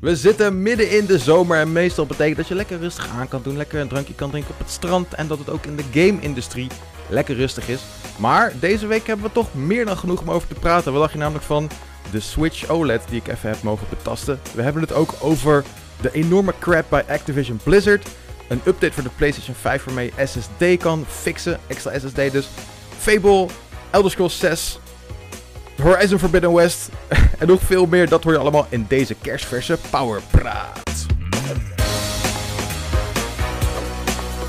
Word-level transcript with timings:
We 0.00 0.16
zitten 0.16 0.62
midden 0.62 0.90
in 0.90 1.06
de 1.06 1.18
zomer 1.18 1.58
en 1.58 1.72
meestal 1.72 2.06
betekent 2.06 2.36
dat 2.36 2.48
je 2.48 2.54
lekker 2.54 2.78
rustig 2.78 3.08
aan 3.08 3.28
kan 3.28 3.42
doen, 3.42 3.56
lekker 3.56 3.80
een 3.80 3.88
drankje 3.88 4.14
kan 4.14 4.30
drinken 4.30 4.50
op 4.50 4.58
het 4.58 4.70
strand 4.70 5.14
en 5.14 5.26
dat 5.26 5.38
het 5.38 5.50
ook 5.50 5.66
in 5.66 5.76
de 5.76 5.84
game-industrie 5.92 6.68
lekker 7.08 7.36
rustig 7.36 7.68
is. 7.68 7.80
Maar 8.18 8.52
deze 8.60 8.86
week 8.86 9.06
hebben 9.06 9.26
we 9.26 9.32
toch 9.32 9.54
meer 9.54 9.84
dan 9.84 9.96
genoeg 9.96 10.20
om 10.20 10.30
over 10.30 10.48
te 10.48 10.54
praten. 10.54 10.92
Wat 10.92 11.00
dacht 11.00 11.12
je 11.12 11.18
namelijk 11.18 11.44
van 11.44 11.70
de 12.10 12.20
Switch 12.20 12.68
OLED 12.68 13.02
die 13.08 13.20
ik 13.20 13.28
even 13.28 13.48
heb 13.48 13.62
mogen 13.62 13.86
betasten? 13.88 14.40
We 14.54 14.62
hebben 14.62 14.82
het 14.82 14.92
ook 14.92 15.14
over 15.20 15.64
de 16.00 16.12
enorme 16.12 16.54
crap 16.58 16.84
bij 16.88 17.04
Activision 17.08 17.60
Blizzard. 17.62 18.08
Een 18.48 18.60
update 18.64 18.92
voor 18.92 19.02
de 19.02 19.10
PlayStation 19.16 19.54
5 19.54 19.84
waarmee 19.84 20.12
je 20.16 20.26
SSD 20.26 20.82
kan 20.82 21.04
fixen, 21.08 21.58
extra 21.66 21.98
SSD 21.98 22.32
dus. 22.32 22.48
Fable, 22.98 23.46
Elder 23.90 24.10
Scrolls 24.10 24.38
6, 24.38 24.78
Horizon 25.82 26.18
Forbidden 26.18 26.52
West 26.52 26.88
en 27.38 27.46
nog 27.46 27.60
veel 27.60 27.86
meer. 27.86 28.08
Dat 28.08 28.24
hoor 28.24 28.32
je 28.32 28.38
allemaal 28.38 28.66
in 28.68 28.84
deze 28.88 29.14
kerstverse 29.14 29.78
Powerpraat. 29.90 31.06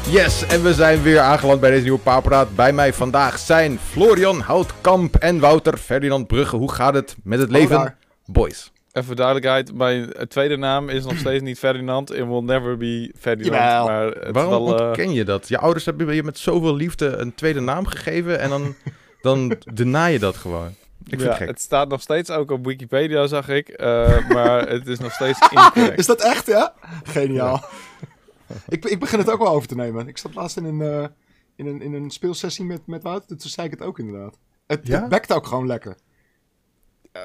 Yes, 0.09 0.45
en 0.45 0.63
we 0.63 0.73
zijn 0.73 1.02
weer 1.02 1.19
aangeland 1.19 1.59
bij 1.59 1.69
deze 1.69 1.83
nieuwe 1.83 1.99
Powerpraat. 1.99 2.55
Bij 2.55 2.73
mij 2.73 2.93
vandaag 2.93 3.39
zijn 3.39 3.79
Florian 3.79 4.39
Houtkamp 4.39 5.15
en 5.15 5.39
Wouter 5.39 5.77
Ferdinand 5.77 6.27
Brugge. 6.27 6.55
Hoe 6.55 6.71
gaat 6.71 6.93
het 6.93 7.15
met 7.23 7.39
het 7.39 7.52
leven? 7.52 7.95
Boys. 8.25 8.71
Even 8.91 9.16
duidelijkheid, 9.16 9.73
mijn 9.73 10.13
tweede 10.27 10.57
naam 10.57 10.89
is 10.89 11.03
nog 11.05 11.17
steeds 11.17 11.43
niet 11.43 11.59
Ferdinand. 11.59 12.13
It 12.13 12.25
will 12.27 12.41
never 12.41 12.77
be 12.77 13.13
Ferdinand. 13.19 13.55
Jawel. 13.55 13.85
Maar 13.85 14.05
het 14.05 14.25
is 14.25 14.31
Waarom 14.31 14.52
wel, 14.52 14.80
eh, 14.80 14.85
ontken 14.85 15.13
je 15.13 15.23
dat? 15.23 15.47
Je 15.47 15.57
ouders 15.57 15.85
hebben 15.85 16.13
je 16.13 16.23
met 16.23 16.38
zoveel 16.38 16.75
liefde 16.75 17.07
een 17.07 17.35
tweede 17.35 17.59
naam 17.59 17.85
gegeven 17.85 18.39
en 18.39 18.49
dan, 18.49 18.75
dan 19.21 19.57
je 20.11 20.19
dat 20.19 20.35
gewoon. 20.35 20.75
Ik 21.13 21.19
vind 21.19 21.21
ja, 21.21 21.27
het 21.27 21.37
gek. 21.37 21.47
het 21.47 21.61
staat 21.61 21.89
nog 21.89 22.01
steeds 22.01 22.29
ook 22.29 22.51
op 22.51 22.65
Wikipedia, 22.65 23.27
zag 23.27 23.49
ik. 23.49 23.67
eh, 23.69 24.29
maar 24.33 24.67
het 24.69 24.87
is 24.87 24.99
nog 24.99 25.11
steeds 25.13 25.39
incorrect. 25.49 25.97
Is 25.99 26.05
dat 26.05 26.21
echt, 26.23 26.45
ja? 26.47 26.73
Geniaal. 27.03 27.63
ik, 28.69 28.85
ik 28.85 28.99
begin 28.99 29.19
het 29.19 29.31
ook 29.31 29.39
wel 29.39 29.51
over 29.53 29.67
te 29.67 29.75
nemen. 29.75 30.07
Ik 30.07 30.17
zat 30.17 30.35
laatst 30.35 30.57
in 30.57 30.66
een, 30.66 30.81
eh, 30.81 31.07
in 31.55 31.67
een, 31.67 31.81
in 31.81 31.93
een 31.93 32.09
speelsessie 32.09 32.66
met, 32.66 32.81
met 32.88 33.03
Wouter. 33.03 33.27
Toen 33.38 33.49
zei 33.49 33.67
ik 33.67 33.73
het 33.73 33.81
ook 33.81 33.99
inderdaad. 33.99 34.38
Het, 34.67 34.88
Ja? 34.88 34.99
het 34.99 35.09
bekt 35.09 35.33
ook 35.33 35.47
gewoon 35.47 35.67
lekker. 35.67 35.95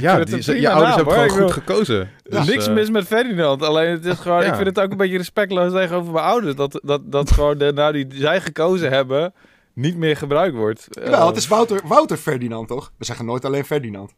Ja, 0.00 0.18
het 0.18 0.28
die, 0.44 0.60
je 0.60 0.70
ouders 0.70 0.94
hebben 0.96 1.14
hoor. 1.14 1.28
gewoon 1.30 1.42
goed 1.52 1.52
gekozen. 1.52 1.98
Er 2.00 2.08
is 2.24 2.36
Dus, 2.38 2.46
niks 2.46 2.66
eh, 2.66 2.74
mis 2.74 2.90
met 2.90 3.06
Ferdinand. 3.06 3.62
Alleen 3.62 3.90
het 3.90 4.04
is 4.04 4.18
gewoon, 4.18 4.40
Ja. 4.42 4.46
ik 4.48 4.54
vind 4.54 4.66
het 4.66 4.80
ook 4.80 4.90
een 4.90 4.96
beetje 4.96 5.16
respectloos 5.16 5.72
tegenover 5.72 6.12
mijn 6.12 6.24
ouders. 6.24 6.54
Dat, 6.54 6.80
dat, 6.84 7.12
dat 7.12 7.30
gewoon 7.30 7.58
de 7.58 7.72
naam 7.72 7.92
die 7.92 8.06
zij 8.10 8.40
gekozen 8.40 8.90
hebben 8.90 9.34
niet 9.74 9.96
meer 9.96 10.16
gebruikt 10.16 10.56
wordt. 10.56 10.96
Eh, 10.98 11.26
het 11.26 11.36
is 11.36 11.48
Wouter, 11.48 11.80
Wouter 11.84 12.16
Ferdinand, 12.16 12.68
toch? 12.68 12.92
We 12.98 13.04
zeggen 13.04 13.24
nooit 13.26 13.44
alleen 13.44 13.64
Ferdinand. 13.64 14.12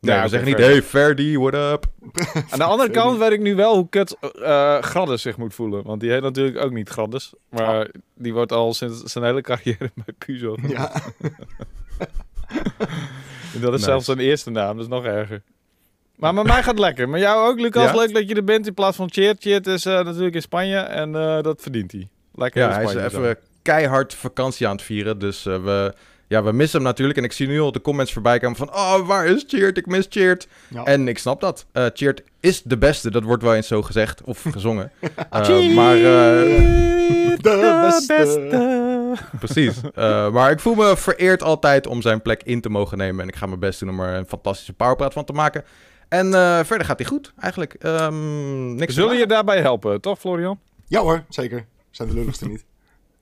Nee, 0.00 0.14
Ja, 0.16 0.22
we 0.22 0.28
zeggen 0.28 0.48
niet, 0.48 0.58
hey 0.58 0.82
Ferdi, 0.82 1.38
what 1.38 1.54
up? 1.54 1.84
Aan 2.50 2.58
de 2.58 2.64
andere 2.64 2.90
kant 2.90 3.18
weet 3.18 3.30
ik 3.32 3.40
nu 3.40 3.54
wel 3.54 3.74
hoe 3.74 3.88
kut 3.88 4.16
eh 4.42 4.78
Graddes 4.82 5.22
zich 5.22 5.36
moet 5.36 5.54
voelen. 5.54 5.82
Want 5.84 6.00
die 6.00 6.10
heet 6.10 6.22
natuurlijk 6.22 6.58
ook 6.64 6.72
niet 6.72 6.88
Graddes. 6.88 7.32
Maar 7.48 7.90
die 8.14 8.32
wordt 8.32 8.52
al 8.52 8.74
sinds 8.74 9.02
zijn 9.02 9.24
hele 9.24 9.40
carrière 9.40 9.90
bij 10.04 10.14
Puzo. 10.18 10.56
Ja. 10.66 10.92
En 13.54 13.60
dat 13.60 13.72
is 13.72 13.78
Nice. 13.78 13.84
zelfs 13.90 14.04
zijn 14.04 14.18
eerste 14.18 14.50
naam, 14.50 14.74
dat 14.76 14.84
is 14.84 14.90
nog 14.90 15.04
erger. 15.04 15.42
Maar 16.16 16.34
met 16.34 16.44
mij 16.46 16.56
gaat 16.62 16.66
het 16.66 16.78
lekker. 16.78 17.08
Maar 17.08 17.18
jou 17.20 17.50
ook, 17.50 17.60
Lucas. 17.60 17.90
Ja? 17.90 17.96
Leuk 17.96 18.14
dat 18.14 18.28
je 18.28 18.34
er 18.34 18.44
bent 18.44 18.66
in 18.66 18.74
plaats 18.74 18.96
van 18.96 19.10
Cheert. 19.12 19.42
Cheert 19.42 19.66
is 19.66 19.86
eh, 19.86 20.04
natuurlijk 20.04 20.34
in 20.34 20.42
Spanje 20.42 20.76
en 20.78 21.14
eh, 21.14 21.42
dat 21.42 21.62
verdient 21.62 21.92
hij. 21.92 22.08
Lekker 22.34 22.60
Ja, 22.62 22.68
in 22.68 22.74
hij 22.74 22.84
is 22.84 23.12
even 23.12 23.36
keihard 23.68 24.14
vakantie 24.14 24.66
aan 24.66 24.72
het 24.76 24.82
vieren. 24.84 25.18
Dus 25.18 25.46
eh, 25.46 25.62
we, 25.64 25.94
ja, 26.28 26.42
we 26.42 26.52
missen 26.52 26.78
hem 26.78 26.88
natuurlijk. 26.88 27.18
En 27.18 27.24
ik 27.24 27.32
zie 27.32 27.46
nu 27.46 27.60
al 27.60 27.72
de 27.72 27.80
comments 27.80 28.12
voorbij 28.12 28.38
komen 28.38 28.56
van... 28.56 28.68
Oh, 28.68 29.06
waar 29.06 29.26
is 29.26 29.44
Cheert? 29.46 29.76
Ik 29.76 29.86
mis 29.86 30.06
Cheert. 30.08 30.48
Ja. 30.68 30.84
En 30.84 31.08
ik 31.08 31.18
snap 31.18 31.40
dat. 31.40 31.66
Eh 31.72 31.86
Cheert 31.94 32.22
is 32.40 32.62
de 32.62 32.78
beste. 32.78 33.10
Dat 33.10 33.22
wordt 33.22 33.42
wel 33.42 33.54
eens 33.54 33.66
zo 33.66 33.82
gezegd. 33.82 34.22
Of 34.22 34.44
gezongen. 34.50 34.90
Eh, 35.30 35.74
maar... 35.74 35.96
eh, 35.96 37.36
de 37.36 38.04
beste. 38.08 39.16
Precies. 39.38 39.80
Eh, 39.94 40.30
maar 40.30 40.50
ik 40.50 40.60
voel 40.60 40.74
me 40.74 40.96
vereerd 40.96 41.42
altijd 41.42 41.86
om 41.86 42.02
zijn 42.02 42.22
plek 42.22 42.42
in 42.42 42.60
te 42.60 42.68
mogen 42.68 42.98
nemen. 42.98 43.22
En 43.22 43.28
ik 43.28 43.36
ga 43.36 43.46
mijn 43.46 43.60
best 43.60 43.80
doen 43.80 43.88
om 43.88 44.00
er 44.00 44.14
een 44.14 44.26
fantastische 44.26 44.72
powerpraat 44.72 45.12
van 45.12 45.24
te 45.24 45.32
maken. 45.32 45.64
En 46.08 46.34
eh, 46.34 46.64
verder 46.64 46.86
gaat 46.86 46.98
hij 46.98 47.08
goed, 47.08 47.32
eigenlijk. 47.40 47.74
Ehm 47.74 48.74
niks 48.74 48.94
Zullen 48.94 49.16
je 49.18 49.26
daarbij 49.26 49.60
helpen, 49.60 50.00
toch 50.00 50.18
Florian? 50.18 50.58
Ja 50.86 51.00
hoor, 51.00 51.24
zeker. 51.28 51.66
Zijn 51.90 52.08
de 52.08 52.14
lulligste 52.14 52.48
niet. 52.48 52.64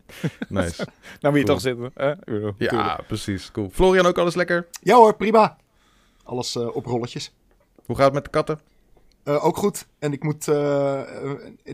Nice. 0.49 0.87
Nou 1.21 1.39
je 1.39 1.45
Cool. 1.45 1.45
toch 1.45 1.61
zitten. 1.61 1.91
Hè? 1.95 2.11
Ik 2.13 2.25
bedoel, 2.25 2.41
natuurlijk. 2.59 2.73
Ja, 2.89 3.01
precies. 3.07 3.51
Cool. 3.53 3.71
Florian, 3.73 4.07
ook 4.07 4.19
alles 4.19 4.35
lekker? 4.35 4.67
Ja 4.81 4.97
hoor, 4.97 5.17
prima. 5.17 5.57
Alles 6.25 6.57
eh, 6.57 6.77
op 6.77 6.87
rolletjes. 6.87 7.35
Hoe 7.85 7.97
gaat 7.97 8.05
het 8.05 8.15
met 8.15 8.25
de 8.25 8.31
katten? 8.31 8.61
Eh, 9.25 9.45
ook 9.45 9.57
goed. 9.57 9.87
En 9.99 10.13
ik 10.13 10.23
moet. 10.23 10.49
eh, 10.49 11.01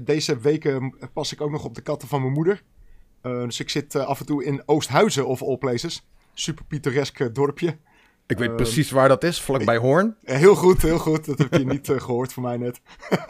deze 0.03 0.38
weken 0.38 0.94
pas 1.12 1.32
ik 1.32 1.41
ook 1.41 1.50
nog 1.50 1.65
op 1.65 1.75
de 1.75 1.81
katten 1.82 2.09
van 2.09 2.20
mijn 2.20 2.32
moeder. 2.32 2.62
Eh, 3.20 3.43
dus 3.43 3.60
ik 3.60 3.70
zit 3.70 3.94
af 3.97 4.20
en 4.20 4.26
toe 4.26 4.44
in 4.44 4.62
Oosthuizen 4.66 5.26
of 5.26 5.43
all 5.43 5.56
places. 5.59 6.06
Super 6.34 6.64
pittoresk 6.64 7.34
dorpje. 7.34 7.76
Ik 8.26 8.38
weet 8.38 8.56
precies 8.56 8.91
waar 8.91 9.09
dat 9.09 9.25
is, 9.25 9.41
vlakbij 9.41 9.76
Hoorn. 9.76 10.16
Heel 10.25 10.54
goed, 10.54 10.82
heel 10.82 10.99
goed. 10.99 11.25
Dat 11.25 11.38
heb 11.38 11.54
je 11.54 11.64
niet 11.66 11.88
eh, 11.88 12.00
gehoord 12.00 12.32
van 12.32 12.43
mij 12.43 12.56
net. 12.56 12.81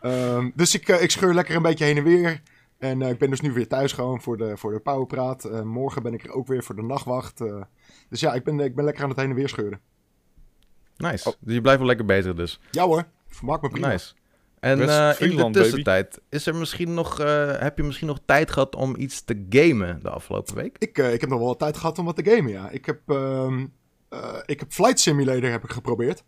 Ehm, 0.00 0.50
dus 0.54 0.74
ik, 0.74 0.88
ik 0.88 1.10
scheur 1.10 1.34
lekker 1.34 1.56
een 1.56 1.62
beetje 1.62 1.84
heen 1.84 1.96
en 1.96 2.04
weer. 2.04 2.42
En 2.84 3.02
eh, 3.02 3.08
ik 3.08 3.18
ben 3.18 3.30
dus 3.30 3.40
nu 3.40 3.52
weer 3.52 3.68
thuis 3.68 3.92
gewoon 3.92 4.20
voor 4.20 4.36
de, 4.36 4.56
voor 4.56 4.72
de 4.72 4.80
powerpraat. 4.80 5.44
Eh, 5.44 5.62
morgen 5.62 6.02
ben 6.02 6.14
ik 6.14 6.24
er 6.24 6.32
ook 6.32 6.46
weer 6.46 6.62
voor 6.62 6.76
de 6.76 6.82
nachtwacht. 6.82 7.40
eh. 7.40 7.62
dus 8.08 8.20
ja, 8.20 8.34
ik 8.34 8.44
ben, 8.44 8.60
ik 8.60 8.74
ben 8.74 8.84
lekker 8.84 9.02
aan 9.02 9.08
het 9.08 9.18
heen 9.18 9.28
en 9.30 9.34
weer 9.34 9.48
scheuren. 9.48 9.80
Nice. 10.96 11.28
Oh. 11.28 11.34
Dus 11.40 11.54
je 11.54 11.60
blijft 11.60 11.78
wel 11.78 11.88
lekker 11.88 12.06
bezig 12.06 12.34
dus. 12.34 12.60
Ja 12.70 12.84
hoor, 12.84 13.04
vermaak 13.28 13.62
me 13.62 13.68
prima. 13.68 13.88
Nice. 13.88 14.12
En 14.60 14.88
eh, 14.88 15.20
in 15.20 15.30
de 15.30 15.36
baby. 15.36 15.52
tussentijd, 15.52 16.20
is 16.28 16.46
er 16.46 16.54
misschien 16.54 16.94
nog, 16.94 17.20
eh, 17.20 17.58
heb 17.58 17.76
je 17.76 17.82
misschien 17.82 18.06
nog 18.06 18.18
tijd 18.24 18.50
gehad 18.50 18.74
om 18.74 18.94
iets 18.98 19.24
te 19.24 19.46
gamen 19.48 20.00
de 20.02 20.10
afgelopen 20.10 20.54
week? 20.54 20.76
Ik, 20.78 20.98
eh, 20.98 21.12
ik 21.12 21.20
heb 21.20 21.30
nog 21.30 21.38
wel 21.38 21.48
wat 21.48 21.58
tijd 21.58 21.76
gehad 21.76 21.98
om 21.98 22.04
wat 22.04 22.16
te 22.16 22.30
gamen, 22.30 22.50
ja. 22.52 22.70
Ik 22.70 22.86
heb, 22.86 23.00
ehm, 23.06 23.66
eh, 24.08 24.38
ik 24.46 24.60
heb 24.60 24.72
Flight 24.72 25.00
Simulator 25.00 25.50
heb 25.50 25.64
ik 25.64 25.70
geprobeerd. 25.70 26.24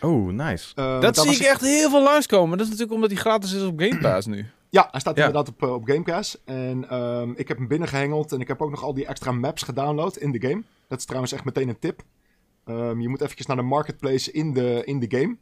Oh, 0.00 0.32
nice. 0.32 0.74
Dat 0.74 1.16
zie 1.16 1.34
ik 1.34 1.40
echt 1.40 1.60
heel 1.60 1.90
veel 1.90 2.02
langskomen. 2.02 2.50
Dat 2.58 2.66
is 2.66 2.72
natuurlijk 2.72 2.94
omdat 2.94 3.10
hij 3.10 3.20
gratis 3.20 3.52
is 3.52 3.62
op 3.62 3.80
Game 3.80 3.98
Pass 3.98 4.26
nu. 4.26 4.46
Ja, 4.70 4.88
hij 4.90 5.00
staat 5.00 5.16
Ja. 5.16 5.26
inderdaad 5.26 5.48
op, 5.54 5.62
eh, 5.62 5.72
op 5.74 5.84
Game 5.84 6.02
Pass. 6.02 6.42
En 6.44 6.88
ehm, 6.88 7.30
ik 7.36 7.48
heb 7.48 7.56
hem 7.56 7.68
binnengehengeld 7.68 8.32
en 8.32 8.40
ik 8.40 8.48
heb 8.48 8.62
ook 8.62 8.70
nog 8.70 8.82
al 8.82 8.94
die 8.94 9.06
extra 9.06 9.32
maps 9.32 9.62
gedownload 9.62 10.16
in 10.16 10.32
de 10.32 10.40
game. 10.48 10.62
Dat 10.88 10.98
is 10.98 11.04
trouwens 11.04 11.32
echt 11.32 11.44
meteen 11.44 11.68
een 11.68 11.78
tip. 11.78 12.02
Ehm, 12.64 13.00
je 13.00 13.08
moet 13.08 13.20
eventjes 13.20 13.46
naar 13.46 13.56
de 13.56 13.62
marketplace 13.62 14.32
in 14.32 14.52
de, 14.52 14.82
in 14.84 14.98
de 15.00 15.18
game. 15.18 15.36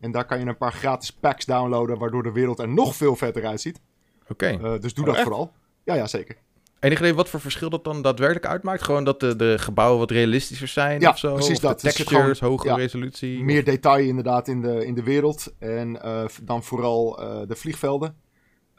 En 0.00 0.10
daar 0.12 0.24
kan 0.24 0.38
je 0.40 0.46
een 0.46 0.56
paar 0.56 0.72
gratis 0.72 1.10
packs 1.12 1.44
downloaden, 1.44 1.98
waardoor 1.98 2.22
de 2.22 2.32
wereld 2.32 2.58
er 2.58 2.68
nog 2.68 2.96
veel 2.96 3.16
vetter 3.16 3.46
uitziet. 3.46 3.80
Oké. 4.28 4.46
Eh, 4.46 4.80
dus 4.80 4.94
doe 4.94 5.04
Oh, 5.04 5.10
dat 5.10 5.14
echt? 5.14 5.24
vooral. 5.24 5.52
Ja, 5.84 5.94
ja, 5.94 6.06
zeker. 6.06 6.36
Enig 6.80 6.98
idee 6.98 7.14
wat 7.14 7.28
voor 7.28 7.40
verschil 7.40 7.70
dat 7.70 7.84
dan 7.84 8.02
daadwerkelijk 8.02 8.46
uitmaakt? 8.46 8.82
Gewoon 8.82 9.04
dat 9.04 9.20
de, 9.20 9.36
de 9.36 9.58
gebouwen 9.58 9.98
wat 9.98 10.10
realistischer 10.10 10.68
zijn 10.68 11.00
Ja, 11.00 11.10
of 11.10 11.18
zo? 11.18 11.34
precies 11.34 11.56
Of 11.56 11.62
dat. 11.62 11.80
De 11.80 11.86
textures, 11.92 12.38
gewoon- 12.38 12.52
hogere 12.52 12.70
ja, 12.72 12.76
resolutie? 12.78 13.42
Meer 13.44 13.64
detail 13.64 14.06
inderdaad 14.06 14.48
in 14.48 14.60
de, 14.60 14.86
in 14.86 14.94
de 14.94 15.02
wereld. 15.02 15.54
En 15.58 16.02
eh, 16.02 16.24
dan 16.42 16.62
vooral 16.62 17.20
eh, 17.22 17.48
de 17.48 17.56
vliegvelden. 17.56 18.16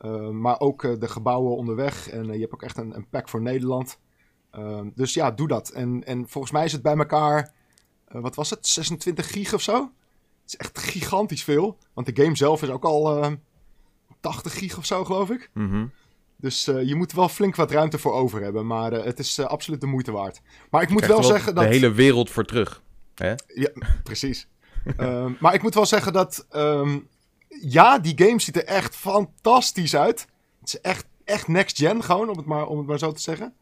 Eh, 0.06 0.30
maar 0.30 0.60
ook 0.60 0.84
eh, 0.84 1.00
de 1.00 1.08
gebouwen 1.08 1.56
onderweg. 1.56 2.10
En 2.10 2.30
eh, 2.30 2.34
je 2.34 2.42
hebt 2.42 2.54
ook 2.54 2.64
echt 2.64 2.78
een, 2.78 2.96
een 2.96 3.10
pack 3.10 3.30
voor 3.30 3.42
Nederland. 3.42 4.00
Dus 4.94 5.14
ja, 5.14 5.32
doe 5.32 5.48
dat. 5.48 5.70
En, 5.70 6.04
en 6.04 6.30
volgens 6.30 6.54
mij 6.54 6.66
is 6.66 6.72
het 6.72 6.82
bij 6.82 6.98
elkaar, 6.98 7.54
wat 8.08 8.36
was 8.36 8.50
het, 8.50 8.68
26 8.68 9.32
gig 9.32 9.54
of 9.54 9.62
zo? 9.62 9.74
Het 10.42 10.54
is 10.54 10.56
echt 10.56 10.80
gigantisch 10.80 11.44
veel. 11.44 11.78
Want 11.94 12.16
de 12.16 12.24
game 12.24 12.36
zelf 12.36 12.62
is 12.62 12.70
ook 12.70 12.84
al 12.84 13.24
eh, 13.24 13.32
80 14.20 14.58
gig 14.58 14.78
of 14.78 14.86
zo, 14.86 15.06
geloof 15.06 15.30
ik. 15.30 15.50
Mhm. 15.54 15.86
Dus 16.36 16.66
je 16.66 16.96
moet 16.96 17.12
wel 17.12 17.30
flink 17.30 17.56
wat 17.56 17.72
ruimte 17.72 17.98
voor 17.98 18.14
over 18.14 18.42
hebben. 18.42 18.68
Maar 18.68 18.92
het 18.92 19.20
is 19.20 19.40
absoluut 19.40 19.82
de 19.82 19.88
moeite 19.88 20.12
waard. 20.12 20.42
Maar 20.70 20.82
ik 20.82 20.90
moet 20.90 21.06
wel 21.06 21.24
zeggen 21.24 21.56
dat... 21.56 21.64
De 21.64 21.70
hele 21.70 21.92
wereld 21.92 22.30
voor 22.30 22.46
terug. 22.46 22.82
Ja, 23.48 23.72
precies. 24.04 24.48
Maar 25.40 25.54
ik 25.54 25.62
moet 25.62 25.74
wel 25.74 25.86
zeggen 25.86 26.14
dat... 26.14 26.46
ehm, 26.50 26.98
ja, 27.62 28.00
die 28.00 28.14
game 28.26 28.42
ziet 28.42 28.56
er 28.56 28.66
echt 28.66 28.96
fantastisch 28.96 29.96
uit. 29.96 30.28
Het 30.60 30.68
is 30.68 30.82
echt, 30.82 31.06
echt 31.24 31.48
next 31.48 31.78
gen 31.78 32.04
gewoon, 32.04 32.30
om 32.30 32.38
het 32.38 32.46
maar, 32.46 32.68
om 32.68 32.78
het 32.78 32.88
maar 32.88 33.00
zo 33.00 33.12
te 33.12 33.22
zeggen. 33.22 33.54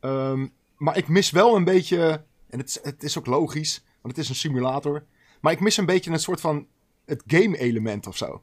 Ehm, 0.00 0.46
maar 0.76 0.96
ik 0.96 1.08
mis 1.08 1.30
wel 1.30 1.56
een 1.56 1.64
beetje... 1.64 2.24
En 2.48 2.58
het 2.58 2.80
het 2.82 3.02
is 3.02 3.18
ook 3.18 3.26
logisch, 3.26 3.84
want 4.00 4.16
het 4.16 4.24
is 4.24 4.28
een 4.28 4.34
simulator. 4.34 5.04
Maar 5.40 5.52
ik 5.52 5.60
mis 5.60 5.76
een 5.76 5.86
beetje 5.86 6.10
een 6.10 6.18
soort 6.18 6.40
van... 6.40 6.66
Het 7.04 7.22
game-element 7.26 8.06
of 8.06 8.16
zo. 8.16 8.42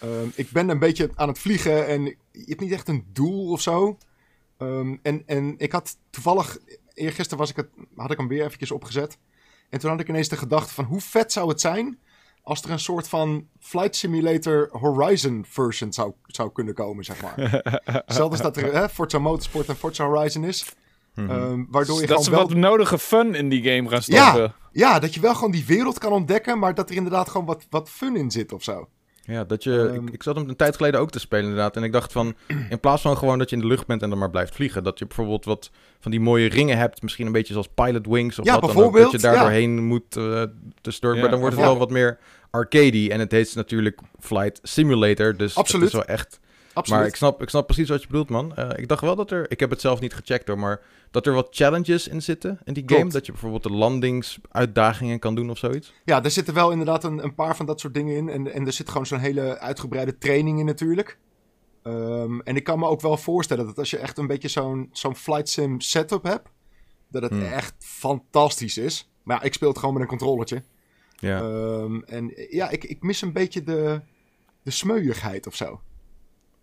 Ehm, 0.00 0.28
ik 0.34 0.50
ben 0.50 0.68
een 0.68 0.78
beetje 0.78 1.10
aan 1.14 1.28
het 1.28 1.38
vliegen 1.38 1.86
en 1.86 2.04
je 2.04 2.44
hebt 2.46 2.60
niet 2.60 2.72
echt 2.72 2.88
een 2.88 3.06
doel 3.12 3.50
of 3.50 3.60
zo. 3.60 3.98
Ehm, 4.56 4.96
en, 5.02 5.22
en 5.26 5.54
ik 5.58 5.72
had 5.72 5.96
toevallig... 6.10 6.58
Eergisteren 6.94 7.38
was 7.38 7.50
ik 7.50 7.56
het, 7.56 7.68
had 7.96 8.10
ik 8.10 8.18
hem 8.18 8.28
weer 8.28 8.44
eventjes 8.44 8.70
opgezet. 8.70 9.18
En 9.68 9.78
toen 9.78 9.90
had 9.90 10.00
ik 10.00 10.08
ineens 10.08 10.28
de 10.28 10.36
gedachte 10.36 10.74
van 10.74 10.84
hoe 10.84 11.00
vet 11.00 11.32
zou 11.32 11.48
het 11.48 11.60
zijn 11.60 11.98
als 12.46 12.62
er 12.62 12.70
een 12.70 12.78
soort 12.78 13.08
van 13.08 13.48
Flight 13.60 13.96
Simulator 13.96 14.68
Horizon 14.72 15.44
version 15.48 15.92
zou, 15.92 16.12
zou 16.26 16.52
kunnen 16.52 16.74
komen, 16.74 17.04
zeg 17.04 17.22
maar. 17.22 17.62
Zelfs 18.06 18.40
dat 18.40 18.56
er 18.56 18.72
hè, 18.72 18.88
Forza 18.88 19.18
Motorsport 19.18 19.68
en 19.68 19.76
Forza 19.76 20.04
Horizon 20.06 20.44
is. 20.44 20.64
Mhm. 21.14 21.30
Ehm, 21.30 21.64
waardoor 21.68 22.00
je 22.00 22.06
dat 22.06 22.24
ze 22.24 22.30
gewoon 22.30 22.46
wel... 22.46 22.54
wat 22.54 22.70
nodige 22.70 22.98
fun 22.98 23.34
in 23.34 23.48
die 23.48 23.62
game 23.62 23.88
gaan 23.88 24.02
stoppen. 24.02 24.54
Ja, 24.72 24.98
dat 24.98 25.14
je 25.14 25.20
wel 25.20 25.34
gewoon 25.34 25.50
die 25.50 25.66
wereld 25.66 25.98
kan 25.98 26.12
ontdekken, 26.12 26.58
maar 26.58 26.74
dat 26.74 26.90
er 26.90 26.96
inderdaad 26.96 27.28
gewoon 27.28 27.46
wat, 27.46 27.66
wat 27.70 27.90
fun 27.90 28.16
in 28.16 28.30
zit 28.30 28.52
of 28.52 28.62
zo. 28.62 28.88
Ja, 29.26 29.44
dat 29.44 29.62
je, 29.62 29.88
Ehm. 29.88 30.06
ik, 30.06 30.14
ik 30.14 30.22
zat 30.22 30.36
hem 30.36 30.48
een 30.48 30.56
tijd 30.56 30.76
geleden 30.76 31.00
ook 31.00 31.10
te 31.10 31.18
spelen 31.18 31.44
inderdaad. 31.44 31.76
En 31.76 31.82
ik 31.82 31.92
dacht 31.92 32.12
van, 32.12 32.34
in 32.70 32.80
plaats 32.80 33.02
van 33.02 33.16
gewoon 33.16 33.38
dat 33.38 33.50
je 33.50 33.56
in 33.56 33.62
de 33.62 33.68
lucht 33.68 33.86
bent 33.86 34.02
en 34.02 34.10
dan 34.10 34.18
maar 34.18 34.30
blijft 34.30 34.54
vliegen. 34.54 34.84
Dat 34.84 34.98
je 34.98 35.06
bijvoorbeeld 35.06 35.44
wat 35.44 35.70
van 36.00 36.10
die 36.10 36.20
mooie 36.20 36.48
ringen 36.48 36.78
hebt. 36.78 37.02
Misschien 37.02 37.26
een 37.26 37.32
beetje 37.32 37.52
zoals 37.52 37.68
Pilot 37.74 38.06
Wings 38.06 38.38
of 38.38 38.44
Ja, 38.44 38.60
wat 38.60 38.72
dan 38.72 38.84
ook. 38.84 38.96
Dat 38.96 39.10
je 39.10 39.18
daar 39.18 39.34
ja. 39.34 39.40
doorheen 39.40 39.84
moet 39.84 40.16
eh 40.16 40.42
tussendoor. 40.80 41.14
Ja, 41.14 41.20
maar 41.20 41.30
dan 41.30 41.40
wordt 41.40 41.54
het 41.54 41.64
ja. 41.64 41.70
wel 41.70 41.78
wat 41.78 41.90
meer 41.90 42.18
arcadey. 42.56 43.10
En 43.10 43.20
het 43.20 43.32
heet 43.32 43.54
natuurlijk 43.54 44.00
Flight 44.18 44.60
Simulator. 44.62 45.36
Dus 45.36 45.56
Absoluut. 45.56 45.92
het 45.92 46.00
is 46.00 46.06
wel 46.06 46.16
echt... 46.16 46.40
Absoluut. 46.72 47.00
Maar 47.00 47.08
ik 47.08 47.16
snap, 47.16 47.42
ik 47.42 47.48
snap 47.48 47.66
precies 47.66 47.88
wat 47.88 48.00
je 48.00 48.06
bedoelt, 48.06 48.28
man. 48.28 48.56
Eh, 48.56 48.68
ik 48.76 48.88
dacht 48.88 49.00
wel 49.00 49.16
dat 49.16 49.30
er... 49.30 49.50
Ik 49.50 49.60
heb 49.60 49.70
het 49.70 49.80
zelf 49.80 50.00
niet 50.00 50.14
gecheckt 50.14 50.48
hoor, 50.48 50.58
maar... 50.58 50.80
Dat 51.10 51.26
er 51.26 51.32
wat 51.32 51.48
challenges 51.50 52.08
in 52.08 52.22
zitten 52.22 52.58
in 52.64 52.72
die 52.72 52.82
game. 52.86 53.10
Dat 53.10 53.26
je 53.26 53.32
bijvoorbeeld 53.32 53.62
de 53.62 53.70
landingsuitdagingen 53.72 55.18
kan 55.18 55.34
doen 55.34 55.50
of 55.50 55.58
zoiets. 55.58 55.92
Ja, 56.04 56.24
er 56.24 56.30
zitten 56.30 56.54
wel 56.54 56.70
inderdaad 56.70 57.04
een, 57.04 57.24
een 57.24 57.34
paar 57.34 57.56
van 57.56 57.66
dat 57.66 57.80
soort 57.80 57.94
dingen 57.94 58.16
in. 58.16 58.28
En, 58.28 58.52
en 58.52 58.66
er 58.66 58.72
zit 58.72 58.88
gewoon 58.88 59.06
zo'n 59.06 59.18
hele 59.18 59.58
uitgebreide 59.58 60.18
training 60.18 60.58
in 60.58 60.64
natuurlijk. 60.66 61.18
Ehm, 61.82 62.40
en 62.40 62.56
ik 62.56 62.64
kan 62.64 62.78
me 62.78 62.86
ook 62.86 63.00
wel 63.00 63.16
voorstellen 63.16 63.66
dat 63.66 63.78
als 63.78 63.90
je 63.90 63.98
echt 63.98 64.18
een 64.18 64.26
beetje 64.26 64.48
zo'n 64.48 64.88
zo'n 64.92 65.16
flight 65.16 65.48
sim 65.48 65.80
setup 65.80 66.22
hebt, 66.22 66.48
dat 67.10 67.22
het 67.22 67.32
Hmm. 67.32 67.42
echt 67.42 67.74
fantastisch 67.78 68.78
is. 68.78 69.10
Maar 69.22 69.36
ja, 69.36 69.42
ik 69.42 69.54
speel 69.54 69.68
het 69.68 69.78
gewoon 69.78 69.94
met 69.94 70.02
een 70.02 70.08
controllertje. 70.08 70.62
Ja. 71.16 71.38
Ehm, 71.40 72.00
en 72.06 72.32
ja, 72.50 72.70
ik, 72.70 72.84
ik 72.84 73.02
mis 73.02 73.22
een 73.22 73.32
beetje 73.32 73.62
de, 73.62 74.00
de 74.62 74.70
smeuigheid 74.70 75.46
of 75.46 75.54
zo. 75.54 75.80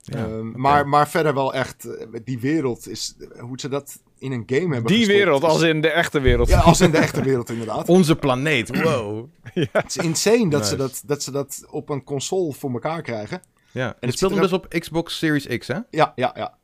ja. 0.01 0.17
Ehm, 0.25 0.51
maar, 0.51 0.87
maar 0.87 1.09
verder 1.09 1.33
wel 1.33 1.53
echt, 1.53 1.85
eh, 1.85 2.07
die 2.23 2.39
wereld 2.39 2.87
is, 2.89 3.15
hoe 3.39 3.59
ze 3.59 3.69
dat 3.69 4.01
in 4.17 4.31
een 4.31 4.43
game 4.45 4.61
hebben 4.73 4.85
Die 4.91 4.97
gestopt, 4.97 5.17
wereld, 5.17 5.43
is- 5.43 5.49
als 5.49 5.61
in 5.61 5.81
de 5.81 5.89
echte 5.89 6.19
wereld. 6.19 6.47
Ja, 6.47 6.59
als 6.59 6.81
in 6.81 6.91
de 6.91 6.97
echte 6.97 7.21
wereld 7.23 7.49
inderdaad. 7.49 7.89
Onze 7.99 8.15
planeet, 8.15 8.81
wow. 8.83 9.25
Het 9.71 9.85
is 9.89 9.97
insane 9.97 10.49
dat, 10.49 10.67
ze 10.67 10.75
dat, 10.75 11.01
dat 11.05 11.23
ze 11.23 11.31
dat 11.31 11.65
op 11.69 11.89
een 11.89 12.03
console 12.03 12.53
voor 12.53 12.71
elkaar 12.71 13.01
krijgen. 13.01 13.41
Ja, 13.71 13.87
en 13.99 14.07
het 14.07 14.15
speelt 14.17 14.31
hem 14.31 14.39
er 14.41 14.47
dus 14.49 14.57
op 14.57 14.67
Xbox 14.79 15.17
Series 15.17 15.57
X, 15.57 15.67
hè? 15.67 15.79
Ja, 15.89 16.13
ja, 16.15 16.31
ja. 16.35 16.57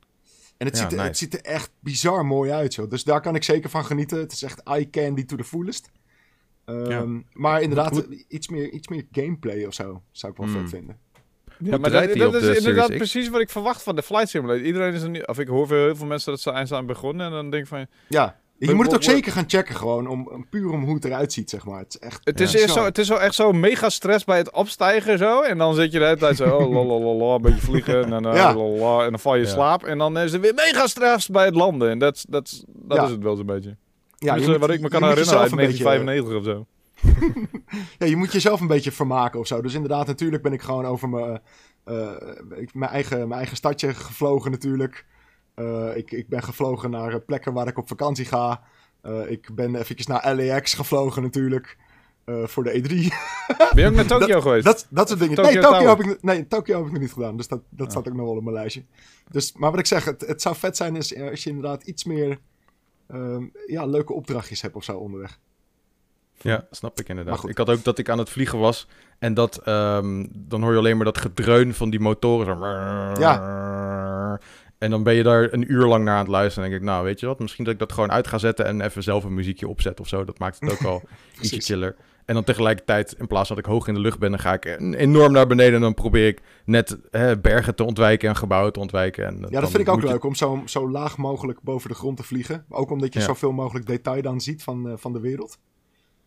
En 0.58 0.66
het, 0.68 0.76
Ja, 0.78 0.82
ziet 0.82 0.92
er, 0.92 0.98
nice. 0.98 1.08
het 1.08 1.18
ziet 1.18 1.34
er 1.34 1.42
echt 1.42 1.72
bizar 1.80 2.26
mooi 2.26 2.52
uit, 2.52 2.76
joh. 2.76 2.90
Dus 2.90 3.04
daar 3.04 3.22
kan 3.22 3.36
ik 3.36 3.44
zeker 3.44 3.70
van 3.70 3.86
genieten. 3.86 4.20
Het 4.20 4.32
is 4.32 4.44
echt 4.44 4.64
eye 4.64 4.90
candy 4.90 5.26
to 5.26 5.36
the 5.36 5.44
fullest. 5.44 5.90
Ehm, 6.70 7.20
Maar 7.34 7.62
inderdaad, 7.62 8.06
iets, 8.28 8.48
meer, 8.50 8.70
iets 8.70 8.88
meer 8.88 9.04
gameplay 9.12 9.66
of 9.66 9.74
zo 9.74 10.02
zou 10.12 10.32
ik 10.32 10.38
wel 10.38 10.48
Hmm. 10.48 10.60
vet 10.60 10.70
vinden. 10.70 10.98
Ja, 11.64 11.78
maar 11.78 11.92
dat, 11.92 12.04
is 12.04 12.14
de 12.42 12.58
inderdaad 12.58 12.88
precies 12.98 13.30
wat 13.30 13.42
ik 13.42 13.50
verwacht 13.50 13.84
van 13.84 13.96
de 13.96 14.04
Flight 14.04 14.30
Simulator. 14.30 14.66
Iedereen 14.66 14.94
is 14.94 15.02
er 15.02 15.10
nu, 15.10 15.20
of 15.20 15.40
ik 15.40 15.48
hoor 15.48 15.68
veel, 15.68 15.84
heel 15.84 15.96
veel 15.96 16.06
mensen 16.08 16.32
dat 16.32 16.42
ze 16.42 16.52
eind 16.52 16.72
aan 16.72 16.86
begonnen 16.86 17.26
en 17.26 17.32
dan 17.32 17.50
denk 17.50 17.64
ik 17.64 17.70
van, 17.70 17.86
Ja, 18.08 18.40
je 18.58 18.74
moet 18.74 18.86
het 18.86 18.96
ook 18.96 19.04
zeker 19.04 19.32
gaan 19.32 19.44
checken 19.48 19.76
gewoon, 19.76 20.08
om, 20.08 20.46
puur 20.50 20.70
om 20.72 20.84
hoe 20.84 20.96
het 20.96 21.06
eruit 21.06 21.34
ziet, 21.34 21.50
zeg 21.50 21.66
maar. 21.66 21.80
Het 21.80 21.94
is 21.94 22.00
echt 22.00 22.22
het 22.24 22.40
is, 22.40 22.52
Ja. 22.52 22.68
zo, 22.68 22.84
het 22.84 22.98
is 22.98 23.08
zo 23.08 23.16
echt 23.16 23.36
zo 23.36 23.52
mega 23.52 23.90
stress 23.90 24.24
bij 24.24 24.38
het 24.38 24.52
opstijgen 24.52 25.18
zo 25.18 25.42
en 25.42 25.58
dan 25.58 25.76
zit 25.76 25.92
je 25.92 26.00
de 26.00 26.06
hele 26.06 26.18
tijd 26.18 26.38
zo, 26.38 26.56
oh 26.58 26.72
lalalala, 26.74 27.36
een 27.36 27.42
beetje 27.42 27.62
vliegen 27.62 28.14
en 28.14 28.24
dan, 28.24 28.36
Ja. 28.36 28.54
lalala, 28.56 29.04
en 29.04 29.10
dan 29.10 29.20
val 29.20 29.36
je 29.36 29.42
in 29.42 29.48
Ja. 29.48 29.54
slaap 29.54 29.84
en 29.84 29.98
dan 29.98 30.18
is 30.18 30.32
het 30.32 30.42
weer 30.42 30.54
mega 30.54 30.88
stress 30.88 31.28
bij 31.30 31.46
het 31.46 31.56
landen 31.56 31.90
en 31.90 32.00
dat 32.00 32.16
is- 32.16 32.26
dat 32.30 32.48
is- 32.48 32.64
dat 32.68 32.98
Ja. 32.98 33.04
is 33.04 33.12
het 33.12 33.24
wel 33.24 33.36
zo'n 33.36 33.46
beetje. 33.46 33.78
Ja, 34.20 34.34
dus, 34.34 34.44
eh, 34.44 34.50
moet- 34.50 34.60
wat 34.60 34.70
ik 34.70 34.82
me 34.82 34.90
kan 34.90 35.04
herinneren 35.04 35.40
uit 35.40 35.50
jezelf 35.50 35.52
een 35.52 35.68
beetje- 35.68 35.84
1995 35.84 36.36
of 36.36 36.44
zo. 36.44 36.66
Ja, 38.00 38.06
je 38.06 38.16
moet 38.16 38.32
jezelf 38.32 38.62
een 38.62 38.68
beetje 38.68 38.92
vermaken 38.92 39.40
of 39.40 39.48
zo. 39.48 39.62
Dus 39.62 39.74
inderdaad, 39.74 40.08
natuurlijk 40.08 40.44
ben 40.44 40.54
ik 40.54 40.62
gewoon 40.62 40.86
over 40.86 41.10
mijn, 41.10 41.42
eh, 41.84 42.12
ik- 42.56 42.74
mijn, 42.74 42.92
eigen, 42.92 43.18
mijn 43.18 43.32
eigen 43.40 43.58
stadje 43.58 43.94
gevlogen 43.94 44.52
natuurlijk. 44.52 45.06
Eh, 45.56 45.96
ik, 45.96 46.12
ik 46.12 46.28
ben 46.28 46.44
gevlogen 46.44 46.90
naar 46.90 47.14
eh, 47.14 47.20
plekken 47.26 47.54
waar 47.54 47.68
ik 47.68 47.78
op 47.78 47.88
vakantie 47.88 48.26
ga. 48.26 48.62
Eh, 49.02 49.32
ik 49.32 49.50
ben 49.56 49.76
eventjes 49.76 50.08
naar 50.08 50.36
LAX 50.36 50.74
gevlogen 50.74 51.22
natuurlijk. 51.22 51.78
eh, 52.26 52.44
voor 52.48 52.64
de 52.64 52.72
E3. 52.72 52.88
Ben 53.74 53.84
je 53.84 53.86
ook 53.90 53.96
naar 54.02 54.06
Tokio 54.06 54.42
geweest? 54.42 54.66
dat, 54.66 54.88
dat 54.90 55.08
soort 55.08 55.20
dingen. 55.20 55.36
Tokyo 55.36 55.52
nee, 55.52 55.62
Tokyo 55.62 55.78
Tower. 55.80 56.06
heb 56.06 56.16
ik, 56.16 56.24
nee, 56.24 56.48
Tokyo 56.48 56.78
heb 56.78 56.86
ik 56.86 56.92
nog 56.92 57.02
niet 57.02 57.14
gedaan. 57.14 57.38
Dus 57.38 57.48
dat, 57.48 57.62
dat 57.70 57.92
staat 57.92 58.08
ook 58.08 58.14
nog 58.14 58.26
wel 58.26 58.36
op 58.36 58.44
mijn 58.44 58.56
lijstje. 58.56 58.84
Dus, 59.32 59.54
maar 59.54 59.70
wat 59.72 59.80
ik 59.80 59.86
zeg, 59.86 60.06
het, 60.06 60.22
het 60.28 60.42
zou 60.42 60.56
vet 60.56 60.78
zijn 60.78 60.96
is, 60.96 61.14
eh, 61.14 61.30
als 61.30 61.44
je 61.44 61.50
inderdaad 61.50 61.84
iets 61.84 62.04
meer 62.04 62.40
ehm, 63.10 63.44
ja, 63.66 63.86
leuke 63.86 64.14
opdrachtjes 64.14 64.62
hebt 64.62 64.76
of 64.76 64.84
zo 64.84 64.98
onderweg. 64.98 65.40
Ja, 66.42 66.68
snap 66.72 67.00
ik 67.00 67.10
inderdaad. 67.10 67.50
Ik 67.50 67.58
had 67.58 67.70
ook 67.70 67.84
dat 67.84 67.98
ik 67.98 68.10
aan 68.10 68.18
het 68.18 68.30
vliegen 68.30 68.60
was 68.60 68.88
en 69.20 69.34
dat 69.34 69.58
ehm, 69.58 70.26
dan 70.32 70.62
hoor 70.62 70.72
je 70.72 70.78
alleen 70.78 70.96
maar 70.96 71.06
dat 71.06 71.18
gedreun 71.18 71.74
van 71.74 71.90
die 71.90 72.00
motoren. 72.00 72.58
Zo. 73.16 74.38
En 74.78 74.90
dan 74.90 75.04
ben 75.04 75.14
je 75.14 75.24
daar 75.24 75.54
een 75.54 75.72
uur 75.72 75.86
lang 75.86 76.04
naar 76.04 76.14
aan 76.14 76.20
het 76.20 76.30
luisteren. 76.30 76.64
En 76.64 76.70
denk 76.70 76.84
ik, 76.84 76.90
nou, 76.90 77.04
weet 77.04 77.20
je 77.20 77.26
wat? 77.26 77.40
Misschien 77.40 77.64
dat 77.64 77.74
ik 77.74 77.80
dat 77.80 77.92
gewoon 77.92 78.12
uit 78.12 78.28
ga 78.28 78.38
zetten 78.38 78.66
en 78.66 78.82
even 78.82 79.04
zelf 79.04 79.24
een 79.24 79.34
muziekje 79.34 79.68
opzet 79.68 80.00
of 80.00 80.08
zo. 80.08 80.24
Dat 80.26 80.40
maakt 80.40 80.60
het 80.60 80.72
ook 80.72 80.84
al 80.84 81.02
ietsje 81.42 81.62
chiller. 81.62 81.96
En 82.30 82.36
dan 82.36 82.44
tegelijkertijd, 82.44 83.14
in 83.18 83.28
plaats 83.28 83.48
van 83.48 83.56
dat 83.56 83.66
ik 83.66 83.72
hoog 83.72 83.88
in 83.88 83.94
de 83.94 84.00
lucht 84.00 84.20
ben, 84.20 84.30
dan 84.30 84.40
ga 84.40 84.54
ik 84.54 84.66
en- 84.66 84.94
enorm 84.94 85.32
naar 85.32 85.48
beneden. 85.48 85.74
En 85.76 85.82
dan 85.82 85.94
probeer 85.94 86.28
ik 86.28 86.42
net 86.66 86.98
hè, 87.12 87.40
bergen 87.40 87.76
te 87.76 87.84
ontwijken 87.84 88.30
en 88.30 88.36
gebouwen 88.36 88.74
te 88.74 88.80
ontwijken. 88.80 89.26
En 89.26 89.46
Ja, 89.50 89.60
dat 89.62 89.70
vind 89.70 89.88
ik 89.88 89.90
ook 89.94 90.02
je- 90.02 90.08
leuk 90.08 90.24
om 90.24 90.36
zo, 90.36 90.62
zo 90.66 90.90
laag 90.90 91.18
mogelijk 91.18 91.62
boven 91.62 91.90
de 91.90 91.96
grond 91.96 92.18
te 92.18 92.24
vliegen. 92.24 92.66
Ook 92.70 92.92
omdat 92.92 93.14
je 93.14 93.20
Ja. 93.20 93.26
zoveel 93.26 93.52
mogelijk 93.52 93.86
detail 93.86 94.22
dan 94.22 94.42
ziet 94.42 94.64
van, 94.64 94.88
eh, 94.90 94.94
van 94.98 95.14
de 95.14 95.20
wereld. 95.20 95.58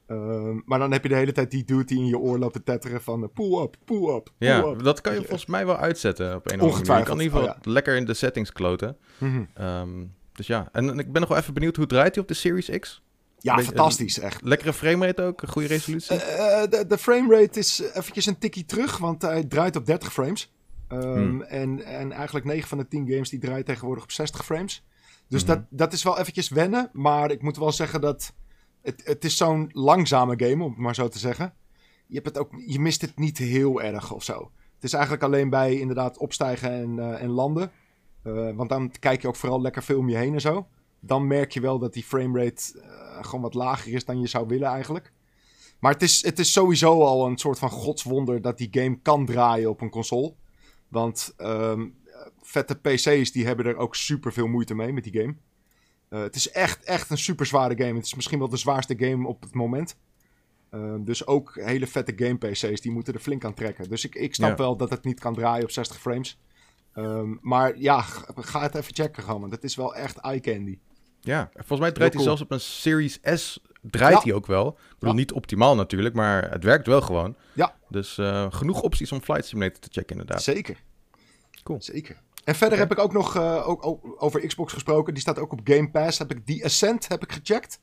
Ehm, 0.07 0.61
maar 0.65 0.79
dan 0.79 0.93
heb 0.93 1.03
je 1.03 1.09
de 1.09 1.15
hele 1.15 1.33
tijd 1.33 1.51
die 1.51 1.65
dude 1.65 1.85
die 1.85 1.99
in 1.99 2.07
je 2.07 2.19
oor 2.19 2.39
loopt 2.39 2.53
te 2.53 2.63
tetteren 2.63 3.03
van 3.03 3.23
eh, 3.23 3.29
pull 3.35 3.63
up, 3.63 3.77
pull 3.85 4.15
up, 4.15 4.31
pull 4.39 4.49
Ja, 4.49 4.59
up. 4.65 4.83
dat 4.83 5.01
kan 5.01 5.13
je 5.13 5.19
volgens 5.19 5.47
mij 5.47 5.67
wel 5.67 5.77
uitzetten 5.77 6.35
op 6.35 6.51
een 6.51 6.61
of 6.61 6.67
andere 6.67 6.85
manier. 6.87 6.99
Je 6.99 7.05
kan 7.05 7.17
in 7.19 7.23
ieder 7.25 7.39
geval 7.39 7.55
oh 7.55 7.61
lekker 7.73 7.97
in 7.97 8.05
de 8.05 8.15
settings 8.15 8.53
kloten. 8.53 8.97
Mhm. 9.19 9.43
Ehm, 9.55 10.05
dus 10.33 10.47
ja, 10.47 10.69
en, 10.73 10.89
en 10.91 10.99
ik 10.99 11.13
ben 11.13 11.21
nog 11.21 11.31
wel 11.31 11.39
even 11.39 11.55
benieuwd 11.55 11.77
hoe 11.77 11.87
draait 11.87 12.15
hij 12.15 12.23
op 12.23 12.29
de 12.29 12.35
Series 12.35 12.71
X? 12.79 13.03
Ja, 13.43 13.55
Beetje- 13.55 13.73
fantastisch, 13.75 14.19
echt. 14.19 14.43
Lekkere 14.43 14.73
framerate 14.73 15.23
ook, 15.23 15.43
een 15.43 15.49
goede 15.49 15.69
resolutie. 15.69 16.17
Eh, 16.17 16.63
eh, 16.63 16.71
de, 16.71 16.87
de 16.87 16.99
framerate 16.99 17.59
is 17.59 17.79
eventjes 17.95 18.27
een 18.27 18.39
tikkie 18.39 18.65
terug, 18.65 18.99
want 18.99 19.23
hij 19.23 19.45
draait 19.45 19.77
op 19.77 19.87
30 19.87 20.13
frames. 20.13 20.53
Ehm, 20.89 21.03
Hmm. 21.03 21.43
en, 21.43 21.85
en 21.85 22.13
eigenlijk 22.13 22.47
9 22.47 22.69
van 22.69 22.79
de 22.79 22.89
10 22.89 23.09
games 23.09 23.29
die 23.31 23.39
draaien 23.39 23.65
tegenwoordig 23.65 24.05
op 24.05 24.11
60 24.11 24.45
frames. 24.45 24.85
Dus 25.29 25.45
Mhm. 25.45 25.53
dat, 25.53 25.65
dat 25.71 25.93
is 25.93 26.03
wel 26.03 26.19
eventjes 26.19 26.49
wennen, 26.49 26.91
maar 26.93 27.31
ik 27.31 27.43
moet 27.43 27.57
wel 27.57 27.73
zeggen 27.73 28.01
dat 28.01 28.33
het, 28.83 29.03
het 29.05 29.25
is 29.25 29.37
zo'n 29.37 29.71
langzame 29.73 30.35
game, 30.45 30.65
om 30.65 30.71
het 30.71 30.79
maar 30.79 30.95
zo 30.95 31.09
te 31.09 31.19
zeggen. 31.19 31.55
Je, 32.07 32.15
hebt 32.15 32.27
het 32.27 32.39
ook, 32.39 32.51
je 32.67 32.81
mist 32.81 33.01
het 33.01 33.19
niet 33.19 33.39
heel 33.39 33.83
erg 33.83 34.13
of 34.13 34.25
zo. 34.25 34.51
Het 34.75 34.85
is 34.85 34.93
eigenlijk 34.93 35.23
alleen 35.25 35.51
bij 35.51 35.79
inderdaad 35.79 36.19
opstijgen 36.19 36.71
en, 36.71 36.99
eh, 36.99 37.23
en 37.23 37.29
landen. 37.31 37.71
Want 38.55 38.69
dan 38.69 38.91
kijk 38.99 39.23
je 39.23 39.29
ook 39.29 39.37
vooral 39.37 39.61
lekker 39.61 39.83
veel 39.83 39.99
om 39.99 40.09
je 40.09 40.17
heen 40.17 40.35
en 40.35 40.41
zo. 40.41 40.67
Dan 41.05 41.27
merk 41.27 41.53
je 41.53 41.61
wel 41.61 41.79
dat 41.79 41.93
die 41.93 42.03
framerate 42.05 42.81
eh, 42.81 43.25
gewoon 43.25 43.41
wat 43.41 43.55
lager 43.55 43.93
is 43.93 44.05
dan 44.05 44.21
je 44.21 44.27
zou 44.27 44.47
willen 44.47 44.69
eigenlijk. 44.69 45.13
Maar 45.79 45.93
het 45.93 46.03
is, 46.03 46.25
het 46.25 46.39
is 46.39 46.53
sowieso 46.53 47.03
al 47.03 47.27
een 47.27 47.39
soort 47.39 47.59
van 47.59 47.71
godswonder 47.71 48.43
dat 48.43 48.59
die 48.59 48.69
game 48.71 48.99
kan 49.03 49.27
draaien 49.27 49.71
op 49.71 49.81
een 49.81 49.91
console. 49.91 50.35
Want 50.89 51.35
ehm, 51.37 51.89
vette 52.43 52.75
PC's 52.75 53.33
die 53.33 53.47
hebben 53.47 53.67
er 53.67 53.77
ook 53.77 53.95
super 53.95 54.33
veel 54.33 54.47
moeite 54.47 54.75
mee 54.75 54.93
met 54.93 55.05
die 55.05 55.21
game. 55.21 55.35
Eh, 56.09 56.21
het 56.21 56.35
is 56.35 56.51
echt, 56.51 56.85
echt 56.85 57.11
een 57.11 57.19
super 57.19 57.47
zware 57.47 57.77
game. 57.77 57.95
Het 57.95 58.05
is 58.07 58.15
misschien 58.15 58.39
wel 58.39 58.49
de 58.49 58.57
zwaarste 58.57 58.95
game 58.99 59.29
op 59.29 59.43
het 59.43 59.55
moment. 59.55 59.97
Ehm, 60.71 61.05
dus 61.05 61.27
ook 61.27 61.55
hele 61.55 61.87
vette 61.87 62.13
game 62.17 62.39
PC's 62.39 62.81
die 62.81 62.93
moeten 62.93 63.15
er 63.15 63.21
flink 63.21 63.45
aan 63.45 63.55
trekken. 63.55 63.89
Dus 63.89 64.05
ik, 64.05 64.15
ik 64.15 64.35
snap 64.35 64.51
Ja. 64.51 64.57
wel 64.57 64.77
dat 64.77 64.91
het 64.91 65.05
niet 65.05 65.21
kan 65.21 65.35
draaien 65.35 65.65
op 65.65 65.71
60 65.71 66.01
frames. 66.01 66.41
Ehm, 66.93 67.35
maar 67.41 67.79
ja, 67.79 68.01
ga 68.37 68.61
het 68.63 68.75
even 68.75 68.95
checken 68.95 69.23
gewoon. 69.23 69.41
Want 69.41 69.53
het 69.53 69.65
is 69.65 69.77
wel 69.77 69.95
echt 69.95 70.17
eye 70.17 70.41
candy. 70.41 70.79
Ja, 71.25 71.51
volgens 71.55 71.81
mij 71.81 71.93
draait 71.93 72.15
hij 72.15 72.23
zelfs 72.23 72.41
op 72.41 72.51
een 72.51 72.61
Series 72.61 73.19
S. 73.23 73.61
Draait 73.81 74.15
Ja. 74.15 74.21
hij 74.23 74.33
ook 74.33 74.47
wel. 74.47 74.69
Ik 74.69 74.95
bedoel, 74.99 75.15
Ja. 75.15 75.21
niet 75.21 75.33
optimaal 75.33 75.75
natuurlijk, 75.75 76.15
maar 76.15 76.51
het 76.51 76.65
werkt 76.65 76.87
wel 76.87 77.01
gewoon. 77.01 77.37
Ja. 77.53 77.75
Dus 77.89 78.19
eh, 78.19 78.47
genoeg 78.51 78.81
opties 78.83 79.13
om 79.13 79.21
Flight 79.23 79.47
Simulator 79.47 79.79
te 79.81 79.89
checken 79.91 80.11
inderdaad. 80.17 80.43
Zeker. 80.43 80.83
Cool. 81.63 81.83
Zeker. 81.83 82.21
En 82.45 82.55
verder 82.55 82.79
heb 82.79 82.93
ik 82.93 82.99
ook 82.99 83.13
nog 83.13 83.37
eh, 83.37 83.69
ook, 83.69 84.01
over 84.19 84.47
Xbox 84.47 84.73
gesproken. 84.73 85.13
Die 85.13 85.23
staat 85.23 85.39
ook 85.39 85.53
op 85.53 85.61
Game 85.65 85.91
Pass. 85.91 86.19
Heb 86.19 86.31
ik 86.31 86.47
die 86.47 86.65
Ascent 86.65 87.09
heb 87.09 87.23
ik 87.23 87.33
gecheckt. 87.33 87.81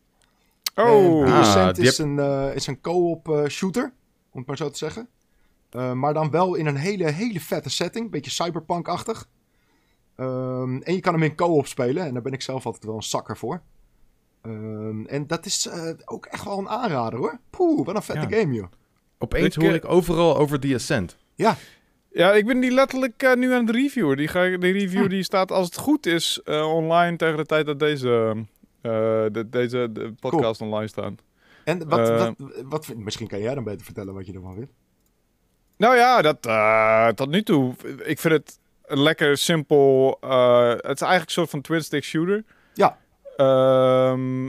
Oh, 0.76 1.26
die 1.26 1.34
Ah, 1.34 1.40
Ascent 1.40 1.78
is, 1.78 1.98
een, 1.98 2.20
eh, 2.20 2.56
is 2.56 2.68
een 2.68 2.82
co-op 2.82 3.46
shooter, 3.50 3.94
om 4.32 4.38
het 4.40 4.48
maar 4.48 4.58
zo 4.58 4.70
te 4.70 4.78
zeggen. 4.78 5.10
Maar 5.94 6.14
dan 6.14 6.32
wel 6.32 6.56
in 6.56 6.66
een 6.66 6.76
hele, 6.76 7.12
hele 7.12 7.40
vette 7.40 7.70
setting. 7.70 8.12
Beetje 8.12 8.32
cyberpunk-achtig. 8.32 9.28
Ehm, 10.20 10.78
en 10.82 10.94
je 10.94 11.00
kan 11.00 11.14
hem 11.14 11.24
in 11.24 11.36
co-op 11.36 11.68
spelen. 11.68 12.06
En 12.06 12.14
daar 12.14 12.22
ben 12.22 12.34
ik 12.34 12.42
zelf 12.42 12.66
altijd 12.66 12.86
wel 12.86 12.96
een 12.96 13.04
zakker 13.04 13.38
voor. 13.38 13.62
Ehm, 14.42 15.06
en 15.06 15.28
dat 15.28 15.46
is 15.46 15.68
eh, 15.68 15.90
ook 16.06 16.26
echt 16.26 16.44
wel 16.44 16.58
een 16.60 16.70
aanrader 16.70 17.20
hoor. 17.20 17.40
Poeh, 17.50 17.86
wat 17.86 17.96
een 17.96 18.02
vette 18.02 18.28
Ja. 18.36 18.40
game 18.40 18.54
joh. 18.54 18.68
Opeens 19.18 19.56
Ik, 19.56 19.62
hoor 19.62 19.74
ik 19.74 19.86
overal 19.86 20.38
over 20.38 20.60
die 20.60 20.76
Ascent. 20.76 21.18
Ja, 21.36 21.56
Ja, 22.12 22.34
ik 22.34 22.46
ben 22.46 22.60
die 22.60 22.72
letterlijk 22.72 23.24
eh, 23.24 23.34
nu 23.36 23.54
aan 23.54 23.66
het 23.66 23.76
reviewen. 23.76 24.18
Die, 24.18 24.28
ga, 24.28 24.42
ik- 24.44 24.62
die 24.62 24.72
review 24.74 25.04
Hm. 25.04 25.10
die 25.10 25.24
staat, 25.24 25.52
als 25.52 25.66
het 25.66 25.78
goed 25.78 26.06
is, 26.06 26.42
eh, 26.44 26.74
online 26.74 27.18
tegen 27.18 27.38
de 27.38 27.46
tijd 27.46 27.66
dat 27.66 27.80
deze, 27.80 28.36
eh, 28.82 28.92
de, 29.32 29.46
deze 29.50 29.90
de 29.94 30.14
podcast 30.20 30.62
online 30.62 30.88
staan. 30.88 31.18
en 31.64 31.90
wat, 31.90 32.10
wat, 32.10 32.34
wat, 32.66 32.96
misschien 32.96 33.28
kan 33.28 33.40
jij 33.40 33.56
dan 33.56 33.64
beter 33.64 33.86
vertellen 33.86 34.14
wat 34.14 34.26
je 34.26 34.34
ervan 34.34 34.56
vindt. 34.56 34.72
Nou 35.78 35.96
ja, 35.96 36.22
dat, 36.22 36.46
eh, 36.46 37.08
tot 37.08 37.30
nu 37.30 37.44
toe. 37.44 37.74
Ik 38.04 38.20
vind 38.20 38.34
het 38.34 38.59
een 38.90 39.02
lekker 39.02 39.38
simpel. 39.38 40.18
eh, 40.22 40.70
het 40.70 40.76
is 40.76 41.02
eigenlijk 41.02 41.26
een 41.26 41.30
soort 41.30 41.50
van 41.50 41.62
twin-stick 41.62 42.04
shooter. 42.04 42.44
Ja. 42.74 42.98
Ehm, 43.38 44.46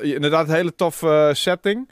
inderdaad, 0.00 0.48
een 0.48 0.54
hele 0.54 0.74
toffe 0.74 1.30
setting. 1.34 1.88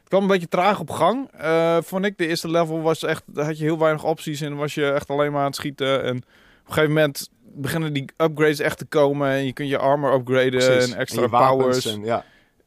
Het 0.00 0.08
kwam 0.08 0.22
een 0.22 0.28
beetje 0.28 0.48
traag 0.48 0.80
op 0.80 0.90
gang, 0.90 1.30
eh, 1.38 1.76
vond 1.82 2.04
ik. 2.04 2.18
De 2.18 2.26
eerste 2.26 2.48
level 2.50 2.82
was 2.82 3.02
echt, 3.02 3.22
had 3.34 3.58
je 3.58 3.64
heel 3.64 3.78
weinig 3.78 4.04
opties 4.04 4.40
en 4.40 4.56
was 4.56 4.74
je 4.74 4.90
echt 4.90 5.10
alleen 5.10 5.32
maar 5.32 5.40
aan 5.40 5.46
het 5.46 5.56
schieten. 5.56 6.02
En 6.02 6.16
op 6.16 6.22
een 6.66 6.72
gegeven 6.72 6.94
moment 6.94 7.28
beginnen 7.42 7.92
die 7.92 8.04
upgrades 8.16 8.58
echt 8.58 8.78
te 8.78 8.84
komen 8.84 9.30
en 9.30 9.44
je 9.46 9.52
kunt 9.52 9.68
je 9.68 9.78
armor 9.78 10.12
upgraden 10.14 10.50
Precies. 10.50 10.92
en 10.92 10.98
extra 10.98 11.26
powers. 11.26 11.86
En, 11.86 12.04
ja. 12.04 12.24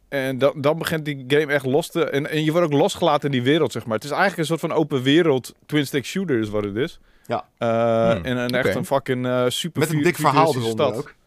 En 0.09 0.37
dan, 0.37 0.61
dan 0.61 0.77
begint 0.77 1.05
die 1.05 1.23
game 1.27 1.53
echt 1.53 1.65
los 1.65 1.89
te... 1.91 2.09
En, 2.09 2.29
en 2.29 2.43
je 2.43 2.51
wordt 2.51 2.67
ook 2.67 2.79
losgelaten 2.79 3.25
in 3.25 3.31
die 3.31 3.51
wereld, 3.51 3.71
zeg 3.71 3.85
maar. 3.85 3.95
Het 3.95 4.03
is 4.03 4.09
eigenlijk 4.09 4.39
een 4.39 4.45
soort 4.57 4.71
van 4.71 4.79
open 4.79 5.01
wereld 5.01 5.53
twin-stick 5.65 6.05
shooter 6.05 6.39
is 6.39 6.49
wat 6.49 6.63
het 6.63 6.75
is. 6.75 6.99
Ja. 7.27 7.45
Eh, 7.57 8.11
Hmm, 8.15 8.25
En 8.25 8.37
een 8.37 8.49
echt 8.49 8.67
oké. 8.67 8.77
een 8.77 8.85
fucking 8.85 9.25
eh, 9.25 9.45
super 9.47 9.79
Met 9.79 9.89
een 9.89 10.01
dik 10.03 10.15
verhaal 10.15 10.45
futuristische 10.45 10.77
eronder 10.81 10.85
stad. 10.95 10.97
ook. 10.97 11.21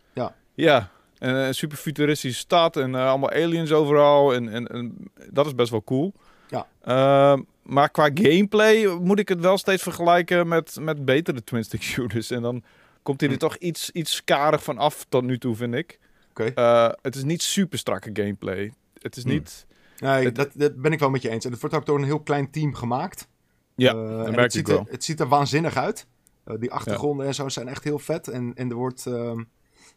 Ja, 0.54 0.90
en 1.18 1.34
een 1.34 1.54
super 1.54 1.76
futuristische 1.76 2.38
stad 2.38 2.76
en 2.76 2.94
eh, 2.94 3.08
allemaal 3.08 3.30
aliens 3.30 3.72
overal. 3.72 4.34
En, 4.34 4.48
en, 4.48 4.66
en 4.66 5.10
dat 5.30 5.46
is 5.46 5.54
best 5.54 5.70
wel 5.70 5.84
cool. 5.84 6.12
Ja. 6.48 6.66
Ehm, 6.82 7.42
maar 7.62 7.90
qua 7.90 8.10
gameplay 8.14 8.86
moet 8.86 9.18
ik 9.18 9.28
het 9.28 9.40
wel 9.40 9.58
steeds 9.58 9.82
vergelijken 9.82 10.48
met, 10.48 10.76
met 10.80 11.04
betere 11.04 11.44
twin-stick 11.44 11.82
shooters. 11.82 12.30
En 12.30 12.42
dan 12.42 12.62
komt 13.02 13.20
hij 13.20 13.28
er 13.28 13.34
Hm. 13.34 13.40
toch 13.40 13.56
iets, 13.56 13.90
iets 13.90 14.24
karig 14.24 14.62
van 14.62 14.78
af 14.78 15.06
tot 15.08 15.22
nu 15.24 15.38
toe, 15.38 15.56
vind 15.56 15.74
ik. 15.74 15.98
Oké. 16.30 16.44
Eh, 16.54 16.88
het 17.02 17.14
is 17.14 17.24
niet 17.24 17.42
super 17.42 17.78
strakke 17.78 18.10
gameplay. 18.12 18.72
Het 19.02 19.16
is 19.16 19.22
Hm. 19.22 19.28
niet... 19.28 19.66
Nee, 19.98 20.24
Het- 20.24 20.34
dat, 20.34 20.50
dat 20.54 20.76
ben 20.76 20.92
ik 20.92 20.98
wel 20.98 21.10
met 21.10 21.22
je 21.22 21.28
eens. 21.30 21.44
En 21.44 21.50
het 21.52 21.60
wordt 21.60 21.76
ook 21.76 21.86
door 21.86 21.98
een 21.98 22.04
heel 22.04 22.20
klein 22.20 22.50
team 22.50 22.74
gemaakt. 22.74 23.28
Ja, 23.76 23.92
Eh, 23.94 24.34
het, 24.34 24.52
ziet 24.52 24.68
wel. 24.68 24.78
er, 24.78 24.86
het 24.90 25.04
ziet 25.04 25.20
er 25.20 25.28
waanzinnig 25.28 25.76
uit. 25.76 26.06
Eh, 26.44 26.54
die 26.58 26.72
achtergronden 26.72 27.26
en 27.26 27.34
zo 27.34 27.48
zijn 27.48 27.68
echt 27.68 27.84
heel 27.84 27.98
vet. 27.98 28.28
En, 28.28 28.54
en 28.54 28.70
er 28.70 28.76
wordt, 28.76 29.06
ehm, 29.06 29.44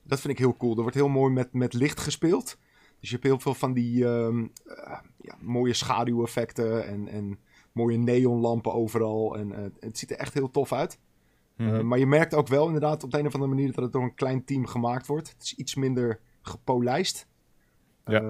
dat 0.03 0.19
vind 0.19 0.33
ik 0.33 0.39
heel 0.39 0.57
cool. 0.57 0.75
Er 0.75 0.81
wordt 0.81 0.95
heel 0.95 1.07
mooi 1.09 1.33
met, 1.33 1.53
met 1.53 1.73
licht 1.73 1.99
gespeeld. 1.99 2.57
Dus 2.99 3.09
je 3.09 3.15
hebt 3.15 3.27
heel 3.27 3.39
veel 3.39 3.53
van 3.53 3.73
die 3.73 4.05
ehm, 4.05 4.47
eh, 4.65 4.99
ja, 5.17 5.35
mooie 5.39 5.73
schaduweffecten 5.73 6.87
en, 6.87 7.07
en 7.07 7.39
mooie 7.71 7.97
neonlampen 7.97 8.73
overal. 8.73 9.37
En 9.37 9.73
het 9.79 9.97
ziet 9.97 10.11
er 10.11 10.17
echt 10.17 10.33
heel 10.33 10.51
tof 10.51 10.73
uit. 10.73 10.99
Mhm. 11.57 11.87
maar 11.87 11.99
je 11.99 12.05
merkt 12.05 12.33
ook 12.33 12.47
wel 12.47 12.65
inderdaad 12.65 13.03
op 13.03 13.11
de 13.11 13.19
een 13.19 13.25
of 13.27 13.33
andere 13.33 13.51
manier 13.53 13.73
dat 13.73 13.83
het 13.83 13.93
door 13.93 14.03
een 14.03 14.15
klein 14.15 14.43
team 14.45 14.65
gemaakt 14.65 15.07
wordt. 15.07 15.29
Het 15.29 15.43
is 15.43 15.55
iets 15.55 15.75
minder 15.75 16.19
gepolijst. 16.41 17.27
Ja. 18.05 18.21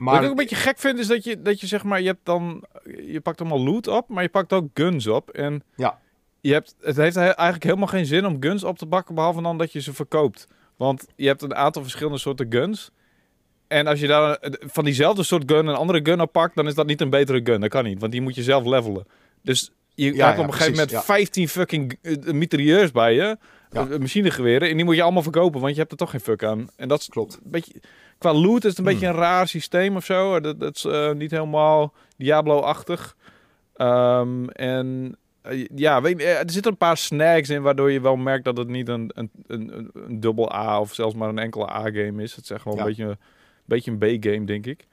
Ehm, 0.00 0.08
Wat 0.08 0.14
maar 0.14 0.24
ik 0.24 0.30
ook 0.30 0.38
een 0.38 0.44
beetje 0.46 0.62
gek 0.62 0.78
vind 0.78 0.98
is 0.98 1.06
dat 1.06 1.24
je, 1.24 1.42
dat 1.42 1.60
je 1.60 1.66
zeg 1.66 1.84
maar, 1.84 2.00
je 2.00 2.06
hebt 2.06 2.24
dan, 2.24 2.64
je 3.06 3.20
pakt 3.22 3.40
allemaal 3.40 3.60
loot 3.64 3.86
op, 3.88 4.08
maar 4.08 4.22
je 4.22 4.28
pakt 4.28 4.52
ook 4.52 4.68
guns 4.74 5.06
op. 5.06 5.30
En 5.30 5.62
Ja. 5.76 5.98
je 6.40 6.52
hebt, 6.52 6.74
het 6.80 6.96
heeft 6.96 7.14
he- 7.14 7.20
eigenlijk 7.28 7.64
helemaal 7.64 7.86
geen 7.86 8.06
zin 8.06 8.26
om 8.26 8.36
guns 8.40 8.64
op 8.64 8.78
te 8.78 8.86
bakken, 8.86 9.14
behalve 9.14 9.42
dan 9.42 9.58
dat 9.58 9.72
je 9.72 9.80
ze 9.80 9.92
verkoopt. 9.94 10.46
Want 10.76 11.06
je 11.16 11.26
hebt 11.26 11.42
een 11.42 11.54
aantal 11.54 11.82
verschillende 11.82 12.18
soorten 12.18 12.46
guns. 12.52 12.90
En 13.68 13.86
als 13.86 14.00
je 14.00 14.06
daar 14.06 14.38
van 14.60 14.84
diezelfde 14.84 15.22
soort 15.22 15.42
gun 15.52 15.66
een 15.66 15.74
andere 15.74 16.00
gun 16.02 16.20
op 16.20 16.32
pakt, 16.32 16.54
dan 16.56 16.66
is 16.66 16.74
dat 16.74 16.86
niet 16.86 17.00
een 17.00 17.10
betere 17.10 17.40
gun. 17.44 17.60
Dat 17.60 17.70
kan 17.70 17.84
niet, 17.84 18.00
want 18.00 18.12
die 18.12 18.20
moet 18.20 18.34
je 18.34 18.42
zelf 18.42 18.64
levelen. 18.64 19.06
Dus 19.42 19.72
je 19.94 20.04
Ja, 20.14 20.26
hebt 20.26 20.36
ja, 20.36 20.42
op 20.42 20.46
een 20.46 20.52
gegeven 20.52 20.72
moment 20.72 20.90
ja. 20.90 21.02
15 21.02 21.48
fucking 21.48 21.98
eh, 22.02 22.16
mitrailleurs 22.32 22.90
bij 22.90 23.14
je. 23.14 23.38
Eh, 23.70 23.98
Machinegeweren. 23.98 24.68
En 24.68 24.76
die 24.76 24.84
moet 24.84 24.96
je 24.96 25.02
allemaal 25.02 25.22
verkopen, 25.22 25.60
want 25.60 25.72
je 25.74 25.78
hebt 25.80 25.92
er 25.92 25.98
toch 25.98 26.10
geen 26.10 26.20
fuck 26.20 26.44
aan. 26.44 26.68
En 26.76 26.88
dat 26.88 27.00
is 27.00 27.08
klopt. 27.08 27.34
een 27.44 27.50
beetje, 27.50 27.72
qua 28.20 28.32
loot 28.34 28.64
is 28.64 28.70
het 28.70 28.78
een 28.78 28.84
Hmm. 28.84 28.92
beetje 28.92 29.06
een 29.08 29.14
raar 29.14 29.48
systeem 29.48 29.96
of 29.96 30.04
zo. 30.04 30.40
Dat, 30.40 30.60
dat 30.60 30.76
is 30.76 30.84
eh, 30.84 31.12
niet 31.12 31.30
helemaal 31.30 31.92
Diablo-achtig. 32.16 33.16
Ehm, 33.74 34.44
en 34.48 35.16
eh, 35.42 35.66
ja, 35.74 36.00
weet, 36.02 36.20
eh, 36.20 36.38
er 36.38 36.50
zitten 36.50 36.70
een 36.72 36.78
paar 36.78 36.96
snags 36.96 37.48
in 37.48 37.62
waardoor 37.62 37.90
je 37.90 38.00
wel 38.00 38.16
merkt 38.16 38.44
dat 38.44 38.56
het 38.56 38.68
niet 38.68 38.88
een, 38.88 39.10
een, 39.14 39.30
een, 39.46 39.90
een- 39.94 40.20
dubbel 40.20 40.54
A 40.54 40.80
of 40.80 40.94
zelfs 40.94 41.14
maar 41.14 41.28
een 41.28 41.38
enkele 41.38 41.70
A-game 41.70 42.22
is. 42.22 42.34
Het 42.34 42.44
is 42.44 42.50
echt 42.50 42.64
Ja. 42.64 42.70
een 42.70 42.84
beetje, 42.84 43.04
een 43.04 43.16
beetje 43.64 43.90
een 43.90 43.98
B-game, 44.18 44.44
denk 44.44 44.66
ik. 44.66 44.86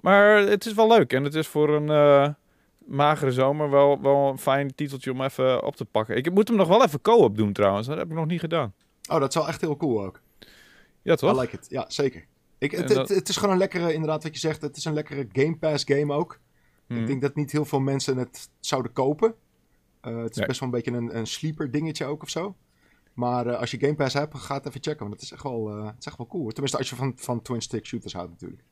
Maar 0.00 0.36
het 0.38 0.66
is 0.66 0.74
wel 0.74 0.88
leuk 0.88 1.12
en 1.12 1.24
het 1.24 1.34
is 1.34 1.46
voor 1.46 1.74
een 1.74 1.88
eh, 1.90 2.28
magere 2.86 3.32
zomer 3.32 3.70
wel, 3.70 4.00
wel 4.02 4.28
een 4.28 4.38
fijn 4.38 4.74
titeltje 4.74 5.12
om 5.12 5.22
even 5.22 5.64
op 5.64 5.76
te 5.76 5.84
pakken. 5.84 6.16
Ik 6.16 6.32
moet 6.32 6.48
hem 6.48 6.56
nog 6.56 6.68
wel 6.68 6.84
even 6.84 7.00
co-op 7.00 7.36
doen 7.36 7.52
trouwens. 7.52 7.86
Dat 7.86 7.98
heb 7.98 8.08
ik 8.08 8.14
nog 8.14 8.26
niet 8.26 8.40
gedaan. 8.40 8.72
Oh, 9.10 9.20
dat 9.20 9.28
is 9.28 9.34
wel 9.34 9.48
echt 9.48 9.60
heel 9.60 9.76
cool 9.76 10.04
ook. 10.04 10.20
Ja, 11.02 11.12
I 11.12 11.16
toch? 11.16 11.40
like 11.40 11.56
it. 11.56 11.66
Ja, 11.68 11.84
zeker. 11.88 12.24
Ik, 12.58 12.70
het, 12.70 12.88
dat- 12.88 13.08
het, 13.08 13.28
is 13.28 13.36
gewoon 13.36 13.52
een 13.52 13.58
lekkere, 13.60 13.92
inderdaad 13.92 14.22
wat 14.22 14.32
je 14.34 14.38
zegt, 14.40 14.62
het 14.62 14.76
is 14.76 14.84
een 14.84 14.94
lekkere 14.94 15.28
Game 15.32 15.56
Pass 15.56 15.84
game 15.86 16.12
ook. 16.14 16.40
Mhm. 16.86 17.00
Ik 17.00 17.06
denk 17.06 17.20
dat 17.22 17.34
niet 17.34 17.52
heel 17.52 17.64
veel 17.64 17.80
mensen 17.80 18.16
het 18.16 18.48
zouden 18.60 18.92
kopen. 18.92 19.34
Eh, 20.00 20.16
het 20.22 20.30
is 20.30 20.36
Nee. 20.36 20.46
best 20.46 20.60
wel 20.60 20.68
een 20.68 20.74
beetje 20.74 20.90
een, 20.92 21.16
een 21.16 21.26
sleeper 21.26 21.70
dingetje 21.70 22.04
ook 22.04 22.22
of 22.22 22.28
zo. 22.30 22.56
Maar 23.12 23.46
eh, 23.46 23.58
als 23.58 23.70
je 23.70 23.78
Game 23.78 23.94
Pass 23.94 24.14
hebt, 24.14 24.38
ga 24.38 24.54
het 24.54 24.66
even 24.66 24.82
checken, 24.82 25.00
want 25.00 25.12
het 25.12 25.22
is 25.22 25.32
echt 25.32 25.42
wel, 25.42 25.84
het 25.86 25.94
is 25.98 26.06
echt 26.06 26.16
wel 26.16 26.26
cool. 26.26 26.48
Tenminste, 26.48 26.78
als 26.78 26.88
je 26.90 26.96
van, 26.96 27.12
van 27.16 27.42
twin-stick 27.42 27.86
shooters 27.86 28.12
houdt 28.12 28.30
natuurlijk. 28.30 28.62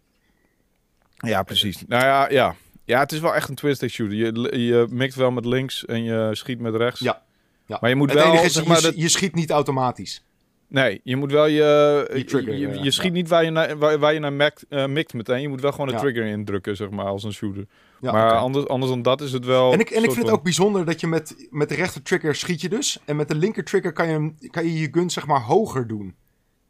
Ja, 1.16 1.42
precies. 1.42 1.84
Nou 1.86 2.04
ja, 2.04 2.30
ja. 2.30 2.54
Ja, 2.84 2.98
het 3.00 3.12
is 3.12 3.18
wel 3.20 3.34
echt 3.34 3.48
een 3.48 3.54
twin-stick 3.54 3.90
shooter. 3.90 4.16
Je, 4.16 4.58
je 4.66 4.86
mikt 4.90 5.14
wel 5.14 5.30
met 5.30 5.44
links 5.44 5.84
en 5.84 6.02
je 6.02 6.28
schiet 6.32 6.60
met 6.60 6.74
rechts. 6.74 7.00
Ja. 7.00 7.24
Ja. 7.66 7.78
Maar 7.80 7.90
je 7.90 7.96
moet 7.96 8.10
het 8.10 8.18
wel, 8.18 8.28
enige 8.30 8.44
is, 8.44 8.52
zeg 8.52 8.66
maar, 8.66 8.82
dat- 8.82 8.96
je 8.96 9.08
schiet 9.08 9.34
niet 9.34 9.50
automatisch. 9.50 10.24
Nee, 10.68 11.00
je 11.04 11.16
moet 11.16 11.32
wel 11.32 11.46
je... 11.46 12.10
Je 12.14 12.24
trigger, 12.24 12.54
je, 12.56 12.82
je 12.82 12.90
schiet 12.90 13.12
niet 13.12 13.28
waar 13.28 13.44
je, 13.44 13.50
naar, 13.50 13.78
waar, 13.78 13.98
waar 13.98 14.12
je 14.12 14.18
naar 14.18 14.32
mikt, 14.32 14.64
eh, 14.68 14.86
mikt 14.86 15.14
meteen. 15.14 15.40
Je 15.40 15.48
moet 15.48 15.60
wel 15.60 15.72
gewoon 15.72 15.88
Ja. 15.88 15.98
trigger 15.98 16.24
indrukken, 16.26 16.76
zeg 16.76 16.90
maar, 16.90 17.06
als 17.06 17.24
een 17.24 17.32
shooter. 17.32 17.66
Ja, 18.00 18.12
maar 18.12 18.32
anders, 18.32 18.66
anders 18.68 18.90
dan 18.92 19.02
dat 19.02 19.20
is 19.20 19.32
het 19.32 19.44
wel... 19.44 19.72
En 19.72 19.80
ik, 19.80 19.90
en 19.90 20.02
ik 20.04 20.10
vind 20.12 20.26
het 20.26 20.34
ook 20.34 20.42
bijzonder 20.42 20.84
dat 20.84 21.00
je 21.00 21.06
met, 21.06 21.46
met 21.50 21.68
de 21.68 21.74
rechter 21.74 22.02
trigger 22.02 22.34
schiet 22.34 22.60
je 22.60 22.68
dus. 22.68 22.98
En 23.04 23.16
met 23.16 23.28
de 23.28 23.34
linker 23.34 23.64
trigger 23.64 23.92
kan 23.92 24.08
je, 24.08 24.48
kan 24.50 24.64
je 24.64 24.78
je 24.80 24.88
gun 24.90 25.10
zeg 25.10 25.26
maar 25.26 25.40
hoger 25.40 25.86
doen. 25.86 26.14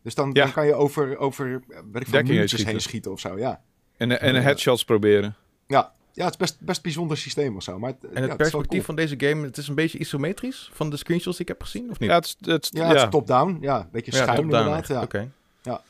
Dus 0.03 0.15
dan, 0.15 0.31
Ja. 0.33 0.43
dan 0.45 0.53
kan 0.53 0.67
je 0.67 0.75
over, 0.75 1.19
over 1.19 1.63
weet 1.93 2.03
ik 2.03 2.09
veel, 2.09 2.23
heen 2.25 2.49
schieten. 2.49 2.67
heen 2.67 2.81
schieten 2.81 3.13
of 3.13 3.21
zo. 3.21 3.39
Ja, 3.39 3.61
En, 3.97 4.21
en 4.21 4.43
headshots 4.43 4.85
proberen. 4.85 5.35
ja. 5.67 5.93
Ja 6.17 6.25
het 6.25 6.33
is 6.33 6.37
best, 6.39 6.57
best 6.61 6.83
bijzonder 6.83 7.17
systeem 7.17 7.57
of 7.57 7.63
zo. 7.63 7.79
Maar 7.79 7.91
het, 7.91 8.13
En 8.13 8.23
ja, 8.23 8.29
het 8.29 8.37
perspectief 8.37 8.69
cool. 8.71 8.83
van 8.83 8.97
deze 8.97 9.15
game, 9.19 9.47
het 9.47 9.57
is 9.57 9.69
een 9.69 9.75
beetje 9.75 9.99
isometrisch 9.99 10.71
van 10.73 10.91
de 10.91 10.97
screenshots 10.97 11.37
die 11.37 11.47
ik 11.47 11.53
heb 11.53 11.63
gezien, 11.63 11.91
of 11.91 11.99
niet? 11.99 12.09
Ja, 12.11 12.15
het, 12.17 12.25
is- 12.25 12.37
het, 12.41 12.63
is- 12.65 12.71
Ja, 12.73 12.83
ja, 12.83 12.89
het 12.89 12.97
is 13.03 13.07
top-down. 13.11 13.59
Ja, 13.61 13.81
een 13.81 13.89
beetje 13.93 14.13
schuin 14.15 14.41
inderdaad. 14.41 14.91
Oké. 15.03 15.31
Ja. 15.63 15.81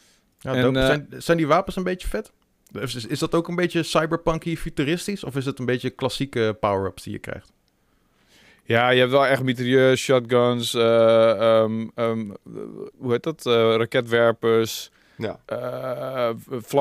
Ja, 0.40 0.54
En, 0.54 0.76
eh, 0.76 0.87
zijn, 0.87 1.06
zijn 1.18 1.37
die 1.37 1.47
wapens 1.47 1.76
een 1.76 1.83
beetje 1.83 2.09
vet? 2.09 2.33
Is, 2.73 3.04
is- 3.04 3.18
dat 3.18 3.35
ook 3.35 3.49
een 3.49 3.54
beetje 3.54 3.83
cyberpunky 3.83 4.56
futuristisch? 4.56 5.25
Of 5.25 5.37
is 5.37 5.45
het 5.45 5.59
een 5.59 5.64
beetje 5.66 5.90
klassieke 5.90 6.56
power-ups 6.61 7.02
die 7.02 7.12
je 7.12 7.18
krijgt? 7.18 7.52
Ja, 8.64 8.90
je 8.90 8.99
hebt 8.99 9.11
wel 9.11 9.26
echt 9.26 9.42
mitrailleurs, 9.42 10.00
shotguns, 10.02 10.75
eh, 10.75 11.30
ehm, 11.30 11.87
ehm, 11.95 12.30
hoe 12.99 13.12
heet 13.12 13.23
dat? 13.23 13.47
Eh, 13.47 13.52
raketwerpers, 13.52 14.90
Ja. 15.16 15.38
eh, 15.46 16.28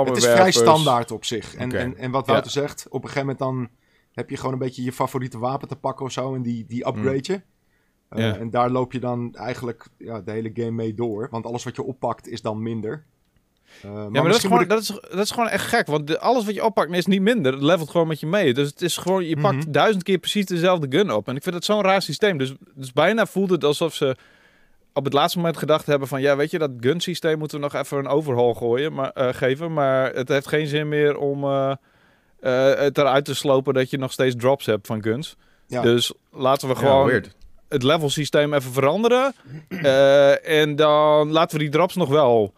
Het 0.06 0.18
is 0.18 0.26
vrij 0.26 0.52
standaard 0.52 1.12
op 1.12 1.26
zich. 1.26 1.56
En, 1.56 1.72
en, 1.72 1.98
en 1.98 2.12
wat 2.12 2.26
Ja. 2.26 2.32
Wouter 2.32 2.52
zegt, 2.52 2.86
op 2.90 3.04
een 3.04 3.10
gegeven 3.10 3.20
moment 3.20 3.40
dan 3.40 3.70
heb 4.14 4.30
je 4.30 4.38
gewoon 4.38 4.54
een 4.54 4.60
beetje 4.60 4.84
je 4.84 4.92
favoriete 4.94 5.38
wapen 5.38 5.68
te 5.68 5.76
pakken 5.76 6.06
of 6.06 6.12
zo. 6.12 6.36
En 6.36 6.42
die, 6.42 6.66
die 6.68 6.88
upgrade 6.88 7.20
je. 7.22 7.42
Eh, 8.10 8.20
Ja. 8.24 8.38
En 8.38 8.50
daar 8.50 8.70
loop 8.70 8.92
je 8.92 9.00
dan 9.00 9.36
eigenlijk 9.36 9.88
ja, 9.98 10.22
de 10.22 10.32
hele 10.32 10.52
game 10.54 10.72
mee 10.72 10.94
door. 10.94 11.28
Want 11.32 11.46
alles 11.46 11.64
wat 11.64 11.76
je 11.76 11.84
oppakt 11.84 12.28
is 12.28 12.42
dan 12.42 12.62
minder. 12.62 13.04
Eh, 13.82 13.92
Ja, 13.94 14.10
maar 14.10 14.24
dat 14.24 14.36
is, 14.36 14.42
gewoon, 14.42 14.62
ik- 14.62 14.70
dat, 14.70 14.82
is, 14.82 14.88
dat 14.88 15.20
is 15.20 15.32
gewoon 15.32 15.50
echt 15.50 15.66
gek. 15.68 15.88
Want 15.88 16.08
de- 16.08 16.20
alles 16.20 16.46
wat 16.46 16.54
je 16.56 16.66
oppakt 16.66 16.92
is 16.94 17.06
niet 17.06 17.22
minder. 17.22 17.54
Het 17.54 17.62
levelt 17.62 17.90
gewoon 17.90 18.08
met 18.08 18.20
je 18.20 18.28
mee. 18.28 18.54
Dus 18.54 18.70
het 18.70 18.82
is 18.82 18.98
gewoon, 18.98 19.26
je 19.26 19.40
pakt 19.42 19.56
Mhm. 19.58 19.72
duizend 19.72 20.04
keer 20.04 20.18
precies 20.18 20.46
dezelfde 20.46 20.98
gun 20.98 21.12
op. 21.12 21.28
En 21.28 21.36
ik 21.36 21.44
vind 21.44 21.56
het 21.56 21.66
zo'n 21.66 21.82
raar 21.82 22.02
systeem. 22.02 22.38
Dus, 22.38 22.54
dus 22.76 22.94
bijna 22.94 23.26
voelt 23.26 23.50
het 23.50 23.64
alsof 23.64 23.94
ze 23.94 24.16
op 24.96 25.04
het 25.04 25.14
laatste 25.14 25.38
moment 25.38 25.58
gedacht 25.58 25.86
hebben 25.86 26.08
van... 26.08 26.22
Ja, 26.22 26.36
weet 26.36 26.52
je, 26.52 26.58
dat 26.58 26.72
gun 26.80 27.00
systeem 27.00 27.38
moeten 27.38 27.58
we 27.58 27.64
nog 27.64 27.76
even 27.76 27.98
een 27.98 28.08
overhaul 28.08 28.54
gooien, 28.54 28.94
maar, 28.94 29.12
eh, 29.12 29.34
geven. 29.34 29.74
Maar 29.74 30.14
het 30.14 30.30
heeft 30.30 30.48
geen 30.48 30.68
zin 30.68 30.88
meer 30.88 31.18
om 31.18 31.44
eh, 31.44 31.72
eh, 32.40 32.80
het 32.80 32.98
eruit 32.98 33.26
te 33.26 33.36
slopen 33.36 33.74
dat 33.74 33.90
je 33.90 33.98
nog 33.98 34.12
steeds 34.12 34.36
drops 34.36 34.66
hebt 34.66 34.88
van 34.88 35.04
guns. 35.04 35.36
Ja. 35.68 35.82
Dus 35.82 36.14
laten 36.32 36.68
we 36.68 36.76
gewoon 36.76 37.24
het 37.70 37.84
level 37.84 38.10
systeem 38.10 38.54
even 38.54 38.72
veranderen. 38.72 39.34
Eh, 39.70 40.62
en 40.62 40.76
dan 40.76 41.32
laten 41.32 41.58
we 41.58 41.64
die 41.64 41.72
drops 41.72 41.96
nog 41.96 42.10
wel. 42.10 42.54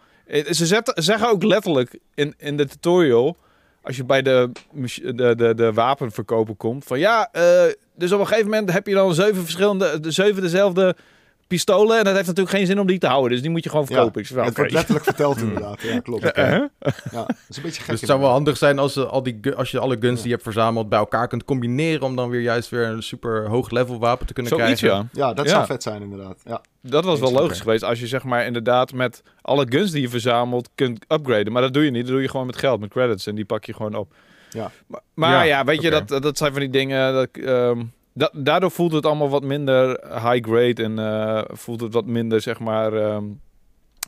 Ze 0.50 0.66
zetten, 0.66 1.02
zeggen 1.02 1.28
ook 1.28 1.42
letterlijk 1.42 1.98
in, 2.14 2.34
in 2.38 2.56
de 2.56 2.66
tutorial. 2.66 3.36
Als 3.82 3.96
je 3.96 4.04
bij 4.04 4.22
de, 4.22 4.50
de, 5.14 5.34
de, 5.34 5.54
de 5.54 5.72
wapenverkoper 5.72 6.54
komt. 6.54 6.84
Van 6.84 6.98
ja, 6.98 7.28
eh, 7.32 7.72
dus 7.96 8.12
op 8.12 8.20
een 8.20 8.26
gegeven 8.26 8.50
moment 8.50 8.72
heb 8.72 8.86
je 8.86 8.94
dan 8.94 9.14
zeven 9.14 9.42
verschillende. 9.42 10.00
De 10.00 10.10
zeven 10.10 10.42
dezelfde 10.42 10.96
pistolen. 11.48 11.98
En 11.98 12.04
dat 12.04 12.14
heeft 12.14 12.26
natuurlijk 12.26 12.56
geen 12.56 12.66
zin 12.66 12.80
om 12.80 12.86
die 12.86 12.98
te 12.98 13.06
houden. 13.06 13.30
Dus 13.30 13.40
die 13.40 13.50
moet 13.50 13.64
je 13.64 13.70
gewoon 13.70 13.84
Ja, 13.88 13.94
verkopen. 13.94 14.20
Ik 14.20 14.26
zeg, 14.26 14.36
het 14.38 14.46
oké. 14.48 14.56
wordt 14.56 14.72
letterlijk 14.72 15.04
verteld 15.04 15.36
inderdaad. 15.46 15.82
Ja, 15.82 16.00
klopt. 16.00 16.22
Ja, 16.34 16.68
dat 17.10 17.34
is 17.48 17.56
een 17.56 17.62
beetje 17.62 17.80
gek. 17.82 17.90
Dus 17.90 18.00
het 18.00 18.08
zou 18.08 18.20
wel 18.20 18.30
handig 18.30 18.56
zijn 18.56 18.78
als, 18.78 18.96
eh, 18.96 19.04
al 19.04 19.22
die, 19.22 19.40
als 19.56 19.70
je 19.70 19.78
alle 19.78 19.96
guns 20.00 20.06
Ja. 20.16 20.16
die 20.16 20.24
je 20.24 20.30
hebt 20.30 20.42
verzameld 20.42 20.88
bij 20.88 20.98
elkaar 20.98 21.28
kunt 21.28 21.44
combineren. 21.44 22.02
Om 22.02 22.16
dan 22.16 22.28
weer 22.30 22.40
juist 22.40 22.68
weer 22.68 22.86
een 22.86 23.02
super 23.02 23.48
hoog 23.48 23.70
level 23.70 23.98
wapen 23.98 24.26
te 24.26 24.32
kunnen 24.32 24.52
Zoiets, 24.52 24.80
krijgen. 24.80 25.08
ja. 25.12 25.26
Ja, 25.26 25.34
dat 25.34 25.44
Ja. 25.44 25.50
zou 25.50 25.66
vet 25.66 25.82
zijn 25.82 26.02
inderdaad. 26.02 26.40
Ja. 26.44 26.60
Dat 26.82 27.04
was 27.04 27.20
wel 27.20 27.32
logisch 27.32 27.60
geweest. 27.60 27.82
Als 27.84 28.00
je 28.00 28.06
zeg 28.06 28.24
maar 28.24 28.46
inderdaad 28.46 28.92
met 28.92 29.22
alle 29.42 29.66
guns 29.68 29.90
die 29.90 30.00
je 30.02 30.08
verzamelt 30.08 30.68
kunt 30.74 31.04
upgraden. 31.08 31.52
Maar 31.52 31.62
dat 31.62 31.72
doe 31.74 31.84
je 31.84 31.90
niet. 31.90 32.02
Dat 32.02 32.12
doe 32.12 32.22
je 32.22 32.28
gewoon 32.28 32.46
met 32.46 32.56
geld, 32.56 32.80
met 32.80 32.90
credits. 32.90 33.26
En 33.26 33.34
die 33.34 33.44
pak 33.44 33.64
je 33.64 33.74
gewoon 33.74 33.94
op. 33.94 34.12
Ja. 34.50 34.70
Maar, 34.86 35.00
maar 35.14 35.30
ja, 35.30 35.42
Ja, 35.42 35.64
weet 35.64 35.82
je, 35.82 35.90
dat, 35.90 36.08
dat 36.08 36.38
zijn 36.38 36.52
van 36.52 36.60
die 36.60 36.70
dingen. 36.70 37.12
Dat, 37.12 37.28
ehm, 37.32 37.82
da- 38.18 38.30
daardoor 38.34 38.70
voelt 38.70 38.92
het 38.92 39.06
allemaal 39.06 39.28
wat 39.28 39.42
minder 39.42 39.88
high 40.12 40.48
grade. 40.48 40.82
En 40.82 40.98
eh, 40.98 41.42
voelt 41.56 41.80
het 41.80 41.92
wat 41.92 42.06
minder, 42.06 42.40
zeg 42.40 42.58
maar, 42.58 42.92
ehm 42.92 43.24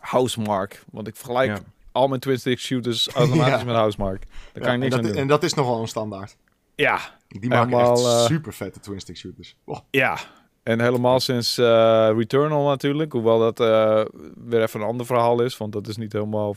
housemark. 0.00 0.84
Want 0.92 1.06
ik 1.08 1.16
vergelijk 1.16 1.50
Ja. 1.50 1.58
al 1.92 2.08
mijn 2.08 2.20
twin-stick 2.20 2.58
shooters 2.58 3.08
automatisch 3.08 3.58
Ja. 3.60 3.64
met 3.64 3.74
Housemark. 3.74 4.22
Daar 4.52 4.62
kan 4.62 4.72
je 4.72 4.78
niks 4.78 4.92
en, 4.92 4.98
aan 4.98 5.04
dat, 5.04 5.12
doen. 5.12 5.22
en 5.22 5.28
dat 5.28 5.42
is 5.42 5.54
nogal 5.54 5.80
een 5.80 5.88
standaard. 5.88 6.36
Ja, 6.74 6.98
Die 7.28 7.48
maken 7.50 7.68
Helemaal, 7.76 7.92
echt 7.96 8.04
eh, 8.06 8.24
super 8.24 8.52
vette 8.52 8.80
twin 8.80 9.00
stick 9.00 9.16
shooters. 9.16 9.56
Oh, 9.64 9.78
ja. 9.90 10.16
En 10.62 10.80
helemaal 10.80 11.20
sinds 11.20 11.58
eh, 11.58 11.64
Returnal 12.16 12.68
natuurlijk. 12.68 13.12
Hoewel 13.12 13.38
dat 13.38 13.58
weer 14.44 14.62
even 14.62 14.80
een 14.80 14.86
ander 14.86 15.06
verhaal 15.06 15.42
is. 15.42 15.56
Want 15.56 15.72
dat 15.72 15.86
is 15.88 15.96
niet 15.96 16.12
helemaal 16.12 16.56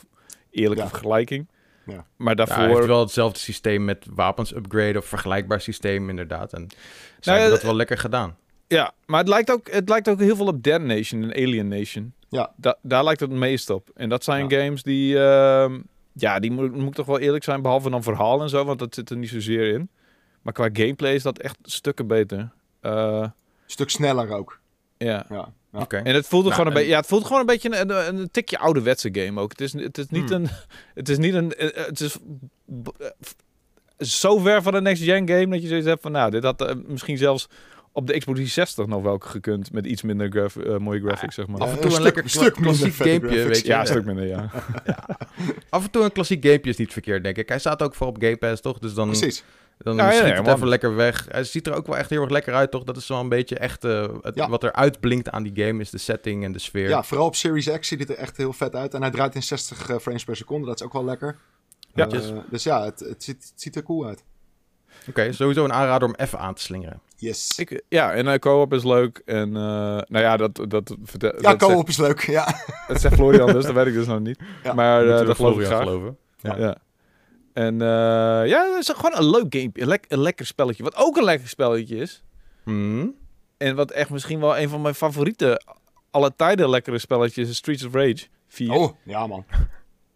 eerlijke 0.52 0.84
Ja. 0.84 0.90
vergelijking. 0.90 1.48
Ja. 1.86 2.06
Maar 2.18 2.38
Ja, 2.38 2.46
daarvoor... 2.46 2.76
heeft 2.76 2.86
wel 2.88 3.00
hetzelfde 3.00 3.40
systeem 3.40 3.86
met 3.86 4.06
wapens 4.14 4.56
upgraden 4.56 4.98
of 4.98 5.06
vergelijkbaar 5.06 5.62
systeem 5.62 6.10
inderdaad. 6.10 6.54
En 6.54 6.68
ze 6.70 6.76
Nou, 6.76 7.38
hebben 7.38 7.44
ja, 7.46 7.50
dat 7.50 7.62
wel 7.64 7.76
lekker 7.76 7.98
gedaan. 7.98 8.38
Ja, 8.68 8.94
maar 9.06 9.20
het 9.20 9.28
lijkt 9.28 9.52
ook, 9.52 9.72
het 9.72 9.90
lijkt 9.90 10.10
ook 10.10 10.20
heel 10.20 10.36
veel 10.36 10.48
op 10.48 10.64
Dead 10.64 10.82
Nation 10.82 11.24
en 11.24 11.32
Alien 11.34 11.68
Nation. 11.68 12.14
Ja. 12.30 12.54
Da- 12.56 12.78
daar 12.82 13.04
lijkt 13.04 13.20
het 13.20 13.30
meest 13.30 13.70
op. 13.70 13.90
En 13.96 14.10
dat 14.10 14.24
zijn 14.24 14.50
Ja. 14.50 14.64
games 14.64 14.84
die, 14.84 15.20
ehm, 15.20 15.80
ja, 16.14 16.40
die 16.40 16.52
moet, 16.52 16.74
moet 16.76 16.88
ik 16.88 16.94
toch 16.94 17.06
wel 17.06 17.20
eerlijk 17.20 17.44
zijn, 17.44 17.62
behalve 17.62 17.90
dan 17.90 18.04
verhaal 18.04 18.42
en 18.42 18.50
zo, 18.50 18.66
want 18.66 18.80
dat 18.80 18.96
zit 18.96 19.10
er 19.10 19.18
niet 19.18 19.30
zozeer 19.30 19.74
in. 19.74 19.90
Maar 20.42 20.54
qua 20.54 20.70
gameplay 20.74 21.14
is 21.14 21.24
dat 21.24 21.40
echt 21.40 21.58
stukken 21.62 22.08
beter. 22.08 22.50
Eh, 22.82 23.28
stuk 23.66 23.90
sneller 23.90 24.30
ook. 24.32 24.60
ja. 24.98 25.26
Ja. 25.30 25.54
Ja. 25.74 25.80
Oké. 25.80 25.98
En 25.98 26.16
het 26.16 26.28
voelde 26.28 26.50
Ja, 26.50 26.56
gewoon 26.56 26.68
een 26.72 26.74
en- 26.74 26.80
beetje, 26.80 26.94
ja, 26.96 27.00
het 27.00 27.08
voelt 27.10 27.26
gewoon 27.26 27.40
een 27.40 27.46
beetje 27.46 27.80
een, 27.80 27.90
een, 28.08 28.16
een 28.20 28.32
tikje 28.32 28.58
ouderwetse 28.58 29.10
game 29.12 29.42
ook. 29.42 29.52
Het 29.52 29.62
is, 29.62 29.74
het 29.74 29.98
is 29.98 30.08
niet 30.10 30.30
Hmm. 30.30 30.44
een, 30.44 30.50
het 30.94 31.10
is 31.10 31.18
niet 31.18 31.34
een, 31.34 31.54
eh, 31.54 31.86
het 31.86 32.00
is 32.00 32.18
eh, 32.98 33.08
zo 33.98 34.38
ver 34.38 34.62
van 34.62 34.74
een 34.74 34.84
next 34.84 35.04
gen 35.04 35.28
game 35.28 35.48
dat 35.48 35.62
je 35.62 35.68
zoiets 35.68 35.88
hebt 35.88 36.02
van, 36.02 36.12
nou, 36.12 36.32
dit 36.32 36.44
had 36.44 36.62
eh, 36.62 36.76
misschien 36.88 37.18
zelfs 37.18 37.48
op 37.96 38.08
de 38.08 38.14
Xbox 38.18 38.38
360 38.40 38.86
nog 38.86 39.02
wel 39.04 39.18
gekund 39.20 39.72
met 39.72 39.86
iets 39.86 40.02
minder 40.02 40.30
graf, 40.30 40.56
eh, 40.56 40.78
mooie 40.78 41.00
graphics, 41.02 41.36
zeg 41.36 41.48
maar. 41.48 41.62
Af 41.62 41.70
en 41.70 41.76
toe 41.76 41.86
een 41.86 41.92
stuk- 41.92 42.04
lekker 42.04 42.30
stuk 42.30 42.54
kla- 42.54 42.64
klassiek 42.64 42.94
gamepje, 42.94 43.44
weet 43.48 43.60
je. 43.62 43.68
Ja, 43.68 43.80
een 43.80 43.88
stuk 43.88 44.06
minder, 44.06 44.26
ja. 44.36 44.50
Af 45.70 45.84
en 45.84 45.92
toe 45.92 46.04
een 46.04 46.12
klassiek 46.12 46.46
gamepje 46.46 46.70
is 46.70 46.78
niet 46.78 46.94
verkeerd, 46.94 47.24
denk 47.24 47.38
ik. 47.38 47.50
Hij 47.50 47.60
staat 47.60 47.82
ook 47.84 47.96
voor 47.96 48.08
op 48.08 48.18
Game 48.20 48.38
Pass, 48.38 48.62
toch? 48.62 48.80
Dus 48.80 48.94
dan, 48.94 49.08
Precies. 49.08 49.44
dan 49.78 49.96
Ja, 49.96 50.06
ja, 50.06 50.12
schiet 50.12 50.28
ja, 50.28 50.34
het 50.36 50.46
man. 50.46 50.56
even 50.56 50.68
lekker 50.68 50.96
weg. 50.96 51.26
Hij 51.30 51.44
ziet 51.44 51.68
er 51.68 51.74
ook 51.76 51.88
wel 51.88 51.98
echt 51.98 52.10
heel 52.10 52.22
erg 52.22 52.30
lekker 52.32 52.54
uit, 52.54 52.72
toch? 52.72 52.84
Dat 52.84 52.98
is 52.98 53.08
wel 53.08 53.20
een 53.20 53.30
beetje 53.30 53.58
echt... 53.58 53.84
eh, 53.84 54.08
het, 54.22 54.36
Ja. 54.36 54.50
Wat 54.50 54.64
er 54.64 54.72
uitblinkt 54.74 55.30
aan 55.30 55.44
die 55.44 55.66
game 55.66 55.82
is 55.82 55.90
de 55.90 55.98
setting 55.98 56.44
en 56.44 56.52
de 56.52 56.60
sfeer. 56.60 56.90
Ja, 56.90 57.04
vooral 57.04 57.26
op 57.28 57.36
Series 57.36 57.70
X 57.80 57.88
ziet 57.88 58.00
het 58.00 58.10
er 58.10 58.16
echt 58.18 58.38
heel 58.38 58.54
vet 58.54 58.76
uit. 58.76 58.94
En 58.94 59.02
hij 59.02 59.12
draait 59.12 59.36
in 59.36 59.44
60 59.44 59.90
eh, 59.90 59.98
frames 59.98 60.24
per 60.24 60.36
seconde. 60.36 60.66
Dat 60.68 60.80
is 60.80 60.86
ook 60.86 60.94
wel 60.94 61.06
lekker. 61.06 61.38
Ja. 61.94 62.06
Dus 62.50 62.64
ja, 62.64 62.84
het, 62.86 63.00
het, 63.00 63.24
ziet, 63.24 63.44
het 63.50 63.62
ziet 63.62 63.76
er 63.76 63.84
cool 63.84 64.06
uit. 64.06 64.24
Oké, 65.10 65.32
sowieso 65.32 65.64
een 65.64 65.74
aanrader 65.74 66.08
om 66.08 66.14
even 66.18 66.40
aan 66.40 66.54
te 66.54 66.62
slingeren. 66.62 67.02
Yes. 67.24 67.58
Ik, 67.58 67.84
ja, 67.90 68.14
en 68.14 68.26
uh, 68.26 68.34
co-op 68.34 68.74
is 68.74 68.84
leuk. 68.84 69.22
En 69.26 69.48
uh, 69.48 69.54
nou 69.54 70.20
ja, 70.20 70.38
dat, 70.38 70.66
dat, 70.68 70.96
vertel, 71.04 71.34
ja, 71.36 71.56
dat 71.56 71.70
co-op 71.70 71.88
is 71.88 71.98
leuk. 71.98 72.22
Ja. 72.22 72.48
Zegt, 72.48 72.88
dat 72.88 73.02
zegt 73.02 73.16
Florian 73.16 73.54
dus, 73.54 73.66
dat 73.66 73.74
weet 73.74 73.86
ik 73.86 73.94
dus 73.94 74.08
nog 74.08 74.20
niet. 74.20 74.40
Ja, 74.64 74.74
maar 74.74 75.06
uh, 75.06 75.20
we 75.20 75.26
dat 75.26 75.36
geloof 75.36 75.60
ik 75.60 75.66
graag. 75.66 75.84
geloven. 75.84 76.18
Ja. 76.42 76.58
ja. 76.58 76.78
En 77.54 77.74
uh, 77.74 77.88
ja, 78.50 78.70
het 78.70 78.90
is 78.90 78.90
gewoon 78.96 79.18
een 79.18 79.30
leuk 79.30 79.46
game. 79.50 80.00
Een 80.08 80.20
lekker 80.22 80.46
spelletje. 80.46 80.84
Wat 80.84 80.96
ook 80.96 81.18
een 81.18 81.24
lekker 81.24 81.48
spelletje 81.48 81.96
is. 81.96 82.24
Hmm. 82.64 83.16
En 83.58 83.76
wat 83.76 83.92
echt 83.92 84.10
misschien 84.10 84.40
wel 84.40 84.58
een 84.58 84.70
van 84.70 84.82
mijn 84.82 84.96
favoriete 84.96 85.62
alle 86.12 86.36
tijden 86.36 86.70
lekkere 86.70 87.00
spelletjes 87.00 87.50
is 87.50 87.58
Streets 87.58 87.86
of 87.86 87.94
Rage 87.94 88.28
4. 88.48 88.72
Oh, 88.72 88.92
ja 89.04 89.28
man. 89.28 89.46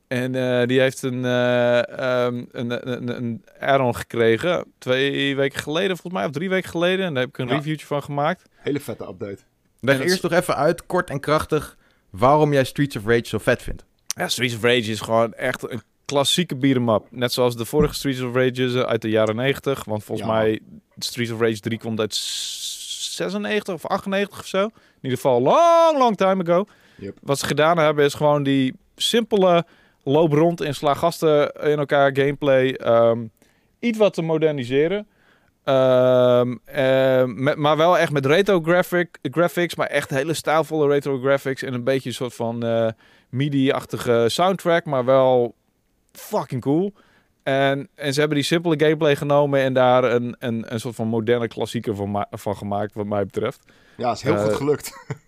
En 0.08 0.34
uh, 0.34 0.66
die 0.66 0.80
heeft 0.80 1.02
een, 1.02 1.24
uh, 1.24 1.78
um, 2.26 2.48
een, 2.52 2.92
een, 2.92 3.16
een 3.18 3.46
add-on 3.60 3.96
gekregen. 3.96 4.66
Twee 4.78 5.36
weken 5.36 5.60
geleden, 5.60 5.98
volgens 5.98 6.14
mij, 6.14 6.26
of 6.26 6.32
drie 6.32 6.50
weken 6.50 6.70
geleden. 6.70 7.06
En 7.06 7.14
daar 7.14 7.24
heb 7.24 7.32
ik 7.32 7.38
een 7.38 7.48
ja. 7.48 7.56
reviewtje 7.56 7.86
van 7.86 8.04
gemaakt. 8.04 8.50
Hele 8.56 8.80
vette 8.80 9.08
update. 9.08 9.40
Leg 9.80 10.00
eerst 10.00 10.24
nog 10.24 10.32
even 10.32 10.56
uit, 10.56 10.86
kort 10.86 11.10
en 11.10 11.20
krachtig, 11.20 11.78
waarom 12.10 12.54
jij 12.54 12.64
Streets 12.64 12.96
of 12.96 13.06
Rage 13.06 13.28
zo 13.28 13.38
vet 13.38 13.62
vindt. 13.62 13.86
Ja, 14.08 14.28
Streets 14.28 14.56
of 14.56 14.62
Rage 14.62 14.92
is 14.92 15.02
gewoon 15.02 15.34
echt 15.34 15.72
een 15.72 15.82
klassieke 16.06 16.56
beat'em. 16.56 17.00
Net 17.10 17.34
zoals 17.34 17.56
de 17.56 17.66
vorige 17.66 17.94
Streets 17.94 18.22
of 18.22 18.34
Rages 18.36 18.76
uit 18.76 19.02
de 19.02 19.10
jaren 19.10 19.36
90. 19.36 19.84
Want 19.84 20.04
volgens 20.04 20.28
ja. 20.28 20.34
mij, 20.34 20.60
Streets 20.98 21.32
of 21.32 21.40
Rage 21.40 21.60
3 21.60 21.80
komt 21.80 22.00
uit 22.00 22.16
96 22.16 23.74
of 23.74 23.86
98 23.86 24.40
of 24.40 24.48
zo. 24.48 24.64
In 24.64 24.72
ieder 25.02 25.18
geval 25.18 25.42
long, 25.42 25.98
long 25.98 26.18
time 26.18 26.44
ago. 26.44 26.66
Yep. 26.96 27.18
Wat 27.22 27.40
ze 27.40 27.46
gedaan 27.46 27.78
hebben 27.78 28.06
is 28.06 28.14
gewoon 28.14 28.44
die 28.44 28.74
simpele 28.96 29.66
loop 30.08 30.34
rond 30.34 30.62
en 30.62 30.76
sla 30.76 30.94
gasten 30.94 31.52
in 31.52 31.80
elkaar 31.80 32.16
gameplay 32.16 32.80
um, 32.86 33.32
iets 33.80 33.98
wat 33.98 34.14
te 34.14 34.22
moderniseren. 34.22 35.08
Um, 35.64 36.60
uh, 36.76 37.24
met, 37.26 37.56
maar 37.56 37.78
wel 37.78 37.98
echt 37.98 38.12
met 38.12 38.26
retro 38.26 38.62
graphic, 38.62 39.18
graphics, 39.22 39.76
maar 39.76 39.88
echt 39.88 40.10
hele 40.10 40.34
stijlvolle 40.34 40.88
retro 40.88 41.20
graphics 41.20 41.64
en 41.64 41.74
een 41.74 41.84
beetje 41.84 42.10
een 42.10 42.16
soort 42.16 42.34
van 42.34 42.66
uh, 42.66 42.88
MIDI-achtige 43.30 44.26
soundtrack, 44.28 44.86
maar 44.86 45.06
wel 45.06 45.56
fucking 46.12 46.62
cool. 46.62 46.94
En, 47.44 47.90
en 47.96 48.14
ze 48.14 48.20
hebben 48.20 48.38
die 48.38 48.48
simpele 48.48 48.80
gameplay 48.80 49.16
genomen 49.16 49.60
en 49.60 49.74
daar 49.74 50.04
een, 50.04 50.36
een, 50.40 50.74
een 50.74 50.80
soort 50.80 50.96
van 50.96 51.08
moderne 51.08 51.48
klassieker 51.48 51.96
van, 51.96 52.26
van 52.32 52.58
gemaakt, 52.58 52.94
wat 52.94 53.06
mij 53.06 53.26
betreft. 53.26 53.60
Ja, 53.98 54.12
is 54.12 54.22
heel 54.22 54.34
uh, 54.34 54.44
goed 54.44 54.54
gelukt. 54.54 54.92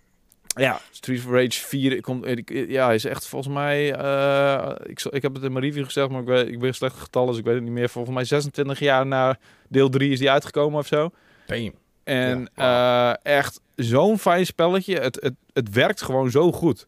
Ja, 0.56 0.80
Street 0.90 1.18
of 1.18 1.30
Rage 1.30 1.50
4 1.50 2.00
komt, 2.00 2.42
ja, 2.50 2.92
is 2.92 3.04
echt 3.04 3.26
volgens 3.26 3.54
mij. 3.54 4.00
Uh, 4.00 4.70
ik, 4.82 5.02
ik 5.02 5.22
heb 5.22 5.34
het 5.34 5.42
in 5.42 5.52
mijn 5.52 5.64
review 5.64 5.84
gezegd, 5.84 6.08
maar 6.08 6.20
ik, 6.20 6.26
weet, 6.26 6.48
ik 6.48 6.58
ben 6.58 6.74
slecht 6.74 6.96
getallen, 6.96 7.28
dus 7.28 7.38
ik 7.38 7.44
weet 7.44 7.54
het 7.54 7.62
niet 7.62 7.72
meer. 7.72 7.88
Volgens 7.88 8.14
mij 8.14 8.24
26 8.24 8.78
jaar 8.78 9.06
na 9.06 9.38
deel 9.68 9.88
3 9.88 10.10
is 10.10 10.18
die 10.18 10.30
uitgekomen 10.30 10.78
of 10.78 10.86
zo. 10.86 11.10
Damn. 11.46 11.72
En 12.04 12.48
ja, 12.54 13.10
uh, 13.10 13.16
echt 13.22 13.60
zo'n 13.76 14.18
fijn 14.18 14.46
spelletje. 14.46 14.98
Het, 14.98 15.18
het, 15.20 15.34
het 15.52 15.70
werkt 15.70 16.02
gewoon 16.02 16.30
zo 16.30 16.52
goed. 16.52 16.86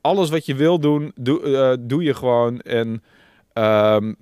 Alles 0.00 0.30
wat 0.30 0.46
je 0.46 0.54
wil 0.54 0.78
doen, 0.78 1.12
doe, 1.14 1.42
uh, 1.42 1.72
doe 1.80 2.02
je 2.02 2.14
gewoon. 2.14 2.60
En 2.60 3.02
um, 3.54 4.16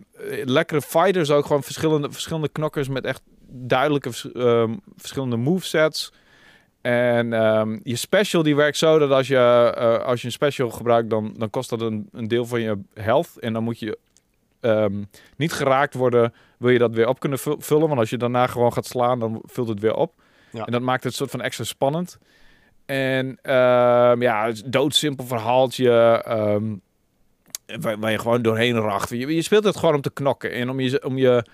lekkere 0.44 0.82
fighters 0.82 1.30
ook 1.30 1.46
gewoon 1.46 1.62
verschillende, 1.62 2.12
verschillende 2.12 2.48
knokkers 2.48 2.88
met 2.88 3.04
echt 3.04 3.22
duidelijke 3.48 4.10
um, 4.34 4.80
verschillende 4.96 5.36
movesets. 5.36 6.12
En 6.82 7.32
um, 7.32 7.80
je 7.82 7.96
special 7.96 8.42
die 8.42 8.56
werkt 8.56 8.76
zo 8.76 8.98
dat 8.98 9.10
als 9.10 9.28
je, 9.28 9.74
uh, 9.78 10.04
als 10.04 10.20
je 10.20 10.26
een 10.26 10.32
special 10.32 10.70
gebruikt, 10.70 11.10
dan, 11.10 11.34
dan 11.36 11.50
kost 11.50 11.70
dat 11.70 11.80
een, 11.80 12.08
een 12.12 12.28
deel 12.28 12.46
van 12.46 12.60
je 12.60 12.78
health. 12.94 13.38
En 13.38 13.52
dan 13.52 13.62
moet 13.62 13.78
je 13.78 13.98
um, 14.60 15.08
niet 15.36 15.52
geraakt 15.52 15.94
worden, 15.94 16.34
wil 16.58 16.70
je 16.70 16.78
dat 16.78 16.94
weer 16.94 17.08
op 17.08 17.20
kunnen 17.20 17.38
vullen. 17.38 17.88
Want 17.88 18.00
als 18.00 18.10
je 18.10 18.16
daarna 18.16 18.46
gewoon 18.46 18.72
gaat 18.72 18.86
slaan, 18.86 19.18
dan 19.18 19.42
vult 19.44 19.68
het 19.68 19.80
weer 19.80 19.94
op. 19.94 20.12
Ja. 20.50 20.64
En 20.64 20.72
dat 20.72 20.82
maakt 20.82 21.04
het 21.04 21.14
soort 21.14 21.30
van 21.30 21.40
extra 21.40 21.64
spannend. 21.64 22.18
En 22.86 23.26
um, 23.26 24.22
ja, 24.22 24.52
doodsimpel 24.64 25.26
verhaaltje. 25.26 25.90
Waar, 27.80 27.98
waar, 27.98 28.10
je 28.10 28.18
gewoon 28.18 28.42
doorheen 28.42 28.76
racht. 28.76 29.08
Je, 29.08 29.34
je 29.34 29.42
speelt 29.42 29.64
het 29.64 29.76
gewoon 29.76 29.94
om 29.94 30.00
te 30.00 30.12
knokken 30.12 30.52
en 30.52 30.70
om 30.70 30.80
je, 30.80 31.04
om 31.04 31.18
je 31.18 31.44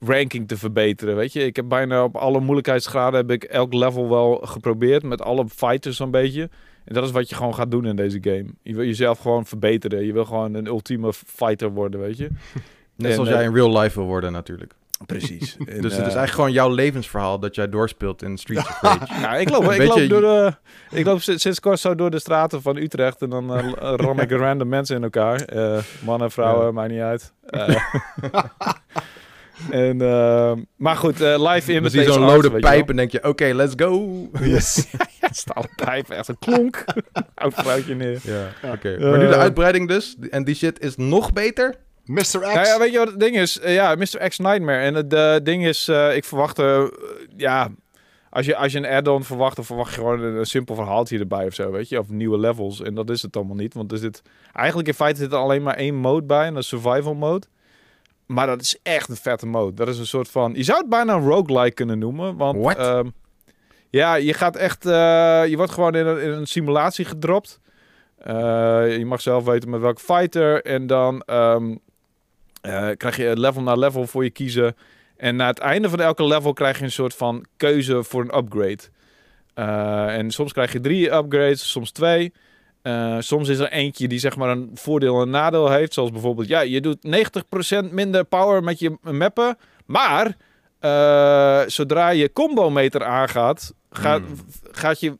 ranking 0.00 0.48
te 0.48 0.56
verbeteren. 0.56 1.16
Weet 1.16 1.32
je, 1.32 1.44
ik 1.44 1.56
heb 1.56 1.68
bijna 1.68 2.04
op 2.04 2.16
alle 2.16 2.40
moeilijkheidsgraden 2.40 3.20
heb 3.20 3.30
ik 3.30 3.44
elk 3.44 3.74
level 3.74 4.08
wel 4.08 4.40
geprobeerd 4.42 5.02
met 5.02 5.22
alle 5.22 5.48
fighters 5.48 5.96
zo'n 5.96 6.10
beetje. 6.10 6.48
En 6.84 6.94
dat 6.94 7.04
is 7.04 7.10
wat 7.10 7.28
je 7.28 7.34
gewoon 7.34 7.54
gaat 7.54 7.70
doen 7.70 7.86
in 7.86 7.96
deze 7.96 8.18
game. 8.20 8.46
Je 8.62 8.74
wil 8.74 8.84
jezelf 8.84 9.18
gewoon 9.18 9.46
verbeteren. 9.46 10.06
Je 10.06 10.12
wil 10.12 10.24
gewoon 10.24 10.54
een 10.54 10.66
ultieme 10.66 11.12
fighter 11.12 11.70
worden, 11.70 12.00
weet 12.00 12.16
je. 12.16 12.28
Net 12.96 13.08
en, 13.08 13.14
zoals 13.14 13.28
jij 13.28 13.44
in 13.44 13.54
real 13.54 13.78
life 13.78 13.98
wil 13.98 14.08
worden 14.08 14.32
natuurlijk. 14.32 14.74
Precies. 15.06 15.56
En, 15.66 15.80
dus 15.80 15.92
het 15.92 16.00
uh, 16.00 16.06
is 16.06 16.14
eigenlijk 16.14 16.30
gewoon 16.30 16.52
jouw 16.52 16.68
levensverhaal 16.70 17.38
dat 17.38 17.54
jij 17.54 17.68
doorspeelt 17.68 18.22
in 18.22 18.38
Streets 18.38 18.68
of 18.68 18.80
Rage. 18.80 19.20
ja, 19.20 19.36
ik 19.44 19.50
loop, 19.50 19.72
ik 19.72 19.86
loop, 19.86 20.08
door 20.08 20.20
de, 20.20 20.54
ik 20.90 21.04
loop 21.04 21.20
sinds 21.20 21.60
kort 21.60 21.78
zo 21.78 21.94
door 21.94 22.10
de 22.10 22.18
straten 22.18 22.62
van 22.62 22.76
Utrecht 22.76 23.22
en 23.22 23.30
dan 23.30 23.56
uh, 23.56 23.72
ram 23.96 24.18
ik 24.18 24.30
random 24.30 24.68
mensen 24.68 24.96
in 24.96 25.02
elkaar. 25.02 25.54
Uh, 25.54 25.78
mannen, 26.04 26.30
vrouwen, 26.30 26.66
ja. 26.66 26.72
maakt 26.72 26.90
niet 26.90 27.00
uit. 27.00 27.32
En, 29.70 30.02
uh, 30.02 30.52
maar 30.76 30.96
goed, 30.96 31.20
uh, 31.20 31.52
live 31.52 31.72
in 31.72 31.82
met 31.82 31.92
zo'n 31.92 32.20
lode 32.20 32.50
pijp 32.50 32.90
en 32.90 32.96
denk 32.96 33.10
je, 33.10 33.18
oké, 33.18 33.28
okay, 33.28 33.52
let's 33.52 33.72
go. 33.76 34.28
Yes. 34.40 34.86
ja, 35.20 35.28
stalen 35.30 35.70
pijp, 35.76 36.10
echt 36.10 36.28
een 36.28 36.38
klonk. 36.38 36.84
Oud 37.34 37.54
vrouwtje 37.54 37.94
neer. 37.94 38.20
Ja, 38.22 38.48
oké. 38.64 38.74
Okay. 38.74 38.94
Uh, 38.94 39.10
maar 39.10 39.18
nu 39.18 39.26
de 39.26 39.36
uitbreiding 39.36 39.88
dus, 39.88 40.16
en 40.30 40.44
die 40.44 40.54
shit 40.54 40.80
is 40.80 40.96
nog 40.96 41.32
beter. 41.32 41.74
Mr. 42.04 42.20
X. 42.20 42.30
Ja, 42.30 42.64
ja, 42.64 42.78
weet 42.78 42.92
je 42.92 42.98
wat 42.98 43.08
het 43.08 43.20
ding 43.20 43.36
is? 43.36 43.60
Uh, 43.62 43.74
ja, 43.74 43.94
Mr. 43.94 44.28
X 44.28 44.38
Nightmare. 44.38 44.78
En 44.78 44.94
het 44.94 45.12
uh, 45.12 45.34
ding 45.42 45.66
is, 45.66 45.88
uh, 45.88 46.16
ik 46.16 46.24
verwacht, 46.24 46.62
ja, 47.36 47.70
als 48.30 48.46
je, 48.46 48.56
als 48.56 48.72
je 48.72 48.78
een 48.78 48.86
add-on 48.86 49.24
verwacht, 49.24 49.56
dan 49.56 49.64
verwacht 49.64 49.94
je 49.94 50.00
gewoon 50.00 50.22
een, 50.22 50.34
een, 50.34 50.46
simpel 50.46 50.74
verhaaltje 50.74 51.18
erbij 51.18 51.46
of 51.46 51.54
zo, 51.54 51.70
weet 51.70 51.88
je. 51.88 51.98
Of 51.98 52.08
nieuwe 52.08 52.38
levels. 52.38 52.82
En 52.82 52.94
dat 52.94 53.10
is 53.10 53.22
het 53.22 53.36
allemaal 53.36 53.56
niet. 53.56 53.74
Want 53.74 53.92
er 53.92 53.98
zit, 53.98 54.22
eigenlijk 54.52 54.88
in 54.88 54.94
feite 54.94 55.20
zit 55.20 55.32
er 55.32 55.38
alleen 55.38 55.62
maar 55.62 55.76
één 55.76 55.94
mode 55.94 56.26
bij, 56.26 56.46
en 56.46 56.54
dat 56.54 56.62
is 56.62 56.68
survival 56.68 57.14
mode. 57.14 57.46
Maar 58.28 58.46
dat 58.46 58.60
is 58.60 58.78
echt 58.82 59.08
een 59.08 59.16
vette 59.16 59.46
mode. 59.46 59.74
Dat 59.74 59.88
is 59.88 59.98
een 59.98 60.06
soort 60.06 60.28
van... 60.28 60.52
Je 60.54 60.62
zou 60.62 60.78
het 60.78 60.88
bijna 60.88 61.14
een 61.14 61.26
roguelike 61.28 61.74
kunnen 61.74 61.98
noemen. 61.98 62.36
Want? 62.36 62.78
Um, 62.78 63.12
ja, 63.90 64.14
je 64.14 64.32
gaat 64.32 64.56
echt... 64.56 64.86
Uh, 64.86 64.92
je 65.46 65.56
wordt 65.56 65.72
gewoon 65.72 65.94
in 65.94 66.06
een, 66.06 66.20
in 66.20 66.30
een 66.30 66.46
simulatie 66.46 67.04
gedropt. 67.04 67.60
Uh, 68.26 68.96
je 68.96 69.04
mag 69.06 69.20
zelf 69.20 69.44
weten 69.44 69.70
met 69.70 69.80
welke 69.80 70.00
fighter. 70.00 70.62
En 70.62 70.86
dan 70.86 71.22
um, 71.26 71.80
uh, 72.62 72.88
krijg 72.96 73.16
je 73.16 73.38
level 73.38 73.62
na 73.62 73.74
level 73.74 74.06
voor 74.06 74.24
je 74.24 74.30
kiezen. 74.30 74.76
En 75.16 75.36
na 75.36 75.46
het 75.46 75.58
einde 75.58 75.88
van 75.88 76.00
elke 76.00 76.24
level 76.24 76.52
krijg 76.52 76.78
je 76.78 76.84
een 76.84 76.92
soort 76.92 77.14
van 77.14 77.44
keuze 77.56 78.04
voor 78.04 78.22
een 78.22 78.36
upgrade. 78.36 78.82
en 80.12 80.30
soms 80.30 80.52
krijg 80.52 80.72
je 80.72 80.80
drie 80.80 81.12
upgrades, 81.12 81.70
soms 81.70 81.90
twee. 81.90 82.32
Eh, 82.82 83.16
soms 83.18 83.48
is 83.48 83.58
er 83.58 83.70
eentje 83.70 84.08
die 84.08 84.18
zeg 84.18 84.36
maar 84.36 84.48
een 84.48 84.70
voordeel 84.74 85.14
en 85.16 85.20
een 85.22 85.30
nadeel 85.30 85.70
heeft. 85.70 85.94
Zoals 85.94 86.10
bijvoorbeeld, 86.10 86.48
ja, 86.48 86.60
je 86.60 86.80
doet 86.80 86.98
90% 87.02 87.92
minder 87.92 88.24
power 88.24 88.62
met 88.62 88.78
je 88.78 88.96
mappen. 89.00 89.58
Maar 89.86 90.36
eh, 90.78 91.62
zodra 91.66 92.08
je 92.08 92.32
combo 92.32 92.70
meter 92.70 93.04
aangaat, 93.04 93.74
gaat, 93.90 94.20
Hmm. 94.20 94.36
gaat 94.70 95.00
je 95.00 95.16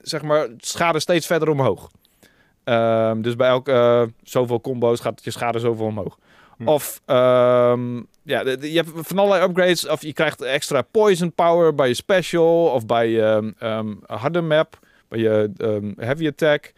zeg 0.00 0.22
maar 0.22 0.48
schade 0.58 1.00
steeds 1.00 1.26
verder 1.26 1.48
omhoog. 1.48 1.90
Ehm, 2.64 3.20
dus 3.20 3.36
bij 3.36 3.48
elk 3.48 3.68
eh, 3.68 4.02
zoveel 4.22 4.60
combo's 4.60 5.00
gaat 5.00 5.24
je 5.24 5.30
schade 5.30 5.58
zoveel 5.58 5.86
omhoog. 5.86 6.18
Hm. 6.56 6.68
Of 6.68 7.00
ehm, 7.04 7.96
ja, 8.22 8.40
je 8.60 8.82
hebt 8.84 8.90
van 8.94 9.18
allerlei 9.18 9.44
upgrades. 9.44 9.88
Of 9.88 10.02
je 10.02 10.12
krijgt 10.12 10.42
extra 10.42 10.82
poison 10.82 11.32
power 11.32 11.74
bij 11.74 11.88
je 11.88 11.94
special. 11.94 12.64
Of 12.64 12.86
bij 12.86 13.08
je 13.08 13.54
ehm, 13.58 13.94
harde 14.06 14.40
map. 14.40 14.78
Bij 15.08 15.18
je 15.18 15.50
heavy 15.96 16.26
attack. 16.26 16.72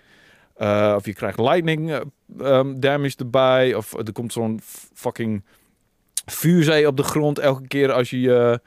Eh, 0.58 0.92
of 0.96 1.04
je 1.04 1.14
krijgt 1.14 1.38
lightning 1.38 1.90
eh, 1.90 2.00
ehm, 2.38 2.80
damage 2.80 3.16
erbij. 3.18 3.74
Of 3.74 3.92
er 3.98 4.12
komt 4.12 4.32
zo'n 4.32 4.60
fucking 4.94 5.42
vuurzee 6.26 6.86
op 6.86 6.96
de 6.96 7.02
grond 7.02 7.38
elke 7.38 7.66
keer 7.66 7.92
als 7.92 8.10
je 8.10 8.60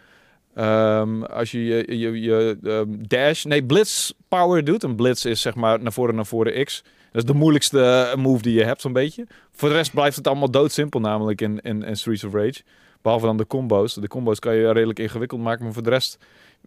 ehm, 0.55 1.23
als 1.23 1.51
je 1.51 1.63
je, 1.87 2.21
je, 2.21 2.57
ehm, 2.63 2.87
dash, 3.07 3.43
nee, 3.43 3.63
blitz 3.63 4.11
power 4.27 4.63
doet. 4.63 4.83
En 4.83 4.95
blitz 4.95 5.25
is 5.25 5.41
zeg 5.41 5.55
maar 5.55 5.81
naar 5.81 5.93
voren, 5.93 6.15
naar 6.15 6.25
voren 6.25 6.65
X. 6.65 6.83
Dat 7.11 7.21
is 7.21 7.27
de 7.27 7.37
moeilijkste 7.37 7.81
eh, 7.81 8.15
move 8.17 8.41
die 8.41 8.53
je 8.53 8.63
hebt, 8.63 8.81
zo'n 8.81 8.93
beetje. 8.93 9.27
Voor 9.51 9.69
de 9.69 9.75
rest 9.75 9.93
blijft 9.93 10.15
het 10.15 10.27
allemaal 10.27 10.51
doodsimpel 10.51 10.99
namelijk 10.99 11.41
in, 11.41 11.59
in, 11.61 11.83
in 11.83 11.97
Streets 11.97 12.23
of 12.23 12.33
Rage. 12.33 12.61
Behalve 13.01 13.25
dan 13.25 13.37
de 13.37 13.47
combo's. 13.47 13.93
De 13.93 14.07
combo's 14.07 14.39
kan 14.39 14.55
je 14.55 14.71
redelijk 14.71 14.99
ingewikkeld 14.99 15.41
maken, 15.41 15.63
maar 15.63 15.73
voor 15.73 15.83
de 15.83 15.89
rest... 15.89 16.17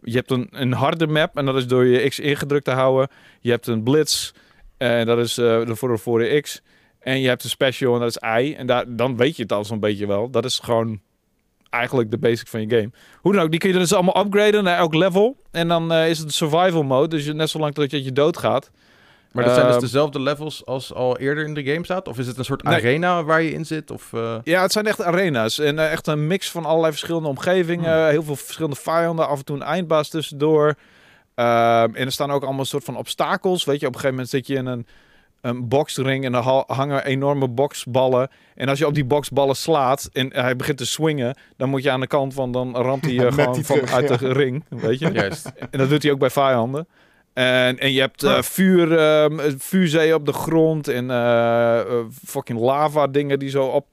Je 0.03 0.15
hebt 0.15 0.31
een, 0.31 0.47
een 0.51 0.71
harde 0.71 1.07
map 1.07 1.37
en 1.37 1.45
dat 1.45 1.55
is 1.55 1.67
door 1.67 1.85
je 1.85 2.09
X 2.09 2.19
ingedrukt 2.19 2.65
te 2.65 2.71
houden. 2.71 3.07
Je 3.39 3.49
hebt 3.49 3.67
een 3.67 3.83
blitz 3.83 4.31
en 4.77 5.05
dat 5.05 5.17
is 5.17 5.37
eh 5.37 5.61
voor 5.65 5.89
de 5.89 5.97
voor 5.97 6.19
de 6.19 6.41
X. 6.41 6.61
En 6.99 7.19
je 7.21 7.27
hebt 7.27 7.43
een 7.43 7.49
special 7.49 7.93
en 7.93 7.99
dat 7.99 8.09
is 8.09 8.43
I. 8.43 8.53
En 8.53 8.67
daar, 8.67 8.85
dan 8.87 9.17
weet 9.17 9.35
je 9.35 9.41
het 9.41 9.51
al 9.51 9.65
zo'n 9.65 9.79
beetje 9.79 10.07
wel. 10.07 10.29
Dat 10.29 10.45
is 10.45 10.59
gewoon 10.59 10.99
eigenlijk 11.69 12.11
de 12.11 12.17
basic 12.17 12.47
van 12.47 12.61
je 12.61 12.69
game. 12.69 12.91
Hoe 13.21 13.33
dan 13.33 13.41
ook, 13.41 13.51
die 13.51 13.59
kun 13.59 13.71
je 13.71 13.77
dus 13.77 13.93
allemaal 13.93 14.25
upgraden 14.25 14.63
naar 14.63 14.77
elk 14.77 14.93
level. 14.93 15.37
En 15.51 15.67
dan 15.67 15.91
eh, 15.91 16.09
is 16.09 16.19
het 16.19 16.33
survival 16.33 16.83
mode. 16.83 17.07
Dus 17.07 17.25
je, 17.25 17.33
net 17.33 17.49
zolang 17.49 17.73
dat 17.73 17.91
je, 17.91 18.03
je 18.03 18.11
doodgaat. 18.11 18.71
Maar 19.31 19.43
dat 19.43 19.53
zijn 19.53 19.65
dus 19.65 19.75
Ehm, 19.75 19.83
dezelfde 19.83 20.21
levels 20.21 20.65
als 20.65 20.93
al 20.93 21.17
eerder 21.17 21.45
in 21.45 21.53
de 21.53 21.63
game 21.63 21.83
staat? 21.83 22.07
Of 22.07 22.17
is 22.17 22.27
het 22.27 22.37
een 22.37 22.45
soort 22.45 22.63
Nee. 22.63 22.73
arena 22.73 23.23
waar 23.23 23.41
je 23.41 23.51
in 23.51 23.65
zit? 23.65 23.91
Of, 23.91 24.13
eh, 24.13 24.35
Ja, 24.43 24.61
het 24.61 24.71
zijn 24.71 24.85
echt 24.85 25.01
arena's. 25.03 25.59
En 25.59 25.79
echt 25.89 26.07
een 26.07 26.27
mix 26.27 26.51
van 26.51 26.65
allerlei 26.65 26.91
verschillende 26.91 27.27
omgevingen. 27.27 28.09
Heel 28.09 28.23
veel 28.23 28.35
verschillende 28.35 28.75
vijanden. 28.75 29.27
Af 29.27 29.37
en 29.39 29.45
toe 29.45 29.55
een 29.55 29.61
eindbaas 29.63 30.09
tussendoor. 30.09 30.75
Ehm, 31.35 31.95
en 31.95 32.05
er 32.05 32.11
staan 32.11 32.31
ook 32.31 32.43
allemaal 32.43 32.65
soort 32.65 32.83
van 32.83 32.97
obstakels. 32.97 33.63
Weet 33.65 33.79
je, 33.79 33.87
op 33.87 33.93
een 33.93 33.99
gegeven 33.99 34.15
moment 34.15 34.29
zit 34.29 34.47
je 34.47 34.55
in 34.55 34.65
een, 34.65 34.87
een 35.41 35.67
boxring 35.67 36.25
en 36.25 36.33
er 36.33 36.41
ha- 36.43 36.63
hangen 36.67 37.05
enorme 37.05 37.47
boxballen. 37.47 38.29
En 38.55 38.69
als 38.69 38.79
je 38.79 38.87
op 38.87 38.93
die 38.93 39.05
boxballen 39.05 39.55
slaat 39.55 40.09
en 40.13 40.33
hij 40.33 40.55
begint 40.55 40.77
te 40.77 40.85
swingen, 40.85 41.37
dan 41.57 41.69
moet 41.69 41.83
je 41.83 41.91
aan 41.91 41.99
de 41.99 42.07
kant 42.07 42.33
van, 42.33 42.51
dan 42.51 42.75
ramt 42.75 43.05
hij 43.05 43.13
je 43.19 43.31
gewoon 43.31 43.63
van, 43.63 43.75
terug, 43.75 43.93
uit 43.93 44.09
ja. 44.09 44.17
de 44.17 44.33
ring. 44.33 44.63
Weet 44.69 44.99
je? 44.99 45.11
Juist. 45.21 45.51
En 45.71 45.79
dat 45.79 45.89
doet 45.89 46.03
hij 46.03 46.11
ook 46.11 46.19
bij 46.19 46.29
vijanden. 46.29 46.87
En, 47.33 47.79
en 47.79 47.91
je 47.91 47.99
hebt 47.99 48.23
eh, 48.23 48.33
Huh. 48.33 48.41
vuur, 48.41 48.97
ehm 48.97 49.39
vuurzee 49.57 50.13
op 50.15 50.25
de 50.25 50.33
grond 50.33 50.87
en 50.87 51.09
eh, 51.11 51.79
eh, 51.79 51.85
fucking 52.25 52.59
lava 52.59 53.07
dingen 53.07 53.39
die 53.39 53.49
zo 53.49 53.65
op, 53.65 53.85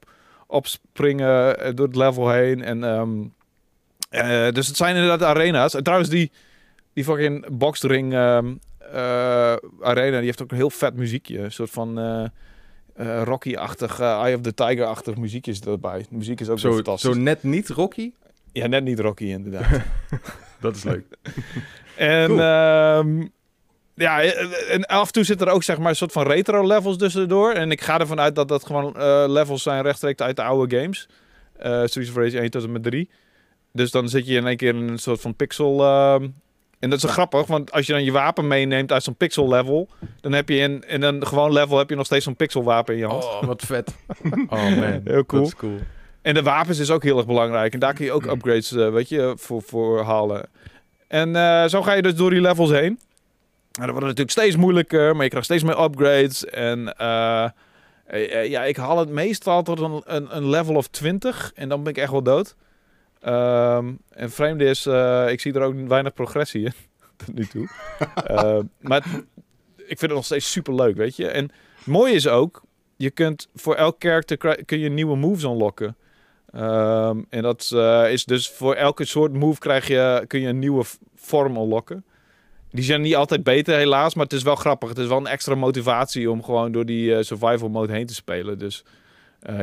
opspringen 0.47 1.75
door 1.75 1.87
het 1.87 1.95
level 1.95 2.29
heen. 2.29 2.63
En, 2.63 2.83
ehm, 2.83 3.09
eh, 4.09 4.51
dus 4.53 4.67
het 4.67 4.77
zijn 4.77 4.95
inderdaad 4.95 5.23
arena's. 5.35 5.73
En 5.75 5.83
trouwens, 5.83 6.09
die, 6.09 6.31
die 6.93 7.03
fucking 7.03 7.57
boxring 7.57 8.13
ehm, 8.13 8.53
eh, 8.91 9.55
arena, 9.81 10.17
die 10.17 10.25
heeft 10.25 10.41
ook 10.41 10.51
een 10.51 10.57
heel 10.57 10.69
vet 10.69 10.95
muziekje. 10.95 11.39
Een 11.39 11.51
soort 11.51 11.69
van 11.69 11.99
eh, 11.99 12.23
eh, 12.95 13.21
Rocky-achtig, 13.23 13.99
Eye 13.99 14.35
of 14.35 14.41
the 14.41 14.53
Tiger-achtig 14.53 15.15
muziekje 15.15 15.53
zit 15.53 15.65
erbij. 15.67 15.99
De 16.09 16.15
muziek 16.15 16.39
is 16.39 16.49
ook 16.49 16.59
zo, 16.59 16.73
fantastisch. 16.73 17.11
zo 17.11 17.17
net 17.19 17.43
niet 17.43 17.69
Rocky? 17.69 18.11
Ja, 18.51 18.67
net 18.67 18.83
niet 18.83 18.99
Rocky 18.99 19.23
inderdaad. 19.23 19.65
Dat 20.61 20.75
is 20.75 20.83
leuk. 20.83 21.05
En 21.95 22.27
Cool. 22.27 22.39
ehm, 22.39 23.27
ja, 23.95 24.21
en 24.69 24.85
af 24.85 25.07
en 25.07 25.13
toe 25.13 25.23
zit 25.23 25.41
er 25.41 25.49
ook 25.49 25.63
zeg 25.63 25.77
maar 25.77 25.89
een 25.89 25.95
soort 25.95 26.11
van 26.11 26.27
retro 26.27 26.67
levels 26.67 26.97
tussendoor. 26.97 27.51
En 27.51 27.71
ik 27.71 27.81
ga 27.81 27.99
ervan 27.99 28.19
uit 28.19 28.35
dat 28.35 28.47
dat 28.47 28.65
gewoon 28.65 28.95
eh, 28.97 29.23
levels 29.27 29.63
zijn 29.63 29.81
rechtstreeks 29.81 30.21
uit 30.21 30.35
de 30.35 30.43
oude 30.43 30.77
games. 30.77 31.07
Eh 31.57 31.83
Streets 31.85 32.09
of 32.09 32.15
Rage 32.15 32.39
1 32.39 32.49
tot 32.49 32.63
en 32.63 32.71
met 32.71 32.83
3. 32.83 33.09
Dus 33.71 33.91
dan 33.91 34.09
zit 34.09 34.27
je 34.27 34.35
in 34.35 34.47
één 34.47 34.57
keer 34.57 34.75
in 34.75 34.87
een 34.87 34.97
soort 34.97 35.21
van 35.21 35.35
pixel... 35.35 35.83
en 36.83 36.89
dat 36.89 37.03
is 37.03 37.09
grappig, 37.09 37.47
want 37.47 37.71
als 37.71 37.85
je 37.85 37.93
dan 37.93 38.03
je 38.03 38.11
wapen 38.11 38.47
meeneemt 38.47 38.91
uit 38.91 39.03
zo'n 39.03 39.15
pixel 39.15 39.47
level... 39.47 39.89
dan 40.21 40.31
heb 40.31 40.49
je 40.49 40.55
in, 40.55 40.83
in 40.87 41.01
een 41.01 41.27
gewoon 41.27 41.51
level 41.51 41.77
heb 41.77 41.89
je 41.89 41.95
nog 41.95 42.05
steeds 42.05 42.23
zo'n 42.25 42.35
pixelwapen 42.35 42.93
in 42.93 42.99
je 42.99 43.05
hand. 43.05 43.23
Oh, 43.23 43.43
wat 43.43 43.61
vet. 43.61 43.95
Oh 44.49 44.49
man, 44.49 45.01
Heel 45.03 45.25
cool. 45.25 45.41
Dat 45.41 45.51
is 45.51 45.55
cool. 45.55 45.77
En 46.21 46.33
de 46.33 46.43
wapens 46.43 46.79
is 46.79 46.91
ook 46.91 47.03
heel 47.03 47.17
erg 47.17 47.25
belangrijk. 47.25 47.73
En 47.73 47.79
daar 47.79 47.93
kun 47.93 48.05
je 48.05 48.11
ook 48.11 48.25
upgrades, 48.25 48.71
eh, 48.71 48.89
weet 48.89 49.09
je, 49.09 49.33
voor, 49.37 49.61
voor 49.61 50.01
halen. 50.01 50.49
En 51.07 51.35
eh, 51.35 51.65
zo 51.65 51.81
ga 51.81 51.93
je 51.93 52.01
dus 52.01 52.15
door 52.15 52.29
die 52.29 52.41
levels 52.41 52.69
heen. 52.69 52.99
En 53.71 53.85
dat 53.85 53.89
wordt 53.89 54.05
natuurlijk 54.05 54.31
steeds 54.31 54.55
moeilijker, 54.55 55.13
maar 55.13 55.23
je 55.23 55.29
krijgt 55.29 55.47
steeds 55.47 55.63
meer 55.63 55.83
upgrades. 55.83 56.45
En 56.45 56.97
eh, 56.97 57.49
ja, 58.49 58.63
ik 58.63 58.77
haal 58.77 58.99
het 58.99 59.09
meestal 59.09 59.63
tot 59.63 59.79
een, 59.79 60.01
een, 60.05 60.35
een 60.35 60.49
level 60.49 60.75
of 60.75 60.87
20. 60.87 61.51
En 61.55 61.69
dan 61.69 61.83
ben 61.83 61.91
ik 61.91 61.97
echt 61.97 62.11
wel 62.11 62.23
dood. 62.23 62.55
Ehm, 63.23 63.93
en 64.09 64.31
vreemde 64.31 64.65
is, 64.65 64.85
eh, 64.85 65.25
ik 65.29 65.39
zie 65.41 65.53
er 65.53 65.61
ook 65.61 65.87
weinig 65.87 66.13
progressie 66.13 66.63
in. 66.65 66.73
Tot 67.25 67.33
nu 67.35 67.45
toe. 67.45 67.67
Eh, 68.25 68.59
maar 68.79 69.01
het- 69.03 69.23
ik 69.77 69.99
vind 69.99 70.01
het 70.01 70.11
nog 70.11 70.25
steeds 70.25 70.51
super 70.51 70.75
leuk, 70.75 70.95
weet 70.95 71.15
je. 71.15 71.27
En 71.27 71.43
het 71.75 71.85
mooie 71.85 72.13
is 72.13 72.27
ook, 72.27 72.61
je 72.95 73.09
kunt 73.09 73.47
voor 73.55 73.75
elk 73.75 73.95
character 73.99 74.37
kri- 74.37 74.63
kun 74.65 74.79
je 74.79 74.89
nieuwe 74.89 75.15
moves 75.15 75.43
unlocken. 75.43 75.95
Ehm, 76.51 77.21
en 77.29 77.41
dat 77.41 77.69
eh, 77.73 78.11
is 78.11 78.25
dus 78.25 78.49
voor 78.49 78.73
elke 78.75 79.05
soort 79.05 79.33
move 79.33 79.59
krijg 79.59 79.87
je, 79.87 80.23
kun 80.27 80.39
je 80.39 80.47
een 80.47 80.59
nieuwe 80.59 80.83
vorm 81.15 81.55
unlocken. 81.57 82.05
Die 82.71 82.83
zijn 82.83 83.01
niet 83.01 83.15
altijd 83.15 83.43
beter 83.43 83.75
helaas, 83.77 84.13
maar 84.15 84.23
het 84.23 84.33
is 84.33 84.43
wel 84.43 84.55
grappig. 84.55 84.89
Het 84.89 84.97
is 84.97 85.07
wel 85.07 85.17
een 85.17 85.27
extra 85.27 85.55
motivatie 85.55 86.31
om 86.31 86.43
gewoon 86.43 86.71
door 86.71 86.85
die 86.85 87.15
eh, 87.15 87.23
survival 87.23 87.69
mode 87.69 87.93
heen 87.93 88.05
te 88.05 88.13
spelen. 88.13 88.57
Dus 88.59 88.83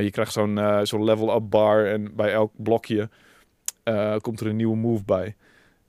je 0.01 0.11
krijgt 0.11 0.33
zo'n 0.33 0.59
eh, 0.59 0.81
zo'n 0.83 1.05
level 1.05 1.35
up 1.37 1.51
bar 1.51 1.87
en 1.87 2.15
bij 2.17 2.33
elk 2.33 2.53
blokje 2.57 3.09
eh, 3.83 4.17
komt 4.17 4.41
er 4.41 4.47
een 4.47 4.57
nieuwe 4.57 4.77
move 4.77 5.05
bij. 5.05 5.37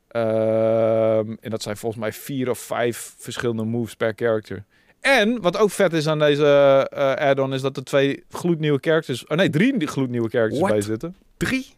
Ehm, 0.08 1.36
en 1.42 1.50
dat 1.50 1.62
zijn 1.62 1.78
volgens 1.78 2.02
mij 2.02 2.14
vier 2.14 2.50
of 2.50 2.60
vijf 2.60 3.14
verschillende 3.18 3.64
moves 3.64 3.96
per 3.96 4.14
character. 4.16 4.64
En 5.02 5.42
wat 5.42 5.58
ook 5.58 5.72
vet 5.72 5.94
is 5.94 6.08
aan 6.08 6.20
deze 6.20 6.46
eh, 6.92 7.14
add-on 7.14 7.54
is 7.54 7.62
dat 7.62 7.78
er 7.78 7.84
twee 7.84 8.24
gloednieuwe 8.30 8.78
characters, 8.82 9.28
oh 9.28 9.38
nee, 9.38 9.50
drie 9.50 9.88
gloednieuwe 9.88 10.30
characters 10.30 10.60
What? 10.62 10.72
bij 10.72 10.82
zitten. 10.82 11.16
Drie? 11.38 11.74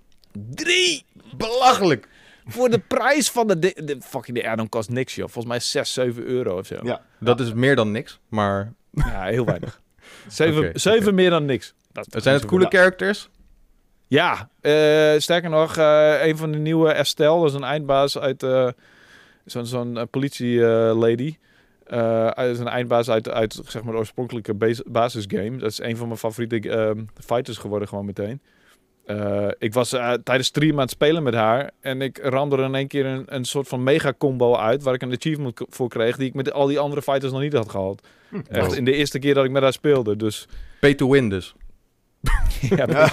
Drie! 0.50 1.06
Belachelijk. 1.38 2.08
Voor 2.46 2.70
de 2.70 2.80
prijs 2.80 3.30
van 3.30 3.48
de, 3.48 3.60
de, 3.60 3.82
de 3.84 3.98
fucking 4.02 4.38
de 4.38 4.50
add-on 4.50 4.70
kost 4.70 4.90
niks 4.90 5.16
joh. 5.16 5.26
Volgens 5.30 5.46
mij 5.46 5.60
6, 5.60 5.94
7 5.94 6.24
euro 6.24 6.58
of 6.58 6.66
zo. 6.66 6.80
Ja. 6.84 7.02
Dat 7.20 7.40
is 7.40 7.54
meer 7.54 7.76
dan 7.76 7.92
niks, 7.92 8.20
maar 8.30 8.74
Ja, 8.92 9.24
heel 9.24 9.46
weinig. 9.46 9.82
Zeven, 10.28 10.68
Oké, 10.68 10.80
zeven 10.80 11.02
oké. 11.04 11.12
meer 11.12 11.30
dan 11.30 11.46
niks. 11.46 11.74
Dat 11.92 12.24
zijn 12.24 12.36
het 12.36 12.46
coole 12.46 12.66
characters? 12.70 13.30
Ja, 14.14 14.50
eh, 14.62 15.20
sterker 15.20 15.50
nog, 15.50 15.78
eh, 15.78 16.26
een 16.26 16.38
van 16.38 16.52
de 16.52 16.58
nieuwe 16.58 16.92
Estelle, 16.92 17.40
dat 17.40 17.50
is 17.50 17.54
een 17.54 17.64
eindbaas 17.64 18.18
uit 18.18 18.44
eh, 18.44 18.68
zo'n 19.46 19.66
zo'n 19.66 19.98
eh, 19.98 20.04
politie-lady. 20.12 21.36
Uit 22.34 22.60
een 22.60 22.68
eindbaas 22.68 23.10
uit, 23.10 23.30
uit 23.30 23.60
zeg 23.66 23.84
maar, 23.84 23.92
de 23.94 24.00
oorspronkelijke 24.00 24.54
bas- 24.54 24.82
basisgame. 24.86 25.58
Dat 25.58 25.72
is 25.72 25.80
een 25.82 25.98
van 25.98 26.08
mijn 26.08 26.20
favoriete 26.20 26.70
ehm, 26.70 27.00
fighters 27.26 27.58
geworden, 27.58 27.88
gewoon 27.88 28.06
meteen. 28.06 28.42
Ik 29.58 29.74
was 29.74 29.90
tijdens 30.24 30.48
stream 30.48 30.74
aan 30.74 30.80
het 30.80 30.90
spelen 30.90 31.24
met 31.24 31.34
haar. 31.34 31.72
En 31.82 32.02
ik 32.02 32.18
ramde 32.24 32.58
er 32.58 32.64
in 32.64 32.76
één 32.76 32.88
keer 32.88 33.06
een, 33.06 33.24
een 33.28 33.46
soort 33.46 33.68
van 33.68 33.84
mega 33.84 34.14
combo 34.18 34.56
uit. 34.56 34.84
Waar 34.84 34.94
ik 34.94 35.02
een 35.02 35.14
achievement 35.14 35.62
voor 35.70 35.90
kreeg. 35.90 36.18
Die 36.18 36.28
ik 36.28 36.34
met 36.34 36.52
al 36.52 36.68
die 36.68 36.80
andere 36.80 37.02
fighters 37.02 37.32
nog 37.32 37.42
niet 37.42 37.54
had 37.54 37.70
gehad. 37.70 38.08
Echt 38.50 38.66
Wow. 38.68 38.76
in 38.78 38.86
de 38.86 38.94
eerste 38.94 39.20
keer 39.20 39.34
dat 39.34 39.46
ik 39.46 39.52
met 39.52 39.62
haar 39.64 39.74
speelde. 39.74 40.16
Dus 40.16 40.48
Pay 40.80 40.94
to 40.94 41.10
win 41.10 41.30
dus. 41.30 41.56
ja, 42.78 42.86
wel, 42.86 43.08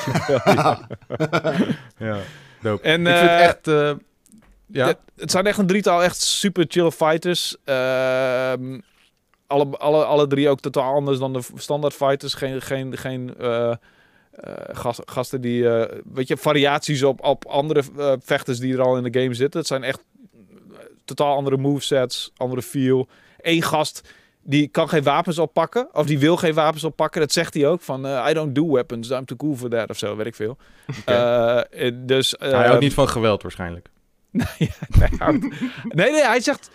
ja. 0.44 0.86
Ja, 2.06 2.18
dope. 2.60 2.82
En, 2.82 3.06
ik 3.06 3.16
vind 3.16 3.30
echt... 3.30 3.66
ja, 4.66 4.86
Het, 4.86 4.98
het 5.16 5.30
zijn 5.30 5.46
echt 5.46 5.58
een 5.58 5.66
drietal 5.66 6.02
echt 6.02 6.20
super 6.22 6.64
chill 6.68 6.90
fighters. 6.90 7.56
Ehm, 7.64 8.78
alle, 9.46 9.76
alle, 9.78 10.04
alle 10.04 10.26
drie 10.26 10.48
ook 10.48 10.60
totaal 10.60 10.94
anders 10.94 11.18
dan 11.18 11.32
de 11.32 11.40
standaard 11.54 11.94
fighters. 11.94 12.34
Geen, 12.34 12.62
geen, 12.62 12.96
geen 12.98 13.34
eh, 13.38 13.70
eh, 13.70 13.76
gas- 14.72 15.00
gasten 15.04 15.40
die, 15.40 15.68
eh, 15.68 15.98
weet 16.12 16.28
je, 16.28 16.36
variaties 16.36 17.02
op, 17.02 17.24
op 17.24 17.46
andere 17.46 17.82
vechters 18.24 18.58
die 18.58 18.74
er 18.74 18.82
al 18.82 18.96
in 18.96 19.10
de 19.12 19.20
game 19.20 19.34
zitten. 19.34 19.58
Het 19.60 19.68
zijn 19.68 19.82
echt 19.84 20.00
totaal 21.04 21.36
andere 21.36 21.56
movesets, 21.56 22.30
andere 22.36 22.62
feel. 22.62 23.08
Eén 23.40 23.62
gast 23.62 24.08
die 24.42 24.68
kan 24.68 24.88
geen 24.88 25.02
wapens 25.02 25.38
oppakken, 25.38 25.88
of 25.92 26.06
die 26.06 26.18
wil 26.18 26.36
geen 26.36 26.54
wapens 26.54 26.84
oppakken. 26.84 27.20
Dat 27.20 27.32
zegt 27.32 27.54
hij 27.54 27.66
ook 27.66 27.80
van, 27.80 28.06
eh, 28.06 28.26
I 28.30 28.34
don't 28.34 28.54
do 28.54 28.72
weapons, 28.72 29.10
I'm 29.10 29.24
too 29.24 29.36
cool 29.36 29.56
for 29.56 29.68
that, 29.70 29.90
of 29.90 29.98
zo, 29.98 30.16
weet 30.16 30.26
ik 30.26 30.34
veel. 30.34 30.56
Eh, 31.04 31.86
eh, 31.86 31.94
dus, 31.96 32.34
hij 32.38 32.50
houdt 32.52 32.68
ehm, 32.68 32.78
niet 32.78 32.94
van 32.94 33.08
geweld 33.08 33.42
waarschijnlijk. 33.42 33.88
houdt- 35.18 35.40
nee, 35.88 36.10
nee, 36.10 36.24
hij 36.24 36.40
zegt... 36.40 36.70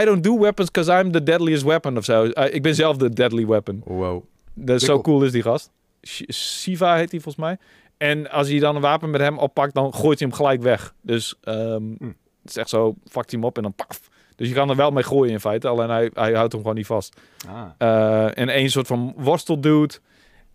I 0.00 0.04
don't 0.04 0.24
do 0.24 0.38
weapons 0.38 0.70
because 0.70 1.00
I'm 1.00 1.12
the 1.12 1.22
deadliest 1.22 1.62
weapon 1.62 1.96
of 1.96 2.04
zo. 2.04 2.24
Ik 2.50 2.62
ben 2.62 2.74
zelf 2.74 2.96
de 2.96 3.10
deadly 3.10 3.46
weapon. 3.46 3.82
Wow. 3.84 4.24
Dus 4.54 4.84
zo 4.84 5.00
cool 5.00 5.24
is 5.24 5.32
die 5.32 5.42
gast. 5.42 5.70
Shiva 6.32 6.94
heet 6.96 7.10
hij 7.10 7.20
volgens 7.20 7.44
mij. 7.44 7.58
En 7.96 8.30
als 8.30 8.48
hij 8.48 8.58
dan 8.58 8.74
een 8.76 8.82
wapen 8.82 9.10
met 9.10 9.20
hem 9.20 9.38
oppakt, 9.38 9.74
dan 9.74 9.94
gooit 9.94 10.18
hij 10.18 10.28
hem 10.28 10.36
gelijk 10.36 10.62
weg. 10.62 10.94
Dus 11.00 11.34
ehm, 11.42 11.82
Hm. 11.98 12.04
het 12.42 12.50
is 12.50 12.56
echt 12.56 12.68
zo, 12.68 12.94
hij 13.30 13.38
hem 13.40 13.44
op 13.48 13.56
en 13.56 13.62
dan 13.62 13.74
paf. 13.74 14.00
Dus 14.36 14.48
je 14.48 14.54
kan 14.54 14.70
er 14.70 14.76
wel 14.76 14.90
mee 14.90 15.02
gooien 15.02 15.32
in 15.32 15.40
feite, 15.40 15.68
alleen 15.68 15.90
hij, 15.90 16.10
hij 16.14 16.32
houdt 16.32 16.52
hem 16.52 16.60
gewoon 16.60 16.76
niet 16.76 16.86
vast. 16.86 17.20
Ah. 17.48 17.64
Eh, 17.78 18.38
en 18.38 18.48
één 18.48 18.70
soort 18.70 18.86
van 18.86 19.14
worsteldude. 19.16 19.94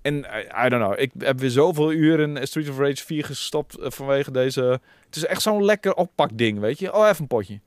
En 0.02 0.26
eh, 0.32 0.66
I 0.66 0.70
don't 0.70 0.84
know, 0.84 1.00
ik 1.00 1.12
heb 1.18 1.40
weer 1.40 1.50
zoveel 1.50 1.92
uren 1.92 2.38
in 2.38 2.48
Street 2.48 2.70
of 2.70 2.78
Rage 2.78 3.06
4 3.06 3.26
gestopt 3.26 3.78
eh, 3.78 3.92
vanwege 3.92 4.32
deze... 4.32 4.80
Het 5.06 5.16
is 5.16 5.26
echt 5.26 5.42
zo'n 5.42 5.66
lekker 5.66 5.94
oppakding, 5.94 6.60
weet 6.60 6.80
je. 6.80 6.94
Oh, 6.94 7.08
even 7.08 7.22
een 7.22 7.28
potje. 7.28 7.60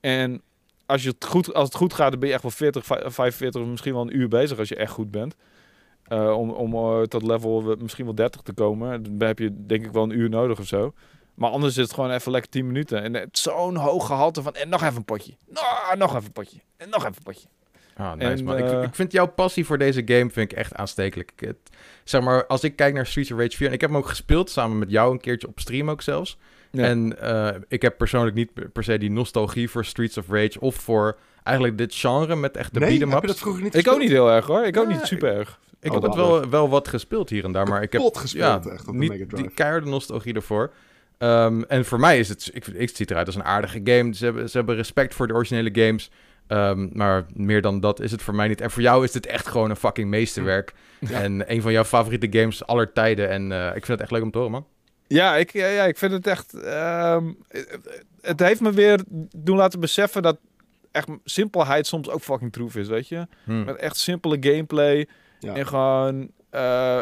En 0.00 0.42
als, 0.86 1.02
je 1.02 1.08
het 1.08 1.24
goed, 1.24 1.54
als 1.54 1.64
het 1.64 1.76
goed 1.76 1.94
gaat, 1.94 2.10
dan 2.10 2.20
ben 2.20 2.28
je 2.28 2.34
echt 2.34 2.42
wel 2.42 2.52
40, 2.52 2.86
vij- 2.86 3.02
45, 3.10 3.64
misschien 3.64 3.92
wel 3.92 4.02
een 4.02 4.16
uur 4.16 4.28
bezig 4.28 4.58
als 4.58 4.68
je 4.68 4.76
echt 4.76 4.92
goed 4.92 5.10
bent. 5.10 5.36
Om 6.08 6.50
om 6.50 7.06
tot 7.08 7.22
level 7.22 7.76
misschien 7.78 8.04
wel 8.04 8.14
30 8.14 8.40
te 8.40 8.52
komen. 8.52 9.02
Dan 9.02 9.28
heb 9.28 9.38
je 9.38 9.66
denk 9.66 9.84
ik 9.84 9.92
wel 9.92 10.02
een 10.02 10.18
uur 10.18 10.28
nodig 10.28 10.58
of 10.58 10.66
zo. 10.66 10.92
Maar 11.34 11.50
anders 11.50 11.76
is 11.76 11.82
het 11.82 11.92
gewoon 11.94 12.10
even 12.10 12.32
lekker 12.32 12.50
10 12.50 12.66
minuten. 12.66 13.02
En 13.02 13.14
het 13.14 13.38
zo'n 13.38 13.76
hoog 13.76 14.06
gehalte 14.06 14.42
van... 14.42 14.54
En 14.54 14.68
nog 14.68 14.82
even 14.82 14.96
een 14.96 15.04
potje. 15.04 15.32
Nou, 15.48 15.96
nog 15.98 16.10
even 16.14 16.24
een 16.26 16.32
potje. 16.32 16.58
En 16.76 16.88
nog 16.88 16.98
even 17.02 17.14
een 17.16 17.22
potje. 17.22 17.46
Ah, 17.96 18.12
nice 18.12 18.28
En, 18.30 18.44
man. 18.44 18.58
Ik, 18.58 18.64
eh, 18.70 18.82
ik 18.82 18.94
vind 18.94 19.12
jouw 19.12 19.26
passie 19.26 19.66
voor 19.66 19.78
deze 19.78 20.02
game 20.04 20.30
vind 20.30 20.52
ik 20.52 20.58
echt 20.58 20.74
aanstekelijk. 20.74 21.32
Ik, 21.36 21.40
het- 21.48 21.76
zeg 22.04 22.22
maar, 22.22 22.46
als 22.46 22.64
ik 22.64 22.76
kijk 22.76 22.94
naar 22.94 23.06
Streets 23.06 23.30
of 23.32 23.38
Rage 23.38 23.56
4... 23.56 23.66
En 23.66 23.72
ik 23.72 23.80
heb 23.80 23.90
hem 23.90 23.98
ook 23.98 24.08
gespeeld, 24.08 24.50
samen 24.50 24.78
met 24.78 24.90
jou 24.90 25.12
een 25.12 25.20
keertje 25.20 25.48
op 25.48 25.60
stream 25.60 25.90
ook 25.90 26.02
zelfs. 26.02 26.38
Ja. 26.70 26.82
En 26.84 27.20
eh, 27.20 27.60
ik 27.68 27.82
heb 27.82 27.96
persoonlijk 27.98 28.36
niet 28.36 28.72
per 28.72 28.84
se 28.84 28.98
die 28.98 29.10
nostalgie 29.10 29.70
voor 29.70 29.84
Streets 29.84 30.16
of 30.18 30.28
Rage... 30.28 30.60
of 30.60 30.74
voor 30.74 31.18
eigenlijk 31.42 31.78
dit 31.78 31.94
genre 31.94 32.36
met 32.36 32.56
echt 32.56 32.74
de 32.74 32.80
nee, 32.80 32.88
beat 32.88 33.00
'em 33.02 33.10
heb 33.10 33.22
je 33.22 33.28
ups. 33.28 33.32
dat 33.32 33.42
vroeger 33.42 33.62
niet 33.62 33.74
Ik 33.74 33.88
ook 33.88 33.98
niet 33.98 34.10
heel 34.10 34.30
erg 34.30 34.46
hoor. 34.46 34.64
Ik 34.64 34.76
ook 34.76 34.90
Ja, 34.90 34.96
niet 34.96 35.06
super 35.06 35.36
erg. 35.36 35.60
Ik 35.80 35.88
Oh, 35.88 35.94
heb 35.94 36.02
het 36.02 36.14
wel, 36.14 36.48
wel 36.48 36.68
wat 36.68 36.88
gespeeld 36.88 37.28
hier 37.30 37.44
en 37.44 37.52
daar, 37.52 37.68
maar 37.68 37.82
ik 37.82 37.92
heb 37.92 38.02
gespeeld 38.16 38.66
echt 38.66 38.86
op 38.88 38.92
de 38.92 38.98
niet 38.98 39.08
Mega 39.10 39.24
Drive. 39.28 39.42
die 39.42 39.54
keiharde 39.54 39.90
nostalgie 39.90 40.34
ervoor. 40.34 40.72
Ehm, 41.22 41.62
en 41.62 41.84
voor 41.84 42.00
mij 42.00 42.18
is 42.18 42.28
het, 42.28 42.50
ik, 42.52 42.66
ik 42.66 42.88
het 42.88 42.96
ziet 42.96 43.10
eruit 43.10 43.26
als 43.26 43.36
een 43.36 43.44
aardige 43.44 43.80
game. 43.84 44.14
Ze 44.14 44.24
hebben, 44.24 44.50
ze 44.50 44.56
hebben 44.56 44.76
respect 44.76 45.14
voor 45.14 45.26
de 45.26 45.34
originele 45.34 45.84
games. 45.86 46.10
Ehm, 46.46 46.88
maar 46.92 47.26
meer 47.34 47.62
dan 47.62 47.80
dat 47.80 48.00
is 48.00 48.10
het 48.10 48.22
voor 48.22 48.34
mij 48.34 48.48
niet. 48.48 48.60
En 48.60 48.70
voor 48.70 48.82
jou 48.82 49.04
is 49.04 49.12
dit 49.12 49.26
echt 49.26 49.46
gewoon 49.46 49.70
een 49.70 49.76
fucking 49.76 50.08
meesterwerk. 50.08 50.72
Ja. 50.98 51.20
En 51.20 51.52
een 51.52 51.62
van 51.62 51.72
jouw 51.72 51.84
favoriete 51.84 52.38
games 52.38 52.66
aller 52.66 52.92
tijden. 52.92 53.28
En 53.28 53.52
eh, 53.52 53.66
ik 53.66 53.72
vind 53.72 53.86
het 53.86 54.00
echt 54.00 54.10
leuk 54.10 54.22
om 54.22 54.30
te 54.30 54.38
horen, 54.38 54.52
man. 54.52 54.66
Ja, 55.06 55.36
ik, 55.36 55.52
ja, 55.52 55.66
ja, 55.66 55.84
ik 55.84 55.98
vind 55.98 56.12
het 56.12 56.26
echt... 56.26 56.54
ehm, 56.54 57.32
het 58.20 58.40
heeft 58.40 58.60
me 58.60 58.72
weer 58.72 59.00
doen 59.36 59.56
laten 59.56 59.80
beseffen 59.80 60.22
dat 60.22 60.38
echt 60.92 61.08
simpelheid 61.24 61.86
soms 61.86 62.10
ook 62.10 62.20
fucking 62.20 62.52
troef 62.52 62.76
is, 62.76 62.88
weet 62.88 63.08
je? 63.08 63.26
Hm. 63.44 63.64
Met 63.64 63.76
echt 63.76 63.96
simpele 63.96 64.36
gameplay. 64.40 65.08
Ja. 65.38 65.54
En 65.54 65.66
gewoon, 65.66 66.30
eh, 66.50 67.00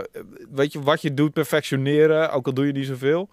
weet 0.51 0.73
je, 0.73 0.81
wat 0.81 1.03
je 1.03 1.15
doet 1.15 1.33
perfectioneren, 1.33 2.33
ook 2.33 2.47
al 2.47 2.55
doe 2.55 2.67
je 2.67 2.73
niet 2.73 2.87
zoveel. 2.87 3.31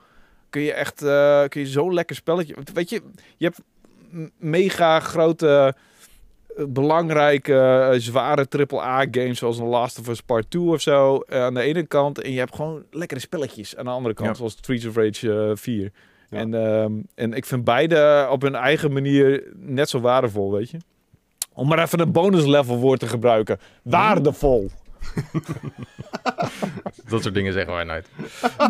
Kun 0.49 0.62
je 0.62 0.73
echt, 0.73 1.01
eh, 1.01 1.43
kun 1.47 1.62
je 1.62 1.67
zo'n 1.67 1.93
lekker 1.93 2.15
spelletje... 2.15 2.55
Weet 2.73 2.89
je, 2.89 3.01
je 3.38 3.45
hebt 3.45 3.62
mega 4.38 4.99
grote, 4.99 5.75
eh, 6.57 6.65
belangrijke, 6.67 7.53
eh, 7.60 7.99
zware 7.99 8.47
AAA-games 8.49 9.38
zoals 9.38 9.57
The 9.57 9.63
Last 9.63 9.99
of 9.99 10.07
Us 10.07 10.21
Part 10.21 10.49
2 10.51 10.62
of 10.62 10.81
zo 10.81 11.19
aan 11.27 11.53
de 11.53 11.62
ene 11.62 11.83
kant. 11.88 12.21
En 12.21 12.31
je 12.31 12.39
hebt 12.39 12.55
gewoon 12.55 12.83
lekkere 12.91 13.19
spelletjes 13.19 13.75
aan 13.75 13.86
de 13.86 13.91
andere 13.91 14.13
kant, 14.13 14.29
Ja. 14.29 14.36
zoals 14.36 14.53
Streets 14.53 14.86
of 14.86 14.95
Rage 14.95 15.49
eh, 15.49 15.51
4. 15.55 15.91
Ja. 16.29 16.38
En, 16.38 16.53
ehm, 16.53 16.91
en 17.15 17.33
ik 17.33 17.45
vind 17.45 17.63
beide 17.63 18.27
op 18.31 18.41
hun 18.41 18.55
eigen 18.55 18.93
manier 18.93 19.43
net 19.55 19.89
zo 19.89 19.99
waardevol, 19.99 20.51
weet 20.51 20.69
je. 20.69 20.77
Om 21.53 21.67
maar 21.67 21.79
even 21.79 21.99
een 21.99 22.12
bonus 22.12 22.45
level 22.45 22.77
woord 22.77 22.99
te 22.99 23.07
gebruiken. 23.07 23.60
Waardevol. 23.83 24.69
Dat 27.10 27.21
soort 27.23 27.33
dingen 27.33 27.53
zeggen 27.53 27.73
wij 27.73 27.83
nooit. 27.83 28.07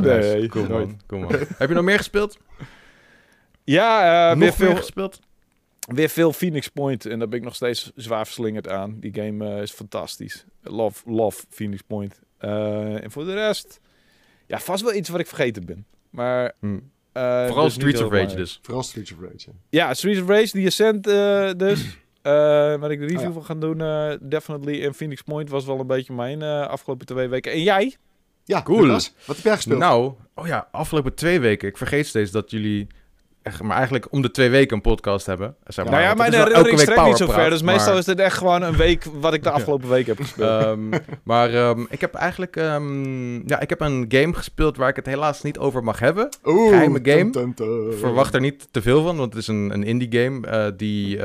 Nee, 0.02 0.36
Nice. 0.36 0.48
cool, 0.48 0.66
nooit. 0.68 0.88
man. 0.88 1.00
Cool, 1.08 1.22
man. 1.22 1.32
Heb 1.58 1.70
je 1.70 1.76
nog 1.76 1.84
meer 1.84 1.98
gespeeld? 1.98 2.38
Ja, 3.63 4.32
eh, 4.32 4.38
weer, 4.40 4.54
veel, 4.54 4.68
meer 4.68 4.78
gespeeld? 4.78 5.20
weer 5.88 6.10
veel 6.10 6.34
Phoenix 6.34 6.68
Point. 6.68 7.06
En 7.06 7.20
daar 7.20 7.28
ben 7.28 7.38
ik 7.40 7.44
nog 7.46 7.56
steeds 7.56 7.92
zwaar 7.96 8.26
verslingerd 8.26 8.70
aan. 8.70 9.00
Die 9.00 9.13
game 9.13 9.56
eh, 9.56 9.62
is 9.62 9.72
fantastisch. 9.72 10.46
Love, 10.62 11.12
love 11.12 11.44
Phoenix 11.50 11.82
Point. 11.82 12.20
Eh, 12.38 13.04
en 13.04 13.12
voor 13.12 13.26
de 13.26 13.34
rest... 13.34 13.80
Ja, 14.48 14.60
vast 14.60 14.84
wel 14.84 14.94
iets 14.94 15.10
wat 15.10 15.20
ik 15.20 15.28
vergeten 15.28 15.66
ben. 15.66 15.86
Maar... 16.10 16.54
Hm. 16.60 16.80
eh, 17.12 17.46
Vooral 17.46 17.63
dus 17.63 17.74
Streets 17.74 18.02
of 18.02 18.12
Rage 18.12 18.36
dus. 18.36 18.60
Vooral 18.62 18.84
Streets 18.84 19.12
of 19.12 19.18
Rage. 19.22 19.34
ja. 19.38 19.52
Ja, 19.70 19.94
Streets 19.94 20.22
of 20.22 20.28
Rage, 20.28 20.50
die 20.52 20.68
Ascent 20.68 21.04
dus. 21.60 21.98
Eh 22.28 22.34
waar 22.80 22.92
ik 22.92 23.00
de 23.00 23.06
review 23.06 23.20
Oh 23.20 23.26
ja. 23.26 23.32
van 23.32 23.46
ga 23.46 23.54
doen, 23.56 23.82
eh, 23.82 24.12
definitely. 24.22 24.86
En 24.86 24.94
Phoenix 24.94 25.22
Point 25.22 25.50
was 25.50 25.66
wel 25.66 25.80
een 25.80 25.88
beetje 25.88 26.13
mijn 26.13 26.42
eh, 26.42 26.68
afgelopen 26.68 27.06
twee 27.06 27.28
weken. 27.28 27.52
En 27.52 27.63
jij? 27.63 27.96
Ja, 28.44 28.62
Cool. 28.62 28.82
Lucas, 28.82 29.13
wat 29.26 29.36
heb 29.36 29.46
jij 29.46 29.56
gespeeld? 29.56 29.80
Nou, 29.80 30.13
oh 30.36 30.48
ja, 30.48 30.68
afgelopen 30.72 31.13
twee 31.16 31.40
weken. 31.40 31.68
Ik 31.68 31.78
vergeet 31.78 32.08
steeds 32.08 32.32
dat 32.32 32.52
jullie 32.52 32.88
echt, 33.42 33.62
maar 33.62 33.76
eigenlijk 33.76 34.08
om 34.12 34.22
de 34.22 34.32
twee 34.32 34.50
weken 34.50 34.76
een 34.76 34.82
podcast 34.82 35.26
hebben. 35.26 35.56
Zeg 35.66 35.86
maar, 35.86 35.94
nou 35.94 36.06
ja, 36.06 36.13
mijn 36.13 36.34
herinnering 36.34 36.80
strekt 36.80 37.06
niet 37.06 37.18
zo 37.18 37.28
ver. 37.28 37.50
Dus 37.50 37.62
meestal 37.62 37.90
maar- 37.90 37.98
is 38.00 38.06
dit 38.06 38.20
echt 38.20 38.38
gewoon 38.38 38.62
een 38.62 38.76
week 38.78 39.04
wat 39.20 39.34
ik 39.34 39.44
de 39.44 39.50
afgelopen 39.58 39.90
week 39.90 40.08
heb 40.08 40.18
gespeeld. 40.18 40.63
Ehm, 40.63 40.90
maar 41.24 41.54
ehm, 41.54 41.86
ik 41.90 42.02
heb 42.02 42.13
eigenlijk 42.13 42.56
ehm, 42.56 43.48
ja, 43.50 43.60
ik 43.60 43.70
heb 43.70 43.82
een 43.82 44.06
game 44.08 44.34
gespeeld 44.34 44.78
waar 44.78 44.90
ik 44.90 44.96
het 44.96 45.06
helaas 45.06 45.42
niet 45.42 45.58
over 45.58 45.84
mag 45.84 46.00
hebben. 46.00 46.30
Oeh, 46.46 46.70
geheime 46.70 47.00
game. 47.04 47.30
tum, 47.30 47.32
tum, 47.32 47.54
tum. 47.54 47.94
Verwacht 47.94 48.34
er 48.34 48.42
niet 48.42 48.68
te 48.72 48.82
veel 48.82 49.04
van, 49.04 49.18
want 49.18 49.34
het 49.34 49.42
is 49.42 49.48
een, 49.48 49.70
een 49.74 49.84
indie 49.84 50.20
game 50.22 50.48
eh, 50.48 50.72
die... 50.78 51.20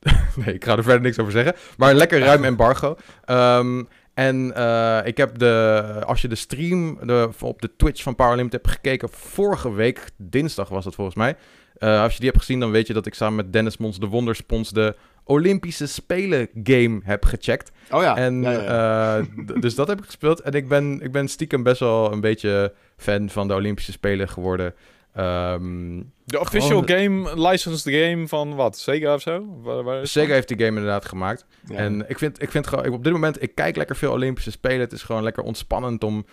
nee, 0.44 0.54
ik 0.54 0.64
ga 0.64 0.76
er 0.76 0.82
verder 0.82 1.00
niks 1.02 1.18
over 1.18 1.32
zeggen. 1.32 1.54
Maar 1.76 1.90
een 1.90 1.96
lekker 1.96 2.18
ruim 2.20 2.44
embargo. 2.44 2.96
Ehm, 3.24 3.82
en 4.14 4.54
eh, 4.54 5.00
ik 5.04 5.16
heb 5.16 5.38
de... 5.38 5.82
Als 6.06 6.22
je 6.22 6.28
de 6.28 6.34
stream 6.34 6.98
de, 7.06 7.28
op 7.40 7.62
de 7.62 7.70
Twitch 7.76 8.02
van 8.02 8.14
Powerlimit 8.14 8.52
hebt 8.52 8.68
gekeken... 8.68 9.08
Vorige 9.12 9.72
week, 9.72 10.10
dinsdag 10.16 10.68
was 10.68 10.84
het 10.84 10.94
volgens 10.94 11.16
mij. 11.16 11.36
eh, 11.78 12.02
als 12.02 12.12
je 12.12 12.18
die 12.18 12.28
hebt 12.28 12.40
gezien, 12.40 12.60
dan 12.60 12.70
weet 12.70 12.86
je 12.86 12.92
dat 12.92 13.06
ik 13.06 13.14
samen 13.14 13.36
met 13.36 13.52
Dennis 13.52 13.76
Mons 13.76 13.98
de 13.98 14.06
Wonderspons... 14.06 14.70
de 14.70 14.96
Olympische 15.24 15.86
Spelen 15.86 16.48
game 16.62 17.00
heb 17.04 17.24
gecheckt. 17.24 17.70
Oh 17.90 18.02
ja. 18.02 18.16
En 18.16 18.42
ja, 18.42 18.50
ja, 18.50 18.62
ja. 18.62 19.18
eh, 19.18 19.26
dus 19.60 19.74
dat 19.74 19.88
heb 19.88 19.98
ik 19.98 20.04
gespeeld. 20.04 20.40
En 20.40 20.52
ik 20.52 20.68
ben, 20.68 21.00
ik 21.02 21.12
ben 21.12 21.28
stiekem 21.28 21.62
best 21.62 21.80
wel 21.80 22.12
een 22.12 22.20
beetje 22.20 22.72
fan 22.96 23.28
van 23.28 23.48
de 23.48 23.54
Olympische 23.54 23.92
Spelen 23.92 24.28
geworden. 24.28 24.74
Ehm, 25.12 26.02
de 26.24 26.40
official 26.40 26.82
gewoon- 26.82 26.88
game, 27.24 27.48
licensed 27.48 27.94
game 27.94 28.28
van 28.28 28.54
wat? 28.54 28.78
Sega 28.78 29.14
of 29.14 29.20
zo? 29.20 29.60
Waar, 29.62 30.06
Sega 30.06 30.26
van? 30.26 30.34
heeft 30.34 30.48
die 30.48 30.56
game 30.56 30.68
inderdaad 30.78 31.04
gemaakt. 31.04 31.46
Ja. 31.68 31.76
En 31.76 32.04
ik 32.08 32.18
vind, 32.18 32.42
ik 32.42 32.50
vind 32.50 32.66
gewoon, 32.66 32.84
ik- 32.84 32.92
op 32.92 33.04
dit 33.04 33.12
moment, 33.12 33.42
ik 33.42 33.54
kijk 33.54 33.76
lekker 33.76 33.96
veel 33.96 34.12
Olympische 34.12 34.50
Spelen. 34.50 34.80
Het 34.80 34.92
is 34.92 35.02
gewoon 35.02 35.22
lekker 35.22 35.42
ontspannend 35.42 36.04
om 36.04 36.24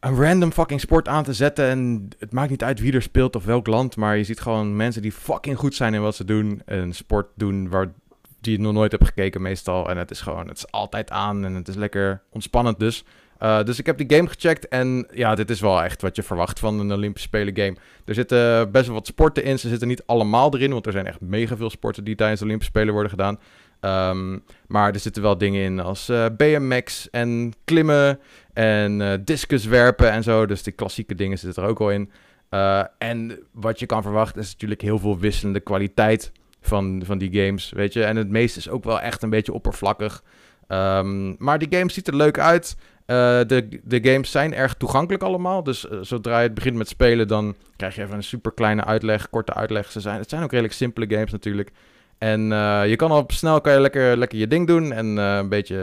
een 0.00 0.14
random 0.22 0.52
fucking 0.52 0.80
sport 0.80 1.08
aan 1.08 1.24
te 1.24 1.32
zetten. 1.32 1.64
En 1.68 2.08
het 2.18 2.32
maakt 2.32 2.50
niet 2.50 2.62
uit 2.62 2.80
wie 2.80 2.92
er 2.92 3.02
speelt 3.02 3.36
of 3.36 3.44
welk 3.44 3.66
land. 3.66 3.96
Maar 3.96 4.16
je 4.16 4.24
ziet 4.24 4.40
gewoon 4.40 4.76
mensen 4.76 5.02
die 5.02 5.12
fucking 5.12 5.58
goed 5.58 5.74
zijn 5.74 5.94
in 5.94 6.02
wat 6.02 6.16
ze 6.16 6.24
doen. 6.24 6.62
Een 6.64 6.94
sport 6.94 7.26
doen 7.34 7.68
waar 7.68 7.92
die 8.40 8.52
je 8.56 8.60
nog 8.62 8.72
nooit 8.72 8.92
hebt 8.92 9.04
gekeken 9.04 9.42
meestal. 9.42 9.90
En 9.90 9.96
het 9.96 10.10
is 10.10 10.20
gewoon, 10.20 10.48
het 10.48 10.56
is 10.56 10.70
altijd 10.70 11.10
aan 11.10 11.44
en 11.44 11.54
het 11.54 11.68
is 11.68 11.74
lekker 11.74 12.22
ontspannend 12.30 12.78
dus. 12.78 13.04
Eh, 13.38 13.62
dus 13.62 13.78
ik 13.78 13.86
heb 13.86 13.98
die 13.98 14.16
game 14.16 14.28
gecheckt 14.28 14.68
en 14.68 15.06
ja, 15.12 15.34
dit 15.34 15.50
is 15.50 15.60
wel 15.60 15.82
echt 15.82 16.02
wat 16.02 16.16
je 16.16 16.22
verwacht 16.22 16.58
van 16.58 16.80
een 16.80 16.92
Olympische 16.92 17.28
Spelen 17.28 17.56
game. 17.56 17.76
Er 18.04 18.14
zitten 18.14 18.70
best 18.70 18.86
wel 18.86 18.94
wat 18.94 19.06
sporten 19.06 19.44
in. 19.44 19.58
Ze 19.58 19.68
zitten 19.68 19.88
niet 19.88 20.02
allemaal 20.06 20.54
erin, 20.54 20.72
want 20.72 20.86
er 20.86 20.92
zijn 20.92 21.06
echt 21.06 21.20
mega 21.20 21.56
veel 21.56 21.70
sporten 21.70 22.04
die 22.04 22.14
tijdens 22.14 22.40
de 22.40 22.46
Olympische 22.46 22.72
Spelen 22.72 22.92
worden 22.92 23.10
gedaan. 23.10 23.38
Ehm, 23.80 24.38
maar 24.66 24.92
er 24.92 25.00
zitten 25.00 25.22
wel 25.22 25.38
dingen 25.38 25.62
in 25.64 25.80
als 25.80 26.08
eh, 26.08 26.26
BMX 26.36 27.10
en 27.10 27.52
klimmen 27.64 28.18
en 28.52 29.00
eh 29.00 29.18
discus 29.24 29.64
werpen 29.64 30.10
en 30.10 30.22
zo. 30.22 30.46
Dus 30.46 30.62
die 30.62 30.72
klassieke 30.72 31.14
dingen 31.14 31.38
zitten 31.38 31.62
er 31.62 31.68
ook 31.68 31.80
al 31.80 31.90
in. 31.90 32.10
Eh, 32.48 32.82
en 32.98 33.38
wat 33.52 33.78
je 33.78 33.86
kan 33.86 34.02
verwachten 34.02 34.42
is 34.42 34.52
natuurlijk 34.52 34.80
heel 34.80 34.98
veel 34.98 35.18
wisselende 35.18 35.60
kwaliteit 35.60 36.32
van, 36.60 37.02
van 37.04 37.18
die 37.18 37.44
games, 37.44 37.70
weet 37.70 37.92
je. 37.92 38.04
En 38.04 38.16
het 38.16 38.28
meeste 38.28 38.58
is 38.58 38.68
ook 38.68 38.84
wel 38.84 39.00
echt 39.00 39.22
een 39.22 39.30
beetje 39.30 39.52
oppervlakkig. 39.52 40.22
Ehm, 40.66 41.44
maar 41.44 41.58
die 41.58 41.78
game 41.78 41.90
ziet 41.90 42.08
er 42.08 42.16
leuk 42.16 42.38
uit. 42.38 42.76
Eh, 43.06 43.40
de, 43.46 43.80
de 43.84 44.10
games 44.10 44.30
zijn 44.30 44.54
erg 44.54 44.74
toegankelijk 44.74 45.22
allemaal. 45.22 45.62
Dus 45.62 45.88
eh, 45.88 45.98
zodra 46.00 46.38
je 46.38 46.44
het 46.44 46.54
begint 46.54 46.76
met 46.76 46.88
spelen, 46.88 47.28
dan 47.28 47.54
krijg 47.76 47.94
je 47.94 48.02
even 48.02 48.14
een 48.14 48.22
super 48.22 48.52
kleine 48.52 48.84
uitleg, 48.84 49.30
korte 49.30 49.54
uitleg. 49.54 49.90
Ze 49.90 50.00
zijn, 50.00 50.18
het 50.18 50.28
zijn 50.28 50.42
ook 50.42 50.50
redelijk 50.50 50.74
simpele 50.74 51.06
games 51.08 51.32
natuurlijk. 51.32 51.70
En 52.18 52.52
eh, 52.52 52.88
je 52.88 52.96
kan 52.96 53.10
al 53.10 53.24
snel 53.26 53.60
kan 53.60 53.72
je 53.72 53.80
lekker, 53.80 54.16
lekker 54.16 54.38
je 54.38 54.46
ding 54.46 54.66
doen 54.66 54.92
en 54.92 55.06
een, 55.16 55.48
beetje, 55.48 55.76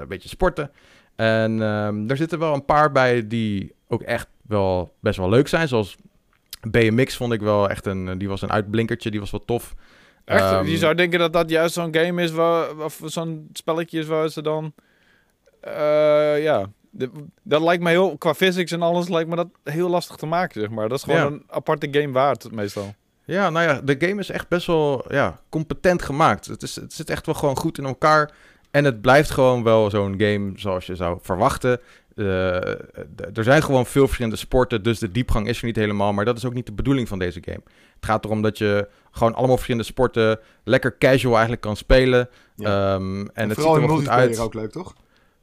een 0.00 0.08
beetje 0.08 0.28
sporten. 0.28 0.70
En 1.16 1.62
ehm, 1.62 2.10
er 2.10 2.16
zitten 2.16 2.38
wel 2.38 2.54
een 2.54 2.64
paar 2.64 2.92
bij 2.92 3.28
die 3.28 3.74
ook 3.88 4.02
echt 4.02 4.28
wel 4.42 4.94
best 5.00 5.18
wel 5.18 5.28
leuk 5.28 5.48
zijn. 5.48 5.68
Zoals 5.68 5.96
BMX 6.70 7.16
vond 7.16 7.32
ik 7.32 7.40
wel 7.40 7.68
echt 7.68 7.86
een... 7.86 8.18
Die 8.18 8.28
was 8.28 8.42
een 8.42 8.52
uitblinkertje, 8.52 9.10
die 9.10 9.20
was 9.20 9.30
wel 9.30 9.44
tof. 9.44 9.74
Echt, 10.24 10.40
Ehm, 10.40 10.66
je 10.66 10.76
zou 10.76 10.94
denken 10.94 11.18
dat 11.18 11.32
dat 11.32 11.50
juist 11.50 11.74
zo'n 11.74 11.94
game 11.94 12.22
is, 12.22 12.30
waar, 12.30 12.76
of 12.76 13.00
zo'n 13.04 13.48
spelletje 13.52 13.98
is 13.98 14.06
waar 14.06 14.28
ze 14.28 14.42
dan... 14.42 14.72
eh, 15.60 16.42
ja, 16.42 16.66
de- 16.90 17.10
dat 17.42 17.62
lijkt 17.62 17.82
me 17.82 17.88
heel, 17.90 18.16
qua 18.18 18.34
physics 18.34 18.72
en 18.72 18.82
alles, 18.82 19.08
lijkt 19.08 19.28
me 19.30 19.36
dat 19.36 19.48
heel 19.64 19.88
lastig 19.88 20.16
te 20.16 20.26
maken, 20.26 20.60
zeg 20.60 20.70
maar. 20.70 20.88
Dat 20.88 20.98
is 20.98 21.04
gewoon 21.04 21.20
Ja. 21.20 21.26
een 21.26 21.42
aparte 21.48 21.88
game 21.90 22.12
waard, 22.12 22.52
meestal. 22.52 22.94
Ja, 23.24 23.50
nou 23.50 23.68
ja, 23.68 23.80
de 23.80 23.96
game 24.08 24.20
is 24.20 24.30
echt 24.30 24.48
best 24.48 24.66
wel 24.66 25.04
ja, 25.08 25.40
competent 25.48 26.02
gemaakt. 26.02 26.46
Het, 26.46 26.62
is, 26.62 26.76
het 26.76 26.92
zit 26.92 27.10
echt 27.10 27.26
wel 27.26 27.34
gewoon 27.34 27.56
goed 27.56 27.78
in 27.78 27.84
elkaar. 27.84 28.30
En 28.70 28.84
het 28.84 29.00
blijft 29.00 29.30
gewoon 29.30 29.62
wel 29.62 29.90
zo'n 29.90 30.14
game 30.18 30.52
zoals 30.54 30.86
je 30.86 30.94
zou 30.94 31.18
verwachten. 31.22 31.80
Uh, 32.14 32.54
er 33.34 33.44
zijn 33.44 33.62
gewoon 33.62 33.86
veel 33.86 34.04
verschillende 34.04 34.36
sporten, 34.36 34.82
dus 34.82 34.98
de 34.98 35.10
diepgang 35.10 35.48
is 35.48 35.58
er 35.60 35.64
niet 35.66 35.76
helemaal. 35.76 36.12
Maar 36.12 36.24
dat 36.24 36.36
is 36.36 36.44
ook 36.44 36.54
niet 36.54 36.66
de 36.66 36.72
bedoeling 36.72 37.08
van 37.08 37.18
deze 37.18 37.40
game. 37.44 37.60
Het 37.94 38.04
gaat 38.04 38.24
erom 38.24 38.42
dat 38.42 38.58
je 38.58 38.88
gewoon 39.10 39.34
allemaal 39.34 39.54
verschillende 39.56 39.86
sporten 39.86 40.38
lekker 40.64 40.98
casual 40.98 41.32
eigenlijk 41.32 41.62
kan 41.62 41.76
spelen. 41.76 42.28
Ja. 42.56 42.94
Um, 42.94 43.20
en, 43.20 43.30
en 43.34 43.48
het 43.48 43.58
ziet 43.58 43.66
er 43.68 43.80
wel 43.86 43.88
goed 43.88 44.08
uit. 44.08 44.38
ook 44.38 44.54
leuk, 44.54 44.70
toch? 44.70 44.94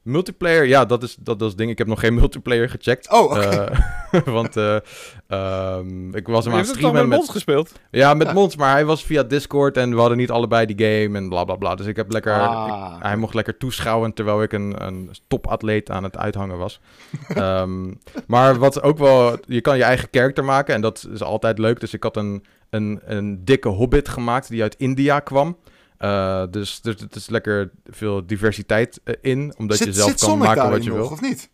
Multiplayer, 0.06 0.65
ja, 0.65 0.86
dat 0.86 1.04
is, 1.04 1.15
dat, 1.20 1.39
dat 1.39 1.50
is 1.50 1.56
ding. 1.56 1.70
Ik 1.70 1.78
heb 1.78 1.88
nog 1.88 2.00
geen 2.00 2.13
multiplayer 2.22 2.70
gecheckt. 2.70 3.12
Oh, 3.12 3.24
oké. 3.24 3.72
Uh, 4.12 4.22
want 4.38 4.58
uh, 4.58 4.78
um, 5.28 6.15
ik 6.15 6.28
was 6.28 6.46
hem 6.46 6.54
aan 6.54 6.60
het 6.60 6.68
streamen. 6.68 6.94
met, 6.94 7.08
met 7.08 7.18
Mons 7.18 7.30
gespeeld? 7.30 7.72
Ja, 7.91 8.13
met 8.13 8.28
ja. 8.28 8.34
Mons, 8.34 8.56
maar 8.56 8.72
hij 8.72 8.86
was 8.86 9.04
via 9.04 9.24
Discord 9.24 9.78
en 9.78 9.89
we 9.89 10.00
hadden 10.00 10.18
niet 10.18 10.32
allebei 10.32 10.65
die 10.65 10.86
game 10.86 11.18
en 11.18 11.30
bla 11.30 11.44
bla 11.44 11.56
bla. 11.56 11.76
Dus 11.76 11.86
ik 11.86 11.96
heb 11.96 12.12
lekker. 12.12 12.34
Ah, 12.34 12.94
ik, 12.98 13.04
hij 13.04 13.18
mocht 13.18 13.34
lekker 13.34 13.58
toeschouwen 13.58 14.13
terwijl 14.13 14.44
ik 14.44 14.54
een, 14.54 14.86
een 14.86 15.12
topatleet 15.28 15.91
aan 15.91 16.04
het 16.04 16.18
uithangen 16.18 16.58
was. 16.58 16.80
um, 17.38 18.00
maar 18.28 18.58
wat 18.58 18.82
ook 18.82 18.98
wel. 18.98 19.38
Je 19.48 19.62
kan 19.62 19.78
je 19.78 19.84
eigen 19.84 20.10
karakter 20.10 20.44
maken 20.44 20.76
en 20.76 20.82
dat 20.82 21.08
is 21.13 21.24
altijd 21.24 21.58
leuk. 21.58 21.80
Dus 21.80 21.94
ik 21.94 22.04
had 22.04 22.18
een, 22.18 22.46
een, 22.70 23.00
een 23.06 23.46
dikke 23.46 23.70
hobbit 23.70 24.10
gemaakt 24.10 24.50
die 24.50 24.62
uit 24.62 24.76
India 24.78 25.20
kwam. 25.20 25.58
Uh, 25.99 26.43
dus, 26.49 26.81
dus 26.81 27.01
het 27.01 27.15
is 27.15 27.29
lekker 27.29 27.71
veel 27.86 28.25
diversiteit 28.25 29.01
uh, 29.03 29.15
in, 29.21 29.53
omdat 29.58 29.77
zit, 29.77 29.88
je 29.88 29.93
zelf 29.93 30.10
kan 30.10 30.17
Sonic 30.17 30.43
maken 30.43 30.69
wat 30.69 30.84
je 30.84 30.89
nog, 30.89 30.97
wil. 30.97 31.08
of 31.08 31.21
niet? 31.21 31.49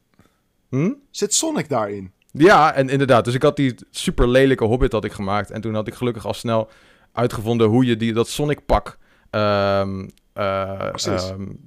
Hm? 0.69 0.91
Zit 1.11 1.33
Sonic 1.33 1.69
daarin? 1.69 2.11
Ja, 2.31 2.73
en 2.73 2.89
inderdaad. 2.89 3.25
Dus 3.25 3.33
ik 3.33 3.41
had 3.41 3.55
die 3.55 3.75
super 3.89 4.27
lelijke 4.27 4.63
hobbit 4.63 4.91
had 4.91 5.05
ik 5.05 5.11
gemaakt. 5.11 5.51
En 5.51 5.61
toen 5.61 5.73
had 5.73 5.87
ik 5.87 5.93
gelukkig 5.93 6.25
al 6.25 6.33
snel 6.33 6.69
uitgevonden 7.13 7.67
hoe 7.67 7.85
je 7.85 7.97
die, 7.97 8.13
dat 8.13 8.27
Sonic 8.27 8.65
pak 8.65 8.97
um, 9.31 10.09
uh, 10.35 10.93
um, 11.07 11.59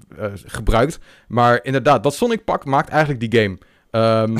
gebruikt. 0.45 0.99
Maar 1.29 1.61
inderdaad, 1.63 2.03
dat 2.03 2.15
Sonic 2.15 2.45
pak 2.45 2.65
maakt 2.65 2.89
eigenlijk 2.89 3.31
die 3.31 3.41
game. 3.41 3.59
Um. 4.23 4.35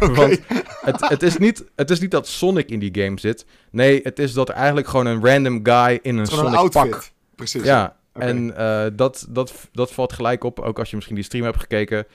Want 0.16 0.40
het, 0.80 1.08
het, 1.08 1.22
is 1.22 1.36
niet, 1.36 1.64
het 1.76 1.90
is 1.90 2.00
niet 2.00 2.10
dat 2.10 2.28
Sonic 2.28 2.70
in 2.70 2.78
die 2.78 3.04
game 3.04 3.20
zit. 3.20 3.46
Nee, 3.70 4.00
het 4.02 4.18
is 4.18 4.32
dat 4.32 4.48
er 4.48 4.54
eigenlijk 4.54 4.88
gewoon 4.88 5.06
een 5.06 5.24
random 5.24 5.60
guy 5.62 5.98
in 6.02 6.16
een 6.16 6.26
Sonic 6.26 6.60
een 6.60 6.68
pak... 6.68 7.10
Precies. 7.38 7.62
Ja, 7.62 7.96
okay. 8.14 8.28
en 8.28 8.54
uh, 8.58 8.86
dat, 8.96 9.26
dat, 9.28 9.68
dat 9.72 9.92
valt 9.92 10.12
gelijk 10.12 10.44
op. 10.44 10.60
Ook 10.60 10.78
als 10.78 10.88
je 10.90 10.96
misschien 10.96 11.16
die 11.16 11.24
stream 11.24 11.44
hebt 11.44 11.60
gekeken. 11.60 12.06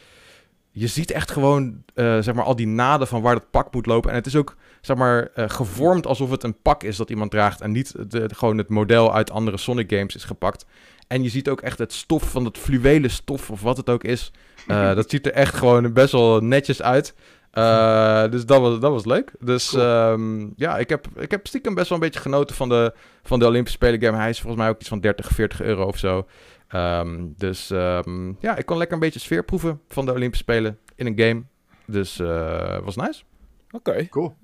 Je 0.72 0.88
ziet 0.88 1.12
echt 1.12 1.32
gewoon, 1.32 1.84
uh, 1.96 2.20
zeg 2.20 2.34
maar, 2.34 2.44
al 2.44 2.56
die 2.56 2.68
naden 2.68 3.08
van 3.08 3.22
waar 3.22 3.36
dat 3.36 3.52
pak 3.52 3.74
moet 3.74 3.86
lopen. 3.86 4.10
En 4.10 4.16
het 4.16 4.26
is 4.26 4.36
ook, 4.36 4.56
zeg 4.82 4.98
maar, 4.98 5.30
uh, 5.36 5.46
gevormd 5.50 6.08
alsof 6.08 6.30
het 6.30 6.44
een 6.44 6.62
pak 6.62 6.84
is 6.84 6.98
dat 6.98 7.10
iemand 7.10 7.32
draagt. 7.32 7.62
En 7.62 7.72
niet 7.72 8.12
de, 8.12 8.30
gewoon 8.36 8.58
het 8.58 8.70
model 8.70 9.14
uit 9.14 9.32
andere 9.32 9.58
Sonic 9.58 9.90
games 9.90 10.16
is 10.16 10.24
gepakt. 10.24 10.66
En 11.08 11.24
je 11.24 11.30
ziet 11.30 11.50
ook 11.50 11.62
echt 11.62 11.78
het 11.78 11.94
stof 11.94 12.24
van 12.32 12.46
het 12.46 12.58
fluwelen 12.58 13.10
stof, 13.10 13.50
of 13.50 13.62
wat 13.62 13.78
het 13.78 13.90
ook 13.90 14.04
is. 14.04 14.32
Uh, 14.68 14.94
dat 14.96 15.10
ziet 15.10 15.26
er 15.26 15.34
echt 15.34 15.56
gewoon 15.56 15.94
best 15.94 16.12
wel 16.12 16.40
netjes 16.40 16.82
uit. 16.82 17.14
Uh, 17.54 18.32
dus 18.32 18.46
dat 18.46 18.62
was, 18.62 18.80
dat 18.80 18.92
was 18.92 19.06
leuk. 19.06 19.32
Dus 19.40 19.70
cool. 19.70 20.12
um, 20.12 20.54
ja, 20.56 20.78
ik 20.78 20.90
heb, 20.90 21.08
ik 21.16 21.32
heb 21.32 21.48
stiekem 21.48 21.74
best 21.74 21.90
wel 21.90 21.98
een 21.98 22.04
beetje 22.04 22.20
genoten 22.20 22.56
van 22.56 22.70
de, 22.70 22.94
van 23.24 23.40
de 23.40 23.46
Olympische 23.46 23.78
Spelen 23.78 24.02
game. 24.02 24.18
Hij 24.18 24.30
is 24.30 24.40
volgens 24.40 24.62
mij 24.62 24.72
ook 24.72 24.80
iets 24.80 24.90
van 24.90 25.00
30, 25.00 25.28
40 25.28 25.62
euro 25.62 25.86
of 25.86 25.98
zo. 25.98 26.28
Um, 26.76 27.34
dus 27.38 27.70
um, 27.70 28.38
ja, 28.40 28.56
ik 28.56 28.66
kon 28.66 28.78
lekker 28.78 28.96
een 28.96 29.04
beetje 29.04 29.20
sfeer 29.20 29.44
proeven 29.44 29.82
van 29.88 30.06
de 30.06 30.12
Olympische 30.12 30.44
Spelen 30.44 30.78
in 30.96 31.06
een 31.06 31.20
game. 31.20 31.44
Dus 31.86 32.20
uh, 32.20 32.78
was 32.84 32.96
nice. 32.96 33.24
Oké. 33.72 33.90
Okay. 33.90 34.08
Cool. 34.10 34.36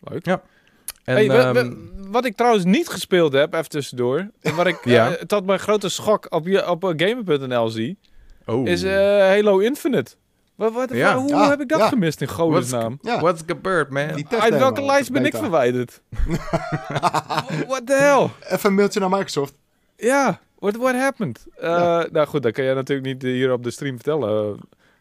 Leuk. 0.00 0.26
Ja. 0.26 0.42
En, 1.04 1.14
hey, 1.14 1.28
we, 1.28 1.52
we, 1.52 1.90
wat 2.10 2.24
ik 2.24 2.36
trouwens 2.36 2.64
niet 2.64 2.88
gespeeld 2.88 3.32
heb, 3.32 3.54
even 3.54 3.68
tussendoor. 3.68 4.30
En 4.40 4.54
wat 4.54 4.66
ik 4.66 4.84
ja. 4.84 5.10
uh, 5.10 5.14
tot 5.14 5.46
mijn 5.46 5.58
grote 5.58 5.88
schok 5.88 6.26
op, 6.34 6.46
op 6.66 6.84
uh, 6.84 6.90
Gamer.nl 6.96 7.68
zie, 7.68 7.98
oh. 8.46 8.66
is 8.66 8.84
uh, 8.84 8.92
Halo 9.18 9.58
Infinite. 9.58 10.14
Wat, 10.58 10.72
wat, 10.72 10.90
ja. 10.92 11.18
Hoe 11.18 11.28
ja. 11.28 11.48
heb 11.48 11.60
ik 11.60 11.68
dat 11.68 11.78
ja. 11.78 11.88
gemist 11.88 12.20
in 12.20 12.28
godesnaam? 12.28 12.98
Ja. 13.02 13.20
What's 13.20 13.42
gebeurd, 13.46 13.90
man? 13.90 14.24
Uit 14.28 14.58
welke 14.58 14.82
lijst 14.82 15.12
ben 15.12 15.24
ik 15.24 15.36
verwijderd? 15.36 16.02
What 17.70 17.86
the 17.86 17.94
hell? 17.94 18.52
Even 18.52 18.70
een 18.70 18.74
mailtje 18.74 19.00
naar 19.00 19.10
Microsoft. 19.10 19.54
Ja, 19.96 20.40
what, 20.58 20.76
what 20.76 20.94
happened? 20.94 21.46
Ja. 21.60 22.06
Nou 22.12 22.26
goed, 22.26 22.42
dat 22.42 22.52
kan 22.52 22.64
jij 22.64 22.74
natuurlijk 22.74 23.08
niet 23.08 23.22
hier 23.22 23.52
op 23.52 23.62
de 23.62 23.70
stream 23.70 23.94
vertellen. 23.94 24.58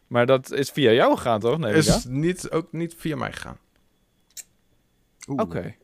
Maar 0.08 0.26
dat 0.26 0.52
is 0.52 0.70
via 0.70 0.92
jou 0.92 1.16
gegaan, 1.16 1.40
toch? 1.40 1.58
Nee, 1.58 1.74
is 1.74 1.86
ja? 1.86 2.00
niet, 2.08 2.52
ook 2.52 2.68
niet 2.72 2.96
via 2.98 3.16
mij 3.16 3.32
gegaan. 3.32 3.58
Oké. 5.28 5.42
Okay. 5.42 5.78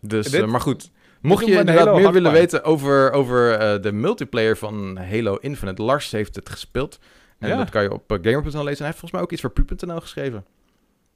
Dus, 0.00 0.26
dit, 0.26 0.42
uh, 0.42 0.48
maar 0.48 0.60
goed. 0.60 0.90
Mocht 1.20 1.46
je 1.46 1.52
inderdaad 1.52 1.94
meer 1.94 2.12
willen 2.12 2.32
weten 2.32 2.64
over, 2.64 3.12
over 3.12 3.52
uh, 3.52 3.82
de 3.82 3.92
multiplayer 3.92 4.56
van 4.56 4.96
Halo 4.96 5.34
Infinite, 5.34 5.82
Lars 5.82 6.10
heeft 6.10 6.36
het 6.36 6.48
gespeeld. 6.48 6.98
En 7.40 7.48
ja. 7.48 7.56
dat 7.56 7.70
kan 7.70 7.82
je 7.82 7.92
op 7.92 8.12
uh, 8.12 8.18
gamer.nl 8.22 8.42
lezen. 8.44 8.64
En 8.64 8.76
hij 8.76 8.86
heeft 8.86 8.98
volgens 8.98 9.12
mij 9.12 9.20
ook 9.20 9.32
iets 9.32 9.40
voor 9.40 9.50
pu.nl 9.50 10.00
geschreven. 10.00 10.44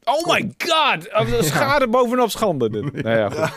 Oh 0.04 0.22
cool. 0.22 0.34
my 0.34 0.54
god! 0.58 1.08
Schade 1.44 1.84
ja. 1.84 1.90
bovenop 1.90 2.30
schande. 2.30 2.70
Dit. 2.70 2.92
nou 3.02 3.16
ja, 3.16 3.28
goed. 3.28 3.52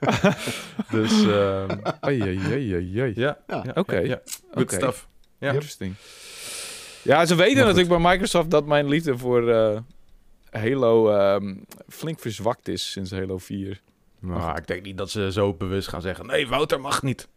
dus, 0.90 1.22
um, 1.22 1.68
ai, 2.00 2.20
ai, 2.22 3.00
ai. 3.00 3.12
Ja, 3.14 3.38
ja. 3.46 3.60
oké. 3.68 3.78
Okay. 3.78 4.06
Ja. 4.06 4.20
Good 4.50 4.62
okay. 4.62 4.78
stuff. 4.78 5.08
Ja. 5.38 5.52
Interesting. 5.52 5.94
Ja, 7.02 7.26
ze 7.26 7.34
weten 7.34 7.64
natuurlijk 7.64 7.88
bij 7.88 8.10
Microsoft 8.10 8.50
dat 8.50 8.66
mijn 8.66 8.88
liefde 8.88 9.18
voor 9.18 9.48
uh, 9.48 9.78
Halo 10.50 11.18
um, 11.34 11.64
flink 11.88 12.20
verzwakt 12.20 12.68
is 12.68 12.90
sinds 12.90 13.10
Halo 13.10 13.38
4. 13.38 13.80
Nou, 14.20 14.56
ik 14.56 14.66
denk 14.66 14.82
niet 14.82 14.98
dat 14.98 15.10
ze 15.10 15.32
zo 15.32 15.54
bewust 15.54 15.88
gaan 15.88 16.00
zeggen: 16.00 16.26
nee, 16.26 16.48
Wouter 16.48 16.80
mag 16.80 17.02
niet. 17.02 17.28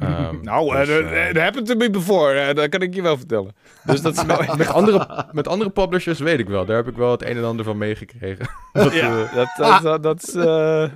Um, 0.00 0.40
nou, 0.42 0.72
dat 0.72 0.86
dus, 0.86 1.00
uh, 1.00 1.30
uh, 1.34 1.42
happened 1.42 1.66
to 1.66 1.74
me 1.74 1.90
before, 1.90 2.48
uh, 2.48 2.54
dat 2.54 2.68
kan 2.68 2.82
ik 2.82 2.94
je 2.94 3.02
wel 3.02 3.16
vertellen. 3.16 3.54
Dus 3.84 4.02
dat 4.02 4.16
is 4.16 4.24
met, 4.24 4.56
met, 4.56 4.68
andere, 4.68 5.26
met 5.32 5.48
andere 5.48 5.70
publishers 5.70 6.18
weet 6.18 6.38
ik 6.38 6.48
wel. 6.48 6.64
Daar 6.64 6.76
heb 6.76 6.88
ik 6.88 6.96
wel 6.96 7.10
het 7.10 7.22
een 7.22 7.36
en 7.36 7.44
ander 7.44 7.64
van 7.64 7.78
meegekregen. 7.78 8.46
dat, 8.72 8.92
ja, 8.92 9.30
dat, 9.34 9.48
dat, 9.56 9.82
dat, 9.82 10.02
dat, 10.02 10.22
is, 10.22 10.32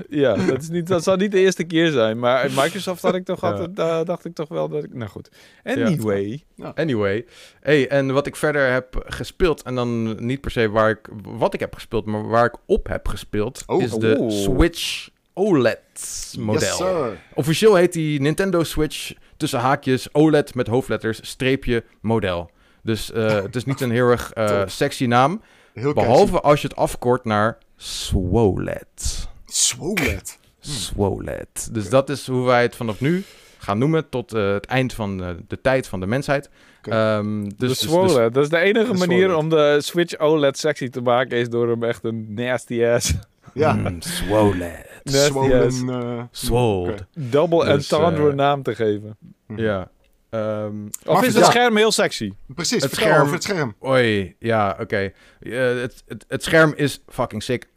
ja, 0.08 0.34
dat, 0.34 0.62
is 0.62 0.68
niet, 0.68 0.86
dat 0.86 1.02
zal 1.02 1.16
niet 1.16 1.32
de 1.32 1.40
eerste 1.40 1.64
keer 1.64 1.90
zijn. 1.90 2.18
Maar 2.18 2.50
Microsoft 2.56 3.02
had 3.02 3.14
ik 3.14 3.24
toch 3.24 3.42
altijd, 3.42 3.70
ja. 3.74 4.04
dacht 4.04 4.24
ik 4.24 4.34
toch 4.34 4.48
wel 4.48 4.68
dat 4.68 4.84
ik... 4.84 4.94
Nou 4.94 5.10
goed. 5.10 5.30
Anyway. 5.64 6.44
Ja. 6.54 6.72
Anyway. 6.74 7.24
Hey, 7.60 7.88
en 7.88 8.12
wat 8.12 8.26
ik 8.26 8.36
verder 8.36 8.72
heb 8.72 9.04
gespeeld, 9.06 9.62
en 9.62 9.74
dan 9.74 10.24
niet 10.26 10.40
per 10.40 10.50
se 10.50 10.70
waar 10.70 10.90
ik, 10.90 11.08
wat 11.22 11.54
ik 11.54 11.60
heb 11.60 11.74
gespeeld, 11.74 12.06
maar 12.06 12.28
waar 12.28 12.44
ik 12.44 12.56
op 12.66 12.88
heb 12.88 13.08
gespeeld, 13.08 13.62
oh. 13.66 13.82
is 13.82 13.90
de 13.90 14.16
oh. 14.18 14.30
Switch 14.30 15.08
OLED-model. 15.38 17.06
Yes, 17.08 17.18
Officieel 17.34 17.74
heet 17.74 17.92
die 17.92 18.20
Nintendo 18.20 18.62
Switch 18.62 19.12
tussen 19.36 19.60
haakjes 19.60 20.14
OLED 20.14 20.54
met 20.54 20.66
hoofdletters 20.66 21.18
streepje 21.22 21.84
model. 22.00 22.50
Dus 22.82 23.10
uh, 23.10 23.32
het 23.46 23.56
is 23.56 23.64
niet 23.64 23.80
een 23.80 23.90
heel 23.90 24.08
erg 24.08 24.30
uh, 24.34 24.62
sexy 24.66 25.06
naam. 25.06 25.42
Heel 25.74 25.92
behalve 25.92 26.32
catchy. 26.32 26.46
als 26.46 26.62
je 26.62 26.68
het 26.68 26.76
afkort 26.76 27.24
naar 27.24 27.58
SWOLED. 27.76 29.28
SWOLED? 29.46 30.38
SWOLED. 30.60 31.68
Dus 31.72 31.88
dat 31.88 32.10
is 32.10 32.26
hoe 32.26 32.46
wij 32.46 32.62
het 32.62 32.76
vanaf 32.76 33.00
nu 33.00 33.24
gaan 33.58 33.78
noemen 33.78 34.08
tot 34.08 34.34
uh, 34.34 34.52
het 34.52 34.66
eind 34.66 34.92
van 34.92 35.22
uh, 35.22 35.28
de 35.48 35.60
tijd 35.60 35.86
van 35.86 36.00
de 36.00 36.06
mensheid. 36.06 36.50
Okay. 36.78 37.18
Um, 37.18 37.56
dus, 37.56 37.78
de 37.78 37.86
SWOLED. 37.86 38.14
Dus, 38.14 38.32
dat 38.32 38.42
is 38.42 38.48
de 38.48 38.58
enige 38.58 38.92
de 38.92 38.98
manier 38.98 39.36
om 39.36 39.48
de 39.48 39.78
Switch 39.80 40.18
OLED 40.18 40.58
sexy 40.58 40.88
te 40.88 41.00
maken, 41.00 41.38
is 41.38 41.48
door 41.48 41.68
hem 41.68 41.84
echt 41.84 42.04
een 42.04 42.34
nasty 42.34 42.84
ass... 42.84 43.14
Ja. 43.54 43.72
Mm, 43.72 44.00
SWOLED. 44.02 44.97
Swollen, 45.12 45.88
uh, 45.88 46.22
Swold. 46.30 46.88
Okay. 46.88 47.06
Double 47.14 47.64
dus, 47.64 47.90
entendre 47.90 48.28
uh, 48.28 48.34
naam 48.34 48.62
te 48.62 48.74
geven. 48.74 49.16
Ja. 49.56 49.90
Um, 50.30 50.90
of 51.06 51.22
is 51.22 51.34
het 51.34 51.44
ja. 51.44 51.50
scherm 51.50 51.76
heel 51.76 51.92
sexy? 51.92 52.32
Precies, 52.46 52.82
het 52.82 52.94
scherm. 52.94 53.20
over 53.22 53.34
het 53.34 53.42
scherm. 53.42 53.74
Oei, 53.86 54.36
ja, 54.38 54.70
oké. 54.70 54.82
Okay. 54.82 55.14
Uh, 55.40 55.80
het, 55.80 56.02
het, 56.06 56.24
het 56.28 56.42
scherm 56.42 56.72
is 56.76 57.00
fucking 57.08 57.42
sick. 57.42 57.68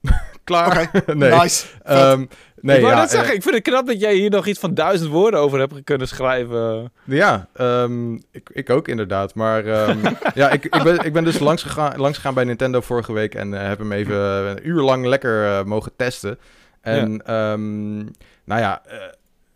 Klaar? 0.44 0.66
Okay. 0.66 1.02
nee. 1.14 1.30
Nice. 1.30 1.66
Um, 1.90 2.28
nee, 2.60 2.76
ik 2.76 2.82
wou 2.82 2.94
ja, 2.94 3.00
net 3.00 3.10
zeggen, 3.10 3.34
ik 3.34 3.42
vind 3.42 3.54
het 3.54 3.64
knap 3.64 3.86
dat 3.86 4.00
jij 4.00 4.14
hier 4.14 4.30
nog 4.30 4.46
iets 4.46 4.58
van 4.58 4.74
duizend 4.74 5.10
woorden 5.10 5.40
over 5.40 5.58
hebt 5.58 5.84
kunnen 5.84 6.08
schrijven. 6.08 6.92
Ja, 7.04 7.48
um, 7.60 8.22
ik, 8.30 8.50
ik 8.52 8.70
ook 8.70 8.88
inderdaad. 8.88 9.34
Maar 9.34 9.88
um, 9.88 10.00
ja, 10.34 10.50
ik, 10.50 10.64
ik, 10.64 10.82
ben, 10.82 11.04
ik 11.04 11.12
ben 11.12 11.24
dus 11.24 11.38
langs 11.38 11.62
gegaan, 11.62 12.00
langs 12.00 12.16
gegaan 12.16 12.34
bij 12.34 12.44
Nintendo 12.44 12.80
vorige 12.80 13.12
week 13.12 13.34
en 13.34 13.52
uh, 13.52 13.62
heb 13.62 13.78
hem 13.78 13.92
even 13.92 14.16
een 14.16 14.68
uur 14.68 14.82
lang 14.82 15.06
lekker 15.06 15.44
uh, 15.44 15.64
mogen 15.64 15.92
testen. 15.96 16.38
En 16.80 17.22
ja. 17.26 17.52
um, 17.52 17.96
nou 18.44 18.60
ja, 18.60 18.82
uh, 18.86 18.92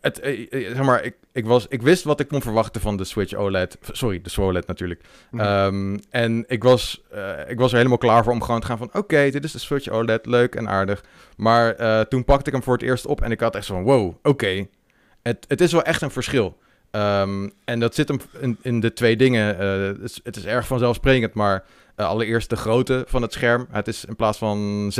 het, 0.00 0.24
uh, 0.24 0.48
zeg 0.50 0.82
maar, 0.82 1.04
ik, 1.04 1.14
ik, 1.32 1.46
was, 1.46 1.66
ik 1.68 1.82
wist 1.82 2.04
wat 2.04 2.20
ik 2.20 2.28
kon 2.28 2.42
verwachten 2.42 2.80
van 2.80 2.96
de 2.96 3.04
Switch 3.04 3.34
OLED. 3.34 3.78
Sorry, 3.92 4.20
de 4.20 4.30
SWOLED 4.30 4.66
natuurlijk. 4.66 5.04
Mm. 5.30 5.40
Um, 5.40 5.98
en 6.10 6.44
ik 6.46 6.62
was, 6.62 7.02
uh, 7.14 7.32
ik 7.48 7.58
was 7.58 7.70
er 7.70 7.76
helemaal 7.76 7.98
klaar 7.98 8.24
voor 8.24 8.32
om 8.32 8.42
gewoon 8.42 8.60
te 8.60 8.66
gaan 8.66 8.78
van... 8.78 8.86
Oké, 8.86 8.98
okay, 8.98 9.30
dit 9.30 9.44
is 9.44 9.52
de 9.52 9.58
Switch 9.58 9.88
OLED, 9.88 10.26
leuk 10.26 10.54
en 10.54 10.68
aardig. 10.68 11.04
Maar 11.36 11.80
uh, 11.80 12.00
toen 12.00 12.24
pakte 12.24 12.46
ik 12.46 12.52
hem 12.52 12.62
voor 12.62 12.72
het 12.72 12.82
eerst 12.82 13.06
op 13.06 13.20
en 13.20 13.30
ik 13.30 13.40
had 13.40 13.56
echt 13.56 13.66
zo 13.66 13.74
van... 13.74 13.82
Wow, 13.82 14.06
oké. 14.06 14.28
Okay. 14.28 14.68
Het, 15.22 15.44
het 15.48 15.60
is 15.60 15.72
wel 15.72 15.82
echt 15.82 16.02
een 16.02 16.10
verschil. 16.10 16.58
Um, 16.90 17.52
en 17.64 17.80
dat 17.80 17.94
zit 17.94 18.08
hem 18.08 18.20
in, 18.40 18.58
in 18.62 18.80
de 18.80 18.92
twee 18.92 19.16
dingen. 19.16 19.54
Uh, 19.54 19.86
het, 19.86 20.10
is, 20.10 20.20
het 20.22 20.36
is 20.36 20.44
erg 20.44 20.66
vanzelfsprekend, 20.66 21.34
maar... 21.34 21.64
Uh, 22.02 22.08
allereerst 22.08 22.50
de 22.50 22.56
grootte 22.56 23.04
van 23.08 23.22
het 23.22 23.32
scherm. 23.32 23.66
Het 23.70 23.88
is 23.88 24.04
in 24.04 24.16
plaats 24.16 24.38
van 24.38 24.90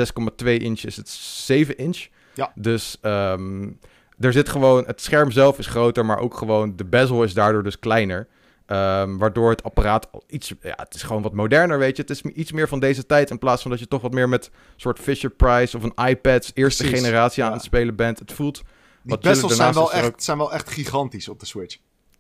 6,2 0.45 0.47
inch 0.47 0.81
is 0.85 0.97
het 0.97 1.09
7 1.09 1.77
inch. 1.77 2.07
Ja. 2.35 2.53
Dus... 2.55 2.99
Um, 3.03 3.79
er 4.25 4.33
zit 4.33 4.49
gewoon, 4.49 4.85
het 4.87 5.01
scherm 5.01 5.31
zelf 5.31 5.59
is 5.59 5.67
groter, 5.67 6.07
maar 6.07 6.19
ook 6.19 6.37
gewoon 6.37 6.77
de 6.77 6.85
bezel 6.85 7.23
is 7.23 7.35
daardoor 7.35 7.63
dus 7.63 7.79
kleiner. 7.79 8.29
Ehm, 8.67 9.17
waardoor 9.17 9.51
het 9.51 9.63
apparaat 9.63 10.09
al 10.13 10.23
iets, 10.27 10.53
ja, 10.61 10.75
het 10.77 10.95
is 10.95 11.03
gewoon 11.03 11.23
wat 11.23 11.33
moderner, 11.33 11.79
weet 11.79 11.97
je. 11.97 12.03
Het 12.03 12.11
is 12.11 12.23
iets 12.23 12.53
meer 12.53 12.69
van 12.69 12.81
deze 12.81 13.07
tijd 13.07 13.31
in 13.31 13.39
plaats 13.39 13.63
van 13.63 13.71
dat 13.71 13.81
je 13.81 13.89
toch 13.89 14.03
wat 14.03 14.13
meer 14.13 14.29
met 14.29 14.51
soort 14.77 14.99
Fisher 14.99 15.31
Price 15.31 15.77
of 15.77 15.83
een 15.83 16.07
iPad 16.09 16.51
eerste 16.55 16.83
Precies, 16.83 17.05
generatie 17.05 17.43
aan 17.43 17.49
ja. 17.49 17.55
het 17.55 17.65
spelen 17.65 17.97
bent. 17.97 18.19
Het 18.19 18.33
voelt, 18.33 18.63
Die 19.03 19.19
bezels 19.19 19.57
zijn 19.57 19.75
wel, 19.75 19.93
echt, 19.93 20.23
zijn 20.23 20.39
wel 20.39 20.53
echt 20.53 20.71
gigantisch 20.71 21.29
op 21.29 21.41
de 21.41 21.47
Switch. 21.47 21.77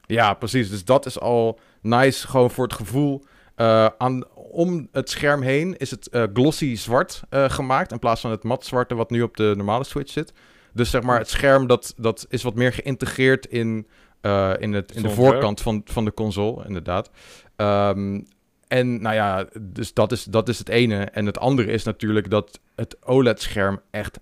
ja, 0.07 0.35
precies. 0.35 0.71
Dus 0.71 0.85
dat 0.85 1.07
is 1.07 1.21
al 1.21 1.59
nice, 1.81 2.29
gewoon 2.29 2.51
voor 2.51 2.65
het 2.65 2.75
gevoel. 2.75 3.25
Eh, 3.63 3.87
aan, 3.99 4.25
om 4.35 4.89
het 4.93 5.11
scherm 5.11 5.43
heen 5.43 5.77
is 5.77 5.91
het 5.91 6.09
eh, 6.09 6.23
glossy 6.33 6.77
zwart 6.77 7.23
eh, 7.29 7.51
gemaakt 7.51 7.93
in 7.93 7.99
plaats 7.99 8.21
van 8.21 8.31
het 8.31 8.43
mat 8.43 8.65
zwarte 8.65 8.95
wat 8.95 9.11
nu 9.11 9.23
op 9.23 9.37
de 9.37 9.53
normale 9.57 9.85
Switch 9.85 10.13
zit. 10.13 10.33
Dus 10.73 10.91
zeg 10.91 11.03
maar, 11.03 11.19
het 11.19 11.29
scherm 11.29 11.67
dat, 11.67 11.95
dat 11.97 12.27
is 12.29 12.43
wat 12.43 12.55
meer 12.55 12.73
geïntegreerd 12.73 13.47
in, 13.47 13.87
in, 14.59 14.73
het, 14.73 14.93
in 14.93 15.03
de 15.03 15.11
voorkant 15.11 15.61
van, 15.61 15.83
van 15.85 16.05
de 16.05 16.15
console, 16.15 16.65
inderdaad. 16.67 17.11
Ehm, 17.57 18.21
en 18.69 19.03
nou 19.03 19.15
ja, 19.15 19.47
dus 19.61 19.93
dat 19.95 20.13
is, 20.13 20.25
dat 20.25 20.49
is 20.49 20.59
het 20.59 20.69
ene. 20.69 21.05
En 21.05 21.27
het 21.27 21.39
andere 21.39 21.73
is 21.73 21.83
natuurlijk 21.85 22.31
dat 22.31 22.61
het 22.75 22.97
OLED-scherm 23.05 23.81
echt 23.91 24.19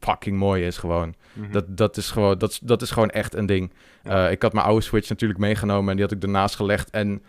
fucking 0.00 0.36
mooi 0.36 0.66
is 0.66 0.76
gewoon. 0.76 1.14
Mhm. 1.32 1.52
Dat, 1.52 1.76
dat, 1.76 1.96
is 1.96 2.10
gewoon, 2.10 2.38
dat, 2.38 2.60
dat 2.62 2.82
is 2.82 2.90
gewoon 2.90 3.10
echt 3.10 3.34
een 3.34 3.46
ding. 3.46 3.72
Ja. 4.02 4.28
Ik 4.28 4.42
had 4.42 4.52
mijn 4.52 4.66
oude 4.66 4.82
Switch 4.84 5.08
natuurlijk 5.08 5.40
meegenomen 5.40 5.90
en 5.90 5.96
die 5.96 6.04
had 6.04 6.14
ik 6.14 6.22
ernaast 6.22 6.54
gelegd. 6.54 6.90
En 6.90 7.22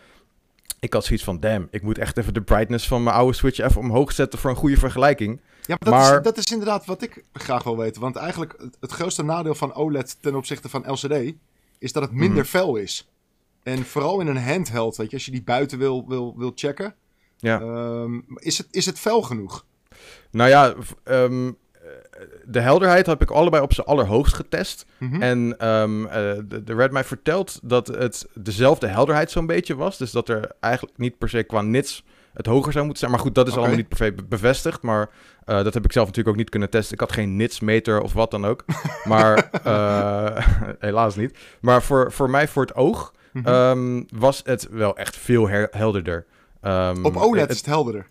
ik 0.80 0.94
had 0.94 1.06
zoiets 1.06 1.24
van, 1.26 1.40
damn, 1.40 1.68
ik 1.72 1.82
moet 1.82 1.98
echt 1.98 2.18
even 2.18 2.34
de 2.34 2.42
brightness 2.42 2.88
van 2.88 3.04
mijn 3.04 3.16
oude 3.16 3.34
Switch 3.34 3.60
even 3.60 3.82
omhoog 3.82 4.12
zetten 4.12 4.40
voor 4.40 4.50
een 4.50 4.56
goede 4.56 4.78
vergelijking. 4.78 5.40
Ja, 5.62 5.76
maar 5.80 5.92
dat, 5.92 5.94
Maar- 5.94 6.18
Is, 6.18 6.24
dat 6.24 6.38
is 6.38 6.52
inderdaad 6.52 6.86
wat 6.86 7.02
ik 7.02 7.24
graag 7.34 7.64
wil 7.64 7.78
weten. 7.78 8.02
Want 8.02 8.16
eigenlijk 8.16 8.56
het, 8.80 8.92
grootste 8.92 9.24
nadeel 9.24 9.56
van 9.56 9.74
OLED 9.74 10.18
ten 10.22 10.36
opzichte 10.36 10.70
van 10.70 10.84
LCD 10.92 11.34
is 11.80 11.92
dat 11.92 12.04
het 12.04 12.12
minder 12.12 12.38
Mhm. 12.44 12.48
fel 12.48 12.76
is. 12.76 13.10
En 13.64 13.86
vooral 13.86 14.20
in 14.20 14.28
een 14.28 14.38
handheld, 14.44 14.96
weet 14.96 15.10
je, 15.10 15.16
als 15.16 15.26
je 15.26 15.32
die 15.32 15.44
buiten 15.44 15.78
wil, 15.78 16.06
wil, 16.08 16.34
wil 16.38 16.52
checken, 16.56 16.96
Ja. 17.38 17.60
ehm, 17.62 18.20
is, 18.36 18.58
het, 18.58 18.68
is 18.72 18.86
het 18.86 19.00
fel 19.00 19.22
genoeg? 19.22 19.66
Nou 20.32 20.50
ja, 20.50 20.76
ehm, 21.04 21.48
eh, 21.48 21.54
de 22.46 22.60
helderheid 22.60 23.06
heb 23.06 23.22
ik 23.22 23.32
allebei 23.32 23.64
op 23.64 23.74
zijn 23.74 23.88
allerhoogst 23.88 24.34
getest. 24.34 24.86
Mhm. 24.98 25.22
En 25.22 25.56
ehm, 25.58 26.06
eh, 26.06 26.12
de, 26.46 26.64
de 26.64 26.74
Red 26.76 26.92
mij 26.92 27.04
vertelt 27.04 27.60
dat 27.64 27.88
het 27.88 28.26
dezelfde 28.34 28.88
helderheid 28.88 29.32
zo'n 29.32 29.46
beetje 29.46 29.76
was. 29.76 29.98
Dus 29.98 30.12
dat 30.12 30.30
er 30.30 30.52
eigenlijk 30.60 30.98
niet 30.98 31.18
per 31.18 31.30
se 31.30 31.44
qua 31.44 31.62
nits 31.62 32.04
het 32.34 32.46
hoger 32.46 32.72
zou 32.72 32.84
moeten 32.84 33.00
zijn. 33.00 33.12
Maar 33.12 33.22
goed, 33.22 33.36
dat 33.36 33.48
is 33.48 33.56
allemaal 33.58 33.76
niet 33.76 33.88
per 33.88 33.98
se 33.98 34.14
be- 34.14 34.24
bevestigd. 34.24 34.82
Maar 34.82 35.10
eh, 35.46 35.64
dat 35.64 35.74
heb 35.74 35.86
ik 35.86 35.92
zelf 35.92 36.06
natuurlijk 36.06 36.36
ook 36.36 36.42
niet 36.42 36.50
kunnen 36.50 36.70
testen. 36.70 36.94
Ik 36.94 37.00
had 37.00 37.12
geen 37.12 37.36
nitsmeter 37.36 38.02
of 38.02 38.14
wat 38.14 38.32
dan 38.32 38.46
ook. 38.46 38.64
Maar 39.04 39.50
eh, 39.64 40.46
helaas 40.80 41.16
niet. 41.16 41.38
Maar 41.62 41.84
voor, 41.84 42.12
voor 42.12 42.30
mij, 42.30 42.48
voor 42.48 42.62
het 42.64 42.76
oog, 42.76 43.14
Mhm. 43.34 43.48
ehm, 43.48 44.04
was 44.20 44.42
het 44.46 44.68
wel 44.72 44.98
echt 44.98 45.18
veel 45.18 45.48
helderder. 45.72 46.26
Ehm, 46.62 47.06
Op 47.06 47.16
OLED 47.16 47.42
het- 47.42 47.50
is 47.52 47.58
het 47.58 47.66
helderder. 47.66 48.08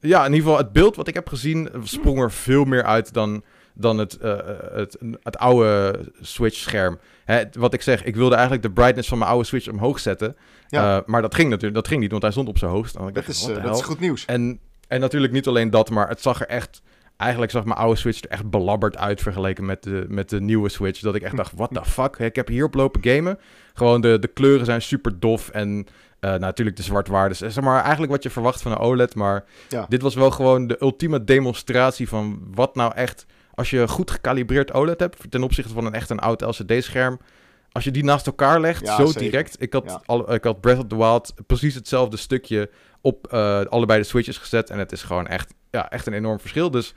Ja, 0.00 0.18
in 0.24 0.32
ieder 0.32 0.46
geval, 0.48 0.62
het 0.64 0.72
beeld 0.72 0.96
wat 0.96 1.08
ik 1.08 1.14
heb 1.14 1.28
gezien 1.28 1.70
eh, 1.70 1.80
sprong 1.82 2.18
er 2.18 2.32
veel 2.32 2.64
meer 2.64 2.84
uit 2.84 3.12
dan, 3.12 3.42
dan 3.74 3.98
het, 3.98 4.16
eh, 4.16 4.36
het, 4.72 4.98
het 5.22 5.38
oude 5.38 6.00
Switch-scherm. 6.20 6.98
Wat 7.52 7.74
ik 7.74 7.82
zeg, 7.82 8.04
ik 8.04 8.16
wilde 8.16 8.34
eigenlijk 8.34 8.62
de 8.62 8.70
brightness 8.70 9.08
van 9.08 9.18
mijn 9.18 9.30
oude 9.30 9.46
Switch 9.46 9.68
omhoog 9.68 9.98
zetten. 9.98 10.36
Ja. 10.68 10.96
Eh, 10.96 11.02
maar 11.06 11.22
dat 11.22 11.34
ging 11.34 11.48
natuurlijk 11.48 11.74
dat 11.74 11.88
ging 11.88 12.00
niet, 12.00 12.10
want 12.10 12.22
hij 12.22 12.30
stond 12.32 12.48
op 12.48 12.58
zijn 12.58 12.70
hoogst. 12.70 12.94
En 12.94 13.08
ik 13.08 13.14
Dat 13.14 13.28
is, 13.28 13.48
eh, 13.48 13.62
dat 13.62 13.76
is 13.76 13.82
goed 13.82 14.00
nieuws. 14.00 14.24
En, 14.24 14.60
en 14.88 15.00
natuurlijk 15.00 15.32
niet 15.32 15.46
alleen 15.46 15.70
dat, 15.70 15.90
maar 15.90 16.08
het 16.08 16.22
zag 16.22 16.40
er 16.40 16.46
echt... 16.46 16.82
Eigenlijk 17.18 17.50
zag 17.52 17.64
mijn 17.64 17.78
oude 17.78 17.96
Switch 17.98 18.22
er 18.22 18.30
echt 18.30 18.50
belabberd 18.50 18.96
uit 18.96 19.20
vergeleken 19.22 19.64
met 19.66 19.82
de, 19.82 20.04
met 20.08 20.28
de 20.28 20.40
nieuwe 20.40 20.68
Switch. 20.68 21.00
Dat 21.00 21.14
ik 21.14 21.22
echt 21.22 21.36
dacht, 21.36 21.52
what 21.56 21.70
the 21.74 21.84
fuck? 22.00 22.16
Ik 22.18 22.36
heb 22.36 22.48
hierop 22.48 22.74
lopen 22.74 23.00
gamen. 23.04 23.38
Gewoon 23.74 24.00
de, 24.00 24.18
de 24.18 24.28
kleuren 24.28 24.66
zijn 24.66 24.82
super 24.82 25.20
dof 25.20 25.48
en 25.48 25.86
eh, 26.20 26.34
natuurlijk 26.34 26.76
de 26.76 26.82
zwartwaardes. 26.82 27.38
Zeg 27.38 27.60
maar 27.60 27.82
eigenlijk 27.82 28.12
wat 28.12 28.22
je 28.22 28.30
verwacht 28.30 28.62
van 28.62 28.72
een 28.72 28.78
OLED, 28.78 29.14
maar 29.14 29.44
Ja. 29.68 29.86
dit 29.88 30.02
was 30.02 30.14
wel 30.14 30.30
gewoon 30.30 30.66
de 30.66 30.76
ultieme 30.80 31.24
demonstratie 31.24 32.08
van 32.08 32.40
wat 32.54 32.74
nou 32.74 32.94
echt... 32.94 33.26
Als 33.54 33.70
je 33.70 33.88
goed 33.88 34.10
gecalibreerd 34.10 34.72
OLED 34.72 35.00
hebt 35.00 35.30
ten 35.30 35.42
opzichte 35.42 35.72
van 35.72 35.86
een 35.86 35.94
echt 35.94 36.10
een 36.10 36.18
oud 36.20 36.40
LCD-scherm... 36.40 37.18
Als 37.72 37.84
je 37.86 37.90
die 37.90 38.04
naast 38.04 38.26
elkaar 38.26 38.60
legt, 38.60 38.86
Ja, 38.86 38.96
zo 38.96 39.06
zeker. 39.06 39.20
direct. 39.20 39.56
Ik 39.62 39.72
had, 39.72 39.84
Ja. 39.86 40.02
al, 40.06 40.34
ik 40.34 40.44
had 40.44 40.60
Breath 40.60 40.78
of 40.78 40.86
the 40.86 40.96
Wild 40.96 41.34
precies 41.46 41.74
hetzelfde 41.74 42.16
stukje 42.16 42.70
op 43.00 43.26
eh, 43.32 43.60
allebei 43.64 44.00
de 44.00 44.06
switches 44.06 44.36
gezet. 44.38 44.70
En 44.70 44.78
het 44.78 44.92
is 44.92 45.02
gewoon 45.02 45.26
echt, 45.26 45.54
ja, 45.70 45.90
echt 45.90 46.06
een 46.06 46.12
enorm 46.12 46.40
verschil. 46.40 46.70
Dus 46.70 46.94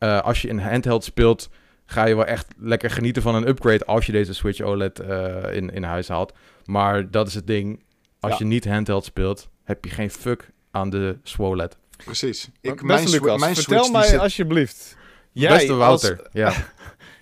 eh, 0.00 0.20
als 0.20 0.42
je 0.42 0.48
in 0.48 0.58
handheld 0.58 1.04
speelt, 1.04 1.48
ga 1.86 2.04
je 2.04 2.14
wel 2.16 2.24
echt 2.26 2.46
lekker 2.58 2.90
genieten 2.90 3.22
van 3.22 3.34
een 3.34 3.48
upgrade 3.48 3.84
als 3.84 4.06
je 4.06 4.12
deze 4.12 4.34
Switch 4.34 4.60
OLED 4.60 4.98
eh, 4.98 5.54
in, 5.56 5.70
in 5.70 5.82
huis 5.82 6.08
haalt. 6.08 6.32
Maar 6.64 7.10
dat 7.10 7.26
is 7.26 7.34
het 7.34 7.46
ding. 7.46 7.82
Als 8.20 8.32
Ja. 8.32 8.38
je 8.38 8.44
niet 8.44 8.64
handheld 8.64 9.04
speelt, 9.04 9.48
heb 9.64 9.84
je 9.84 9.90
geen 9.90 10.10
fuck 10.10 10.50
aan 10.70 10.90
de 10.90 11.18
SWOLED. 11.22 11.76
Precies. 12.04 12.50
Ik, 12.60 12.82
mijn, 12.82 13.08
Lucas, 13.10 13.40
mijn 13.40 13.54
vertel 13.54 13.78
Switch 13.78 13.92
mij 13.92 14.06
zit... 14.08 14.18
alsjeblieft. 14.18 14.96
Beste 15.32 15.74
Wouter. 15.74 16.18
Als, 16.18 16.28
ja. 16.32 16.52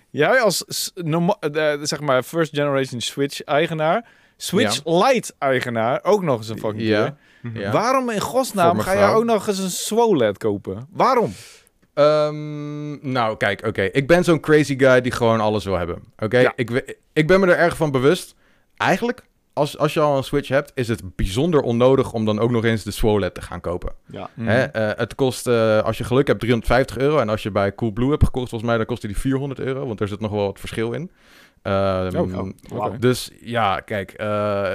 jij 0.09 0.39
als 0.41 0.63
eh, 1.03 1.73
zeg 1.81 1.99
maar 1.99 2.23
first 2.23 2.55
generation 2.55 3.01
Switch 3.01 3.43
eigenaar, 3.43 4.05
Switch 4.37 4.81
Lite 4.85 5.33
eigenaar, 5.37 5.99
ook 6.03 6.23
nog 6.23 6.37
eens 6.37 6.49
een 6.49 6.59
fucking 6.59 6.81
Ja. 6.83 7.03
keer. 7.03 7.61
Ja. 7.61 7.71
Waarom 7.71 8.09
in 8.09 8.19
godsnaam 8.19 8.79
ga 8.79 8.91
je 8.93 9.13
ook 9.15 9.23
nog 9.23 9.47
eens 9.47 9.59
een 9.59 9.69
SWOLED 9.69 10.37
kopen? 10.37 10.87
Waarom? 10.91 11.33
Ehm, 11.99 13.11
nou, 13.11 13.37
kijk, 13.37 13.65
oké. 13.67 13.81
Ik 13.81 14.07
ben 14.07 14.23
zo'n 14.23 14.39
crazy 14.39 14.77
guy 14.79 15.01
die 15.01 15.11
gewoon 15.11 15.39
alles 15.39 15.65
wil 15.65 15.77
hebben. 15.77 16.03
Oké, 16.19 16.39
Ja. 16.39 16.53
ik, 16.55 16.97
ik 17.13 17.27
ben 17.27 17.39
me 17.39 17.47
er 17.47 17.57
erg 17.57 17.77
van 17.77 17.91
bewust. 17.91 18.35
Eigenlijk, 18.77 19.23
als, 19.53 19.77
als 19.77 19.93
je 19.93 19.99
al 19.99 20.17
een 20.17 20.23
Switch 20.23 20.47
hebt, 20.47 20.71
is 20.75 20.87
het 20.87 21.15
bijzonder 21.15 21.61
onnodig 21.61 22.13
om 22.13 22.25
dan 22.25 22.39
ook 22.39 22.51
nog 22.51 22.63
eens 22.63 22.83
de 22.83 22.91
SWOLED 22.91 23.33
te 23.33 23.41
gaan 23.41 23.61
kopen. 23.61 23.93
Ja. 24.05 24.29
Mhm. 24.33 24.47
Hè? 24.47 24.63
eh, 24.63 24.97
het 24.97 25.15
kost, 25.15 25.47
eh, 25.47 25.79
als 25.81 25.97
je 25.97 26.03
geluk 26.03 26.27
hebt, 26.27 26.39
350 26.39 26.97
euro. 26.97 27.17
En 27.17 27.29
als 27.29 27.43
je 27.43 27.51
bij 27.51 27.75
Coolblue 27.75 28.09
hebt 28.09 28.23
gekocht, 28.23 28.49
volgens 28.49 28.69
mij, 28.69 28.77
dan 28.79 28.85
kostte 28.87 29.07
die 29.07 29.17
400 29.17 29.59
euro. 29.59 29.87
Want 29.87 29.99
er 30.01 30.07
zit 30.07 30.19
nog 30.19 30.31
wel 30.31 30.45
wat 30.45 30.59
verschil 30.59 30.91
in. 30.91 31.11
Ehm, 31.61 32.17
Oh, 32.17 32.35
oh, 32.73 32.85
oké. 32.85 32.97
Dus 32.99 33.31
ja, 33.41 33.79
kijk. 33.79 34.11
eh, 34.11 34.73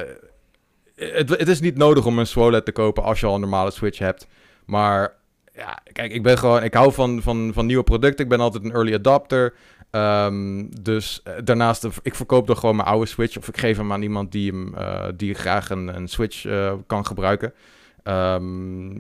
het, 0.97 1.29
het 1.29 1.49
is 1.49 1.61
niet 1.61 1.77
nodig 1.77 2.07
om 2.07 2.19
een 2.19 2.27
SWOLED 2.27 2.65
te 2.65 2.73
kopen 2.73 3.03
als 3.03 3.21
je 3.21 3.27
al 3.27 3.35
een 3.35 3.41
normale 3.41 3.71
Switch 3.71 3.99
hebt. 3.99 4.27
Maar 4.67 5.13
ja, 5.55 5.79
kijk, 5.93 6.13
ik 6.13 6.23
ben 6.23 6.39
gewoon... 6.39 6.63
Ik 6.63 6.75
hou 6.75 6.93
van, 6.93 7.23
van, 7.23 7.51
van 7.55 7.67
nieuwe 7.67 7.83
producten. 7.83 8.25
Ik 8.25 8.31
ben 8.31 8.41
altijd 8.41 8.65
een 8.65 8.73
early 8.73 8.95
adopter. 8.95 9.55
Ehm, 9.91 10.65
dus 10.83 11.21
eh, 11.25 11.35
daarnaast, 11.45 11.85
eh, 11.85 11.91
ik 12.03 12.15
verkoop 12.15 12.47
dan 12.47 12.57
gewoon 12.57 12.77
mijn 12.77 12.89
oude 12.89 13.07
Switch. 13.07 13.37
Of 13.39 13.49
ik 13.49 13.59
geef 13.59 13.77
hem 13.77 13.93
aan 13.93 14.03
iemand 14.03 14.33
die, 14.33 14.51
hem, 14.51 14.75
eh, 14.75 15.09
die 15.17 15.35
graag 15.35 15.71
een, 15.71 15.97
een 15.97 16.09
Switch 16.09 16.47
kan 16.87 17.07
gebruiken. 17.07 17.53
Ehm, 18.03 18.97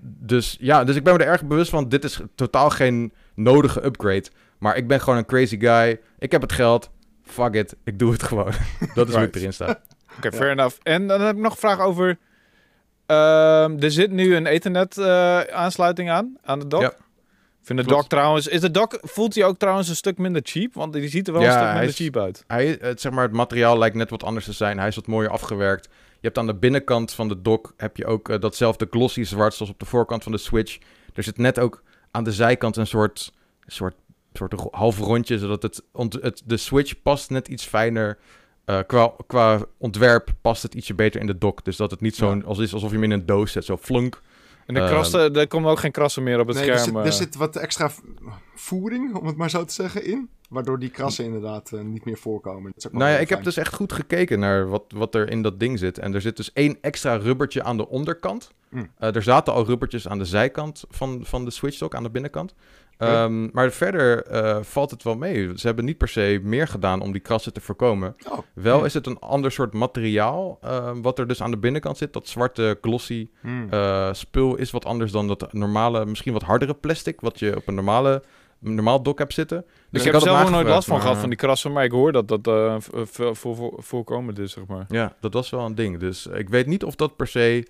dus 0.00 0.56
ja, 0.60 0.84
dus 0.84 0.96
ik 0.96 1.04
ben 1.04 1.16
me 1.16 1.24
er 1.24 1.30
erg 1.30 1.44
bewust 1.44 1.70
van. 1.70 1.88
Dit 1.88 2.04
is 2.04 2.20
totaal 2.34 2.70
geen 2.70 3.12
nodige 3.34 3.84
upgrade. 3.84 4.24
Maar 4.58 4.76
ik 4.76 4.88
ben 4.88 5.00
gewoon 5.00 5.18
een 5.18 5.26
crazy 5.26 5.58
guy. 5.60 6.00
Ik 6.18 6.32
heb 6.32 6.42
het 6.42 6.52
geld. 6.52 6.90
Fuck 7.22 7.54
it. 7.54 7.76
Ik 7.84 7.98
doe 7.98 8.12
het 8.12 8.22
gewoon. 8.22 8.52
Dat 8.94 9.08
is 9.08 9.14
hoe 9.14 9.24
ik 9.24 9.34
Right. 9.34 9.36
erin 9.36 9.52
sta. 9.52 9.80
Oké, 10.16 10.32
fair 10.32 10.50
enough. 10.50 10.76
En 10.82 11.06
dan 11.06 11.20
heb 11.20 11.36
ik 11.36 11.42
nog 11.42 11.52
een 11.52 11.58
vraag 11.58 11.80
over... 11.80 12.18
ehm, 13.10 13.82
er 13.82 13.90
zit 13.90 14.10
nu 14.10 14.34
een 14.36 14.46
ethernet 14.46 14.98
eh, 14.98 15.40
aansluiting 15.40 16.10
aan, 16.10 16.36
aan 16.42 16.58
de 16.58 16.66
dock. 16.66 16.80
Ja. 16.80 16.88
Ik 17.60 17.66
vind 17.66 17.78
de 17.78 17.84
dock 17.94 18.08
trouwens... 18.08 18.46
Is 18.46 18.60
de 18.60 18.70
dock, 18.70 18.98
voelt 19.02 19.34
hij 19.34 19.44
ook 19.44 19.58
trouwens 19.58 19.88
een 19.88 19.96
stuk 19.96 20.18
minder 20.18 20.42
cheap? 20.44 20.74
Want 20.74 20.92
die 20.92 21.08
ziet 21.08 21.26
er 21.26 21.32
wel 21.32 21.42
Ja, 21.42 21.48
een 21.48 21.54
stuk 21.58 21.68
minder 21.72 21.88
is- 21.88 21.96
cheap 21.96 22.16
uit. 22.16 22.44
Hij, 22.46 22.78
het, 22.80 23.00
zeg 23.00 23.12
maar, 23.12 23.22
het 23.24 23.32
materiaal 23.32 23.78
lijkt 23.78 23.96
net 23.96 24.10
wat 24.10 24.22
anders 24.24 24.44
te 24.44 24.52
zijn. 24.52 24.78
Hij 24.78 24.88
is 24.88 24.94
wat 24.96 25.06
mooier 25.06 25.30
afgewerkt. 25.30 25.84
Je 25.94 26.26
hebt 26.26 26.38
aan 26.38 26.46
de 26.46 26.54
binnenkant 26.54 27.12
van 27.12 27.28
de 27.28 27.42
dock 27.42 27.72
heb 27.76 27.96
je 27.96 28.06
ook 28.06 28.28
eh, 28.28 28.40
datzelfde 28.40 28.86
glossy 28.90 29.22
zwart 29.24 29.54
zoals 29.54 29.72
op 29.72 29.78
de 29.78 29.84
voorkant 29.86 30.22
van 30.22 30.32
de 30.32 30.38
Switch. 30.38 30.78
Er 31.14 31.22
zit 31.22 31.38
net 31.38 31.58
ook 31.58 31.82
aan 32.10 32.24
de 32.24 32.32
zijkant 32.32 32.76
een 32.76 32.86
soort, 32.86 33.32
soort, 33.66 33.94
soort 34.32 34.54
half 34.70 34.98
rondje, 34.98 35.38
zodat 35.38 35.62
het, 35.62 35.82
het, 36.20 36.42
de 36.44 36.56
Switch 36.56 37.02
past 37.02 37.30
net 37.30 37.48
iets 37.48 37.64
fijner. 37.66 38.18
Eh, 38.78 38.78
qua, 38.86 39.12
qua 39.26 39.60
ontwerp 39.78 40.28
past 40.40 40.62
het 40.62 40.74
ietsje 40.74 40.94
beter 40.94 41.20
in 41.20 41.26
de 41.26 41.38
dock. 41.38 41.64
Dus 41.64 41.76
dat 41.76 41.90
het 41.90 42.00
niet 42.00 42.16
zo'n 42.16 42.44
als 42.44 42.58
is 42.58 42.72
alsof 42.74 42.88
je 42.90 42.94
hem 42.94 43.04
in 43.04 43.10
een 43.10 43.26
doos 43.26 43.52
zet, 43.52 43.64
zo 43.64 43.76
flunk. 43.76 44.20
En 44.66 44.74
de 44.74 44.80
Ehm, 44.80 44.90
krassen, 44.90 45.34
er 45.34 45.46
komen 45.48 45.70
ook 45.70 45.78
geen 45.78 45.90
krassen 45.90 46.22
meer 46.22 46.40
op 46.40 46.46
het 46.46 46.56
Nee, 46.56 46.70
er, 46.70 46.78
scherm. 46.78 46.94
zit, 46.94 47.02
eh. 47.02 47.06
er 47.06 47.12
zit 47.12 47.34
wat 47.34 47.56
extra 47.56 47.90
voering, 48.54 49.14
om 49.14 49.26
het 49.26 49.36
maar 49.36 49.50
zo 49.50 49.64
te 49.64 49.72
zeggen, 49.74 50.04
in. 50.04 50.28
Waardoor 50.48 50.78
die 50.78 50.90
krassen 50.90 51.24
inderdaad 51.24 51.72
eh, 51.72 51.80
niet 51.80 52.04
meer 52.04 52.18
voorkomen. 52.18 52.64
Dat 52.64 52.76
is 52.76 52.86
ook 52.86 52.92
wel 52.92 53.00
Nou 53.00 53.12
ja, 53.12 53.18
ik 53.18 53.28
heb 53.28 53.44
dus 53.44 53.56
echt 53.56 53.74
goed 53.74 53.92
gekeken 53.92 54.38
naar 54.38 54.68
wat, 54.68 54.84
wat 54.94 55.14
er 55.14 55.30
in 55.30 55.42
dat 55.42 55.60
ding 55.60 55.78
zit. 55.78 55.98
En 55.98 56.14
er 56.14 56.20
zit 56.20 56.36
dus 56.36 56.52
één 56.52 56.78
extra 56.80 57.16
rubbertje 57.16 57.62
aan 57.62 57.76
de 57.76 57.88
onderkant. 57.88 58.50
Mm. 58.68 58.90
Eh, 58.98 59.14
er 59.14 59.22
zaten 59.22 59.52
al 59.52 59.64
rubbertjes 59.64 60.08
aan 60.08 60.18
de 60.18 60.24
zijkant 60.24 60.84
van, 60.88 61.20
van 61.24 61.44
de 61.44 61.50
Switch 61.50 61.82
ook, 61.82 61.94
aan 61.94 62.02
de 62.02 62.10
binnenkant. 62.10 62.54
Ehm, 63.08 63.48
maar 63.52 63.70
verder 63.70 64.22
eh, 64.22 64.58
valt 64.62 64.90
het 64.90 65.02
wel 65.02 65.16
mee. 65.16 65.52
Ze 65.58 65.66
hebben 65.66 65.84
niet 65.84 65.98
per 65.98 66.08
se 66.08 66.40
meer 66.42 66.68
gedaan 66.68 67.00
om 67.00 67.12
die 67.12 67.20
krassen 67.20 67.52
te 67.52 67.60
voorkomen. 67.60 68.16
Oh, 68.30 68.38
Wel 68.54 68.84
is 68.84 68.94
het 68.94 69.06
een 69.06 69.18
ander 69.18 69.52
soort 69.52 69.72
materiaal, 69.72 70.58
eh, 70.60 70.90
wat 71.02 71.18
er 71.18 71.26
dus 71.26 71.42
aan 71.42 71.50
de 71.50 71.58
binnenkant 71.58 71.96
zit. 71.98 72.12
Dat 72.12 72.28
zwarte 72.28 72.78
glossy 72.80 73.28
Hmm. 73.40 73.66
eh, 73.70 74.08
spul 74.12 74.56
is 74.56 74.70
wat 74.70 74.84
anders 74.84 75.12
dan 75.12 75.28
dat 75.28 75.52
normale, 75.52 76.06
misschien 76.06 76.32
wat 76.32 76.42
hardere 76.42 76.74
plastic, 76.74 77.20
wat 77.20 77.38
je 77.38 77.56
op 77.56 77.68
een 77.68 77.74
normale 77.74 78.22
normaal 78.58 79.02
dock 79.02 79.18
heb 79.18 79.32
zitten. 79.32 79.64
Dus 79.90 80.00
ik 80.00 80.06
heb 80.06 80.14
er 80.14 80.20
zelf 80.20 80.40
nog 80.40 80.50
nooit 80.50 80.66
last 80.66 80.86
van 80.86 80.94
maar, 80.96 81.02
gehad 81.02 81.18
van 81.20 81.28
die 81.28 81.38
krassen, 81.38 81.72
maar 81.72 81.84
ik 81.84 81.90
hoor 81.90 82.12
dat 82.12 82.28
dat 82.28 82.46
eh, 82.46 82.76
voor, 83.32 83.72
voorkomend 83.76 84.38
is, 84.38 84.52
zeg 84.52 84.66
maar. 84.66 84.84
Ja, 84.88 85.16
dat 85.20 85.32
was 85.32 85.50
wel 85.50 85.64
een 85.64 85.74
ding. 85.74 85.98
Dus 85.98 86.26
ik 86.26 86.48
weet 86.48 86.66
niet 86.66 86.84
of 86.84 86.94
dat 86.94 87.16
per 87.16 87.26
se 87.26 87.66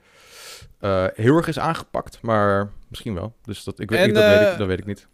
eh, 0.79 1.05
heel 1.15 1.37
erg 1.37 1.49
is 1.49 1.59
aangepakt, 1.59 2.19
maar 2.23 2.71
misschien 2.89 3.15
wel. 3.15 3.33
Dus 3.45 3.65
dat, 3.65 3.81
ik 3.81 3.91
weet 3.91 3.99
En, 3.99 4.07
niet, 4.07 4.15
dat, 4.15 4.25
weet 4.25 4.39
eh, 4.47 4.53
ik, 4.53 4.59
dat 4.59 4.67
weet 4.67 4.79
ik 4.79 4.87
niet. 4.87 5.09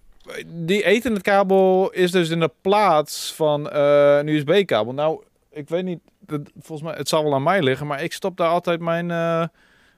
Die 0.47 0.85
ethernetkabel 0.85 1.91
is 1.91 2.11
dus 2.11 2.31
in 2.31 2.41
de 2.41 2.51
plaats 2.61 3.35
van 3.35 3.71
eh, 3.71 4.17
een 4.19 4.29
USB-kabel. 4.29 4.93
Nou, 4.93 5.23
ik 5.51 5.69
weet 5.69 5.85
niet, 5.85 6.01
dat- 6.21 6.51
volgens 6.61 6.89
mij, 6.89 6.97
het 6.99 7.09
zal 7.09 7.23
wel 7.23 7.35
aan 7.35 7.43
mij 7.43 7.63
liggen, 7.63 7.87
maar 7.87 8.03
ik 8.03 8.13
stop 8.13 8.37
daar 8.37 8.49
altijd 8.49 8.81
mijn, 8.81 9.11
eh, 9.11 9.45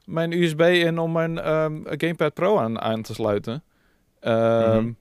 mijn 0.05 0.33
USB 0.33 0.61
in 0.61 0.99
om 0.99 1.13
mijn 1.13 1.39
ehm, 1.39 1.81
Gamepad 1.85 2.35
Pro 2.35 2.59
aan, 2.59 2.81
aan 2.81 3.03
te 3.03 3.15
sluiten. 3.15 3.63
Ehm, 4.21 4.77
Mhm. 4.83 4.93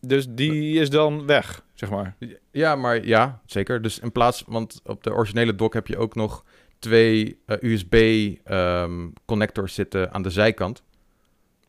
Dus 0.00 0.26
die 0.30 0.80
is 0.80 0.90
dan 0.90 1.26
weg, 1.26 1.64
zeg 1.74 1.90
maar. 1.90 2.16
Ja, 2.50 2.76
maar 2.76 3.04
ja, 3.06 3.40
zeker. 3.46 3.82
Dus 3.82 3.98
in 3.98 4.12
plaats, 4.12 4.44
want 4.46 4.80
op 4.84 5.02
de 5.02 5.12
originele 5.12 5.54
dock 5.54 5.74
heb 5.74 5.86
je 5.86 5.96
ook 5.98 6.14
nog 6.14 6.44
twee 6.78 7.40
USB-connectors 7.60 9.74
zitten 9.74 10.12
aan 10.12 10.22
de 10.22 10.30
zijkant. 10.30 10.82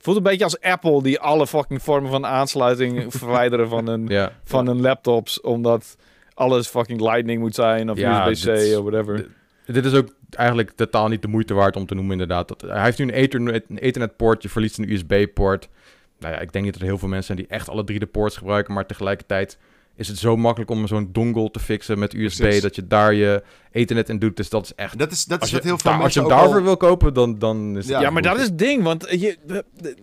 Voelt 0.02 0.18
een 0.18 0.24
beetje 0.24 0.44
als 0.44 0.62
Apple 0.62 1.04
die 1.04 1.20
alle 1.20 1.48
fucking 1.48 1.82
vormen 1.82 2.12
van 2.12 2.26
aansluiting 2.26 3.06
verwijderen 3.18 3.70
van 3.70 3.88
hun, 3.88 4.08
Ja, 4.08 4.32
van 4.44 4.68
hun 4.68 4.82
laptops, 4.82 5.42
omdat 5.42 5.98
alles 6.34 6.68
fucking 6.68 7.02
Lightning 7.02 7.40
moet 7.40 7.56
zijn 7.56 7.90
of 7.92 7.98
Ja, 7.98 8.30
USB-C 8.30 8.78
of 8.78 8.84
whatever. 8.84 9.28
dit 9.66 9.86
is 9.86 9.94
ook 9.94 10.08
eigenlijk 10.30 10.72
totaal 10.72 11.08
niet 11.08 11.22
de 11.22 11.28
moeite 11.28 11.54
waard 11.54 11.76
om 11.76 11.86
te 11.86 11.94
noemen, 11.96 12.12
inderdaad. 12.12 12.48
Dat, 12.48 12.62
hij 12.62 12.84
heeft 12.84 12.98
nu 12.98 13.06
een, 13.06 13.12
ethernet, 13.14 13.66
een 13.70 13.78
Ethernet-poort, 13.78 14.44
je 14.44 14.50
verliest 14.50 14.78
een 14.78 14.92
USB-poort. 14.92 15.70
Nou 16.20 16.34
ja, 16.34 16.40
ik 16.40 16.52
denk 16.52 16.64
niet 16.66 16.74
dat 16.74 16.82
er 16.84 16.90
heel 16.90 16.98
veel 16.98 17.08
mensen 17.08 17.36
zijn 17.36 17.48
die 17.48 17.58
echt 17.58 17.70
alle 17.70 17.84
drie 17.84 18.00
de 18.00 18.06
ports 18.06 18.38
gebruiken, 18.38 18.74
maar 18.74 18.86
tegelijkertijd 18.86 19.58
is 20.00 20.08
het 20.08 20.18
zo 20.18 20.36
makkelijk 20.38 20.72
om 20.72 20.88
zo'n 20.88 21.10
dongle 21.12 21.52
te 21.52 21.60
fixen 21.60 22.00
met 22.00 22.14
USB, 22.14 22.40
Precies. 22.40 22.62
dat 22.62 22.76
je 22.76 22.88
daar 22.88 23.14
je 23.14 23.44
Ethernet 23.72 24.10
in 24.10 24.20
doet. 24.20 24.38
Dus 24.38 24.50
dat 24.50 24.64
is 24.64 24.76
echt... 24.76 24.98
Dat 25.00 25.12
is, 25.12 25.26
dat 25.26 25.36
is 25.38 25.42
Als 25.42 25.50
je, 25.50 25.56
wat 25.56 25.66
heel 25.66 25.78
veel 25.78 25.92
als 25.92 25.98
je 25.98 26.04
mensen 26.04 26.22
hem 26.22 26.30
daarvoor 26.30 26.56
al- 26.58 26.64
wil 26.64 26.78
kopen, 26.78 27.14
dan, 27.14 27.40
dan 27.40 27.78
is 27.78 27.84
het... 27.84 27.94
Ja, 27.94 28.02
Ja, 28.02 28.10
maar 28.10 28.22
dat 28.22 28.38
is 28.38 28.44
het 28.44 28.58
ding, 28.58 28.84
want 28.84 29.06
je, 29.10 29.38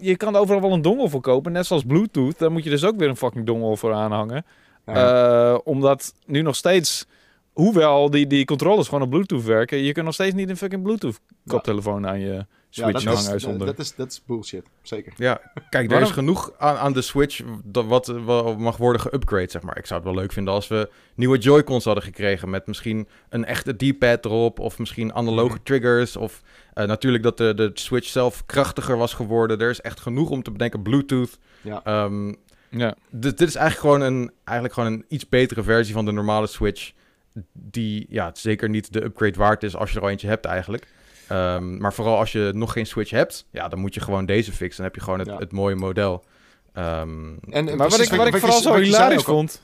je 0.01 0.17
kan 0.17 0.37
overal 0.37 0.61
wel 0.61 0.73
een 0.73 0.83
dongle 0.83 1.09
voor 1.09 1.21
kopen, 1.21 1.53
net 1.53 1.67
zoals 1.67 1.85
Bluetooth. 1.85 2.39
Daar 2.39 2.53
moet 2.53 2.65
je 2.65 2.71
dus 2.71 2.85
ook 2.85 2.97
weer 2.97 3.09
een 3.09 3.17
fucking 3.17 3.47
dongle 3.47 3.77
voor 3.77 3.93
aanhangen. 3.93 4.45
Ja. 4.87 5.53
Eh, 5.53 5.59
omdat 5.65 6.15
nu 6.27 6.43
nog 6.43 6.57
steeds, 6.57 7.07
hoewel 7.53 8.11
die, 8.11 8.27
die 8.27 8.45
controllers 8.45 8.89
gewoon 8.89 9.03
op 9.05 9.11
Bluetooth 9.11 9.45
werken, 9.45 9.79
je 9.79 9.93
kunt 9.93 10.05
nog 10.05 10.15
steeds 10.15 10.35
niet 10.35 10.49
een 10.49 10.57
fucking 10.57 10.83
Bluetooth 10.83 11.21
koptelefoon 11.47 12.07
aan 12.07 12.21
je 12.21 12.47
Switch 12.83 13.05
dat, 13.05 13.15
hangen 13.15 13.35
is, 13.35 13.43
zonder. 13.43 13.67
dat, 13.67 13.79
is, 13.79 13.95
dat 13.95 14.11
is 14.11 14.23
bullshit, 14.27 14.67
zeker. 14.83 15.13
Ja, 15.17 15.41
kijk, 15.71 15.93
er 15.93 16.01
is 16.01 16.11
genoeg 16.11 16.53
aan, 16.59 16.77
aan 16.77 16.93
de 16.93 17.03
Switch 17.03 17.41
dat 17.65 17.85
wat, 17.87 18.07
wat 18.07 18.59
mag 18.59 18.77
worden 18.77 19.01
geupgrade, 19.01 19.51
zeg 19.51 19.63
maar. 19.63 19.79
Ik 19.79 19.87
zou 19.87 20.01
het 20.01 20.09
wel 20.09 20.19
leuk 20.19 20.33
vinden 20.33 20.55
als 20.55 20.69
we 20.69 20.91
nieuwe 21.15 21.39
Joy-Cons 21.39 21.85
hadden 21.85 22.03
gekregen 22.05 22.51
met 22.51 22.67
misschien 22.67 23.09
een 23.29 23.45
echte 23.45 23.73
D-pad 23.77 24.25
erop 24.25 24.59
of 24.59 24.79
misschien 24.79 25.15
analoge 25.15 25.55
Mhm. 25.55 25.63
triggers 25.63 26.17
of 26.17 26.43
eh, 26.75 26.87
natuurlijk 26.87 27.23
dat 27.23 27.37
de, 27.37 27.55
de 27.55 27.71
Switch 27.75 28.09
zelf 28.09 28.47
krachtiger 28.47 28.97
was 28.97 29.15
geworden. 29.15 29.61
Er 29.61 29.71
is 29.71 29.81
echt 29.81 30.01
genoeg 30.01 30.31
om 30.31 30.43
te 30.43 30.51
bedenken. 30.51 30.83
Bluetooth. 30.83 31.39
Ja. 31.61 31.81
Ehm, 31.85 32.35
ja. 32.71 32.95
dit, 33.11 33.39
dit 33.39 33.49
is 33.49 33.55
eigenlijk 33.55 33.95
gewoon, 33.97 34.13
een, 34.13 34.31
eigenlijk 34.45 34.79
gewoon 34.79 34.93
een 34.93 35.05
iets 35.09 35.29
betere 35.29 35.63
versie 35.63 35.95
van 35.95 36.05
de 36.05 36.13
normale 36.13 36.47
Switch. 36.47 36.93
Die 37.53 38.07
ja, 38.09 38.31
zeker 38.33 38.69
niet 38.69 38.93
de 38.93 39.05
upgrade 39.05 39.39
waard 39.39 39.63
is 39.63 39.77
als 39.77 39.91
je 39.91 39.97
er 39.97 40.03
al 40.03 40.11
eentje 40.11 40.29
hebt 40.29 40.45
eigenlijk. 40.45 40.87
Ehm, 41.29 41.77
maar 41.79 41.95
vooral 41.95 42.19
als 42.19 42.33
je 42.33 42.51
nog 42.55 42.73
geen 42.73 42.87
Switch 42.87 43.11
hebt, 43.11 43.47
ja, 43.51 43.69
dan 43.69 43.79
moet 43.79 43.95
je 43.95 44.01
gewoon 44.01 44.27
deze 44.27 44.53
fixen. 44.53 44.77
Dan 44.77 44.85
heb 44.85 44.95
je 44.95 45.01
gewoon 45.01 45.19
het, 45.19 45.29
Ja. 45.29 45.37
het 45.39 45.53
mooie 45.53 45.75
model. 45.75 46.25
Ehm, 46.73 47.35
En, 47.51 47.65
Maar 47.65 47.77
wat 47.89 48.01
ik, 48.01 48.11
wat 48.11 48.27
ik 48.27 48.33
je- 48.33 48.39
vooral 48.41 48.61
zo 48.61 48.69
wat 48.71 48.79
je 48.79 48.85
zei 48.85 48.97
hilarisch 48.97 49.21
ook 49.21 49.29
al- 49.29 49.35
vond... 49.35 49.63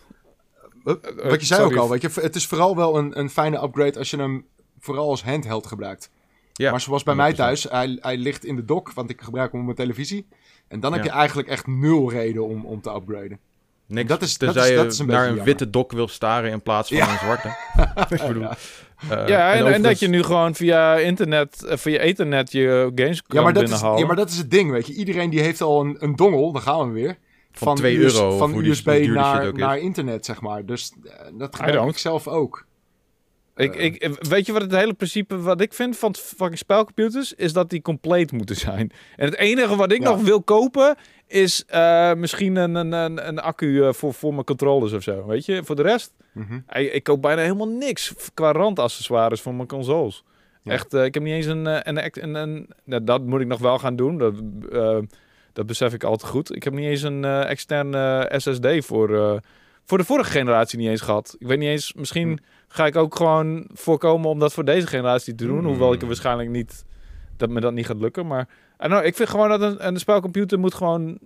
Wat 0.82 1.00
Eh, 1.06 1.30
wat 1.30 1.40
je 1.40 1.46
zei 1.46 1.60
sorry. 1.60 1.76
ook 1.76 1.82
al, 1.82 1.88
weet 1.90 2.02
je, 2.02 2.20
het 2.20 2.34
is 2.34 2.46
vooral 2.46 2.76
wel 2.76 2.96
een, 2.98 3.18
een 3.18 3.30
fijne 3.30 3.62
upgrade 3.62 3.98
als 3.98 4.10
je 4.10 4.16
hem 4.16 4.46
vooral 4.80 5.08
als 5.08 5.24
handheld 5.24 5.66
gebruikt. 5.66 6.10
ja, 6.52 6.70
maar 6.70 6.80
zoals 6.80 7.02
bij 7.02 7.14
mij 7.14 7.30
100%. 7.30 7.34
thuis, 7.36 7.62
hij, 7.62 7.98
hij 8.00 8.16
ligt 8.16 8.44
in 8.44 8.56
de 8.56 8.64
dock, 8.64 8.92
want 8.92 9.10
ik 9.10 9.20
gebruik 9.20 9.50
hem 9.50 9.60
op 9.60 9.66
mijn 9.66 9.78
televisie. 9.78 10.26
En 10.68 10.80
dan 10.80 10.92
heb 10.92 11.04
Ja. 11.04 11.12
je 11.12 11.18
eigenlijk 11.18 11.48
echt 11.48 11.66
nul 11.66 12.10
reden 12.10 12.46
om, 12.46 12.64
om 12.66 12.80
te 12.80 12.90
upgraden. 12.94 13.38
Niks, 13.92 14.08
Dat 14.08 14.22
is- 14.22 14.38
dat 14.38 14.52
tenzij 14.54 14.70
is- 14.70 14.76
je 14.76 14.82
dat 14.82 14.92
is 14.92 14.98
een 14.98 15.06
naar 15.06 15.22
beetje 15.24 15.38
een 15.38 15.44
witte 15.44 15.70
dok 15.70 15.92
wil 15.92 16.08
staren 16.08 16.50
in 16.50 16.62
plaats 16.62 16.88
van 16.88 16.96
Ja. 16.96 17.12
een 17.12 17.18
zwarte. 17.18 17.48
ik 18.14 18.26
bedoel, 18.26 18.42
eh, 18.42 19.26
ja, 19.28 19.52
en, 19.52 19.72
en, 19.72 19.82
dat 19.82 19.98
je 19.98 20.08
nu 20.08 20.22
gewoon 20.22 20.54
via 20.54 20.96
internet, 20.96 21.64
eh, 21.64 21.76
via 21.76 21.98
ethernet 21.98 22.52
je 22.52 22.92
games 22.94 23.22
kan 23.22 23.38
Ja 23.38 23.44
maar, 23.44 23.52
dat 23.52 23.70
is, 23.70 23.80
ja, 23.80 24.06
maar 24.06 24.16
dat 24.16 24.28
is 24.30 24.38
het 24.38 24.50
ding, 24.50 24.70
weet 24.70 24.86
je. 24.86 24.92
Iedereen 24.94 25.30
die 25.30 25.40
heeft 25.40 25.60
al 25.60 25.80
een, 25.80 25.96
een 25.98 26.16
dongel, 26.16 26.52
daar 26.52 26.62
gaan 26.62 26.86
we 26.86 27.00
weer. 27.00 27.16
Van 27.52 27.76
2 27.76 27.96
euro, 27.98 28.36
Van 28.38 28.64
USB 28.64 28.86
naar, 28.86 29.44
is. 29.46 29.52
naar 29.52 29.78
internet, 29.78 30.24
zeg 30.24 30.40
maar. 30.40 30.66
Dus 30.66 30.92
eh, 31.04 31.10
dat 31.38 31.54
gebruik 31.56 31.76
don't. 31.76 31.90
ik 31.90 31.98
zelf 31.98 32.28
ook. 32.28 32.66
Ik, 33.56 33.74
ik, 33.76 34.16
weet 34.28 34.46
je 34.46 34.52
wat 34.52 34.62
het 34.62 34.72
hele 34.72 34.94
principe 34.94 35.38
wat 35.40 35.60
ik 35.60 35.72
vind 35.72 35.98
van 35.98 36.14
fucking 36.14 36.58
spelcomputers 36.58 37.32
is 37.32 37.52
dat 37.52 37.70
die 37.70 37.82
compleet 37.82 38.32
moeten 38.32 38.56
zijn. 38.56 38.90
En 39.16 39.24
het 39.24 39.36
enige 39.36 39.76
wat 39.76 39.92
ik 39.92 40.02
Ja. 40.02 40.10
nog 40.10 40.22
wil 40.22 40.42
kopen 40.42 40.96
is 41.32 41.64
eh, 41.64 42.14
misschien 42.14 42.56
een, 42.56 42.74
een, 42.74 42.92
een, 42.92 43.28
een 43.28 43.38
accu 43.38 43.82
eh, 43.84 43.92
voor, 43.92 44.14
voor 44.14 44.32
mijn 44.32 44.44
controllers 44.44 44.92
of 44.92 45.02
zo. 45.02 45.26
Weet 45.26 45.44
je, 45.46 45.64
voor 45.64 45.76
de 45.76 45.82
rest, 45.82 46.12
Mhm. 46.32 46.58
ik, 46.72 46.92
ik 46.92 47.02
koop 47.02 47.22
bijna 47.22 47.42
helemaal 47.42 47.68
niks 47.68 48.14
qua 48.34 48.52
randaccessoires 48.52 49.40
voor 49.40 49.54
mijn 49.54 49.68
consoles. 49.68 50.24
Ja. 50.62 50.72
Echt, 50.72 50.94
eh, 50.94 51.04
ik 51.04 51.14
heb 51.14 51.22
niet 51.22 51.32
eens 51.34 51.46
een, 51.46 51.66
eh, 51.66 51.78
een, 51.82 52.22
een, 52.22 52.34
een, 52.34 52.68
nou, 52.84 53.04
dat 53.04 53.22
moet 53.26 53.40
ik 53.40 53.46
nog 53.46 53.58
wel 53.58 53.78
gaan 53.78 53.96
doen. 53.96 54.18
Dat, 54.18 54.34
dat 55.52 55.66
besef 55.66 55.92
ik 55.92 56.04
al 56.04 56.16
te 56.16 56.26
goed. 56.26 56.54
Ik 56.56 56.62
heb 56.62 56.72
niet 56.72 56.84
eens 56.86 57.02
een 57.02 57.24
externe 57.24 58.32
SSD 58.36 58.66
voor, 58.86 59.40
voor 59.84 59.98
de 59.98 60.04
vorige 60.04 60.30
generatie 60.30 60.78
niet 60.78 60.88
eens 60.88 61.00
gehad. 61.00 61.36
Ik 61.38 61.46
weet 61.46 61.58
niet 61.58 61.68
eens, 61.68 61.92
misschien 61.94 62.28
Hm. 62.28 62.36
ga 62.68 62.86
ik 62.86 62.96
ook 62.96 63.16
gewoon 63.16 63.66
voorkomen 63.72 64.28
om 64.30 64.38
dat 64.38 64.52
voor 64.52 64.64
deze 64.64 64.86
generatie 64.86 65.34
te 65.34 65.46
doen. 65.46 65.58
Hmm. 65.58 65.66
Hoewel 65.66 65.92
ik 65.92 66.00
er 66.00 66.06
waarschijnlijk 66.06 66.48
niet, 66.50 66.84
dat 67.36 67.48
me 67.50 67.60
dat 67.60 67.72
niet 67.72 67.86
gaat 67.86 68.00
lukken. 68.00 68.26
Maar 68.26 68.48
know, 68.88 69.04
ik 69.04 69.16
vind 69.16 69.28
gewoon 69.28 69.48
dat 69.48 69.60
een, 69.60 69.86
een 69.86 69.98
spelcomputer 69.98 70.58
moet 70.58 70.74
gewoon, 70.74 71.18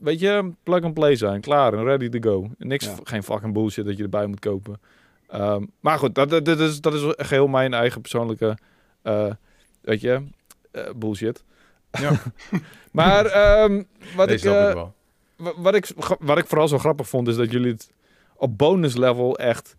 weet 0.00 0.20
je, 0.20 0.52
plug 0.62 0.82
and 0.82 0.94
play 0.94 1.16
zijn. 1.16 1.40
Klaar 1.40 1.72
en 1.74 1.84
ready 1.84 2.08
to 2.08 2.30
go. 2.30 2.50
Niks, 2.58 2.84
Ja. 2.84 2.94
geen 3.04 3.22
fucking 3.22 3.52
bullshit 3.52 3.84
dat 3.84 3.96
je 3.96 4.02
erbij 4.02 4.26
moet 4.26 4.38
kopen. 4.40 4.80
Ehm, 5.28 5.64
maar 5.80 5.98
goed, 5.98 6.14
dat, 6.14 6.30
dat, 6.30 6.44
dat 6.44 6.60
is, 6.60 6.80
dat 6.80 6.94
is 6.94 7.02
geheel 7.16 7.46
mijn 7.46 7.74
eigen 7.74 8.00
persoonlijke, 8.00 8.58
eh, 9.02 9.30
weet 9.80 10.00
je, 10.00 10.22
eh, 10.70 10.90
bullshit. 10.96 11.44
Ja. 11.90 12.10
maar 12.92 13.26
ehm, 13.26 13.82
wat, 14.16 14.30
ik, 14.30 14.40
eh, 14.42 14.68
ik 14.68 14.74
wel. 14.74 14.94
wa- 15.36 15.52
wat, 15.56 15.74
ik, 15.74 15.86
wat 16.20 16.38
ik 16.38 16.46
vooral 16.46 16.68
zo 16.68 16.78
grappig 16.78 17.08
vond, 17.08 17.28
is 17.28 17.36
dat 17.36 17.50
jullie 17.50 17.72
het 17.72 17.90
op 18.36 18.58
bonus 18.58 18.96
level 18.96 19.38
echt 19.38 19.76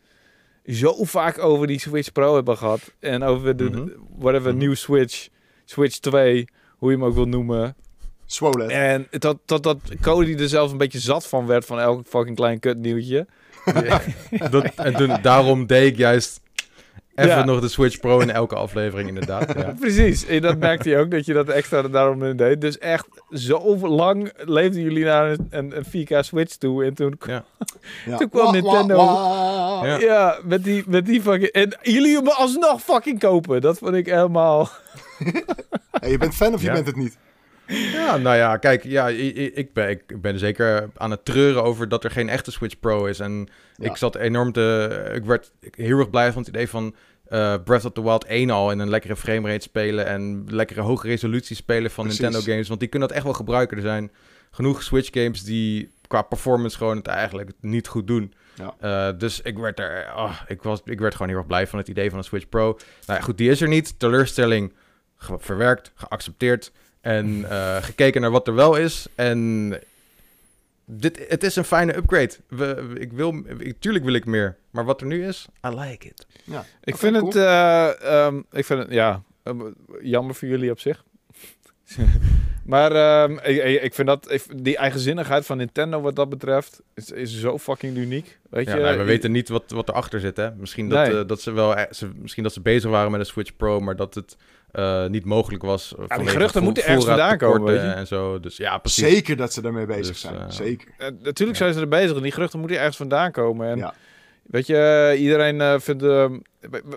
zo 0.65 1.03
vaak 1.03 1.39
over 1.39 1.67
die 1.67 1.79
Switch 1.79 2.11
Pro 2.11 2.35
hebben 2.35 2.57
gehad. 2.57 2.93
En 2.99 3.23
over 3.23 3.55
de, 3.57 3.63
Mhm. 3.63 3.87
whatever, 4.17 4.53
nieuw 4.53 4.73
Switch, 4.73 5.27
Switch 5.65 5.97
2, 5.97 6.45
hoe 6.81 6.91
je 6.91 6.97
hem 6.97 7.05
ook 7.05 7.13
wil 7.13 7.25
noemen. 7.25 7.75
Swollen. 8.25 8.69
En 8.69 9.07
dat, 9.09 9.37
dat, 9.45 9.63
dat 9.63 9.77
Cody 10.01 10.35
er 10.35 10.49
zelfs 10.49 10.71
een 10.71 10.77
beetje 10.77 10.99
zat 10.99 11.27
van 11.27 11.45
werd 11.45 11.65
van 11.65 11.79
elk 11.79 12.07
fucking 12.07 12.35
klein 12.35 12.59
kut 12.59 12.77
nieuwtje. 12.77 13.27
Dat, 14.51 14.63
en 14.75 14.93
toen, 14.93 15.21
daarom 15.21 15.65
deed 15.65 15.91
ik 15.91 15.97
juist 15.97 16.41
even 17.15 17.31
Ja. 17.31 17.45
nog 17.45 17.59
de 17.61 17.67
Switch 17.67 17.99
Pro 17.99 18.19
in 18.19 18.31
elke 18.31 18.55
aflevering, 18.55 19.07
inderdaad. 19.07 19.53
Ja. 19.57 19.73
Precies, 19.79 20.25
en 20.25 20.41
dat 20.41 20.57
merkte 20.57 20.89
je 20.89 20.97
ook, 20.97 21.11
dat 21.11 21.25
je 21.25 21.33
dat 21.33 21.47
extra 21.49 21.81
daarom 21.81 22.23
in 22.23 22.35
deed. 22.37 22.61
Dus 22.61 22.77
echt, 22.77 23.07
zo 23.31 23.77
lang 23.87 24.31
leefden 24.45 24.81
jullie 24.81 25.03
naar 25.03 25.29
een, 25.31 25.47
een, 25.49 25.73
een 25.77 26.07
4K 26.07 26.19
Switch 26.19 26.55
toe. 26.55 26.85
En 26.85 26.93
toen, 26.93 27.19
Ja. 27.27 27.43
toen 28.17 28.29
kwam 28.29 28.51
Nintendo. 28.51 28.95
Ja. 29.83 29.97
ja, 29.99 30.37
met, 30.43 30.63
die, 30.63 30.83
met 30.87 31.05
die 31.05 31.21
fucking... 31.21 31.51
En 31.51 31.77
jullie 31.81 32.15
hem 32.15 32.27
alsnog 32.27 32.81
fucking 32.81 33.19
kopen. 33.19 33.61
Dat 33.61 33.77
vond 33.77 33.95
ik 33.95 34.05
helemaal... 34.05 34.69
Hey, 35.91 36.09
je 36.11 36.17
bent 36.17 36.35
fan 36.35 36.53
of 36.53 36.61
je 36.61 36.71
bent 36.71 36.87
het 36.87 36.95
niet? 36.95 37.17
Ja, 37.71 38.17
nou 38.17 38.35
ja, 38.37 38.57
kijk, 38.57 38.83
ja, 38.83 39.07
ik, 39.07 39.73
ben, 39.73 39.89
ik 39.89 40.21
ben 40.21 40.39
zeker 40.39 40.89
aan 40.97 41.11
het 41.11 41.25
treuren 41.25 41.63
over 41.63 41.89
dat 41.89 42.03
er 42.03 42.11
geen 42.11 42.29
echte 42.29 42.51
Switch 42.51 42.79
Pro 42.79 43.05
is. 43.05 43.19
En 43.19 43.47
Ja. 43.75 43.89
ik 43.89 43.95
zat 43.95 44.15
enorm 44.15 44.51
te... 44.51 45.11
Ik 45.13 45.25
werd 45.25 45.51
heel 45.71 45.99
erg 45.99 46.09
blij 46.09 46.31
van 46.31 46.41
het 46.41 46.49
idee 46.49 46.67
van 46.69 46.95
eh, 47.27 47.55
Breath 47.63 47.85
of 47.85 47.91
the 47.91 48.03
Wild 48.03 48.25
1 48.25 48.49
al 48.49 48.71
in 48.71 48.79
een 48.79 48.89
lekkere 48.89 49.15
framerate 49.15 49.61
spelen 49.63 50.05
en 50.05 50.45
lekkere 50.47 50.81
hoge 50.81 51.07
resolutie 51.07 51.55
spelen 51.55 51.91
van 51.91 52.03
Precies. 52.03 52.21
Nintendo 52.21 52.51
games. 52.51 52.67
Want 52.67 52.79
die 52.79 52.89
kunnen 52.89 53.07
dat 53.07 53.17
echt 53.17 53.25
wel 53.25 53.35
gebruiken. 53.35 53.77
Er 53.77 53.83
zijn 53.83 54.11
genoeg 54.51 54.83
Switch 54.83 55.09
games 55.11 55.43
die 55.43 55.91
qua 56.07 56.21
performance 56.21 56.77
gewoon 56.77 56.97
het 56.97 57.07
eigenlijk 57.07 57.51
niet 57.59 57.87
goed 57.87 58.07
doen. 58.07 58.33
Ja. 58.55 58.75
Eh, 58.79 59.17
dus 59.19 59.41
ik 59.41 59.57
werd 59.57 59.79
er... 59.79 60.11
oh, 60.15 60.41
ik, 60.47 60.63
was, 60.63 60.81
ik 60.85 60.99
werd 60.99 61.13
gewoon 61.13 61.27
heel 61.27 61.37
erg 61.37 61.47
blij 61.47 61.67
van 61.67 61.79
het 61.79 61.87
idee 61.87 62.09
van 62.09 62.17
een 62.17 62.23
Switch 62.23 62.49
Pro. 62.49 62.65
Nou 63.05 63.19
ja, 63.19 63.25
goed, 63.25 63.37
die 63.37 63.49
is 63.49 63.61
er 63.61 63.67
niet. 63.67 63.99
Teleurstelling 63.99 64.73
verwerkt, 65.17 65.91
geaccepteerd. 65.95 66.71
En 67.01 67.49
eh, 67.49 67.83
gekeken 67.83 68.21
naar 68.21 68.31
wat 68.31 68.47
er 68.47 68.53
wel 68.55 68.75
is. 68.75 69.07
En 69.15 69.73
dit, 70.85 71.25
het 71.27 71.43
is 71.43 71.55
een 71.55 71.63
fijne 71.63 71.95
upgrade. 71.95 72.31
We, 72.47 72.85
we- 72.87 72.99
ik 72.99 73.11
wil, 73.11 73.43
ik, 73.57 73.75
tuurlijk 73.79 74.05
wil 74.05 74.13
ik 74.13 74.25
meer. 74.25 74.57
Maar 74.71 74.85
wat 74.85 75.01
er 75.01 75.07
nu 75.07 75.25
is, 75.27 75.47
I 75.65 75.69
like 75.69 76.07
it. 76.07 76.25
Ja. 76.43 76.65
Ik 76.83 76.97
vind 76.97 77.17
cool. 77.17 77.25
het, 77.27 77.35
eh, 77.35 78.25
ehm, 78.25 78.41
ik 78.51 78.65
vind 78.65 78.79
het, 78.79 78.91
ja, 78.91 79.21
eh, 79.43 79.53
jammer 80.01 80.35
voor 80.35 80.47
jullie 80.47 80.71
op 80.71 80.79
zich. 80.79 81.03
Maar 82.65 82.91
ehm, 82.91 83.31
ik, 83.43 83.81
ik- 83.81 83.93
vind 83.93 84.07
dat 84.07 84.31
ik- 84.31 84.63
die 84.63 84.77
eigenzinnigheid 84.77 85.45
van 85.45 85.57
Nintendo 85.57 86.01
wat 86.01 86.15
dat 86.15 86.29
betreft 86.29 86.81
is, 86.93 87.11
is 87.11 87.39
zo 87.39 87.57
fucking 87.57 87.97
uniek. 87.97 88.39
Weet 88.49 88.65
Ja, 88.67 88.75
je, 88.75 88.81
nou, 88.81 88.97
we 88.97 89.03
weten 89.03 89.31
niet 89.31 89.49
wat, 89.49 89.71
wat 89.71 89.89
erachter 89.89 90.19
zit, 90.19 90.37
hè. 90.37 90.51
Misschien 90.55 90.89
dat, 90.89 91.11
Nee. 91.11 91.25
dat 91.25 91.41
ze 91.41 91.51
wel... 91.51 91.75
Ze, 91.91 92.09
misschien 92.15 92.43
dat 92.43 92.53
ze 92.53 92.61
bezig 92.61 92.89
waren 92.89 93.11
met 93.11 93.19
een 93.19 93.25
Switch 93.25 93.55
Pro, 93.55 93.79
maar 93.79 93.95
dat 93.95 94.13
het 94.15 94.37
eh, 94.71 95.05
niet 95.07 95.25
mogelijk 95.25 95.63
was. 95.63 95.95
eh, 95.97 96.03
vanwege 96.07 96.29
geruchten 96.31 96.63
moeten 96.63 96.83
ergens 96.85 97.05
vandaan 97.05 97.37
komen, 97.37 97.73
je. 97.73 97.79
En 97.79 98.07
zo, 98.07 98.39
dus 98.39 98.57
ja, 98.57 98.77
precies. 98.77 99.03
Zeker 99.09 99.35
dat 99.37 99.53
ze 99.53 99.61
daarmee 99.61 99.85
bezig 99.85 100.07
Dus, 100.07 100.21
zijn. 100.21 100.35
eh, 100.35 100.49
Zeker. 100.49 100.87
Eh, 100.97 101.07
natuurlijk 101.21 101.57
zijn 101.57 101.73
ze 101.73 101.79
er 101.79 101.87
bezig 101.87 102.15
en 102.15 102.21
die 102.21 102.31
geruchten 102.31 102.59
moeten 102.59 102.77
ergens 102.77 102.97
vandaan 102.97 103.31
komen. 103.31 103.67
En 103.69 103.77
Ja. 103.77 103.93
weet 104.43 104.67
je, 104.67 104.77
eh, 105.13 105.21
iedereen 105.21 105.61
eh, 105.61 105.75
vindt... 105.79 106.03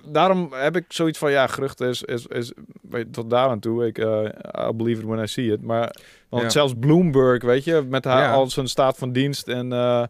daarom 0.08 0.48
heb 0.52 0.76
ik 0.76 0.84
zoiets 0.88 1.18
van, 1.18 1.30
ja, 1.30 1.46
geruchten 1.46 1.88
is, 1.88 2.02
is, 2.02 2.26
is 2.26 2.52
weet 2.90 3.04
je, 3.06 3.10
tot 3.10 3.30
daar 3.30 3.48
aan 3.48 3.60
toe. 3.60 3.86
Ik, 3.86 3.98
eh 3.98 4.22
I'll 4.66 4.74
believe 4.76 5.00
it 5.00 5.06
when 5.06 5.22
I 5.22 5.26
see 5.26 5.52
it. 5.52 5.62
Maar 5.62 5.94
want 6.28 6.42
Ja. 6.42 6.48
zelfs 6.48 6.72
Bloomberg, 6.80 7.42
weet 7.42 7.64
je, 7.64 7.82
met 7.88 8.04
haar 8.04 8.22
Ja. 8.22 8.32
al 8.32 8.50
zijn 8.50 8.68
staat 8.68 8.98
van 8.98 9.12
dienst 9.12 9.48
en, 9.48 9.72
eh, 9.72 10.04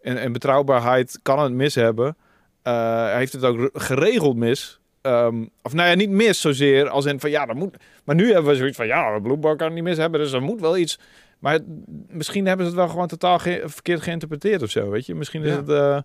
en, 0.00 0.16
en 0.16 0.32
betrouwbaarheid 0.32 1.18
kan 1.22 1.38
het 1.42 1.52
mis 1.52 1.74
hebben. 1.74 2.16
Eh, 2.62 2.72
hij 3.02 3.16
heeft 3.16 3.32
het 3.32 3.44
ook 3.44 3.58
re- 3.58 3.70
geregeld 3.72 4.36
mis. 4.36 4.80
Ehm, 5.04 5.44
of 5.62 5.72
nou 5.74 5.88
ja, 5.88 5.94
niet 5.94 6.10
mis 6.10 6.40
zozeer 6.40 6.88
als 6.88 7.04
in 7.04 7.20
van 7.20 7.30
ja, 7.30 7.46
dat 7.46 7.56
moet. 7.56 7.76
Maar 8.04 8.14
nu 8.14 8.32
hebben 8.32 8.50
we 8.52 8.56
zoiets 8.58 8.76
van 8.76 8.86
ja, 8.86 9.18
Bloomberg 9.18 9.56
kan 9.56 9.66
het 9.66 9.74
niet 9.74 9.84
mis 9.84 9.96
hebben, 9.96 10.20
dus 10.20 10.32
er 10.32 10.42
moet 10.42 10.60
wel 10.60 10.76
iets. 10.76 10.98
Maar 11.38 11.52
het- 11.52 11.64
misschien 12.08 12.46
hebben 12.46 12.66
ze 12.66 12.72
het 12.72 12.80
wel 12.80 12.90
gewoon 12.90 13.06
totaal 13.06 13.38
ge- 13.38 13.62
verkeerd 13.64 14.02
geïnterpreteerd 14.02 14.62
of 14.62 14.70
zo, 14.70 14.90
weet 14.90 15.06
je. 15.06 15.14
Misschien 15.14 15.42
is 15.42 15.50
Ja. 15.50 15.56
het. 15.56 15.68
eh, 15.68 15.98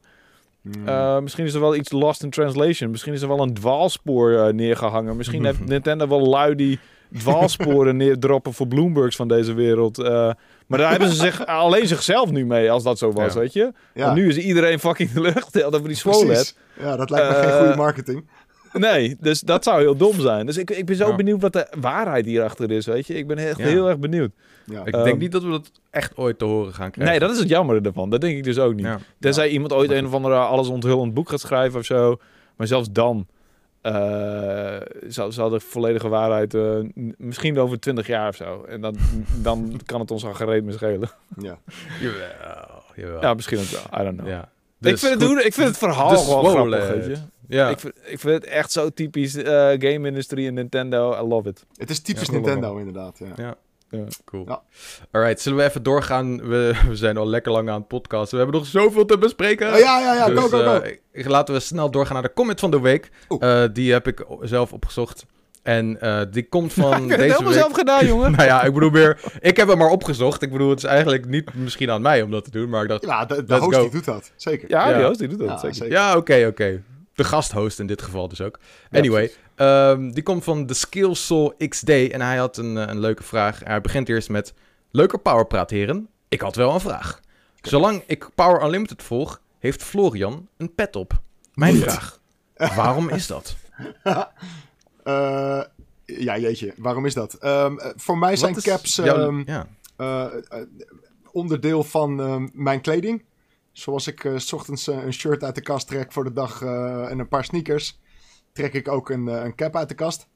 Mm. 0.62 0.88
eh, 0.88 1.20
misschien 1.20 1.46
is 1.46 1.54
er 1.54 1.60
wel 1.60 1.76
iets 1.76 1.92
lost 1.92 2.24
in 2.24 2.30
translation. 2.30 2.90
Misschien 2.92 3.14
is 3.14 3.22
er 3.22 3.28
wel 3.28 3.40
een 3.42 3.54
dwaalspoor 3.54 4.34
eh, 4.34 4.54
neergehangen. 4.54 5.18
Misschien 5.18 5.46
heeft 5.46 5.66
Nintendo 5.76 6.08
wel 6.08 6.28
lui 6.28 6.56
die 6.56 6.80
dwaalsporen 7.18 7.98
neerdroppen 7.98 8.54
voor 8.54 8.68
Bloombergs 8.68 9.16
van 9.16 9.28
deze 9.28 9.54
wereld. 9.54 9.98
Maar 10.68 10.80
daar 10.80 10.90
hebben 10.90 11.10
ze 11.10 11.16
zich 11.16 11.46
alleen 11.64 11.88
zichzelf 11.88 12.32
nu 12.32 12.46
mee, 12.46 12.72
als 12.72 12.84
dat 12.84 12.98
zo 12.98 13.12
was, 13.12 13.34
Ja. 13.34 13.40
weet 13.40 13.54
je. 13.54 13.72
ja, 13.94 14.04
Want 14.06 14.18
nu 14.18 14.28
is 14.28 14.38
iedereen 14.38 14.80
fucking 14.80 15.10
teleurgesteld 15.10 15.74
over 15.76 15.88
die 15.88 16.02
precies. 16.02 16.56
Ja, 16.80 16.96
dat 16.96 17.10
lijkt 17.10 17.28
me 17.30 17.36
geen 17.44 17.58
goede 17.60 17.76
marketing. 17.76 18.28
Nee, 18.74 19.18
dus 19.20 19.40
dat 19.42 19.64
zou 19.64 19.80
heel 19.82 19.96
dom 19.96 20.20
zijn. 20.20 20.46
Dus 20.46 20.58
ik, 20.58 20.70
ik 20.70 20.86
ben 20.86 20.96
zo 20.96 21.08
Ja. 21.10 21.16
benieuwd 21.16 21.42
wat 21.42 21.54
de 21.54 21.68
waarheid 21.80 22.26
hierachter 22.26 22.72
is, 22.72 22.86
weet 22.86 23.08
je. 23.08 23.14
Ik 23.14 23.28
ben 23.28 23.38
echt 23.38 23.58
Ja. 23.58 23.64
heel 23.66 23.88
erg 23.88 24.00
benieuwd. 24.00 24.32
Ja. 24.66 24.82
Ik 24.86 24.94
Ehm, 24.94 25.04
denk 25.04 25.20
niet 25.20 25.32
dat 25.32 25.44
we 25.44 25.50
dat 25.50 25.72
echt 25.90 26.18
ooit 26.18 26.40
te 26.40 26.46
horen 26.46 26.74
gaan 26.74 26.92
krijgen. 26.92 27.12
Nee, 27.16 27.28
dat 27.28 27.32
is 27.36 27.40
het 27.40 27.50
jammer 27.50 27.86
ervan. 27.86 28.10
Dat 28.10 28.22
denk 28.22 28.38
ik 28.38 28.44
dus 28.44 28.60
ook 28.60 28.74
niet. 28.74 28.86
Ja. 28.86 29.00
Tenzij 29.20 29.50
iemand 29.50 29.74
ooit 29.74 29.92
een 29.92 30.06
of 30.06 30.14
andere 30.14 30.36
alles 30.36 30.68
onthullend 30.68 31.14
boek 31.14 31.30
gaat 31.30 31.40
schrijven 31.40 31.80
of 31.80 31.86
zo. 31.86 32.18
Maar 32.56 32.68
zelfs 32.68 32.92
dan 32.92 33.28
eh 33.82 34.78
zal, 35.08 35.32
zal 35.32 35.50
de 35.50 35.60
volledige 35.60 36.08
waarheid 36.08 36.54
eh, 36.54 36.62
n- 36.62 37.16
misschien 37.18 37.54
wel 37.54 37.64
over 37.64 37.80
twintig 37.80 38.08
jaar 38.08 38.28
of 38.30 38.36
zo. 38.36 38.64
En 38.64 38.82
dan, 38.82 38.96
dan 39.42 39.80
kan 39.86 40.00
het 40.00 40.12
ons 40.12 40.26
al 40.26 40.34
gereed 40.34 40.64
meer 40.64 40.74
schelen. 40.74 41.10
Ja. 41.38 41.58
Jawel, 42.02 42.84
jawel. 42.96 43.22
Ja, 43.22 43.34
misschien 43.34 43.60
ook 43.60 43.66
wel. 43.92 44.02
I 44.02 44.04
don't 44.04 44.18
know. 44.18 44.30
Ja. 44.30 44.42
ik, 44.42 44.48
Dus 44.78 45.00
vind 45.00 45.14
het, 45.14 45.24
goed. 45.24 45.32
doen, 45.36 45.46
ik 45.46 45.54
vind 45.54 45.68
het 45.68 45.78
verhaal 45.78 46.10
gewoon 46.10 46.24
swollen. 46.46 46.82
grappig, 46.82 47.06
weet 47.08 47.18
je. 47.18 47.22
Ja. 47.50 47.70
Ik, 47.70 47.80
vind, 47.80 47.94
ik 48.06 48.20
vind 48.20 48.34
het 48.34 48.46
echt 48.46 48.72
zo 48.72 48.90
typisch 48.90 49.36
eh, 49.36 49.54
game-industrie 49.70 50.48
en 50.48 50.54
Nintendo. 50.54 51.14
I 51.24 51.28
love 51.28 51.50
it. 51.50 51.66
Het 51.76 51.90
is 51.90 52.00
typisch 52.00 52.28
Ja, 52.28 52.34
Nintendo 52.34 52.78
inderdaad. 52.78 53.20
Ja. 53.20 53.44
Ja. 53.44 53.56
Ja. 53.92 54.04
Cool. 54.26 54.44
Ja. 54.48 54.62
Alright, 55.12 55.42
zullen 55.42 55.58
we 55.58 55.64
even 55.64 55.84
doorgaan? 55.84 56.48
We, 56.50 56.74
we 56.88 56.96
zijn 56.96 57.18
al 57.18 57.28
lekker 57.28 57.52
lang 57.52 57.70
aan 57.70 57.80
het 57.80 57.88
podcasten. 57.88 58.38
We 58.38 58.44
hebben 58.44 58.62
nog 58.62 58.70
zoveel 58.70 59.06
te 59.06 59.18
bespreken. 59.18 59.74
Oh, 59.74 59.80
ja, 59.80 60.00
ja, 60.00 60.14
ja. 60.14 60.26
Dus, 60.28 60.40
go, 60.40 60.48
go, 60.48 60.58
go. 60.64 60.82
eh, 61.12 61.26
laten 61.26 61.54
we 61.54 61.60
snel 61.60 61.92
doorgaan 61.92 62.14
naar 62.14 62.24
de 62.24 62.34
comment 62.34 62.60
van 62.60 62.72
de 62.72 62.80
week. 62.80 63.10
Eh, 63.40 63.64
die 63.74 63.92
heb 63.92 64.08
ik 64.08 64.26
zelf 64.42 64.74
opgezocht. 64.74 65.26
En 65.64 66.02
eh, 66.02 66.22
die 66.32 66.48
komt 66.50 66.74
van 66.74 66.94
ik 67.04 67.10
heb 67.10 67.10
het 67.10 67.18
deze 67.20 67.22
helemaal 67.32 67.52
week. 67.52 67.62
zelf 67.62 67.74
gedaan, 67.74 68.06
jongen. 68.14 68.32
nou 68.32 68.44
ja, 68.44 68.64
ik 68.64 68.74
bedoel 68.74 68.90
meer... 68.90 69.22
Ik 69.40 69.58
heb 69.58 69.68
hem 69.68 69.78
maar 69.78 69.90
opgezocht. 69.90 70.42
Ik 70.42 70.52
bedoel, 70.52 70.70
het 70.70 70.78
is 70.80 70.84
eigenlijk 70.84 71.26
niet 71.28 71.54
misschien 71.54 71.92
aan 71.92 72.02
mij 72.02 72.22
om 72.22 72.32
dat 72.32 72.44
te 72.44 72.52
doen. 72.52 72.70
Maar 72.70 72.84
ik 72.84 72.90
dacht, 72.90 73.06
ja, 73.06 73.26
de, 73.26 73.44
host 73.56 73.76
go. 73.76 73.82
die 73.82 73.92
doet 73.92 74.06
dat. 74.06 74.32
Zeker. 74.36 74.70
Ja, 74.70 74.90
Ja. 74.90 74.98
die 74.98 75.06
host 75.06 75.20
die 75.20 75.28
doet 75.28 75.40
dat. 75.40 75.48
Ja, 75.48 75.58
zeker. 75.58 75.76
zeker. 75.76 75.92
ja, 75.94 76.18
oké, 76.18 76.46
oké. 76.48 76.82
De 77.20 77.26
gasthost 77.26 77.80
in 77.80 77.88
dit 77.88 78.02
geval 78.02 78.28
dus 78.28 78.42
ook. 78.42 78.60
Anyway, 78.92 79.32
ehm, 79.56 80.12
die 80.12 80.24
komt 80.24 80.44
van 80.44 80.66
The 80.66 80.74
Skill 80.74 81.14
Soul 81.14 81.54
XD. 81.68 81.90
En 81.90 82.22
hij 82.22 82.38
had 82.38 82.58
een, 82.58 82.78
eh, 82.78 82.88
een 82.88 83.00
leuke 83.00 83.24
vraag. 83.24 83.60
Hij 83.64 83.82
begint 83.82 84.10
eerst 84.10 84.30
met... 84.30 84.54
Leuker 84.92 85.20
Powerpraat, 85.20 85.70
heren. 85.70 86.10
Ik 86.30 86.42
had 86.42 86.56
wel 86.56 86.74
een 86.74 86.80
vraag. 86.80 87.20
Zolang 87.62 88.04
ik 88.08 88.30
Power 88.36 88.64
Unlimited 88.64 89.04
volg, 89.04 89.42
heeft 89.60 89.84
Florian 89.84 90.48
een 90.58 90.76
pet 90.76 90.96
op. 90.96 91.22
Mijn 91.54 91.74
Niet. 91.74 91.84
vraag. 91.84 92.20
Waarom 92.76 93.10
is 93.10 93.28
dat? 93.28 93.56
Eh, 95.04 95.62
ja, 96.06 96.38
jeetje. 96.38 96.74
Waarom 96.78 97.06
is 97.06 97.14
dat? 97.14 97.34
Ehm, 97.34 97.78
eh, 97.78 97.92
voor 97.96 98.18
mij 98.18 98.36
zijn 98.36 98.62
caps 98.62 98.96
jouw- 98.96 99.28
ehm, 99.28 99.42
ja. 99.46 99.68
eh, 99.96 100.26
eh, 100.26 100.62
onderdeel 101.32 101.84
van 101.84 102.50
mijn 102.54 102.82
kleding. 102.82 103.24
Zoals 103.80 104.08
ik 104.08 104.24
eh, 104.24 104.38
s 104.38 104.54
ochtends 104.54 104.88
eh, 104.88 105.04
een 105.04 105.14
shirt 105.14 105.44
uit 105.44 105.56
de 105.56 105.62
kast 105.62 105.88
trek 105.88 106.12
voor 106.12 106.24
de 106.24 106.34
dag 106.34 106.62
eh, 106.62 107.12
en 107.12 107.20
een 107.20 107.28
paar 107.28 107.44
sneakers, 107.44 108.00
trek 108.52 108.74
ik 108.74 108.88
ook 108.88 109.10
een, 109.10 109.28
een 109.28 109.56
cap 109.56 109.76
uit 109.76 109.90
de 109.90 109.96
kast. 109.96 110.28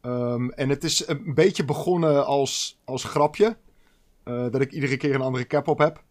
Ehm, 0.00 0.48
en 0.48 0.68
het 0.68 0.84
is 0.84 1.08
een 1.08 1.34
beetje 1.34 1.64
begonnen 1.64 2.26
als, 2.26 2.80
als 2.84 3.04
grapje. 3.04 3.56
dat 4.24 4.60
ik 4.60 4.72
iedere 4.72 4.96
keer 4.96 5.14
een 5.14 5.20
andere 5.20 5.46
cap 5.46 5.68
op 5.68 5.78
heb. 5.78 6.02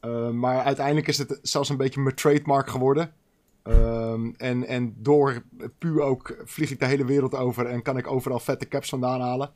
Eh, 0.00 0.30
maar 0.30 0.64
uiteindelijk 0.64 1.06
is 1.06 1.18
het 1.18 1.38
zelfs 1.42 1.68
een 1.68 1.76
beetje 1.76 2.00
mijn 2.00 2.14
trademark 2.14 2.70
geworden. 2.70 3.14
Ehm, 3.62 4.30
en, 4.36 4.66
en 4.66 4.94
door 4.98 5.42
puur 5.78 6.00
ook 6.00 6.42
vlieg 6.44 6.70
ik 6.70 6.78
de 6.78 6.86
hele 6.86 7.04
wereld 7.04 7.34
over 7.34 7.66
en 7.66 7.82
kan 7.82 7.96
ik 7.96 8.06
overal 8.06 8.40
vette 8.40 8.68
caps 8.68 8.88
vandaan 8.88 9.20
halen. 9.20 9.52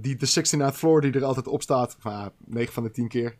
Die 0.00 0.16
de 0.16 0.26
69th 0.26 0.74
floor 0.74 1.00
die 1.00 1.12
er 1.12 1.24
altijd 1.24 1.46
op 1.46 1.62
staat, 1.62 1.96
van, 1.98 2.12
ja, 2.12 2.32
9 2.44 2.72
van 2.72 2.82
de 2.82 2.90
10 2.90 3.08
keer. 3.08 3.38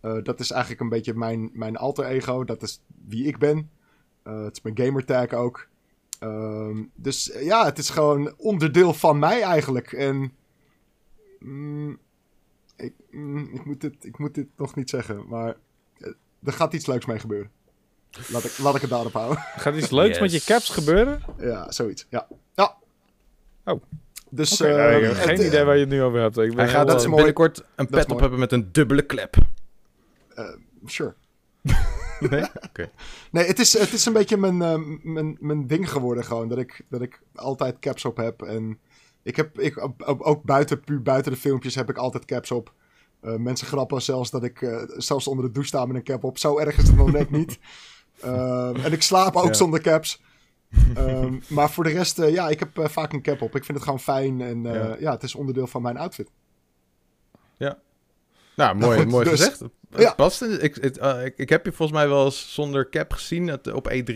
Eh, 0.00 0.22
dat 0.22 0.40
is 0.40 0.50
eigenlijk 0.50 0.80
een 0.80 0.88
beetje 0.88 1.14
mijn, 1.14 1.50
mijn 1.52 1.76
alter 1.76 2.04
ego. 2.04 2.44
Dat 2.44 2.62
is 2.62 2.82
wie 3.06 3.26
ik 3.26 3.38
ben. 3.38 3.70
Eh, 4.22 4.42
het 4.44 4.56
is 4.56 4.62
mijn 4.62 4.78
gamertag 4.78 5.32
ook. 5.32 5.68
Ehm, 6.18 6.82
dus 6.94 7.30
eh, 7.30 7.44
ja, 7.44 7.64
het 7.64 7.78
is 7.78 7.90
gewoon 7.90 8.34
onderdeel 8.36 8.94
van 8.94 9.18
mij 9.18 9.42
eigenlijk. 9.42 9.92
En 9.92 10.32
mm, 11.38 11.98
ik, 12.76 12.94
mm, 13.10 13.50
ik, 13.52 13.64
moet 13.64 13.80
dit, 13.80 14.04
ik 14.04 14.18
moet 14.18 14.34
dit 14.34 14.48
nog 14.56 14.74
niet 14.74 14.90
zeggen, 14.90 15.28
maar 15.28 15.56
er 16.44 16.52
gaat 16.52 16.72
iets 16.72 16.86
leuks 16.86 17.06
mee 17.06 17.18
gebeuren. 17.18 17.50
Laat 18.28 18.44
ik, 18.44 18.58
laat 18.58 18.74
ik 18.74 18.80
het 18.80 18.90
daarop 18.90 19.12
houden. 19.12 19.38
Gaat 19.56 19.76
iets 19.76 19.90
leuks 19.90 20.20
met 20.20 20.32
je 20.32 20.42
caps 20.44 20.68
gebeuren? 20.68 21.22
ja, 21.38 21.70
zoiets. 21.72 22.06
Ja. 22.10 22.26
ja. 22.54 22.76
Oh. 23.64 23.82
Dus, 24.30 24.60
eh, 24.60 24.76
nou, 24.76 24.92
ik 24.92 25.02
heb 25.02 25.12
het, 25.12 25.20
geen 25.20 25.46
idee 25.46 25.64
waar 25.64 25.74
je 25.74 25.80
het 25.80 25.88
nu 25.90 26.02
over 26.02 26.20
hebt. 26.20 26.38
Ik 26.38 26.48
ben 26.48 26.58
Hij 26.58 26.68
gaat 26.68 26.86
dat 26.86 27.00
is 27.00 27.04
mooi. 27.04 27.16
binnenkort 27.16 27.64
een 27.74 27.86
pet 27.86 28.02
op 28.02 28.08
mooi. 28.08 28.20
hebben 28.20 28.38
met 28.38 28.52
een 28.52 28.68
dubbele 28.72 29.02
klep. 29.02 29.36
Sure. 30.84 31.14
Nee? 32.30 32.44
Oké. 32.68 32.90
Nee, 33.30 33.46
het 33.46 33.58
is, 33.58 33.78
het 33.78 33.92
is 33.92 34.06
een 34.06 34.12
beetje 34.12 34.36
mijn, 34.36 34.62
eh, 34.62 34.78
mijn, 35.02 35.36
mijn 35.40 35.66
ding 35.66 35.90
geworden 35.90 36.24
gewoon. 36.24 36.48
Dat 36.48 36.58
ik, 36.58 36.84
dat 36.88 37.00
ik 37.02 37.20
altijd 37.34 37.78
caps 37.78 38.04
op 38.04 38.16
heb. 38.16 38.42
En 38.42 38.78
ik 39.22 39.36
heb, 39.36 39.58
ik, 39.58 39.90
ook- 40.04 40.42
buiten, 40.44 40.80
puur 40.80 41.02
buiten 41.02 41.32
de 41.32 41.38
filmpjes 41.38 41.74
heb 41.74 41.90
ik 41.90 41.96
altijd 41.96 42.24
caps 42.24 42.50
op. 42.50 42.72
Eh, 43.20 43.34
mensen 43.36 43.66
grappen 43.66 44.02
zelfs 44.02 44.30
dat 44.30 44.44
ik 44.44 44.62
eh, 44.62 44.82
zelfs 44.96 45.26
onder 45.26 45.44
de 45.44 45.50
douche 45.50 45.68
sta 45.68 45.86
met 45.86 45.96
een 45.96 46.02
cap 46.02 46.24
op. 46.24 46.38
Zo 46.38 46.58
erg 46.58 46.78
is 46.78 46.86
het 46.86 46.96
nog 46.96 47.12
net 47.12 47.30
niet. 47.40 47.58
Ehm, 48.20 48.76
en 48.76 48.92
ik 48.92 49.02
slaap 49.02 49.36
ook 49.36 49.44
Ja. 49.46 49.52
zonder 49.52 49.80
caps. 49.80 50.22
Ehm, 50.94 51.38
maar 51.54 51.70
voor 51.70 51.84
de 51.84 51.90
rest, 51.90 52.18
eh, 52.18 52.32
ja, 52.32 52.48
ik 52.48 52.58
heb 52.58 52.78
eh, 52.78 52.88
vaak 52.88 53.12
een 53.12 53.22
cap 53.22 53.42
op. 53.42 53.56
Ik 53.56 53.64
vind 53.64 53.76
het 53.78 53.82
gewoon 53.86 54.00
fijn. 54.00 54.40
En 54.40 54.66
eh, 54.66 54.74
Ja. 54.74 54.96
ja. 55.00 55.10
het 55.12 55.22
is 55.22 55.34
onderdeel 55.34 55.66
van 55.66 55.82
mijn 55.82 55.96
outfit. 55.96 56.30
Nou, 58.56 58.76
mooi, 58.76 58.98
goed, 58.98 59.08
mooi 59.08 59.24
dus- 59.28 59.40
gezegd. 59.40 59.62
Ja. 59.96 60.14
past. 60.14 60.42
Ik, 60.42 60.74
het, 60.74 60.98
eh, 60.98 61.24
ik, 61.24 61.38
ik 61.38 61.48
heb 61.48 61.64
je 61.64 61.72
volgens 61.72 61.98
mij 61.98 62.08
wel 62.08 62.24
eens 62.24 62.54
zonder 62.54 62.88
cap 62.88 63.12
gezien 63.12 63.46
het, 63.46 63.72
op 63.72 63.90
E3. 63.92 64.14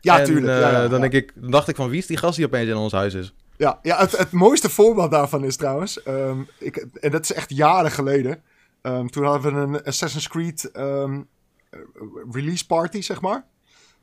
Ja, 0.00 0.18
en, 0.18 0.24
tuurlijk. 0.24 0.52
eh, 0.52 0.60
ja, 0.60 0.70
ja, 0.70 0.88
dan. 0.88 1.00
Denk 1.00 1.12
ik, 1.12 1.32
dan 1.34 1.50
dacht 1.50 1.68
ik 1.68 1.76
van, 1.76 1.88
wie 1.88 1.98
is 1.98 2.06
die 2.06 2.16
gast 2.16 2.36
die 2.36 2.46
opeens 2.46 2.68
in 2.68 2.76
ons 2.76 2.92
huis 2.92 3.14
is? 3.14 3.34
Ja, 3.56 3.78
ja 3.82 3.98
het, 3.98 4.16
het 4.16 4.30
mooiste 4.30 4.70
voorbeeld 4.70 5.10
daarvan 5.10 5.44
is 5.44 5.56
trouwens, 5.56 6.02
ehm, 6.02 6.40
ik, 6.58 6.76
en 6.76 7.10
dat 7.10 7.22
is 7.22 7.32
echt 7.32 7.50
jaren 7.50 7.90
geleden. 7.90 8.42
Ehm, 8.82 9.06
toen 9.06 9.24
hadden 9.24 9.54
we 9.54 9.60
een 9.60 9.84
Assassin's 9.84 10.28
Creed 10.28 10.70
ehm, 10.70 11.20
eh, 11.70 11.80
release 12.30 12.66
party, 12.66 13.00
zeg 13.00 13.20
maar. 13.20 13.44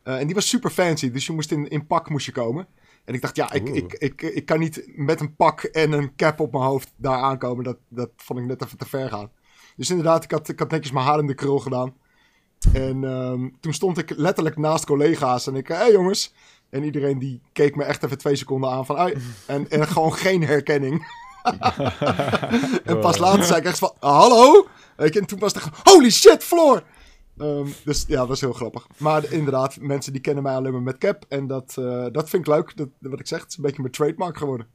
Eh, 0.04 0.20
en 0.20 0.26
die 0.26 0.36
was 0.36 0.50
super 0.50 0.70
fancy, 0.70 1.12
dus 1.12 1.26
je 1.26 1.34
moest 1.34 1.52
in, 1.52 1.68
in 1.68 1.88
pak 1.88 2.10
moest 2.10 2.26
je 2.26 2.32
komen. 2.32 2.68
En 3.06 3.14
ik 3.14 3.22
dacht, 3.22 3.36
ja, 3.36 3.52
ik, 3.52 3.70
ik, 3.70 3.94
ik, 3.94 4.22
ik 4.22 4.46
kan 4.46 4.60
niet 4.60 4.84
met 4.96 5.20
een 5.20 5.36
pak 5.36 5.64
en 5.64 5.92
een 5.92 6.16
cap 6.16 6.40
op 6.40 6.52
mijn 6.52 6.64
hoofd 6.64 6.94
daar 6.96 7.22
aankomen. 7.22 7.64
Dat, 7.64 7.78
dat 7.90 8.10
vond 8.16 8.40
ik 8.40 8.46
net 8.46 8.64
even 8.64 8.78
te 8.78 8.88
ver 8.88 9.10
gaan. 9.10 9.32
Dus 9.78 9.90
inderdaad, 9.90 10.24
ik 10.24 10.32
had, 10.32 10.50
ik 10.50 10.60
had 10.60 10.72
netjes 10.72 10.92
mijn 10.92 11.06
haar 11.06 11.20
in 11.20 11.28
de 11.28 11.34
krul 11.34 11.60
gedaan. 11.60 11.94
En 12.74 13.04
ehm, 13.04 13.50
toen 13.60 13.74
stond 13.74 13.98
ik 13.98 14.10
letterlijk 14.16 14.58
naast 14.58 14.86
collega's 14.86 15.48
en 15.48 15.56
ik, 15.56 15.68
hé 15.68 15.76
hey 15.76 15.92
jongens. 15.92 16.34
En 16.70 16.84
iedereen 16.84 17.20
die 17.20 17.42
keek 17.52 17.76
me 17.76 17.84
echt 17.84 18.04
even 18.04 18.18
twee 18.18 18.36
seconden 18.36 18.70
aan 18.70 18.86
van, 18.86 19.12
en, 19.46 19.70
en 19.70 19.88
gewoon 19.88 20.14
geen 20.14 20.44
herkenning. 20.44 21.08
en 22.84 23.00
pas 23.00 23.18
later 23.18 23.44
zei 23.44 23.60
ik 23.60 23.66
echt 23.66 23.78
van, 23.78 23.94
hallo? 24.00 24.68
En 24.96 25.26
toen 25.26 25.40
was 25.40 25.54
het 25.54 25.64
echt, 25.64 25.90
holy 25.90 26.10
shit, 26.10 26.44
Floor! 26.44 26.84
Ehm, 27.38 27.68
dus 27.84 28.06
ja, 28.08 28.18
dat 28.18 28.28
was 28.28 28.42
heel 28.42 28.54
grappig. 28.54 28.88
Maar 28.98 29.32
inderdaad, 29.32 29.78
mensen 29.80 30.12
die 30.12 30.22
kennen 30.22 30.44
mij 30.44 30.56
alleen 30.56 30.72
maar 30.72 30.82
met 30.82 30.98
cap. 30.98 31.26
En 31.28 31.48
dat, 31.48 31.76
eh, 31.78 32.06
dat 32.12 32.30
vind 32.30 32.48
ik 32.48 32.54
leuk. 32.54 32.78
Dat, 32.78 32.90
wat 33.00 33.20
ik 33.20 33.28
zeg, 33.28 33.40
het 33.40 33.50
is 33.50 33.58
een 33.58 33.64
beetje 33.64 33.82
mijn 33.82 33.94
trademark 33.94 34.38
geworden. 34.38 34.68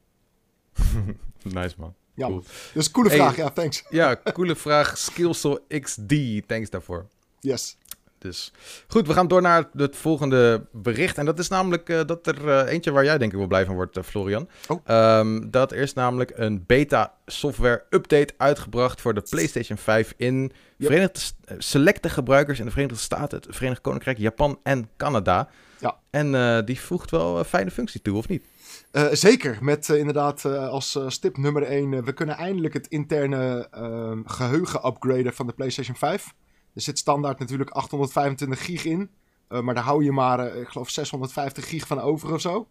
Nice 1.43 1.75
man. 1.79 1.95
Ja, 2.15 2.27
Cool. 2.27 2.43
dus 2.75 2.91
coole 2.91 3.09
Hey. 3.09 3.19
vraag. 3.19 3.37
Ja, 3.37 3.51
thanks. 3.51 3.85
Ja, 3.91 4.17
coole 4.33 4.57
vraag. 4.57 4.99
Skillsoul 4.99 5.59
XD, 5.81 6.03
thanks 6.47 6.71
daarvoor. 6.71 7.07
Yes. 7.41 7.77
Dus 8.19 8.53
goed, 8.89 9.07
we 9.07 9.13
gaan 9.13 9.29
door 9.29 9.43
naar 9.43 9.69
het 9.77 9.97
volgende 9.97 10.67
bericht. 10.73 11.19
En 11.19 11.25
dat 11.25 11.39
is 11.39 11.49
namelijk 11.49 11.89
eh, 11.89 12.01
dat 12.07 12.27
er 12.27 12.49
eh, 12.49 12.73
eentje 12.73 12.91
waar 12.91 13.05
jij 13.05 13.19
denk 13.19 13.33
ik 13.33 13.39
wel 13.39 13.47
blij 13.47 13.65
van 13.65 13.75
wordt, 13.75 13.97
eh, 13.97 14.03
Florian. 14.03 14.49
Oh. 14.69 14.81
Ehm, 14.85 15.51
dat 15.51 15.73
is 15.73 15.93
namelijk 15.93 16.33
een 16.35 16.65
beta 16.67 17.15
software 17.27 17.85
update 17.91 18.35
uitgebracht 18.37 19.01
voor 19.01 19.15
de 19.15 19.23
PlayStation 19.31 19.79
5 19.79 20.15
in 20.17 20.53
Verenigde, 20.79 21.21
selecte 21.59 22.09
gebruikers 22.09 22.59
in 22.59 22.65
de 22.65 22.71
Verenigde 22.71 22.99
Staten, 22.99 23.39
het 23.39 23.47
Verenigd 23.57 23.81
Koninkrijk, 23.81 24.19
Japan 24.19 24.59
en 24.63 24.89
Canada. 24.97 25.49
Ja. 25.83 25.99
En 26.11 26.35
eh, 26.35 26.65
die 26.65 26.81
voegt 26.81 27.11
wel 27.11 27.39
een 27.39 27.45
fijne 27.45 27.71
functie 27.71 28.03
toe, 28.03 28.17
of 28.17 28.29
niet? 28.29 28.45
Eh, 28.91 29.07
zeker, 29.13 29.59
met 29.61 29.91
eh, 29.91 29.99
inderdaad 29.99 30.45
eh, 30.45 30.69
als 30.69 30.97
eh, 30.97 31.09
stip 31.09 31.37
nummer 31.37 31.63
1, 31.63 32.05
we 32.05 32.13
kunnen 32.13 32.37
eindelijk 32.37 32.75
het 32.75 32.87
interne 32.87 33.69
ehm, 33.71 34.23
geheugen 34.25 34.87
upgraden 34.87 35.33
van 35.35 35.47
de 35.47 35.53
PlayStation 35.53 35.97
5. 35.97 36.35
Er 36.75 36.81
zit 36.83 36.99
standaard 36.99 37.39
natuurlijk 37.39 37.71
825 37.71 38.65
gig 38.65 38.85
in, 38.85 39.11
eh, 39.49 39.61
maar 39.61 39.75
daar 39.75 39.85
hou 39.85 40.05
je 40.05 40.13
maar, 40.13 40.39
eh, 40.39 40.61
ik 40.61 40.69
geloof 40.69 40.91
650 40.91 41.69
gig 41.69 41.87
van 41.87 42.01
over 42.01 42.33
of 42.33 42.41
zo. 42.41 42.69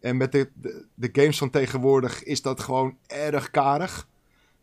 En 0.00 0.16
met 0.16 0.32
de, 0.32 0.50
de, 0.54 0.86
de 0.94 1.08
games 1.12 1.38
van 1.38 1.50
tegenwoordig 1.50 2.22
is 2.22 2.42
dat 2.42 2.60
gewoon 2.60 2.96
erg 3.06 3.50
karig. 3.50 4.08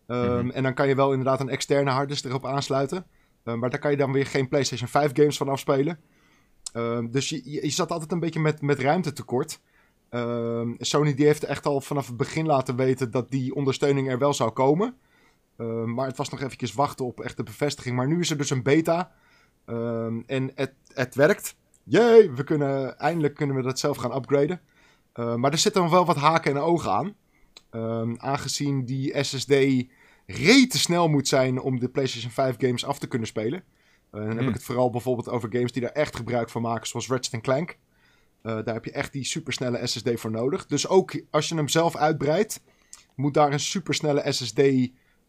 Ehm, 0.07 0.45
Mhm. 0.45 0.49
En 0.49 0.63
dan 0.63 0.73
kan 0.73 0.87
je 0.87 0.95
wel 0.95 1.09
inderdaad 1.11 1.39
een 1.39 1.49
externe 1.49 1.91
harddisk 1.91 2.25
erop 2.25 2.45
aansluiten. 2.45 3.05
Eh, 3.43 3.53
maar 3.53 3.69
daar 3.69 3.79
kan 3.79 3.91
je 3.91 3.97
dan 3.97 4.11
weer 4.11 4.25
geen 4.25 4.47
PlayStation 4.47 4.89
5 4.89 5.11
games 5.13 5.37
van 5.37 5.49
afspelen. 5.49 5.99
Ehm, 6.73 7.09
dus 7.11 7.29
je, 7.29 7.69
zat 7.69 7.91
altijd 7.91 8.11
een 8.11 8.19
beetje 8.19 8.39
met, 8.39 8.61
met 8.61 8.79
ruimtetekort. 8.79 9.59
Ehm, 10.09 10.73
Sony 10.77 11.13
die 11.13 11.25
heeft 11.25 11.43
echt 11.43 11.65
al 11.65 11.81
vanaf 11.81 12.07
het 12.07 12.17
begin 12.17 12.45
laten 12.45 12.75
weten 12.75 13.11
dat 13.11 13.31
die 13.31 13.55
ondersteuning 13.55 14.09
er 14.09 14.19
wel 14.19 14.33
zou 14.33 14.51
komen. 14.51 14.95
Ehm, 15.57 15.93
maar 15.93 16.07
het 16.07 16.17
was 16.17 16.29
nog 16.29 16.41
eventjes 16.41 16.73
wachten 16.73 17.05
op 17.05 17.19
echte 17.19 17.43
bevestiging. 17.43 17.95
Maar 17.95 18.07
nu 18.07 18.19
is 18.19 18.29
er 18.29 18.37
dus 18.37 18.49
een 18.49 18.63
beta. 18.63 19.11
En 20.25 20.51
het, 20.55 20.73
het 20.93 21.15
werkt. 21.15 21.55
Jee, 21.83 22.31
we 22.31 22.43
kunnen, 22.43 22.97
eindelijk 22.97 23.33
kunnen 23.33 23.55
we 23.55 23.61
dat 23.61 23.79
zelf 23.79 23.97
gaan 23.97 24.15
upgraden. 24.15 24.61
Maar 25.13 25.51
er 25.51 25.57
zitten 25.57 25.81
nog 25.81 25.91
wel 25.91 26.05
wat 26.05 26.15
haken 26.15 26.51
en 26.51 26.61
ogen 26.61 26.91
aan. 26.91 27.15
Aangezien 28.17 28.85
die 28.85 29.23
SSD 29.23 29.53
rete 30.25 30.77
snel 30.77 31.07
moet 31.07 31.27
zijn 31.27 31.59
om 31.59 31.79
de 31.79 31.89
PlayStation 31.89 32.31
5 32.31 32.55
games 32.57 32.85
af 32.85 32.99
te 32.99 33.07
kunnen 33.07 33.27
spelen. 33.27 33.63
Eh, 34.11 34.19
dan 34.19 34.29
heb 34.29 34.37
Hmm. 34.37 34.47
ik 34.47 34.53
het 34.53 34.63
vooral 34.63 34.89
bijvoorbeeld 34.89 35.29
over 35.29 35.49
games 35.51 35.71
die 35.71 35.81
daar 35.81 35.91
echt 35.91 36.15
gebruik 36.15 36.49
van 36.49 36.61
maken, 36.61 36.87
zoals 36.87 37.07
Ratchet 37.07 37.41
Clank. 37.41 37.77
Eh, 38.41 38.55
daar 38.63 38.73
heb 38.73 38.85
je 38.85 38.91
echt 38.91 39.13
die 39.13 39.23
supersnelle 39.25 39.87
SSD 39.87 40.09
voor 40.13 40.31
nodig. 40.31 40.65
Dus 40.65 40.87
ook 40.87 41.21
als 41.29 41.49
je 41.49 41.55
hem 41.55 41.67
zelf 41.67 41.95
uitbreidt, 41.95 42.61
moet 43.15 43.33
daar 43.33 43.51
een 43.51 43.59
supersnelle 43.59 44.31
SSD 44.31 44.59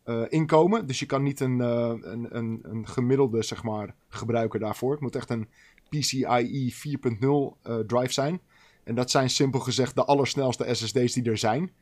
eh 0.05 0.22
inkomen. 0.28 0.87
Dus 0.87 0.99
je 0.99 1.07
kan 1.07 1.22
niet 1.22 1.41
een, 1.41 1.59
een, 1.61 2.37
een, 2.37 2.61
een 2.62 2.89
gemiddelde 2.89 3.43
zeg 3.43 3.62
maar, 3.62 3.95
gebruiker 4.09 4.61
daarvoor. 4.61 4.91
Het 4.91 5.01
moet 5.01 5.16
echt 5.16 5.31
een 5.31 5.49
PCIe 5.89 6.74
4.0 6.74 7.57
eh, 7.62 7.78
drive 7.78 8.12
zijn. 8.12 8.41
En 8.85 8.95
dat 8.95 9.11
zijn 9.11 9.31
simpel 9.31 9.61
gezegd 9.61 9.95
de 9.95 10.05
allersnelste 10.05 10.74
SSD's 10.74 11.12
die 11.12 11.31
er 11.31 11.39
zijn. 11.39 11.72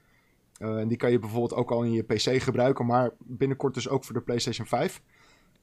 En 0.58 0.88
die 0.88 0.96
kan 0.96 1.10
je 1.10 1.18
bijvoorbeeld 1.18 1.54
ook 1.54 1.70
al 1.70 1.82
in 1.82 1.92
je 1.92 2.02
PC 2.02 2.42
gebruiken, 2.42 2.86
maar 2.86 3.10
binnenkort 3.18 3.74
dus 3.74 3.88
ook 3.88 4.04
voor 4.04 4.14
de 4.14 4.20
PlayStation 4.20 4.66
5. 4.66 5.02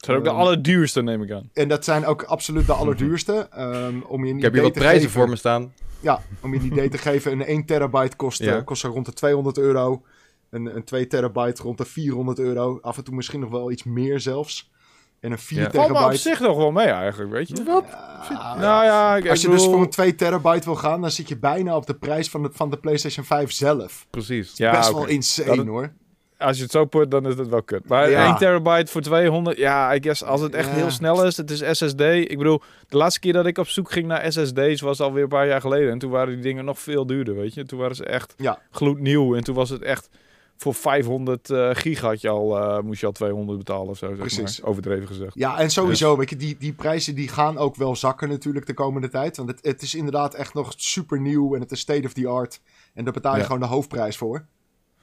Het 0.06 0.14
zijn 0.14 0.18
ook 0.18 0.24
de 0.24 0.30
Ehm, 0.30 0.40
allerduurste, 0.40 1.02
neem 1.02 1.22
ik 1.24 1.32
aan. 1.32 1.50
En 1.54 1.68
dat 1.68 1.84
zijn 1.86 2.06
ook 2.06 2.24
absoluut 2.24 2.66
de 2.66 2.74
allerduurste. 2.82 3.48
Ehm, 3.52 4.00
om 4.08 4.26
je 4.26 4.32
een 4.32 4.38
Ik 4.38 4.44
heb 4.44 4.54
hier 4.54 4.62
wat 4.62 4.72
prijzen 4.72 5.00
geven- 5.02 5.12
voor 5.20 5.30
me 5.30 5.36
staan. 5.36 5.74
Ja, 6.00 6.22
om 6.42 6.54
je 6.54 6.60
een 6.60 6.66
idee 6.66 6.90
te 6.90 6.98
geven, 6.98 7.32
een 7.32 7.46
1 7.48 7.66
terabyte 7.66 8.16
kost, 8.16 8.40
Ja. 8.44 8.56
eh, 8.56 8.64
kost 8.64 8.82
zo 8.82 8.90
rond 8.90 9.06
de 9.06 9.14
200 9.14 9.58
euro. 9.58 10.04
Een, 10.50 10.76
een 10.76 10.84
2 10.84 11.08
terabyte 11.08 11.62
rond 11.62 11.78
de 11.78 11.86
400 11.86 12.40
euro. 12.40 12.80
Af 12.82 12.98
en 12.98 13.04
toe 13.04 13.16
misschien 13.16 13.40
nog 13.40 13.50
wel 13.50 13.72
iets 13.72 13.84
meer 13.84 14.20
zelfs. 14.20 14.72
En 15.20 15.32
een 15.32 15.38
4 15.40 15.58
Ja. 15.60 15.64
Valt 15.64 15.76
me 15.76 15.82
op 15.94 15.96
terabyte. 15.98 16.22
zich 16.22 16.40
nog 16.40 16.58
wel 16.58 16.72
mee 16.72 16.86
eigenlijk, 16.88 17.32
weet 17.32 17.48
je. 17.48 17.64
Wat? 17.64 17.86
Ja, 18.30 18.56
Nou 18.60 18.84
ja, 18.86 19.16
ik, 19.16 19.30
Als 19.30 19.40
ik 19.40 19.46
je 19.46 19.52
dus 19.52 19.58
bedoel- 19.62 19.74
voor 19.74 19.84
een 19.84 19.90
2 19.90 20.16
terabyte 20.16 20.66
wil 20.66 20.76
gaan, 20.76 21.02
dan 21.02 21.12
zit 21.12 21.28
je 21.30 21.38
bijna 21.38 21.76
op 21.76 21.86
de 21.86 21.96
prijs 21.96 22.30
van 22.30 22.44
de, 22.44 22.50
van 22.52 22.70
de 22.70 22.78
PlayStation 22.78 23.26
5 23.26 23.52
zelf. 23.52 24.08
Precies. 24.10 24.58
Ja, 24.58 24.72
Best 24.72 24.92
wel 24.92 25.06
insane 25.08 25.48
Dat 25.48 25.58
het- 25.58 25.68
hoor. 25.68 25.92
Als 26.38 26.58
je 26.58 26.64
het 26.64 26.72
zo 26.72 26.86
put, 26.86 27.12
dan 27.12 27.28
is 27.28 27.36
het 27.38 27.48
wel 27.48 27.64
kut. 27.64 27.88
Maar 27.88 28.10
Ja. 28.10 28.26
1 28.28 28.38
terabyte 28.38 28.92
voor 28.92 29.02
200, 29.02 29.58
ja, 29.58 29.96
I 29.96 30.02
guess 30.02 30.24
als 30.24 30.42
het 30.42 30.54
echt 30.54 30.68
Ja. 30.70 30.74
heel 30.76 30.92
snel 30.92 31.26
is, 31.26 31.38
het 31.38 31.52
is 31.52 31.60
SSD. 31.78 32.00
Ik 32.02 32.38
bedoel, 32.38 32.62
de 32.88 32.98
laatste 32.98 33.20
keer 33.20 33.34
dat 33.34 33.46
ik 33.46 33.58
op 33.58 33.68
zoek 33.68 33.92
ging 33.92 34.08
naar 34.08 34.32
SSD's 34.32 34.82
was 34.82 35.00
alweer 35.02 35.24
een 35.24 35.30
paar 35.30 35.48
jaar 35.48 35.62
geleden. 35.62 35.92
En 35.92 35.98
toen 36.00 36.12
waren 36.12 36.34
die 36.34 36.44
dingen 36.44 36.66
nog 36.66 36.80
veel 36.80 37.06
duurder, 37.06 37.36
weet 37.36 37.54
je. 37.54 37.66
Toen 37.66 37.80
waren 37.80 37.96
ze 37.96 38.06
echt 38.06 38.34
Ja. 38.38 38.60
gloednieuw. 38.72 39.36
En 39.36 39.44
toen 39.44 39.56
was 39.56 39.70
het 39.70 39.82
echt, 39.82 40.10
voor 40.58 40.74
500 40.74 41.50
eh 41.50 41.70
gig 41.74 42.00
had 42.02 42.22
je 42.22 42.30
al, 42.30 42.58
eh, 42.58 42.80
moest 42.80 43.00
je 43.00 43.06
al 43.06 43.12
200 43.12 43.58
betalen 43.58 43.88
of 43.90 43.98
zo, 43.98 44.08
zeg 44.08 44.18
Precies. 44.18 44.60
maar. 44.62 44.70
Overdreven 44.70 45.08
gezegd. 45.08 45.32
Ja, 45.34 45.58
en 45.60 45.70
sowieso, 45.70 46.18
weet 46.18 46.30
je, 46.30 46.36
die, 46.36 46.56
die 46.60 46.74
prijzen 46.74 47.16
die 47.16 47.28
gaan 47.28 47.58
ook 47.58 47.76
wel 47.76 47.96
zakken 47.96 48.30
natuurlijk 48.30 48.66
de 48.66 48.74
komende 48.74 49.10
tijd. 49.10 49.38
Want 49.38 49.50
het, 49.50 49.60
het 49.62 49.82
is 49.82 49.96
inderdaad 49.96 50.34
echt 50.34 50.54
nog 50.54 50.74
super 50.76 51.20
nieuw 51.22 51.56
en 51.56 51.62
het 51.62 51.72
is 51.72 51.80
state 51.80 52.06
of 52.06 52.14
the 52.14 52.28
art. 52.28 52.60
En 52.94 53.04
daar 53.04 53.14
betaal 53.14 53.34
je 53.34 53.40
Ja. 53.40 53.46
gewoon 53.46 53.60
de 53.62 53.68
hoofdprijs 53.68 54.18
voor. 54.18 54.46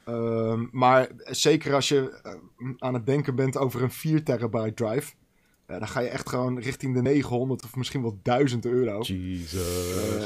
Ehm, 0.05 0.65
maar 0.71 1.09
zeker 1.25 1.75
als 1.75 1.89
je 1.89 2.21
eh, 2.23 2.33
aan 2.79 2.95
het 2.95 3.07
denken 3.07 3.35
bent 3.35 3.57
over 3.57 3.83
een 3.83 3.91
4 3.91 4.25
terabyte 4.25 4.75
drive, 4.75 5.13
ja, 5.69 5.79
dan 5.79 5.89
ga 5.89 6.01
je 6.01 6.09
echt 6.09 6.29
gewoon 6.29 6.59
richting 6.59 6.95
de 6.95 7.03
900 7.03 7.65
of 7.65 7.77
misschien 7.77 8.03
wel 8.03 8.19
1000 8.23 8.65
euro. 8.67 9.01
Jesus. 9.01 9.61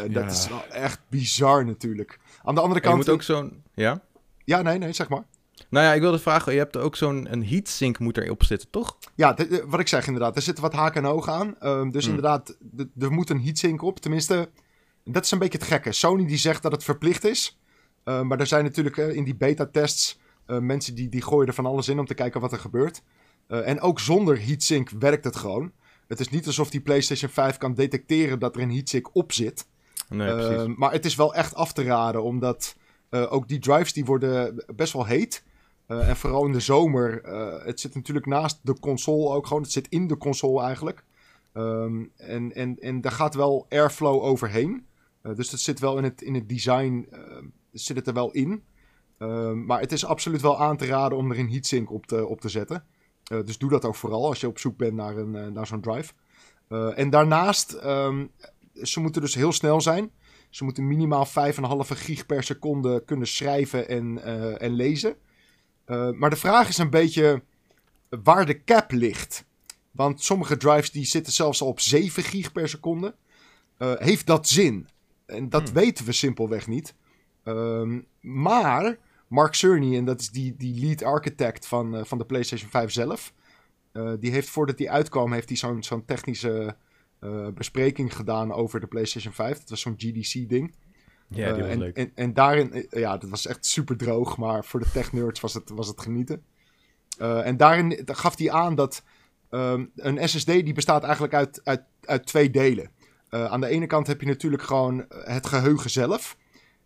Eh, 0.00 0.06
ja. 0.06 0.08
Dat 0.20 0.30
is 0.32 0.48
wel 0.48 0.66
echt 0.66 1.00
bizar 1.08 1.64
natuurlijk. 1.64 2.18
Aan 2.42 2.54
de 2.54 2.60
andere 2.60 2.80
En 2.80 2.86
je 2.88 2.94
kant... 2.94 3.06
moet 3.06 3.14
ook 3.14 3.22
zo'n... 3.22 3.62
Ja? 3.74 4.02
Ja, 4.44 4.62
nee, 4.62 4.78
nee, 4.78 4.92
zeg 4.92 5.08
maar. 5.08 5.24
Nou 5.70 5.84
ja, 5.86 5.92
ik 5.92 6.00
wilde 6.00 6.18
vragen, 6.18 6.52
je 6.52 6.58
hebt 6.58 6.76
ook 6.76 6.96
zo'n 6.96 7.32
een 7.32 7.46
heatsink 7.46 7.98
moet 7.98 8.16
erop 8.18 8.44
zitten, 8.44 8.70
toch? 8.70 8.98
Ja, 9.14 9.32
de- 9.32 9.64
wat 9.66 9.80
ik 9.80 9.88
zeg 9.88 10.06
inderdaad. 10.06 10.36
Er 10.36 10.42
zitten 10.42 10.62
wat 10.64 10.72
haken 10.72 11.04
en 11.04 11.10
ogen 11.10 11.32
aan. 11.32 11.58
Ehm, 11.58 11.90
dus 11.90 12.04
Hmm. 12.04 12.14
inderdaad, 12.14 12.56
de- 12.60 12.88
er 12.98 13.12
moet 13.12 13.30
een 13.30 13.42
heatsink 13.42 13.82
op. 13.82 13.98
Tenminste, 14.00 14.48
dat 15.04 15.24
is 15.24 15.30
een 15.30 15.38
beetje 15.38 15.58
het 15.58 15.66
gekke. 15.66 15.92
Sony 15.92 16.26
die 16.26 16.36
zegt 16.36 16.62
dat 16.62 16.72
het 16.72 16.84
verplicht 16.84 17.24
is. 17.24 17.58
Eh, 18.06 18.22
maar 18.22 18.40
er 18.40 18.46
zijn 18.46 18.64
natuurlijk 18.64 18.96
eh, 18.96 19.14
in 19.14 19.24
die 19.24 19.36
beta-tests 19.36 20.18
eh, 20.46 20.58
mensen 20.58 20.94
die, 20.94 21.08
die 21.08 21.22
gooien 21.22 21.48
er 21.48 21.54
van 21.54 21.66
alles 21.66 21.88
in 21.88 21.98
om 21.98 22.06
te 22.06 22.14
kijken 22.14 22.40
wat 22.40 22.52
er 22.52 22.58
gebeurt. 22.58 23.02
Eh, 23.46 23.68
en 23.68 23.80
ook 23.80 24.00
zonder 24.00 24.46
heatsink 24.46 24.90
werkt 24.90 25.24
het 25.24 25.36
gewoon. 25.36 25.72
Het 26.06 26.20
is 26.20 26.28
niet 26.28 26.46
alsof 26.46 26.70
die 26.70 26.80
PlayStation 26.80 27.30
5 27.30 27.56
kan 27.56 27.74
detecteren 27.74 28.38
dat 28.38 28.56
er 28.56 28.62
een 28.62 28.72
heatsink 28.72 29.14
op 29.14 29.32
zit. 29.32 29.66
Nee, 30.08 30.34
precies. 30.34 30.56
Ehm, 30.56 30.72
maar 30.76 30.92
het 30.92 31.04
is 31.04 31.14
wel 31.14 31.34
echt 31.34 31.54
af 31.54 31.72
te 31.72 31.82
raden, 31.82 32.22
omdat 32.22 32.76
ook 33.10 33.48
die 33.48 33.58
drives 33.58 33.92
die 33.92 34.04
worden 34.04 34.64
best 34.74 34.92
wel 34.92 35.06
heet. 35.06 35.44
En 35.86 36.16
vooral 36.16 36.46
in 36.46 36.52
de 36.52 36.60
zomer, 36.60 37.20
het 37.64 37.80
zit 37.80 37.94
natuurlijk 37.94 38.26
naast 38.26 38.58
de 38.62 38.78
console 38.80 39.34
ook 39.34 39.46
gewoon. 39.46 39.62
Het 39.62 39.72
zit 39.72 39.88
in 39.88 40.06
de 40.06 40.16
console 40.16 40.62
eigenlijk. 40.62 41.04
Ehm, 41.52 42.04
en, 42.16 42.54
en, 42.54 42.78
en 42.78 43.00
daar 43.00 43.12
gaat 43.12 43.34
wel 43.34 43.66
airflow 43.68 44.22
overheen. 44.22 44.86
Dus 45.34 45.50
dat 45.50 45.60
zit 45.60 45.78
wel 45.80 45.98
in 45.98 46.04
het, 46.04 46.22
in 46.22 46.34
het 46.34 46.48
design, 46.48 47.08
zit 47.78 47.96
het 47.96 48.06
er 48.06 48.12
wel 48.12 48.30
in. 48.30 48.62
Ehm, 49.18 49.64
maar 49.64 49.80
het 49.80 49.92
is 49.92 50.04
absoluut 50.04 50.40
wel 50.40 50.60
aan 50.60 50.76
te 50.76 50.86
raden 50.86 51.18
om 51.18 51.30
er 51.30 51.38
een 51.38 51.50
heatsink 51.50 51.90
op 51.90 52.06
te, 52.06 52.26
op 52.26 52.40
te 52.40 52.48
zetten. 52.48 52.84
Eh, 53.26 53.38
dus 53.44 53.58
doe 53.58 53.70
dat 53.70 53.84
ook 53.84 53.94
vooral 53.94 54.26
als 54.26 54.40
je 54.40 54.48
op 54.48 54.58
zoek 54.58 54.76
bent 54.76 54.94
naar, 54.94 55.16
een, 55.16 55.36
eh, 55.36 55.46
naar 55.46 55.66
zo'n 55.66 55.80
drive. 55.80 56.12
Eh, 56.68 56.98
en 56.98 57.10
daarnaast, 57.10 57.72
ehm, 57.72 58.26
ze 58.82 59.00
moeten 59.00 59.20
dus 59.20 59.34
heel 59.34 59.52
snel 59.52 59.80
zijn. 59.80 60.10
Ze 60.50 60.64
moeten 60.64 60.86
minimaal 60.86 61.26
5,5 61.26 61.94
gig 61.94 62.26
per 62.26 62.42
seconde 62.42 63.02
kunnen 63.04 63.26
schrijven 63.26 63.88
en, 63.88 64.22
en 64.60 64.72
lezen. 64.72 65.16
Maar 65.86 66.30
de 66.30 66.36
vraag 66.36 66.68
is 66.68 66.78
een 66.78 66.90
beetje 66.90 67.42
waar 68.08 68.46
de 68.46 68.64
cap 68.64 68.90
ligt. 68.90 69.44
Want 69.90 70.22
sommige 70.22 70.56
drives 70.56 70.90
die 70.90 71.04
zitten 71.04 71.32
zelfs 71.32 71.60
al 71.60 71.68
op 71.68 71.80
7 71.80 72.22
gig 72.22 72.52
per 72.52 72.68
seconde. 72.68 73.14
Heeft 73.78 74.26
dat 74.26 74.48
zin? 74.48 74.88
En 75.26 75.48
dat 75.48 75.62
Hmm. 75.62 75.72
weten 75.72 76.04
we 76.04 76.12
simpelweg 76.12 76.66
niet. 76.66 76.94
Ehm, 77.46 78.00
maar 78.20 78.98
Mark 79.28 79.54
Cerny, 79.54 79.96
en 79.96 80.04
dat 80.04 80.20
is 80.20 80.30
die, 80.30 80.54
die 80.56 80.80
lead 80.80 81.02
architect 81.02 81.66
van, 81.66 81.96
eh, 81.96 82.04
van 82.04 82.18
de 82.18 82.24
PlayStation 82.24 82.70
5 82.70 82.92
zelf. 82.92 83.32
eh, 83.92 84.12
die 84.20 84.30
heeft 84.30 84.48
voordat 84.48 84.76
die 84.76 84.90
uitkwam, 84.90 85.32
heeft 85.32 85.48
hij 85.48 85.56
zo'n 85.56 85.82
zo'n 85.82 86.04
technische 86.04 86.76
eh, 87.18 87.48
bespreking 87.54 88.16
gedaan 88.16 88.52
over 88.52 88.80
de 88.80 88.86
PlayStation 88.86 89.32
5. 89.32 89.58
Dat 89.58 89.68
was 89.68 89.80
zo'n 89.80 89.94
GDC-ding. 89.96 90.74
ja, 91.28 91.52
die 91.52 91.62
was 91.62 91.72
en, 91.72 91.78
leuk. 91.78 91.96
En, 91.96 92.12
en 92.14 92.34
daarin, 92.34 92.86
ja, 92.90 93.16
dat 93.16 93.30
was 93.30 93.46
echt 93.46 93.66
super 93.66 93.96
droog, 93.96 94.36
maar 94.36 94.64
voor 94.64 94.80
de 94.80 94.90
tech-nerds 94.90 95.40
was 95.40 95.54
het, 95.54 95.70
was 95.70 95.88
het 95.88 96.00
genieten. 96.00 96.44
En 97.18 97.56
daarin 97.56 98.02
gaf 98.04 98.38
hij 98.38 98.50
aan 98.50 98.74
dat 98.74 99.02
ehm, 99.50 99.84
een 99.96 100.28
SSD 100.28 100.46
die 100.46 100.74
bestaat 100.74 101.02
eigenlijk 101.02 101.34
uit, 101.34 101.60
uit, 101.64 101.82
uit 102.00 102.26
twee 102.26 102.50
delen. 102.50 102.90
Aan 103.28 103.60
de 103.60 103.68
ene 103.68 103.86
kant 103.86 104.06
heb 104.06 104.20
je 104.20 104.26
natuurlijk 104.26 104.62
gewoon 104.62 105.04
het 105.08 105.46
geheugen 105.46 105.90
zelf. 105.90 106.36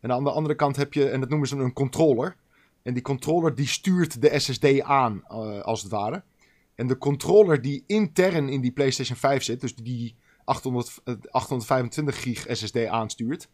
En 0.01 0.12
aan 0.12 0.24
de 0.24 0.30
andere 0.30 0.55
kant 0.55 0.76
heb 0.76 0.92
je, 0.92 1.09
en 1.09 1.20
dat 1.20 1.28
noemen 1.28 1.48
ze 1.48 1.57
een 1.57 1.72
controller. 1.72 2.36
En 2.82 2.94
die 2.94 3.03
controller 3.03 3.55
die 3.55 3.66
stuurt 3.66 4.22
de 4.22 4.38
SSD 4.38 4.82
aan, 4.82 5.22
eh, 5.28 5.61
als 5.61 5.82
het 5.82 5.90
ware. 5.90 6.22
En 6.74 6.86
de 6.86 6.98
controller 6.98 7.62
die 7.62 7.84
intern 7.86 8.48
in 8.48 8.61
die 8.61 8.72
PlayStation 8.72 9.16
5 9.16 9.42
zit, 9.42 9.61
dus 9.61 9.74
die 9.74 10.16
800, 10.44 11.01
eh, 11.05 11.14
825 11.30 12.22
gig 12.22 12.46
SSD 12.48 12.86
aanstuurt, 12.86 13.48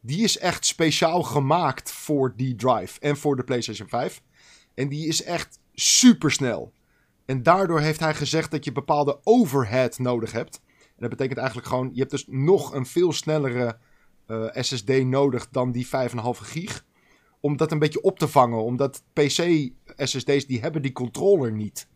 die 0.00 0.22
is 0.22 0.38
echt 0.38 0.66
speciaal 0.66 1.22
gemaakt 1.22 1.92
voor 1.92 2.32
die 2.36 2.54
drive 2.54 3.00
en 3.00 3.16
voor 3.16 3.36
de 3.36 3.44
PlayStation 3.44 3.88
5. 3.88 4.22
En 4.74 4.88
die 4.88 5.06
is 5.06 5.22
echt 5.22 5.60
super 5.74 6.30
snel. 6.30 6.72
En 7.24 7.42
daardoor 7.42 7.80
heeft 7.80 8.00
hij 8.00 8.14
gezegd 8.14 8.50
dat 8.50 8.64
je 8.64 8.72
bepaalde 8.72 9.20
overhead 9.22 9.98
nodig 9.98 10.32
hebt. 10.32 10.60
En 10.78 11.02
dat 11.02 11.10
betekent 11.10 11.38
eigenlijk 11.38 11.68
gewoon, 11.68 11.90
je 11.92 11.98
hebt 11.98 12.10
dus 12.10 12.26
nog 12.28 12.74
een 12.74 12.86
veel 12.86 13.12
snellere 13.12 13.78
eh, 14.26 14.46
SSD 14.52 15.04
nodig 15.04 15.48
dan 15.50 15.72
die 15.72 15.86
5,5 15.86 15.90
gig. 16.40 16.84
Om 17.40 17.56
dat 17.56 17.72
een 17.72 17.78
beetje 17.78 18.02
op 18.02 18.18
te 18.18 18.28
vangen. 18.28 18.64
Omdat 18.64 19.02
PC 19.12 19.70
SSD's 19.96 20.46
die 20.46 20.60
hebben 20.60 20.82
die 20.82 20.92
controller 20.92 21.52
niet. 21.52 21.88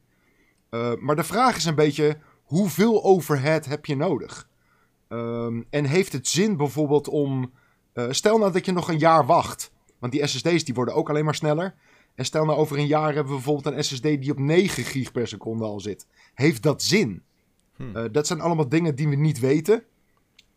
Uh, 0.70 0.92
maar 0.98 1.16
de 1.16 1.24
vraag 1.24 1.56
is 1.56 1.64
een 1.64 1.74
beetje, 1.74 2.18
hoeveel 2.44 3.04
overhead 3.04 3.66
heb 3.66 3.86
je 3.86 3.96
nodig? 3.96 4.48
Um, 5.08 5.66
en 5.70 5.84
heeft 5.84 6.12
het 6.12 6.28
zin 6.28 6.56
bijvoorbeeld 6.56 7.08
om... 7.08 7.52
Uh, 7.94 8.06
stel 8.10 8.38
nou 8.38 8.52
dat 8.52 8.64
je 8.64 8.72
nog 8.72 8.88
een 8.88 8.98
jaar 8.98 9.26
wacht. 9.26 9.72
Want 9.98 10.12
die 10.12 10.26
SSD's 10.26 10.64
die 10.64 10.74
worden 10.74 10.94
ook 10.94 11.08
alleen 11.08 11.24
maar 11.24 11.34
sneller. 11.34 11.74
En 12.14 12.24
stel 12.24 12.44
nou 12.44 12.58
over 12.58 12.78
een 12.78 12.86
jaar 12.86 13.14
hebben 13.14 13.24
we 13.24 13.42
bijvoorbeeld 13.42 13.74
een 13.74 13.84
SSD 13.84 14.02
die 14.02 14.30
op 14.30 14.38
9 14.38 14.84
gig 14.84 15.12
per 15.12 15.28
seconde 15.28 15.64
al 15.64 15.80
zit. 15.80 16.06
Heeft 16.34 16.62
dat 16.62 16.82
zin? 16.82 17.22
Uh, 17.78 18.04
dat 18.12 18.26
zijn 18.26 18.40
allemaal 18.40 18.68
dingen 18.68 18.94
die 18.94 19.08
we 19.08 19.16
niet 19.16 19.38
weten. 19.38 19.84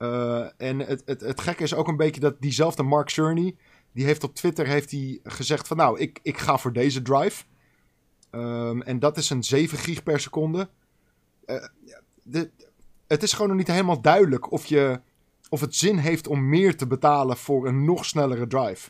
Uh, 0.04 0.45
en 0.58 0.80
het, 0.80 1.01
het, 1.06 1.22
het 1.22 1.41
gekke 1.41 1.64
is 1.64 1.74
ook 1.74 1.88
een 1.88 1.97
beetje 1.97 2.22
dat 2.22 2.41
diezelfde 2.41 2.84
Mark 2.84 3.10
Cerny... 3.10 3.56
die 3.91 4.06
heeft 4.06 4.24
op 4.24 4.36
Twitter 4.36 4.68
heeft 4.68 4.91
hij 4.91 5.20
gezegd 5.24 5.68
van... 5.68 5.78
nou, 5.78 5.99
ik, 5.99 6.20
ik 6.22 6.38
ga 6.38 6.58
voor 6.58 6.74
deze 6.74 7.01
drive. 7.01 7.43
Um, 8.32 8.82
en 8.82 8.99
dat 8.99 9.18
is 9.18 9.30
een 9.30 9.43
7 9.43 9.78
gig 9.78 10.04
per 10.04 10.20
seconde. 10.20 10.70
Uh, 11.45 11.68
de, 12.24 12.49
het 13.08 13.24
is 13.24 13.34
gewoon 13.34 13.47
nog 13.47 13.58
niet 13.58 13.68
helemaal 13.68 14.01
duidelijk 14.01 14.51
of, 14.51 14.66
je, 14.66 15.01
of 15.49 15.62
het 15.62 15.76
zin 15.76 15.97
heeft 15.97 16.28
om 16.28 16.49
meer 16.49 16.78
te 16.78 16.88
betalen 16.88 17.38
voor 17.38 17.68
een 17.68 17.86
nog 17.86 18.06
snellere 18.06 18.47
drive. 18.47 18.89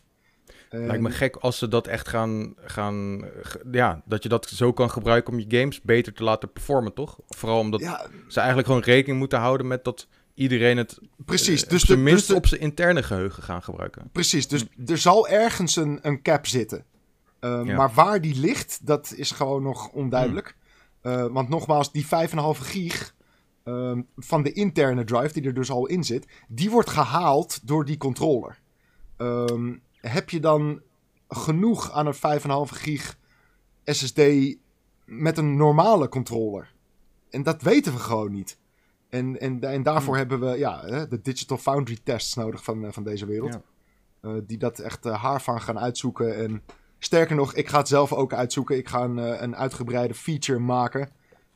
Lijkt 0.69 1.01
me 1.01 1.11
gek 1.11 1.35
als 1.35 1.57
ze 1.57 1.67
dat 1.67 1.87
echt 1.87 2.07
gaan, 2.07 2.53
gaan. 2.57 3.25
Ja, 3.71 4.01
dat 4.05 4.23
je 4.23 4.29
dat 4.29 4.45
zo 4.45 4.73
kan 4.73 4.89
gebruiken 4.89 5.33
om 5.33 5.39
je 5.39 5.59
games 5.59 5.81
beter 5.81 6.13
te 6.13 6.23
laten 6.23 6.51
performen, 6.51 6.93
toch? 6.93 7.19
Vooral 7.27 7.59
omdat 7.59 7.81
ze 8.27 8.37
eigenlijk 8.37 8.67
gewoon 8.67 8.81
rekening 8.81 9.19
moeten 9.19 9.39
houden 9.39 9.67
met 9.67 9.83
dat 9.83 10.07
iedereen 10.33 10.77
het. 10.77 10.99
Precies, 11.25 11.63
uh, 11.63 11.69
dus 11.69 11.85
tenminste 11.85 12.27
dus 12.27 12.37
op 12.37 12.47
zijn 12.47 12.61
interne 12.61 13.03
geheugen 13.03 13.43
gaan 13.43 13.63
gebruiken. 13.63 14.09
Precies, 14.11 14.47
dus 14.47 14.65
er 14.85 14.97
zal 14.97 15.27
ergens 15.27 15.75
een, 15.75 15.99
een 16.01 16.21
cap 16.21 16.47
zitten. 16.47 16.85
Uh, 17.39 17.61
ja. 17.65 17.75
Maar 17.75 17.93
waar 17.93 18.21
die 18.21 18.39
ligt, 18.39 18.85
dat 18.85 19.13
is 19.15 19.31
gewoon 19.31 19.63
nog 19.63 19.89
onduidelijk. 19.89 20.55
Hmm. 21.01 21.11
Uh, 21.11 21.25
want 21.25 21.49
nogmaals, 21.49 21.91
die 21.91 22.05
5,5 22.05 22.09
gig 22.59 23.15
um, 23.63 24.07
van 24.17 24.43
de 24.43 24.51
interne 24.51 25.03
drive, 25.03 25.33
die 25.33 25.43
er 25.43 25.53
dus 25.53 25.71
al 25.71 25.85
in 25.85 26.03
zit, 26.03 26.27
die 26.47 26.69
wordt 26.69 26.89
gehaald 26.89 27.67
door 27.67 27.85
die 27.85 27.97
controller. 27.97 28.59
Um, 29.17 29.81
heb 29.95 30.29
je 30.29 30.39
dan 30.39 30.81
genoeg 31.27 31.91
aan 31.91 32.07
een 32.07 32.39
5,5 32.67 32.77
gig 32.77 33.17
SSD 33.85 34.21
met 35.05 35.37
een 35.37 35.55
normale 35.55 36.09
controller? 36.09 36.73
En 37.29 37.43
dat 37.43 37.61
weten 37.61 37.93
we 37.93 37.99
gewoon 37.99 38.31
niet. 38.31 38.57
En, 39.13 39.39
en, 39.39 39.61
en 39.61 39.83
daarvoor 39.83 40.17
hmm. 40.17 40.29
hebben 40.29 40.49
we 40.49 40.57
ja, 40.57 40.81
de 41.05 41.21
Digital 41.21 41.57
Foundry 41.57 41.97
tests 42.03 42.35
nodig 42.35 42.63
van, 42.63 42.85
eh, 42.85 42.91
van 42.91 43.03
deze 43.03 43.25
wereld. 43.25 43.53
Ja. 43.53 43.61
Uh, 44.29 44.41
die 44.47 44.57
dat 44.57 44.79
echt 44.79 45.05
uh, 45.05 45.23
haarvan 45.23 45.61
gaan 45.61 45.79
uitzoeken. 45.79 46.35
En 46.35 46.61
sterker 46.99 47.35
nog, 47.35 47.53
ik 47.53 47.69
ga 47.69 47.77
het 47.77 47.87
zelf 47.87 48.13
ook 48.13 48.33
uitzoeken. 48.33 48.77
Ik 48.77 48.89
ga 48.89 49.03
een, 49.03 49.43
een 49.43 49.55
uitgebreide 49.55 50.13
feature 50.13 50.59
maken. 50.59 51.09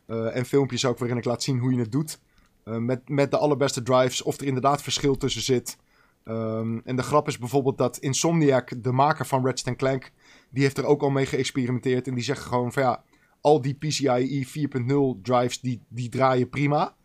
en 0.07 0.45
filmpjes 0.45 0.85
ook 0.85 0.97
waarin 0.97 1.17
ik 1.17 1.25
laat 1.25 1.43
zien 1.43 1.59
hoe 1.59 1.73
je 1.73 1.79
het 1.79 1.91
doet. 1.91 2.19
met, 2.63 3.09
met 3.09 3.31
de 3.31 3.37
allerbeste 3.37 3.83
drives. 3.83 4.21
Of 4.21 4.39
er 4.39 4.45
inderdaad 4.45 4.81
verschil 4.81 5.17
tussen 5.17 5.41
zit. 5.41 5.77
Um, 6.25 6.81
en 6.85 6.95
de 6.95 7.03
grap 7.03 7.27
is 7.27 7.37
bijvoorbeeld 7.37 7.77
dat 7.77 7.97
Insomniac, 7.97 8.83
de 8.83 8.91
maker 8.91 9.25
van 9.25 9.45
Ratchet 9.45 9.75
Clank, 9.75 10.11
die 10.49 10.63
heeft 10.63 10.77
er 10.77 10.85
ook 10.85 11.01
al 11.01 11.09
mee 11.09 11.25
geëxperimenteerd. 11.25 12.07
En 12.07 12.13
die 12.13 12.23
zegt 12.23 12.41
gewoon 12.41 12.73
van 12.73 12.83
ja, 12.83 13.03
al 13.41 13.61
die 13.61 13.73
PCIe 13.73 14.47
4.0 14.47 15.21
drives, 15.21 15.59
die, 15.59 15.81
die 15.87 16.09
draaien 16.09 16.49
prima. 16.49 16.95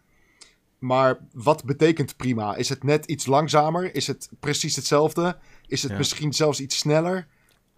Maar 0.82 1.18
wat 1.32 1.64
betekent 1.64 2.16
prima? 2.16 2.56
Is 2.56 2.68
het 2.68 2.84
net 2.84 3.06
iets 3.06 3.26
langzamer? 3.26 3.94
Is 3.94 4.06
het 4.06 4.28
precies 4.40 4.76
hetzelfde? 4.76 5.38
Is 5.66 5.82
het 5.82 5.90
ja. 5.90 5.96
misschien 5.96 6.32
zelfs 6.32 6.60
iets 6.60 6.78
sneller? 6.78 7.26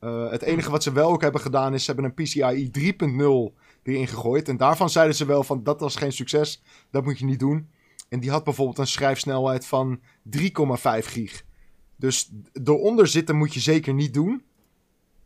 Uh, 0.01 0.31
het 0.31 0.43
enige 0.43 0.71
wat 0.71 0.83
ze 0.83 0.93
wel 0.93 1.11
ook 1.11 1.23
hebben 1.23 1.41
gedaan 1.41 1.75
is 1.75 1.85
ze 1.85 1.93
hebben 1.93 2.13
een 2.17 2.25
PCIe 2.25 2.95
3.0 3.51 3.59
erin 3.83 4.09
gegooid. 4.09 4.49
En 4.49 4.57
daarvan 4.57 4.91
zeiden 4.91 5.17
ze 5.17 5.25
wel 5.25 5.45
van 5.45 5.63
dat 5.63 5.81
was 5.81 5.97
geen 5.97 6.13
succes. 6.13 6.63
Dat 6.91 7.05
moet 7.05 7.19
je 7.19 7.25
niet 7.25 7.39
doen. 7.39 7.69
En 8.09 8.21
die 8.21 8.31
had 8.31 8.45
bijvoorbeeld 8.45 8.79
een 8.79 8.87
schrijfsnelheid 8.87 9.67
van 9.67 10.01
3,5 10.37 10.43
gig. 10.99 11.45
Dus 11.97 12.31
eronder 12.65 13.07
zitten 13.07 13.37
moet 13.37 13.55
je 13.55 13.61
zeker 13.61 13.95
niet 13.95 14.15
doen. 14.15 14.43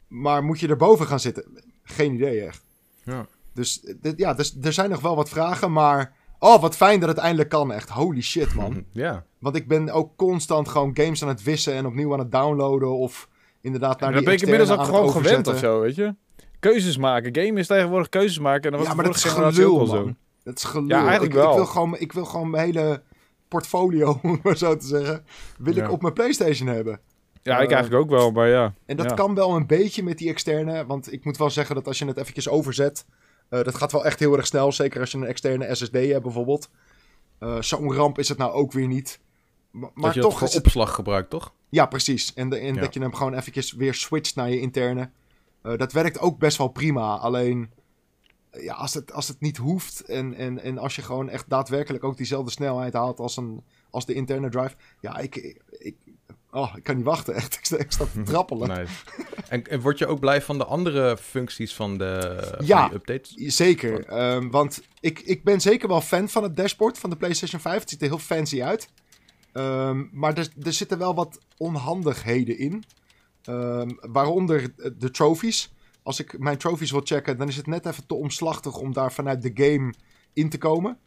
Maar 0.09 0.45
moet 0.45 0.61
je 0.61 0.69
erboven 0.69 1.07
gaan 1.07 1.21
zitten? 1.21 1.45
Geen 1.83 2.15
idee 2.15 2.41
echt. 2.41 2.63
Ja. 3.05 3.27
Dus 3.53 3.85
ja, 4.17 4.35
dus, 4.35 4.57
er 4.63 4.73
zijn 4.73 4.91
nog 4.91 5.01
wel 5.01 5.17
wat 5.17 5.29
vragen, 5.29 5.73
maar... 5.73 6.17
Oh, 6.39 6.61
wat 6.61 6.77
fijn 6.77 7.01
dat 7.01 7.09
het 7.09 7.19
eindelijk 7.19 7.49
kan, 7.49 7.73
echt. 7.73 7.89
Holy 7.89 8.23
shit, 8.23 8.55
man. 8.55 8.85
ja. 8.93 9.25
Want 9.39 9.57
ik 9.57 9.69
ben 9.69 9.91
ook 9.91 10.17
constant 10.17 10.69
gewoon 10.69 10.91
games 10.95 11.23
aan 11.23 11.29
het 11.29 11.43
wissen 11.43 11.75
en 11.75 11.87
opnieuw 11.87 12.13
aan 12.13 12.19
het 12.19 12.33
downloaden 12.33 12.99
of 12.99 13.29
inderdaad 13.61 14.01
naar 14.01 14.11
ja, 14.11 14.17
die 14.17 14.25
ben 14.25 14.35
ik 14.35 14.41
inmiddels 14.41 14.71
ook 14.71 14.85
gewoon 14.85 15.11
gewend 15.11 15.47
of 15.47 15.59
zo, 15.59 15.81
weet 15.81 15.95
je? 15.95 16.15
Keuzes 16.59 16.97
maken. 16.97 17.45
Game 17.45 17.59
is 17.61 17.67
tegenwoordig 17.67 18.09
keuzes 18.09 18.39
maken. 18.39 18.73
En 18.73 18.79
dan 18.79 18.87
ja, 18.87 18.95
maar 18.95 19.05
dat 19.05 19.15
is 19.15 19.25
gelul, 19.25 19.87
man. 19.87 20.17
Dat 20.43 20.57
is 20.57 20.65
gelul. 20.65 20.89
Ja, 20.89 21.01
eigenlijk 21.01 21.35
ik, 21.35 21.41
wel. 21.41 21.51
Ik 21.51 21.57
wil, 21.57 21.67
gewoon, 21.67 21.99
ik 21.99 22.13
wil 22.13 22.25
gewoon 22.25 22.51
mijn 22.51 22.65
hele 22.65 23.03
portfolio, 23.49 24.19
om 24.23 24.41
maar 24.43 24.57
zo 24.57 24.77
te 24.77 24.87
zeggen, 24.87 25.25
wil 25.59 25.75
ja. 25.75 25.85
ik 25.85 25.91
op 25.91 26.03
mijn 26.03 26.15
PlayStation 26.15 26.69
hebben. 26.69 27.01
Ja, 27.43 27.59
ik 27.59 27.71
uh, 27.71 27.75
eigenlijk 27.75 28.05
ook 28.05 28.11
wel, 28.11 28.31
maar 28.31 28.49
ja. 28.49 28.75
En 28.87 28.97
dat 28.97 29.09
ja. 29.09 29.15
kan 29.15 29.35
wel 29.35 29.57
een 29.57 29.67
beetje 29.67 30.03
met 30.03 30.19
die 30.19 30.29
externe, 30.29 30.87
want 30.87 31.13
ik 31.13 31.25
moet 31.25 31.37
wel 31.37 31.51
zeggen 31.51 31.75
dat 31.75 31.87
als 31.87 31.99
je 31.99 32.07
het 32.07 32.17
eventjes 32.17 32.49
overzet, 32.49 33.07
uh, 33.51 33.63
dat 33.63 33.75
gaat 33.75 33.93
wel 33.93 34.05
echt 34.05 34.19
heel 34.19 34.37
erg 34.37 34.47
snel, 34.47 34.73
zeker 34.73 35.01
als 35.01 35.11
je 35.11 35.19
een 35.19 35.25
externe 35.25 35.75
SSD 35.75 35.93
hebt 35.93 36.23
bijvoorbeeld. 36.23 36.71
Uh, 37.41 37.61
Zo'n 37.61 37.93
ramp 37.93 38.19
is 38.19 38.29
het 38.29 38.39
nou 38.39 38.53
ook 38.53 38.73
weer 38.73 38.87
niet. 38.87 39.21
Maar, 39.71 39.91
maar 39.95 40.15
toch 40.15 40.41
het... 40.41 40.57
opslag 40.57 40.95
gebruikt, 40.95 41.31
toch? 41.31 41.53
Ja, 41.69 41.87
precies. 41.87 42.35
En, 42.35 42.49
de, 42.49 42.59
en 42.59 42.75
ja. 42.75 42.81
dat 42.81 42.95
je 42.95 43.01
hem 43.01 43.15
gewoon 43.15 43.35
eventjes 43.35 43.73
weer 43.73 43.95
switcht 43.95 44.35
naar 44.35 44.51
je 44.51 44.61
interne. 44.61 45.11
dat 45.63 45.93
werkt 45.93 46.19
ook 46.19 46.39
best 46.39 46.59
wel 46.59 46.69
prima, 46.69 47.17
alleen 47.17 47.71
ja, 48.51 48.75
als 48.75 48.95
het, 48.95 49.13
als 49.13 49.29
het 49.29 49.41
niet 49.41 49.57
hoeft 49.57 50.01
en, 50.01 50.35
en, 50.35 50.63
en 50.63 50.79
als 50.79 50.97
je 50.97 51.03
gewoon 51.03 51.29
echt 51.29 51.49
daadwerkelijk 51.49 52.05
ook 52.05 52.17
diezelfde 52.17 52.51
snelheid 52.51 52.93
haalt 52.93 53.19
als, 53.19 53.37
een, 53.37 53.65
als 53.91 54.07
de 54.07 54.15
interne 54.15 54.49
drive. 54.49 54.75
Ja, 55.01 55.19
ik, 55.19 55.37
ik 55.71 55.97
oh, 56.59 56.77
ik 56.77 56.83
kan 56.83 56.97
niet 56.97 57.05
wachten, 57.05 57.35
echt. 57.35 57.55
Ik, 57.55 57.79
ik 57.79 57.93
sta 57.93 58.05
te 58.05 58.23
trappelen. 58.33 58.89
En, 59.49 59.65
en, 59.65 59.81
word 59.81 59.99
je 59.99 60.07
ook 60.07 60.21
blij 60.21 60.43
van 60.43 60.59
de 60.59 60.65
andere 60.65 61.17
functies 61.17 61.75
van 61.75 61.99
de, 61.99 62.43
ja, 62.65 62.87
van 62.87 62.97
updates? 62.97 63.35
zeker. 63.35 64.21
Um, 64.35 64.51
want 64.51 64.83
ik, 65.01 65.21
ik 65.21 65.45
ben 65.45 65.61
zeker 65.61 65.89
wel 65.89 66.01
fan 66.01 66.29
van 66.29 66.43
het 66.43 66.57
dashboard 66.57 66.99
van 66.99 67.11
de 67.11 67.17
PlayStation 67.17 67.61
5. 67.61 67.81
Het 67.81 67.91
ziet 67.91 68.03
er 68.03 68.09
heel 68.09 68.19
fancy 68.19 68.63
uit. 68.63 68.89
Um, 69.53 70.11
maar 70.13 70.39
er, 70.39 70.49
er 70.63 70.73
zitten 70.73 70.99
wel 70.99 71.15
wat 71.15 71.39
onhandigheden 71.57 72.59
in. 72.59 72.85
Um, 73.49 73.99
waaronder 74.01 74.75
de 74.99 75.11
trophies 75.11 75.71
als 76.09 76.21
ik 76.21 76.39
mijn 76.39 76.59
trophies 76.59 76.91
wil 76.91 77.01
checken, 77.05 77.39
dan 77.39 77.49
is 77.49 77.57
het 77.57 77.67
net 77.67 77.87
even 77.87 78.07
te 78.07 78.15
omslachtig 78.15 78.77
om 78.77 78.93
daar 78.93 79.13
vanuit 79.13 79.43
de 79.43 79.51
game 79.55 79.95
in 80.33 80.49
te 80.49 80.59
komen. 80.59 80.99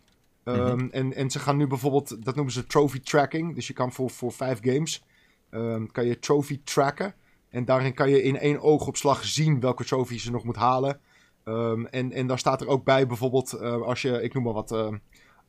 Mm 0.43 0.53
-hmm. 0.53 0.65
um, 0.65 0.89
en, 0.91 1.13
en 1.13 1.29
ze 1.31 1.39
gaan 1.39 1.57
nu 1.57 1.67
bijvoorbeeld, 1.67 2.25
dat 2.25 2.35
noemen 2.35 2.53
ze 2.53 2.65
trophy 2.65 2.99
tracking. 2.99 3.55
Dus 3.55 3.67
je 3.67 3.73
kan 3.73 3.91
voor, 3.91 4.09
voor 4.09 4.31
vijf 4.31 4.59
games, 4.61 5.03
um, 5.51 5.91
kan 5.91 6.05
je 6.05 6.19
trophy 6.19 6.61
tracken. 6.63 7.13
En 7.49 7.65
daarin 7.65 7.93
kan 7.93 8.09
je 8.09 8.23
in 8.23 8.37
één 8.37 8.61
oogopslag 8.61 9.25
zien 9.25 9.59
welke 9.59 9.83
trophies 9.83 10.23
je 10.23 10.31
nog 10.31 10.43
moet 10.43 10.55
halen. 10.55 10.99
Um, 11.45 11.87
en, 11.87 12.11
en 12.11 12.27
daar 12.27 12.39
staat 12.39 12.61
er 12.61 12.67
ook 12.67 12.83
bij 12.83 13.07
bijvoorbeeld, 13.07 13.53
uh, 13.53 13.81
als 13.81 14.01
je, 14.01 14.21
ik 14.21 14.33
noem 14.33 14.43
maar 14.43 14.53
wat, 14.53 14.71
uh, 14.71 14.87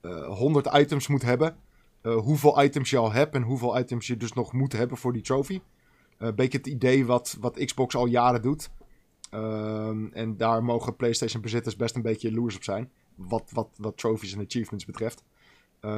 uh, 0.02 0.26
100 0.26 0.68
items 0.72 1.06
moet 1.06 1.22
hebben. 1.22 1.56
Uh, 2.02 2.16
hoeveel 2.16 2.62
items 2.62 2.90
je 2.90 2.96
al 2.96 3.12
hebt 3.12 3.34
en 3.34 3.42
hoeveel 3.42 3.78
items 3.78 4.06
je 4.06 4.16
dus 4.16 4.32
nog 4.32 4.52
moet 4.52 4.72
hebben 4.72 4.96
voor 4.96 5.12
die 5.12 5.22
trophy. 5.22 5.60
Een 6.18 6.34
beetje 6.34 6.58
het 6.58 6.66
idee 6.66 7.06
wat, 7.06 7.36
wat 7.40 7.64
Xbox 7.64 7.94
al 7.94 8.06
jaren 8.06 8.42
doet. 8.42 8.70
En 10.12 10.34
daar 10.36 10.64
mogen 10.64 10.96
PlayStation-bezitters 10.96 11.76
best 11.76 11.94
een 11.94 12.02
beetje 12.02 12.28
jaloers 12.28 12.56
op 12.56 12.64
zijn. 12.64 12.90
Wat, 13.14 13.50
wat, 13.52 13.68
wat 13.76 13.96
trophies 13.96 14.32
en 14.32 14.44
achievements 14.44 14.84
betreft. 14.84 15.24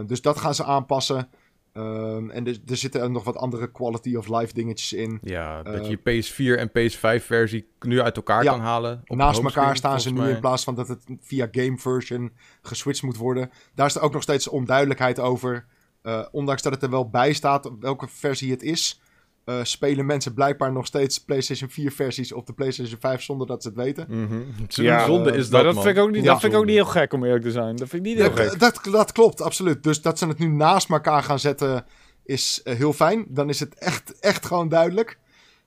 Dus 0.07 0.23
dat 0.23 0.39
gaan 0.39 0.55
ze 0.55 0.65
aanpassen. 0.65 1.29
Um, 1.77 2.31
en 2.31 2.47
er, 2.47 2.59
er, 2.66 2.77
zitten 2.77 3.12
nog 3.12 3.25
wat 3.25 3.37
andere 3.37 3.70
quality 3.70 4.16
of 4.16 4.29
life 4.29 4.55
dingetjes 4.55 4.93
in. 4.93 5.18
Ja, 5.22 5.62
dat 5.62 5.89
uh, 5.89 5.91
je 5.91 5.99
PS4 5.99 6.59
en 6.59 6.68
PS5-versie 6.68 7.66
nu 7.81 8.01
uit 8.01 8.16
elkaar 8.16 8.45
ja, 8.45 8.51
kan 8.51 8.61
halen. 8.61 9.03
Op 9.07 9.16
naast 9.16 9.43
elkaar 9.43 9.77
staan 9.77 10.01
ze 10.01 10.11
nu 10.11 10.20
mij. 10.20 10.31
in 10.31 10.41
plaats 10.41 10.64
van 10.64 10.75
dat 10.75 10.89
het 10.89 11.05
via 11.20 11.49
game 11.51 11.79
version 11.79 12.33
geswitcht 12.62 13.03
moet 13.03 13.16
worden. 13.16 13.51
Daar 13.75 13.87
is 13.87 13.95
er 13.95 14.03
ook 14.03 14.12
nog 14.12 14.22
steeds 14.22 14.49
onduidelijkheid 14.49 15.20
over. 15.20 15.66
Uh, 16.03 16.27
ondanks 16.31 16.62
dat 16.62 16.72
het 16.72 16.83
er 16.83 16.91
wel 16.91 17.11
bij 17.11 17.33
staat 17.33 17.70
welke 17.81 18.09
versie 18.09 18.51
het 18.51 18.62
is. 18.62 19.01
Uh, 19.47 19.65
spelen 19.65 20.07
mensen 20.07 20.35
blijkbaar 20.35 20.73
nog 20.73 20.87
steeds 20.87 21.19
PlayStation 21.19 21.71
4 21.71 21.93
versies 21.93 22.33
op 22.33 22.47
de 22.47 22.53
PlayStation 22.53 23.01
5 23.01 23.23
zonder 23.23 23.47
dat 23.47 23.63
ze 23.63 23.69
het 23.69 23.77
weten. 23.77 24.07
Mm 24.09 24.27
-hmm. 24.27 24.45
Ja, 24.69 25.05
zonde 25.07 25.33
is 25.33 25.51
dat. 25.51 25.65
dat 25.65 25.83
vind 25.83 25.97
ik 25.97 26.03
ook 26.03 26.11
niet, 26.11 26.25
ja, 26.25 26.33
dat 26.33 26.41
vind 26.41 26.53
ik 26.53 26.59
ook 26.59 26.65
niet 26.65 26.75
heel 26.75 26.85
gek 26.85 27.13
om 27.13 27.25
eerlijk 27.25 27.45
te 27.45 27.51
zijn. 27.51 27.77
Dat 27.77 27.89
vind 27.89 28.07
ik 28.07 28.13
niet 28.13 28.19
heel 28.19 28.35
dat, 28.35 28.39
gek. 28.39 28.59
Dat, 28.59 28.85
dat, 28.91 29.13
klopt, 29.13 29.41
absoluut. 29.41 29.83
Dus 29.83 30.03
dat 30.03 30.19
ze 30.19 30.27
het 30.27 30.39
nu 30.39 30.47
naast 30.47 30.91
elkaar 30.91 31.23
gaan 31.23 31.39
zetten 31.39 31.85
is 32.25 32.61
uh, 32.65 32.75
heel 32.75 32.93
fijn. 32.93 33.27
Dan 33.29 33.49
is 33.49 33.61
het 33.61 33.75
echt, 33.75 34.19
echt 34.21 34.47
gewoon 34.47 34.69
duidelijk. 34.69 35.19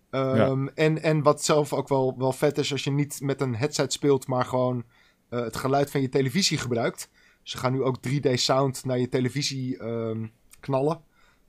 Ehm, 0.09 0.67
en, 0.67 1.01
en 1.01 1.21
wat 1.23 1.43
zelf 1.43 1.73
ook 1.73 1.87
wel, 1.87 2.15
wel 2.17 2.33
vet 2.33 2.57
is 2.57 2.71
als 2.71 2.83
je 2.83 2.91
niet 2.91 3.19
met 3.21 3.41
een 3.41 3.55
headset 3.55 3.93
speelt, 3.93 4.27
maar 4.27 4.45
gewoon 4.45 4.83
eh, 5.29 5.39
het 5.39 5.55
geluid 5.55 5.91
van 5.91 6.01
je 6.01 6.09
televisie 6.09 6.57
gebruikt. 6.57 7.09
Ze 7.43 7.57
gaan 7.57 7.71
nu 7.71 7.83
ook 7.83 7.97
3D 8.07 8.33
sound 8.33 8.85
naar 8.85 8.99
je 8.99 9.09
televisie 9.09 9.77
ehm, 9.77 10.27
knallen. 10.59 11.01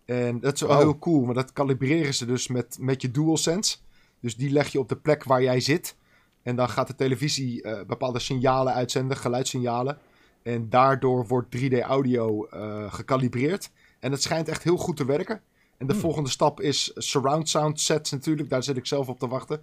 En 0.08 0.40
dat 0.40 0.54
is 0.54 0.60
wel 0.60 0.78
heel 0.78 0.98
cool, 0.98 1.24
maar 1.24 1.34
dat 1.34 1.52
kalibreren 1.52 2.14
ze 2.14 2.26
dus 2.26 2.48
met, 2.48 2.76
met 2.80 3.02
je 3.02 3.10
DualSense. 3.10 3.76
Dus 4.20 4.36
die 4.36 4.50
leg 4.50 4.68
je 4.68 4.78
op 4.78 4.88
de 4.88 4.96
plek 4.96 5.24
waar 5.24 5.42
jij 5.42 5.60
zit. 5.60 5.96
En 6.42 6.56
dan 6.56 6.68
gaat 6.68 6.86
de 6.86 6.94
televisie 6.94 7.62
eh, 7.62 7.86
bepaalde 7.86 8.18
signalen 8.18 8.72
uitzenden, 8.74 9.16
geluidssignalen. 9.16 9.98
En 10.42 10.68
daardoor 10.70 11.26
wordt 11.26 11.56
3D 11.56 11.80
audio 11.80 12.44
eh 12.46 12.92
gekalibreerd. 12.92 13.70
En 14.00 14.12
het 14.12 14.22
schijnt 14.22 14.48
echt 14.48 14.62
heel 14.62 14.76
goed 14.76 14.96
te 14.96 15.04
werken. 15.04 15.40
En 15.78 15.86
de 15.86 15.92
Hmm. 15.92 16.02
volgende 16.02 16.30
stap 16.30 16.60
is 16.60 16.90
surround 16.94 17.48
sound 17.48 17.80
sets 17.80 18.10
natuurlijk. 18.10 18.48
Daar 18.50 18.62
zit 18.62 18.76
ik 18.76 18.86
zelf 18.86 19.08
op 19.08 19.18
te 19.18 19.28
wachten. 19.28 19.62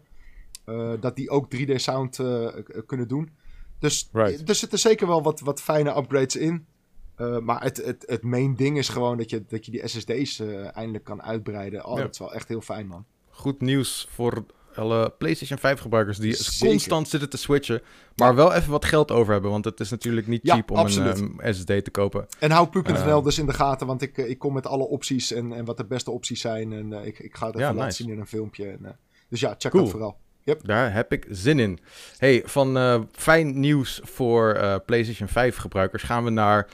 Eh, 0.65 0.91
dat 0.99 1.15
die 1.15 1.29
ook 1.29 1.49
3D 1.55 1.71
sound 1.75 2.19
eh, 2.19 2.47
k- 2.47 2.83
kunnen 2.85 3.07
doen. 3.07 3.29
Dus 3.79 4.09
Right. 4.11 4.49
er 4.49 4.55
zitten 4.55 4.79
zeker 4.79 5.07
wel 5.07 5.23
wat, 5.23 5.39
wat 5.39 5.61
fijne 5.61 5.97
upgrades 5.97 6.35
in. 6.35 6.65
Eh, 7.15 7.39
maar 7.39 7.63
het, 7.63 7.77
het, 7.85 8.03
het 8.07 8.23
main 8.23 8.55
ding 8.55 8.77
is 8.77 8.89
gewoon 8.89 9.17
dat 9.17 9.29
je, 9.29 9.43
dat 9.47 9.65
je 9.65 9.71
die 9.71 9.87
SSD's 9.87 10.39
eh, 10.39 10.75
eindelijk 10.77 11.03
kan 11.03 11.21
uitbreiden. 11.23 11.85
Oh, 11.85 11.97
Ja. 11.97 12.03
dat 12.03 12.11
is 12.13 12.19
wel 12.19 12.33
echt 12.33 12.47
heel 12.47 12.61
fijn, 12.61 12.87
man. 12.87 13.05
Goed 13.29 13.61
nieuws 13.61 14.07
voor 14.09 14.45
alle 14.75 15.09
PlayStation 15.17 15.57
5 15.59 15.79
gebruikers 15.79 16.17
die 16.17 16.33
Zeker. 16.35 16.67
constant 16.67 17.07
zitten 17.07 17.29
te 17.29 17.37
switchen. 17.37 17.81
Maar 18.15 18.35
wel 18.35 18.53
even 18.53 18.71
wat 18.71 18.85
geld 18.85 19.11
over 19.11 19.33
hebben. 19.33 19.51
Want 19.51 19.65
het 19.65 19.79
is 19.79 19.89
natuurlijk 19.89 20.27
niet 20.27 20.39
Ja, 20.43 20.53
cheap 20.53 20.71
om 20.71 20.77
absoluut. 20.77 21.19
een 21.19 21.39
eh, 21.39 21.53
SSD 21.53 21.65
te 21.65 21.91
kopen. 21.91 22.25
En 22.39 22.51
hou 22.51 22.67
pu.nl 22.67 22.93
Eh. 23.17 23.23
dus 23.23 23.39
in 23.39 23.45
de 23.45 23.53
gaten, 23.53 23.87
want 23.87 24.01
ik, 24.01 24.17
eh, 24.17 24.29
ik 24.29 24.39
kom 24.39 24.53
met 24.53 24.67
alle 24.67 24.83
opties 24.87 25.31
en, 25.31 25.53
en 25.53 25.65
wat 25.65 25.77
de 25.77 25.85
beste 25.85 26.11
opties 26.11 26.41
zijn. 26.41 26.73
En 26.73 26.93
eh, 26.93 27.05
ik, 27.05 27.19
ik 27.19 27.35
ga 27.35 27.45
het 27.45 27.55
even 27.55 27.67
Ja, 27.67 27.73
laten 27.73 27.85
nice. 27.87 28.03
zien 28.03 28.11
in 28.11 28.19
een 28.19 28.27
filmpje. 28.27 28.65
En, 28.69 28.85
eh, 28.85 28.91
dus 29.29 29.39
ja, 29.39 29.55
check 29.57 29.71
Cool. 29.71 29.83
dat 29.83 29.91
vooral. 29.91 30.17
Daar 30.53 30.93
heb 30.93 31.11
ik 31.11 31.25
zin 31.29 31.59
in. 31.59 31.79
Hey, 32.17 32.41
van 32.45 32.77
eh, 32.77 32.99
fijn 33.11 33.59
nieuws 33.59 33.99
voor 34.03 34.51
eh, 34.53 34.75
PlayStation 34.85 35.27
5 35.27 35.55
gebruikers 35.55 36.03
gaan 36.03 36.23
we 36.23 36.29
naar 36.29 36.67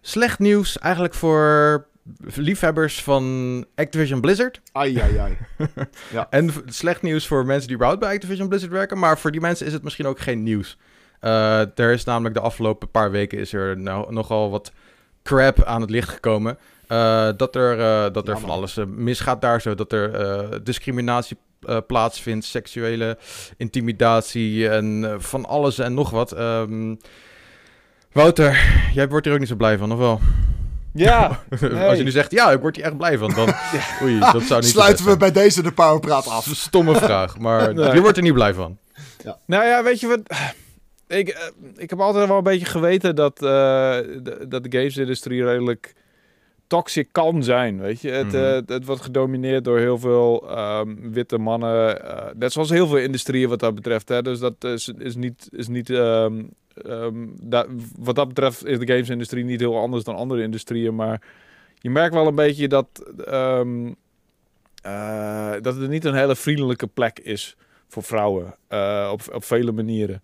slecht 0.00 0.38
nieuws. 0.38 0.78
Eigenlijk 0.78 1.14
voor 1.14 1.86
liefhebbers 2.34 3.02
van 3.02 3.64
Activision 3.74 4.20
Blizzard. 4.20 4.60
Ai, 4.72 4.98
ai, 5.00 5.16
ai. 5.16 5.36
En 6.30 6.52
v- 6.52 6.58
slecht 6.66 7.02
nieuws 7.02 7.26
voor 7.26 7.46
mensen 7.46 7.66
die 7.66 7.76
überhaupt 7.76 8.02
bij 8.04 8.14
Activision 8.14 8.48
Blizzard 8.48 8.72
werken. 8.72 8.98
Maar 8.98 9.18
voor 9.18 9.30
die 9.30 9.40
mensen 9.40 9.66
is 9.66 9.72
het 9.72 9.82
misschien 9.82 10.06
ook 10.06 10.18
geen 10.20 10.42
nieuws. 10.42 10.78
Eh, 11.20 11.78
er 11.78 11.92
is 11.92 12.04
namelijk 12.04 12.34
de 12.34 12.40
afgelopen 12.40 12.90
paar 12.90 13.10
weken 13.10 13.38
is 13.38 13.52
er 13.52 13.78
nou, 13.78 14.12
nogal 14.12 14.50
wat 14.50 14.72
crap 15.22 15.62
aan 15.64 15.80
het 15.80 15.90
licht 15.90 16.08
gekomen. 16.08 16.58
Dat 17.36 17.56
er, 17.56 18.12
dat 18.12 18.28
er 18.28 18.38
van 18.38 18.50
alles 18.50 18.78
misgaat 18.86 19.40
daar 19.40 19.60
zo. 19.60 19.74
Dat 19.74 19.92
er 19.92 20.64
discriminatie 20.64 21.36
eh, 21.62 21.78
plaatsvindt, 21.86 22.44
seksuele 22.44 23.18
intimidatie 23.56 24.68
en 24.68 25.04
eh, 25.04 25.14
van 25.18 25.44
alles 25.44 25.78
en 25.78 25.94
nog 25.94 26.10
wat. 26.10 26.32
Ehm, 26.32 26.94
Wouter, 28.12 28.58
jij 28.94 29.08
wordt 29.08 29.24
hier 29.24 29.34
ook 29.34 29.40
niet 29.40 29.48
zo 29.48 29.56
blij 29.56 29.78
van, 29.78 29.92
of 29.92 29.98
wel? 29.98 30.20
Ja, 30.92 31.42
Als 31.88 31.98
je 31.98 32.04
nu 32.04 32.10
zegt, 32.10 32.30
ja, 32.30 32.50
ik 32.50 32.60
word 32.60 32.76
hier 32.76 32.84
echt 32.84 32.96
blij 32.96 33.18
van, 33.18 33.32
dan... 33.34 33.54
Oei, 34.02 34.18
dat 34.18 34.42
zou 34.42 34.60
niet 34.60 34.70
Sluiten 34.70 35.04
we 35.04 35.16
bij 35.16 35.32
deze 35.32 35.62
de 35.62 35.72
Powerpraat 35.72 36.28
af. 36.28 36.48
Stomme 36.52 36.94
vraag, 37.06 37.38
maar 37.38 37.74
Nee. 37.74 37.94
je 37.94 38.00
wordt 38.00 38.16
er 38.16 38.22
niet 38.22 38.32
blij 38.32 38.54
van. 38.54 38.78
Nou 39.46 39.64
ja, 39.64 39.82
weet 39.82 40.00
je 40.00 40.06
wat? 40.06 40.20
Ik, 41.08 41.28
eh, 41.28 41.42
ik 41.76 41.90
heb 41.90 42.00
altijd 42.00 42.28
wel 42.28 42.36
een 42.36 42.42
beetje 42.42 42.66
geweten 42.66 43.14
dat, 43.16 43.34
eh, 43.34 43.48
de, 44.22 44.44
dat 44.48 44.64
de 44.64 44.78
gamesindustrie 44.78 45.44
redelijk 45.44 45.94
toxic 46.66 47.08
kan 47.12 47.42
zijn. 47.42 47.80
Weet 47.80 48.00
je, 48.00 48.10
het, 48.10 48.26
Mhm. 48.26 48.36
eh, 48.36 48.60
het, 48.66 48.84
wordt 48.84 49.02
gedomineerd 49.02 49.64
door 49.64 49.78
heel 49.78 49.98
veel 49.98 50.50
ehm, 50.50 50.94
witte 51.10 51.38
mannen. 51.38 52.02
eh, 52.04 52.34
net 52.38 52.52
zoals 52.52 52.70
heel 52.70 52.86
veel 52.86 52.96
industrieën 52.98 53.48
wat 53.48 53.60
dat 53.60 53.74
betreft. 53.74 54.08
Hè. 54.08 54.22
Dus 54.22 54.38
dat 54.38 54.64
is, 54.64 54.88
is 54.98 55.16
niet. 55.16 55.48
Is 55.52 55.68
niet 55.68 55.90
ehm, 55.90 56.42
ehm, 56.74 57.26
wat 57.98 58.14
dat 58.14 58.28
betreft 58.28 58.66
is 58.66 58.78
de 58.78 58.86
gamesindustrie 58.86 59.44
niet 59.44 59.60
heel 59.60 59.78
anders 59.78 60.04
dan 60.04 60.16
andere 60.16 60.42
industrieën. 60.42 60.94
Maar 60.94 61.22
je 61.78 61.90
merkt 61.90 62.14
wel 62.14 62.26
een 62.26 62.34
beetje 62.34 62.68
dat. 62.68 62.86
eh, 64.82 65.52
dat 65.62 65.76
het 65.76 65.88
niet 65.90 66.04
een 66.04 66.14
hele 66.14 66.36
vriendelijke 66.36 66.86
plek 66.86 67.18
is 67.18 67.56
voor 67.88 68.02
vrouwen. 68.02 68.44
op, 69.10 69.20
op 69.32 69.44
vele 69.44 69.72
manieren. 69.72 70.22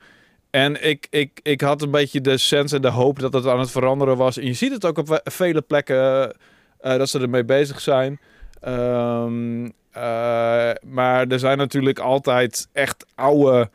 En 0.52 0.84
ik, 0.88 1.06
ik, 1.10 1.40
ik 1.42 1.60
had 1.60 1.82
een 1.82 1.90
beetje 1.90 2.20
de 2.20 2.36
sens 2.36 2.72
en 2.72 2.82
de 2.82 2.88
hoop 2.88 3.18
dat 3.18 3.32
het 3.32 3.46
aan 3.46 3.60
het 3.60 3.70
veranderen 3.70 4.16
was. 4.16 4.36
En 4.38 4.46
je 4.46 4.52
ziet 4.52 4.72
het 4.72 4.84
ook 4.84 4.98
op 4.98 5.20
vele 5.24 5.60
plekken 5.60 6.32
eh, 6.78 6.96
dat 6.96 7.08
ze 7.08 7.20
ermee 7.20 7.44
bezig 7.44 7.80
zijn. 7.80 8.20
Ehm, 8.60 9.64
eh, 9.90 10.70
maar 10.86 11.26
er 11.28 11.38
zijn 11.38 11.58
natuurlijk 11.58 11.98
altijd 11.98 12.68
echt 12.72 13.06
oude, 13.14 13.70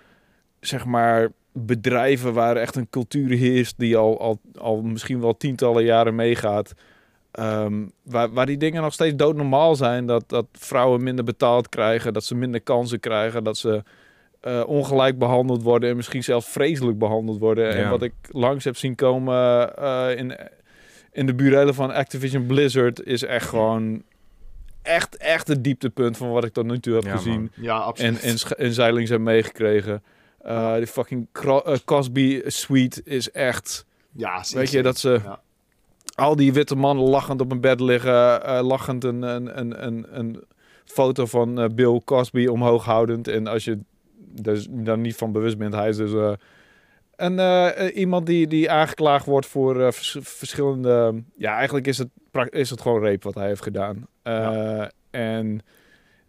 zeg 0.60 0.86
maar, 0.86 1.32
bedrijven 1.52 2.34
waar 2.34 2.56
echt 2.56 2.76
een 2.76 2.90
cultuur 2.90 3.38
heerst 3.38 3.74
die 3.78 3.98
al, 3.98 4.20
al, 4.20 4.40
al 4.58 4.82
misschien 4.82 5.22
wel 5.22 5.38
tientallen 5.38 5.84
jaren 5.84 6.16
meegaat. 6.16 6.74
Ehm, 7.32 7.86
waar, 8.04 8.34
waar 8.34 8.46
die 8.46 8.58
dingen 8.58 8.82
nog 8.82 8.94
steeds 8.94 9.16
doodnormaal 9.16 9.76
zijn. 9.76 10.06
Dat, 10.06 10.24
dat 10.30 10.46
vrouwen 10.52 11.04
minder 11.04 11.26
betaald 11.26 11.70
krijgen, 11.70 12.14
dat 12.14 12.24
ze 12.24 12.36
minder 12.36 12.62
kansen 12.62 13.00
krijgen, 13.00 13.44
dat 13.44 13.58
ze 13.58 13.84
eh, 14.42 14.64
ongelijk 14.68 15.18
behandeld 15.18 15.62
worden 15.64 15.90
en 15.90 15.96
misschien 15.96 16.24
zelfs 16.24 16.48
vreselijk 16.48 16.98
behandeld 17.00 17.40
worden. 17.40 17.70
En 17.76 17.90
wat 17.90 18.02
ik 18.02 18.14
langs 18.32 18.64
heb 18.64 18.78
zien 18.78 18.96
komen 18.96 19.76
eh, 19.78 20.18
in, 20.18 20.38
in 21.12 21.26
de 21.26 21.36
burelen 21.36 21.74
van 21.74 21.94
Activision 21.94 22.46
Blizzard 22.46 23.04
is 23.06 23.24
echt 23.24 23.50
gewoon 23.50 24.04
echt, 24.82 25.18
echt 25.18 25.48
het 25.48 25.64
dieptepunt 25.64 26.18
van 26.18 26.30
wat 26.32 26.44
ik 26.44 26.54
tot 26.54 26.66
nu 26.66 26.80
toe 26.80 26.94
heb 26.94 27.04
Ja, 27.04 27.16
gezien 27.16 27.34
man. 27.40 27.50
Ja, 27.56 27.78
absoluut. 27.78 28.22
en, 28.22 28.30
en, 28.30 28.38
sch- 28.40 28.52
en 28.52 28.74
zeilings 28.74 29.10
heb 29.10 29.20
meegekregen. 29.22 30.04
Eh 30.42 30.76
die 30.76 30.88
fucking 30.88 31.28
Cro- 31.32 31.64
Cosby 31.86 32.42
Suite 32.46 33.02
is 33.04 33.32
echt... 33.32 33.86
ja, 34.12 34.44
zeker. 34.44 34.60
Weet 34.60 34.72
je, 34.72 34.82
dat 34.84 34.98
ze... 34.98 35.20
Ja. 35.24 35.40
Al 36.16 36.36
die 36.36 36.54
witte 36.54 36.76
mannen 36.76 37.06
lachend 37.06 37.42
op 37.42 37.52
een 37.52 37.62
bed 37.62 37.80
liggen. 37.80 38.44
eh, 38.44 38.66
lachend 38.68 39.04
een, 39.04 39.22
een, 39.22 39.60
een, 39.60 39.86
een, 39.86 40.06
een 40.10 40.44
foto 40.86 41.26
van 41.26 41.60
eh, 41.60 41.66
Bill 41.76 42.02
Cosby 42.06 42.46
omhoog 42.48 42.86
houdend. 42.86 43.28
En 43.28 43.48
als 43.48 43.64
je 43.64 43.80
dus 44.42 44.68
daar 44.70 44.98
niet 44.98 45.16
van 45.16 45.32
bewust 45.32 45.58
bent, 45.58 45.74
hij 45.74 45.90
is 45.90 45.98
dus... 45.98 46.36
een, 47.16 47.40
eh, 47.40 47.96
iemand 47.96 48.26
die, 48.26 48.48
die 48.48 48.72
aangeklaagd 48.72 49.26
wordt 49.26 49.48
voor 49.48 49.94
vers- 49.94 50.18
verschillende... 50.20 51.24
Ja, 51.38 51.56
eigenlijk 51.56 51.88
is 51.88 51.98
het, 51.98 52.10
is 52.50 52.70
het 52.70 52.82
gewoon 52.82 53.04
rape 53.04 53.24
wat 53.24 53.36
hij 53.36 53.48
heeft 53.48 53.64
gedaan. 53.64 54.08
En 55.10 55.62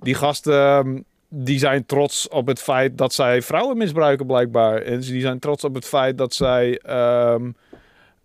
die 0.01 0.15
gasten... 0.15 0.55
ehm, 0.55 1.01
die 1.31 1.59
zijn 1.59 1.87
trots 1.87 2.29
op 2.29 2.47
het 2.47 2.61
feit 2.61 2.99
dat 2.99 3.13
zij 3.13 3.43
vrouwen 3.43 3.77
misbruiken 3.77 4.27
blijkbaar. 4.27 4.83
En 4.83 5.01
die 5.01 5.21
zijn 5.21 5.39
trots 5.39 5.65
op 5.65 5.75
het 5.75 5.85
feit 5.85 6.19
dat 6.19 6.35
zij... 6.35 6.79
ehm, 6.79 7.51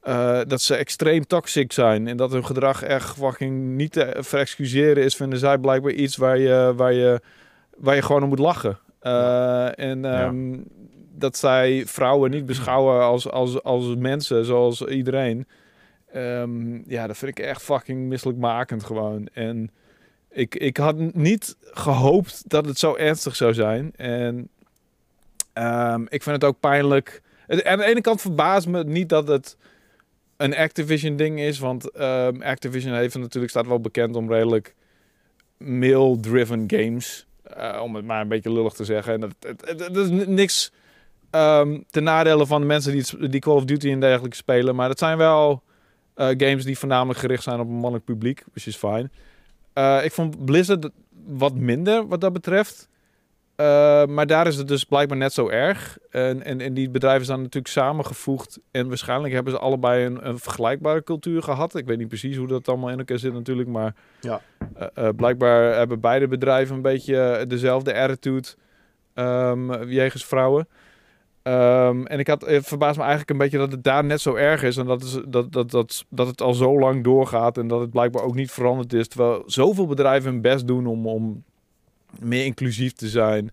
eh, 0.04 0.40
dat 0.48 0.62
ze 0.62 0.76
extreem 0.76 1.28
toxic 1.28 1.72
zijn. 1.72 2.08
En 2.08 2.18
dat 2.18 2.32
hun 2.32 2.46
gedrag 2.46 2.84
echt 2.84 3.18
fucking 3.18 3.76
niet 3.76 3.92
te 3.92 4.16
verexcuseren 4.20 5.04
is. 5.04 5.16
Vinden 5.16 5.40
zij 5.40 5.58
blijkbaar 5.58 5.92
iets 5.92 6.16
waar 6.16 6.38
je, 6.38 6.74
waar 6.76 6.94
je, 6.94 7.22
waar 7.78 7.96
je 7.96 8.02
gewoon 8.02 8.24
om 8.24 8.30
moet 8.30 8.40
lachen. 8.40 8.78
Eh, 9.04 9.80
En 9.80 10.06
ehm, 10.06 10.58
dat 11.16 11.38
zij 11.38 11.84
vrouwen 11.86 12.32
niet 12.32 12.46
beschouwen 12.46 13.02
als, 13.02 13.30
als, 13.30 13.64
als 13.64 13.96
mensen 13.96 14.46
zoals 14.46 14.82
iedereen. 14.82 15.48
Ehm, 16.14 16.90
ja, 16.90 17.08
dat 17.08 17.18
vind 17.18 17.38
ik 17.38 17.46
echt 17.46 17.62
fucking 17.62 18.08
misselijkmakend 18.08 18.84
gewoon. 18.84 19.28
En 19.34 19.72
ik, 20.32 20.56
ik 20.56 20.78
had 20.78 21.14
niet 21.16 21.56
gehoopt 21.62 22.50
dat 22.50 22.66
het 22.66 22.78
zo 22.80 22.96
ernstig 22.96 23.36
zou 23.36 23.54
zijn. 23.54 23.92
En 23.96 24.50
ehm, 25.54 26.02
ik 26.10 26.24
vind 26.24 26.36
het 26.36 26.44
ook 26.44 26.60
pijnlijk. 26.60 27.22
Het- 27.48 27.64
Aan 27.66 27.78
de 27.78 27.84
ene 27.86 28.02
kant 28.02 28.22
verbaast 28.22 28.68
me 28.68 28.84
niet 28.84 29.10
dat 29.10 29.28
het 29.28 29.58
een 30.38 30.56
Activision 30.56 31.16
ding 31.16 31.40
is. 31.40 31.60
Want 31.60 31.94
Activision 32.40 32.94
heeft 32.94 33.16
natuurlijk, 33.18 33.52
staat 33.52 33.68
wel 33.68 33.80
bekend 33.80 34.16
om 34.16 34.32
redelijk 34.32 34.76
male-driven 35.58 36.64
games. 36.68 37.28
Eh, 37.56 37.82
om 37.82 37.96
het 37.96 38.06
maar 38.06 38.22
een 38.22 38.28
beetje 38.28 38.52
lullig 38.54 38.74
te 38.74 38.86
zeggen. 38.86 39.14
En 39.14 39.20
dat, 39.20 39.34
het, 39.40 39.80
het- 39.80 39.98
is 39.98 40.10
niks 40.28 40.72
ehm 41.30 41.80
ten 41.90 42.04
nadele 42.04 42.46
van 42.46 42.62
de 42.62 42.68
mensen 42.68 42.92
die, 42.92 43.30
die 43.30 43.40
Call 43.42 43.56
of 43.56 43.66
Duty 43.66 43.90
en 43.92 44.00
dergelijke 44.00 44.36
spelen. 44.36 44.76
Maar 44.76 44.90
het 44.90 45.00
zijn 45.00 45.18
wel 45.18 45.64
eh, 46.16 46.28
games 46.28 46.64
die 46.64 46.78
voornamelijk 46.78 47.20
gericht 47.20 47.44
zijn 47.44 47.60
op 47.60 47.68
een 47.68 47.74
mannelijk 47.74 48.06
publiek. 48.06 48.44
Which 48.52 48.68
is 48.68 48.76
fine. 48.76 49.10
Eh, 49.74 50.00
ik 50.04 50.12
vond 50.12 50.46
Blizzard 50.46 50.90
wat 51.28 51.54
minder 51.56 52.08
wat 52.08 52.22
dat 52.22 52.34
betreft. 52.34 52.90
Eh, 53.64 54.06
maar 54.06 54.28
daar 54.28 54.48
is 54.48 54.56
het 54.56 54.68
dus 54.68 54.84
blijkbaar 54.84 55.18
net 55.18 55.34
zo 55.34 55.50
erg. 55.50 55.98
En, 56.10 56.44
en, 56.44 56.62
en 56.62 56.74
die 56.74 56.90
bedrijven 56.90 57.26
zijn 57.26 57.38
natuurlijk 57.42 57.74
samengevoegd. 57.74 58.60
En 58.72 58.88
waarschijnlijk 58.88 59.34
hebben 59.34 59.54
ze 59.54 59.60
allebei 59.60 60.06
een, 60.06 60.28
een 60.28 60.40
vergelijkbare 60.40 61.04
cultuur 61.04 61.44
gehad. 61.44 61.76
Ik 61.76 61.86
weet 61.86 61.98
niet 61.98 62.08
precies 62.08 62.38
hoe 62.38 62.48
dat 62.48 62.68
allemaal 62.68 62.90
in 62.90 62.98
elkaar 62.98 63.20
zit 63.20 63.34
natuurlijk. 63.34 63.70
Maar 63.70 63.94
Ja. 64.22 64.42
eh, 64.76 64.88
eh, 64.94 65.16
blijkbaar 65.16 65.76
hebben 65.76 66.00
beide 66.00 66.28
bedrijven 66.28 66.76
een 66.76 66.82
beetje 66.82 67.46
dezelfde 67.48 67.94
attitude 68.00 68.48
ehm, 69.14 69.84
jegens 69.90 70.26
vrouwen. 70.26 70.68
Ehm, 71.44 72.06
en 72.06 72.20
ik 72.20 72.28
had, 72.28 72.46
het 72.46 72.68
verbaast 72.68 72.96
me 72.96 73.02
eigenlijk 73.02 73.32
een 73.32 73.38
beetje 73.38 73.58
dat 73.58 73.72
het 73.72 73.84
daar 73.84 74.04
net 74.04 74.22
zo 74.22 74.36
erg 74.36 74.64
is. 74.64 74.78
En 74.78 74.86
dat, 74.86 75.04
is, 75.04 75.20
dat, 75.28 75.52
dat, 75.52 75.72
dat, 75.72 76.06
dat 76.10 76.28
het 76.28 76.42
al 76.42 76.54
zo 76.54 76.80
lang 76.80 77.04
doorgaat. 77.04 77.58
En 77.58 77.68
dat 77.68 77.80
het 77.80 77.90
blijkbaar 77.90 78.24
ook 78.24 78.36
niet 78.36 78.52
veranderd 78.52 78.94
is. 78.94 79.08
Terwijl 79.08 79.44
zoveel 79.46 79.88
bedrijven 79.88 80.32
hun 80.32 80.42
best 80.42 80.68
doen 80.68 80.88
om, 80.88 81.08
om 81.08 81.44
meer 82.20 82.46
inclusief 82.46 82.94
te 82.94 83.08
zijn. 83.08 83.52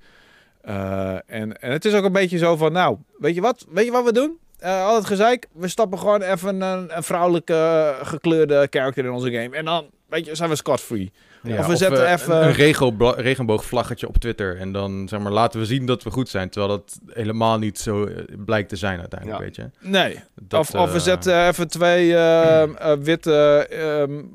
Eh, 0.61 1.13
en, 1.27 1.61
en 1.61 1.73
het 1.73 1.85
is 1.85 1.95
ook 1.95 2.05
een 2.05 2.13
beetje 2.13 2.39
zo 2.39 2.57
van, 2.57 2.73
nou, 2.73 2.97
weet 3.19 3.35
je 3.35 3.41
wat, 3.41 3.67
weet 3.69 3.85
je 3.85 3.91
wat 3.91 4.05
we 4.05 4.13
doen? 4.13 4.39
Eh, 4.59 4.85
al 4.85 4.95
het 4.95 5.07
gezeik, 5.07 5.47
we 5.53 5.69
stappen 5.69 5.99
gewoon 5.99 6.23
even 6.23 6.61
een, 6.61 6.97
een 6.97 7.03
vrouwelijke 7.03 7.55
eh, 7.55 8.07
gekleurde 8.07 8.67
character 8.71 9.05
in 9.05 9.11
onze 9.11 9.31
game. 9.33 9.57
En 9.57 9.65
dan, 9.65 9.91
weet 10.11 10.27
je, 10.27 10.35
zijn 10.35 10.49
we 10.51 10.57
scot-free. 10.57 11.13
Ja, 11.43 11.59
Of 11.59 11.67
we 11.67 11.77
zetten 11.77 12.07
eh, 12.07 12.13
even- 12.13 12.43
een, 12.47 12.53
regel- 12.53 13.21
regenboogvlaggetje 13.21 14.09
op 14.09 14.17
Twitter. 14.17 14.57
En 14.59 14.73
dan 14.73 15.09
zeg 15.09 15.21
maar, 15.21 15.33
laten 15.33 15.61
we 15.61 15.67
zien 15.67 15.87
dat 15.87 16.03
we 16.03 16.11
goed 16.11 16.29
zijn. 16.29 16.51
Terwijl 16.51 16.73
dat 16.79 16.99
helemaal 17.07 17.59
niet 17.59 17.79
zo 17.79 18.05
eh, 18.05 18.17
blijkt 18.45 18.69
te 18.69 18.77
zijn 18.77 18.99
uiteindelijk, 18.99 19.39
Ja. 19.39 19.45
weet 19.45 19.57
je. 19.57 19.89
Nee, 19.89 20.21
Dat, 20.41 20.61
of, 20.61 20.75
of 20.75 20.91
we 20.91 20.97
eh, 20.99 21.03
zetten 21.05 21.47
even 21.49 21.69
twee 21.69 22.15
witte 23.11 23.69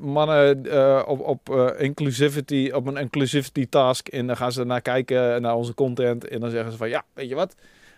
mannen 0.00 0.66
eh, 0.70 1.02
op, 1.06 1.20
op 1.20 1.50
eh, 1.50 1.66
inclusivity, 1.84 2.70
op 2.74 2.86
een 2.86 2.96
inclusivity 2.96 3.66
task. 3.68 4.08
En 4.08 4.26
dan 4.26 4.36
gaan 4.36 4.52
ze 4.52 4.64
naar 4.64 4.80
kijken 4.82 5.42
naar 5.42 5.54
onze 5.54 5.74
content. 5.74 6.28
En 6.28 6.40
dan 6.40 6.50
zeggen 6.50 6.72
ze 6.72 6.78
van 6.78 6.88
ja, 6.88 7.04
weet 7.14 7.28
je 7.28 7.34
wat? 7.34 7.54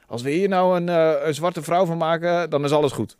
Als 0.06 0.22
we 0.22 0.30
hier 0.30 0.48
nou 0.48 0.76
een, 0.76 0.88
eh, 0.88 1.12
een 1.26 1.34
zwarte 1.34 1.62
vrouw 1.62 1.86
van 1.86 1.96
maken, 1.98 2.50
dan 2.50 2.64
is 2.64 2.72
alles 2.72 2.92
goed. 2.92 3.16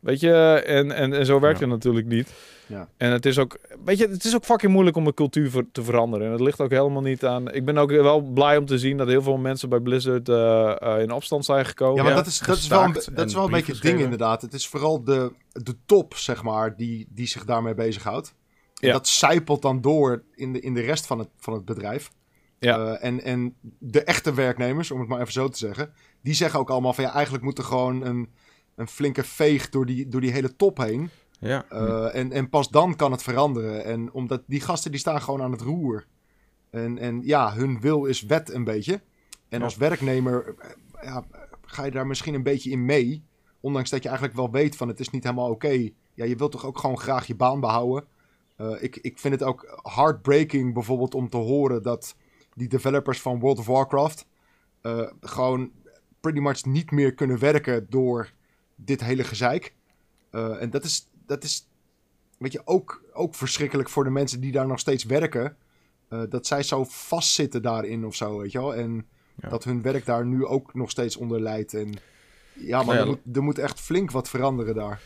Weet 0.00 0.20
je, 0.20 0.32
en, 0.66 0.92
en, 0.92 1.12
en 1.12 1.26
zo 1.26 1.40
werkt 1.40 1.58
Ja. 1.58 1.64
het 1.64 1.74
natuurlijk 1.74 2.06
niet. 2.06 2.32
Ja. 2.66 2.88
En 2.96 3.10
het 3.12 3.26
is 3.26 3.38
ook, 3.38 3.58
weet 3.84 3.98
je, 3.98 4.08
het 4.08 4.24
is 4.24 4.34
ook 4.34 4.44
fucking 4.44 4.72
moeilijk 4.72 4.96
om 4.96 5.06
een 5.06 5.14
cultuur 5.14 5.50
ver- 5.50 5.66
te 5.72 5.82
veranderen. 5.82 6.26
En 6.26 6.32
het 6.32 6.40
ligt 6.40 6.60
ook 6.60 6.70
helemaal 6.70 7.02
niet 7.02 7.24
aan. 7.24 7.52
Ik 7.52 7.64
ben 7.64 7.78
ook 7.78 7.90
wel 7.90 8.20
blij 8.20 8.56
om 8.56 8.66
te 8.66 8.78
zien 8.78 8.96
dat 8.96 9.08
heel 9.08 9.22
veel 9.22 9.36
mensen 9.36 9.68
bij 9.68 9.80
Blizzard 9.80 10.28
eh, 10.28 10.76
eh, 10.82 11.02
in 11.02 11.10
opstand 11.10 11.44
zijn 11.44 11.66
gekomen. 11.66 11.96
Ja, 11.96 12.02
maar 12.02 12.10
Ja, 12.10 12.16
dat 12.16 12.26
is, 12.26 12.38
dat 12.38 12.56
is 12.56 12.66
wel 12.66 12.82
een, 12.82 12.92
dat 13.14 13.26
is 13.26 13.34
wel 13.34 13.44
een 13.44 13.50
beetje 13.50 13.72
het 13.72 13.82
ding 13.82 14.00
inderdaad. 14.00 14.42
Het 14.42 14.52
is 14.52 14.68
vooral 14.68 15.04
de, 15.04 15.32
de 15.52 15.74
top, 15.86 16.14
zeg 16.14 16.42
maar, 16.42 16.76
die, 16.76 17.06
die 17.10 17.26
zich 17.26 17.44
daarmee 17.44 17.74
bezighoudt. 17.74 18.34
En 18.80 18.86
Ja. 18.86 18.92
dat 18.92 19.08
zijpelt 19.08 19.62
dan 19.62 19.80
door 19.80 20.22
in 20.34 20.52
de, 20.52 20.60
in 20.60 20.74
de 20.74 20.80
rest 20.80 21.06
van 21.06 21.18
het, 21.18 21.28
van 21.38 21.52
het 21.54 21.64
bedrijf. 21.64 22.10
Ja. 22.58 22.78
Eh, 22.96 23.04
en, 23.08 23.22
en 23.22 23.54
de 23.78 24.02
echte 24.02 24.34
werknemers, 24.34 24.90
om 24.90 25.00
het 25.00 25.08
maar 25.08 25.20
even 25.20 25.32
zo 25.32 25.48
te 25.48 25.58
zeggen, 25.58 25.92
die 26.22 26.34
zeggen 26.34 26.60
ook 26.60 26.70
allemaal 26.70 26.92
van 26.92 27.04
ja, 27.04 27.12
eigenlijk 27.12 27.44
moet 27.44 27.58
er 27.58 27.64
gewoon 27.64 28.04
een, 28.04 28.28
een 28.76 28.88
flinke 28.88 29.24
veeg 29.24 29.68
door 29.68 29.86
die, 29.86 30.08
door 30.08 30.20
die 30.20 30.30
hele 30.32 30.56
top 30.56 30.76
heen. 30.78 31.10
Ja, 31.40 31.64
Eh, 31.68 32.14
en, 32.14 32.32
en 32.32 32.48
pas 32.48 32.68
dan 32.68 32.96
kan 32.96 33.10
het 33.12 33.22
veranderen. 33.22 33.84
En 33.84 34.12
omdat 34.12 34.42
die 34.46 34.60
gasten 34.60 34.90
die 34.90 35.00
staan 35.00 35.22
gewoon 35.22 35.42
aan 35.42 35.52
het 35.52 35.60
roer. 35.60 36.06
En, 36.70 36.98
en 36.98 37.20
ja, 37.24 37.54
hun 37.54 37.80
wil 37.80 38.04
is 38.04 38.22
wet 38.22 38.52
een 38.52 38.64
beetje. 38.64 39.00
En 39.48 39.58
Ja. 39.58 39.64
als 39.64 39.76
werknemer 39.76 40.54
eh, 40.58 40.70
ja, 41.02 41.24
ga 41.62 41.84
je 41.84 41.90
daar 41.90 42.06
misschien 42.06 42.34
een 42.34 42.42
beetje 42.42 42.70
in 42.70 42.84
mee. 42.84 43.24
Ondanks 43.60 43.90
dat 43.90 44.02
je 44.02 44.08
eigenlijk 44.08 44.38
wel 44.38 44.50
weet 44.50 44.76
van 44.76 44.88
het 44.88 45.00
is 45.00 45.10
niet 45.10 45.22
helemaal 45.24 45.50
oké. 45.50 45.90
Ja, 46.14 46.24
je 46.24 46.36
wilt 46.36 46.52
toch 46.52 46.66
ook 46.66 46.78
gewoon 46.78 46.98
graag 46.98 47.26
je 47.26 47.34
baan 47.36 47.60
behouden. 47.60 48.04
Eh, 48.56 48.82
ik, 48.82 48.96
ik 48.96 49.18
vind 49.18 49.34
het 49.34 49.42
ook 49.42 49.80
heartbreaking 49.94 50.74
bijvoorbeeld 50.74 51.14
om 51.14 51.28
te 51.28 51.36
horen 51.36 51.82
dat 51.82 52.16
die 52.54 52.68
developers 52.68 53.20
van 53.20 53.40
World 53.40 53.58
of 53.58 53.66
Warcraft 53.66 54.26
gewoon 55.20 55.70
pretty 56.20 56.40
much 56.40 56.64
niet 56.64 56.90
meer 56.90 57.14
kunnen 57.14 57.38
werken 57.38 57.86
door 57.88 58.32
dit 58.76 59.00
hele 59.00 59.24
gezeik. 59.24 59.74
Eh, 60.30 60.62
en 60.62 60.70
dat 60.70 60.84
is, 60.84 61.08
dat 61.26 61.44
is 61.44 61.68
weet 62.38 62.52
je, 62.52 62.62
ook, 62.64 63.02
ook 63.12 63.34
verschrikkelijk 63.34 63.88
voor 63.88 64.04
de 64.04 64.10
mensen 64.10 64.40
die 64.40 64.52
daar 64.52 64.66
nog 64.66 64.78
steeds 64.78 65.04
werken. 65.04 65.56
Eh, 66.08 66.22
dat 66.28 66.46
zij 66.46 66.62
zo 66.62 66.84
vastzitten 66.88 67.62
daarin 67.62 68.06
of 68.06 68.14
zo, 68.14 68.38
weet 68.38 68.52
je 68.52 68.58
wel. 68.58 68.74
En 68.74 69.06
Ja. 69.42 69.48
dat 69.48 69.64
hun 69.64 69.82
werk 69.82 70.04
daar 70.04 70.26
nu 70.26 70.44
ook 70.44 70.74
nog 70.74 70.90
steeds 70.90 71.16
onder 71.16 71.40
leidt. 71.40 71.74
En 71.74 71.94
ja, 72.52 72.76
maar 72.82 72.86
Nou 72.86 72.96
ja, 72.96 73.02
er, 73.02 73.06
moet, 73.06 73.36
er 73.36 73.42
moet 73.42 73.58
echt 73.58 73.80
flink 73.80 74.10
wat 74.10 74.28
veranderen 74.28 74.74
daar. 74.74 75.02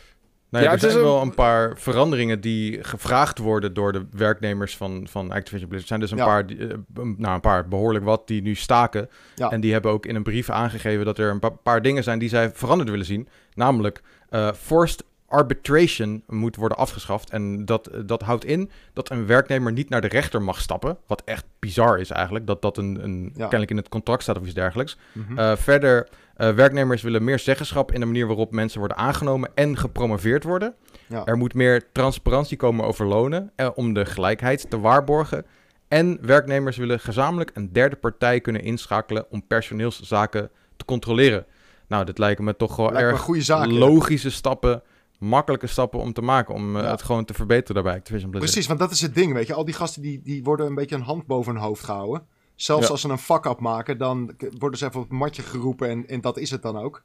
Nou 0.51 0.63
ja, 0.63 0.71
er 0.71 0.79
zijn 0.79 0.93
een- 0.95 1.01
wel 1.01 1.21
een 1.21 1.33
paar 1.35 1.77
veranderingen 1.77 2.41
die 2.41 2.83
gevraagd 2.83 3.37
worden 3.37 3.73
door 3.73 3.91
de 3.91 4.05
werknemers 4.11 4.77
van, 4.77 5.07
van 5.09 5.31
Activision 5.31 5.69
Blizzard. 5.69 5.81
Er 5.81 5.87
zijn 5.87 5.99
dus 5.99 6.11
een, 6.11 6.17
Ja. 6.17 6.25
paar, 6.25 6.47
die, 6.47 6.57
eh, 6.67 6.77
nou, 7.17 7.33
een 7.33 7.39
paar, 7.41 7.67
behoorlijk 7.67 8.05
wat, 8.05 8.27
die 8.27 8.41
nu 8.41 8.55
staken. 8.55 9.09
Ja. 9.35 9.49
En 9.51 9.61
die 9.61 9.71
hebben 9.73 9.91
ook 9.91 10.05
in 10.05 10.15
een 10.15 10.23
brief 10.23 10.49
aangegeven 10.49 11.05
dat 11.05 11.17
er 11.17 11.29
een 11.29 11.39
pa- 11.39 11.49
paar 11.49 11.81
dingen 11.81 12.03
zijn 12.03 12.19
die 12.19 12.29
zij 12.29 12.51
veranderd 12.53 12.89
willen 12.89 13.05
zien. 13.05 13.27
Namelijk, 13.53 14.01
eh, 14.29 14.51
forced 14.53 15.03
arbitration 15.31 16.23
moet 16.27 16.55
worden 16.55 16.77
afgeschaft. 16.77 17.29
En 17.29 17.65
dat, 17.65 17.87
eh, 17.87 17.99
dat 18.05 18.21
houdt 18.21 18.45
in 18.45 18.71
dat 18.93 19.09
een 19.09 19.25
werknemer 19.25 19.71
niet 19.71 19.89
naar 19.89 20.01
de 20.01 20.07
rechter 20.07 20.41
mag 20.41 20.61
stappen. 20.61 20.97
Wat 21.07 21.21
echt 21.25 21.45
bizar 21.59 21.99
is 21.99 22.09
eigenlijk, 22.09 22.47
dat 22.47 22.61
dat 22.61 22.77
een, 22.77 23.03
een 23.03 23.31
kennelijk 23.35 23.71
in 23.71 23.77
het 23.77 23.89
contract 23.89 24.23
staat 24.23 24.37
of 24.37 24.45
iets 24.45 24.53
dergelijks. 24.53 24.97
Mhm. 25.11 25.39
Eh, 25.39 25.55
verder, 25.55 26.07
eh, 26.35 26.49
werknemers 26.49 27.01
willen 27.01 27.23
meer 27.23 27.39
zeggenschap 27.39 27.91
in 27.91 27.99
de 27.99 28.05
manier 28.05 28.27
waarop 28.27 28.51
mensen 28.51 28.79
worden 28.79 28.97
aangenomen 28.97 29.49
en 29.55 29.77
gepromoveerd 29.77 30.43
worden. 30.43 30.75
Ja. 31.07 31.25
Er 31.25 31.37
moet 31.37 31.53
meer 31.53 31.91
transparantie 31.91 32.57
komen 32.57 32.85
over 32.85 33.05
lonen 33.05 33.51
eh, 33.55 33.69
om 33.75 33.93
de 33.93 34.05
gelijkheid 34.05 34.69
te 34.69 34.79
waarborgen. 34.79 35.45
En 35.87 36.17
werknemers 36.21 36.77
willen 36.77 36.99
gezamenlijk 36.99 37.51
een 37.53 37.73
derde 37.73 37.95
partij 37.95 38.41
kunnen 38.41 38.61
inschakelen 38.61 39.25
om 39.29 39.47
personeelszaken 39.47 40.49
te 40.75 40.85
controleren. 40.85 41.45
Nou, 41.87 42.05
dit 42.05 42.17
lijken 42.17 42.43
me 42.43 42.55
toch 42.55 42.75
wel 42.75 42.91
Lijkt 42.91 43.09
erg 43.09 43.19
goede 43.19 43.43
ja. 43.45 43.67
logische 43.67 44.31
stappen, 44.31 44.83
makkelijke 45.21 45.67
stappen 45.67 45.99
om 45.99 46.13
te 46.13 46.21
maken 46.21 46.53
om 46.53 46.75
eh, 46.75 46.83
Ja. 46.83 46.89
het 46.91 47.01
gewoon 47.01 47.25
te 47.25 47.33
verbeteren 47.33 47.73
daarbij 47.75 47.93
Activision 47.99 48.29
Blizzard. 48.29 48.51
Precies, 48.53 48.67
want 48.69 48.79
dat 48.79 48.91
is 48.91 49.01
het 49.01 49.15
ding, 49.15 49.33
weet 49.33 49.47
je. 49.47 49.53
Al 49.53 49.65
die 49.65 49.73
gasten 49.73 50.01
die, 50.01 50.21
die 50.21 50.43
worden 50.43 50.65
een 50.65 50.75
beetje 50.75 50.95
een 50.95 51.01
hand 51.01 51.25
boven 51.25 51.53
hun 51.53 51.61
hoofd 51.61 51.83
gehouden. 51.83 52.25
Zelfs 52.55 52.85
Ja. 52.85 52.91
als 52.91 53.01
ze 53.01 53.09
een 53.09 53.17
fuck-up 53.17 53.59
maken, 53.59 53.97
dan 53.97 54.35
worden 54.57 54.79
ze 54.79 54.85
even 54.85 54.99
op 55.01 55.09
het 55.09 55.17
matje 55.19 55.41
geroepen 55.41 55.89
en, 55.89 56.07
en 56.07 56.21
dat 56.21 56.37
is 56.37 56.51
het 56.51 56.61
dan 56.61 56.77
ook. 56.77 57.03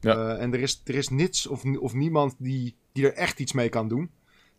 Ja. 0.00 0.14
Eh, 0.34 0.42
en 0.42 0.52
er 0.54 0.60
is, 0.60 0.80
er 0.84 0.94
is 0.94 1.08
niets 1.08 1.46
of, 1.46 1.64
of 1.78 1.94
niemand 1.94 2.34
die, 2.38 2.76
die 2.92 3.06
er 3.06 3.14
echt 3.14 3.40
iets 3.40 3.52
mee 3.52 3.68
kan 3.68 3.88
doen. 3.88 4.10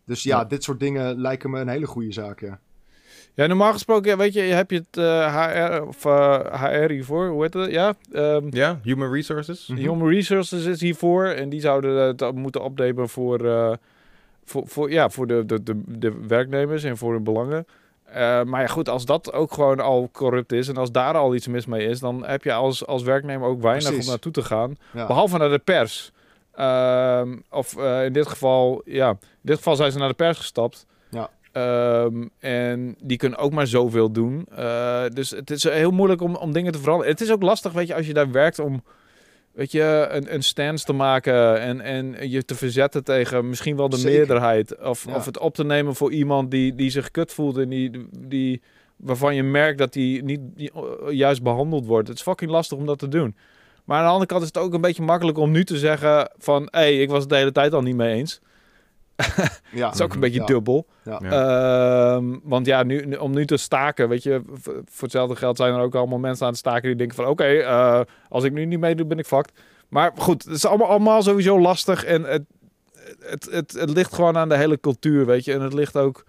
Dus 0.06 0.22
ja, 0.22 0.38
Ja. 0.38 0.44
dit 0.44 0.62
soort 0.64 0.80
dingen 0.80 1.20
lijken 1.20 1.50
me 1.50 1.60
een 1.60 1.68
hele 1.68 1.86
goede 1.86 2.12
zaak, 2.12 2.40
ja. 2.40 2.60
Ja, 3.34 3.46
normaal 3.46 3.72
gesproken, 3.72 4.18
weet 4.18 4.32
je, 4.32 4.40
heb 4.40 4.70
je 4.70 4.76
het 4.76 4.96
eh, 4.96 5.36
HR 5.76 5.82
of 5.82 6.04
eh, 6.04 6.62
HR 6.62 6.90
hiervoor, 6.90 7.28
hoe 7.28 7.42
heet 7.42 7.54
het? 7.54 7.70
Ja, 7.70 7.94
ehm, 8.12 8.46
Ja, 8.50 8.78
human 8.82 9.12
resources. 9.12 9.66
Mhm. 9.66 9.78
Human 9.80 10.08
Resources 10.08 10.64
is 10.64 10.80
hiervoor 10.80 11.24
en 11.26 11.48
die 11.48 11.60
zouden 11.60 11.96
het 12.06 12.34
moeten 12.34 12.62
opnemen 12.62 13.08
voor, 13.08 13.46
eh, 13.46 13.72
voor, 14.44 14.62
voor, 14.66 14.90
ja, 14.90 15.10
voor 15.10 15.26
de, 15.26 15.46
de, 15.46 15.62
de, 15.62 15.80
de 15.86 16.26
werknemers 16.28 16.84
en 16.84 16.96
voor 16.96 17.12
hun 17.12 17.24
belangen. 17.24 17.66
Eh, 18.04 18.42
maar 18.42 18.60
ja, 18.60 18.66
goed, 18.66 18.88
als 18.88 19.04
dat 19.04 19.32
ook 19.32 19.52
gewoon 19.52 19.80
al 19.80 20.08
corrupt 20.12 20.52
is 20.52 20.68
en 20.68 20.76
als 20.76 20.92
daar 20.92 21.14
al 21.14 21.34
iets 21.34 21.46
mis 21.46 21.66
mee 21.66 21.86
is, 21.88 22.00
dan 22.00 22.26
heb 22.26 22.44
je 22.44 22.52
als, 22.52 22.86
als 22.86 23.02
werknemer 23.02 23.48
ook 23.48 23.62
weinig 23.62 23.84
Precies. 23.86 24.04
om 24.04 24.10
naartoe 24.10 24.32
te 24.32 24.42
gaan. 24.42 24.76
ja. 24.92 25.06
Behalve 25.06 25.38
naar 25.38 25.50
de 25.50 25.58
pers. 25.58 26.12
Ehm, 26.54 27.36
of 27.50 27.76
eh, 27.76 28.04
in 28.04 28.12
dit 28.12 28.26
geval, 28.26 28.82
ja, 28.84 29.08
in 29.10 29.16
dit 29.42 29.56
geval 29.56 29.76
zijn 29.76 29.92
ze 29.92 29.98
naar 29.98 30.08
de 30.08 30.14
pers 30.14 30.38
gestapt. 30.38 30.86
Ehm, 31.52 32.26
en 32.38 32.96
die 33.02 33.16
kunnen 33.16 33.38
ook 33.38 33.52
maar 33.52 33.66
zoveel 33.66 34.10
doen. 34.12 34.46
Eh, 34.56 35.04
dus 35.12 35.30
het 35.30 35.50
is 35.50 35.62
heel 35.62 35.90
moeilijk 35.90 36.20
om, 36.20 36.36
om 36.36 36.52
dingen 36.52 36.72
te 36.72 36.78
veranderen. 36.78 37.12
Het 37.12 37.20
is 37.20 37.30
ook 37.32 37.42
lastig, 37.42 37.72
weet 37.72 37.86
je, 37.86 37.94
als 37.94 38.06
je 38.06 38.14
daar 38.14 38.30
werkt 38.30 38.58
om 38.58 38.82
weet 39.52 39.72
je, 39.72 40.06
een, 40.10 40.34
een 40.34 40.42
stance 40.42 40.84
te 40.84 40.92
maken 40.92 41.60
en, 41.60 41.80
en 41.80 42.30
je 42.30 42.44
te 42.44 42.54
verzetten 42.54 43.04
tegen 43.04 43.48
misschien 43.48 43.76
wel 43.76 43.88
de 43.88 43.96
Zeker. 43.96 44.18
meerderheid. 44.18 44.78
Of, 44.78 45.04
Ja. 45.06 45.14
of 45.14 45.24
het 45.24 45.38
op 45.38 45.54
te 45.54 45.64
nemen 45.64 45.94
voor 45.94 46.12
iemand 46.12 46.50
die, 46.50 46.74
die 46.74 46.90
zich 46.90 47.10
kut 47.10 47.32
voelt 47.32 47.56
en 47.56 47.68
die, 47.68 48.06
die, 48.18 48.62
waarvan 48.96 49.34
je 49.34 49.42
merkt 49.42 49.78
dat 49.78 49.92
die 49.92 50.22
niet 50.22 50.40
eh, 50.56 50.70
juist 51.10 51.42
behandeld 51.42 51.86
wordt. 51.86 52.08
Het 52.08 52.16
is 52.16 52.22
fucking 52.22 52.50
lastig 52.50 52.78
om 52.78 52.86
dat 52.86 52.98
te 52.98 53.08
doen. 53.08 53.36
Maar 53.84 53.98
aan 53.98 54.04
de 54.04 54.10
andere 54.10 54.26
kant 54.26 54.42
is 54.42 54.48
het 54.48 54.58
ook 54.58 54.74
een 54.74 54.80
beetje 54.80 55.02
makkelijk 55.02 55.38
om 55.38 55.50
nu 55.50 55.64
te 55.64 55.78
zeggen 55.78 56.30
van... 56.38 56.62
hé, 56.62 56.78
hey, 56.78 57.00
ik 57.00 57.10
was 57.10 57.20
het 57.20 57.28
de 57.28 57.36
hele 57.36 57.52
tijd 57.52 57.72
al 57.72 57.82
niet 57.82 57.96
mee 57.96 58.14
eens. 58.14 58.40
ja. 59.72 59.84
Dat 59.86 59.94
is 59.94 60.00
ook 60.00 60.14
een 60.14 60.20
beetje 60.20 60.40
Ja. 60.40 60.46
dubbel. 60.46 60.86
Ja. 61.04 61.20
Ja. 61.22 62.14
Ehm, 62.16 62.38
want 62.42 62.66
ja, 62.66 62.82
nu, 62.82 63.14
om 63.14 63.32
nu 63.34 63.46
te 63.46 63.56
staken, 63.56 64.08
weet 64.08 64.22
je... 64.22 64.42
voor 64.62 65.02
hetzelfde 65.02 65.36
geld 65.36 65.56
zijn 65.56 65.74
er 65.74 65.80
ook 65.80 65.94
allemaal 65.94 66.18
mensen 66.18 66.44
aan 66.46 66.50
het 66.52 66.60
staken... 66.60 66.82
die 66.82 66.96
denken 66.96 67.16
van 67.16 67.26
oké, 67.26 67.44
eh, 67.44 68.00
als 68.28 68.44
ik 68.44 68.52
nu 68.52 68.64
niet 68.64 68.80
meedoe, 68.80 69.06
ben 69.06 69.18
ik 69.18 69.26
fucked. 69.26 69.52
Maar 69.88 70.12
goed, 70.16 70.44
het 70.44 70.54
is 70.54 70.66
allemaal, 70.66 70.88
allemaal 70.88 71.22
sowieso 71.22 71.60
lastig. 71.60 72.04
En 72.04 72.22
het, 72.24 72.42
het, 73.20 73.48
het, 73.50 73.72
het 73.72 73.90
ligt 73.90 74.14
gewoon 74.14 74.36
aan 74.36 74.48
de 74.48 74.56
hele 74.56 74.80
cultuur, 74.80 75.26
weet 75.26 75.44
je. 75.44 75.52
En 75.52 75.60
het 75.60 75.72
ligt 75.72 75.96
ook... 75.96 76.24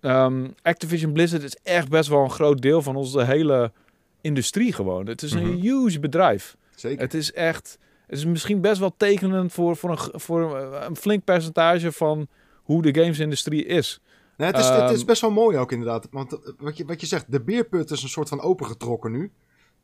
ehm, 0.00 0.48
Activision 0.62 1.12
Blizzard 1.12 1.42
is 1.42 1.56
echt 1.62 1.88
best 1.88 2.08
wel 2.08 2.22
een 2.24 2.30
groot 2.30 2.62
deel 2.62 2.82
van 2.82 2.96
onze 2.96 3.24
hele 3.24 3.72
industrie 4.20 4.72
gewoon. 4.72 5.06
Het 5.06 5.22
is 5.22 5.32
een 5.32 5.46
Mhm. 5.48 5.60
huge 5.60 6.00
bedrijf. 6.00 6.56
Zeker. 6.74 7.00
Het 7.02 7.14
is 7.14 7.32
echt. 7.32 7.78
Het 8.12 8.20
is 8.20 8.26
misschien 8.26 8.60
best 8.60 8.78
wel 8.80 8.94
tekenend 8.96 9.52
voor, 9.52 9.76
voor, 9.76 9.90
een, 9.90 10.20
voor 10.20 10.56
een, 10.56 10.84
een 10.86 10.96
flink 10.96 11.24
percentage 11.24 11.92
van 11.92 12.26
hoe 12.62 12.82
de 12.82 12.94
gamesindustrie 13.00 13.64
is. 13.64 14.00
Nee, 14.36 14.48
het, 14.50 14.58
is, 14.58 14.68
het 14.68 14.90
is 14.90 14.98
Ehm, 14.98 15.06
best 15.06 15.20
wel 15.20 15.30
mooi 15.30 15.56
ook 15.58 15.72
inderdaad. 15.72 16.08
Want 16.10 16.32
eh, 16.32 16.38
wat 16.58 16.76
je, 16.76 16.84
wat 16.84 17.00
je 17.00 17.06
zegt, 17.06 17.32
de 17.32 17.40
beerput 17.40 17.90
is 17.90 18.02
een 18.02 18.08
soort 18.08 18.28
van 18.28 18.40
opengetrokken 18.40 19.12
nu. 19.12 19.32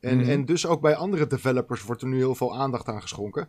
En, 0.00 0.16
Mhm. 0.18 0.28
en 0.30 0.44
dus 0.44 0.66
ook 0.66 0.80
bij 0.80 0.94
andere 0.96 1.26
developers 1.26 1.82
wordt 1.84 2.02
er 2.02 2.08
nu 2.08 2.16
heel 2.16 2.34
veel 2.34 2.56
aandacht 2.56 2.88
aan 2.88 3.02
geschonken. 3.02 3.48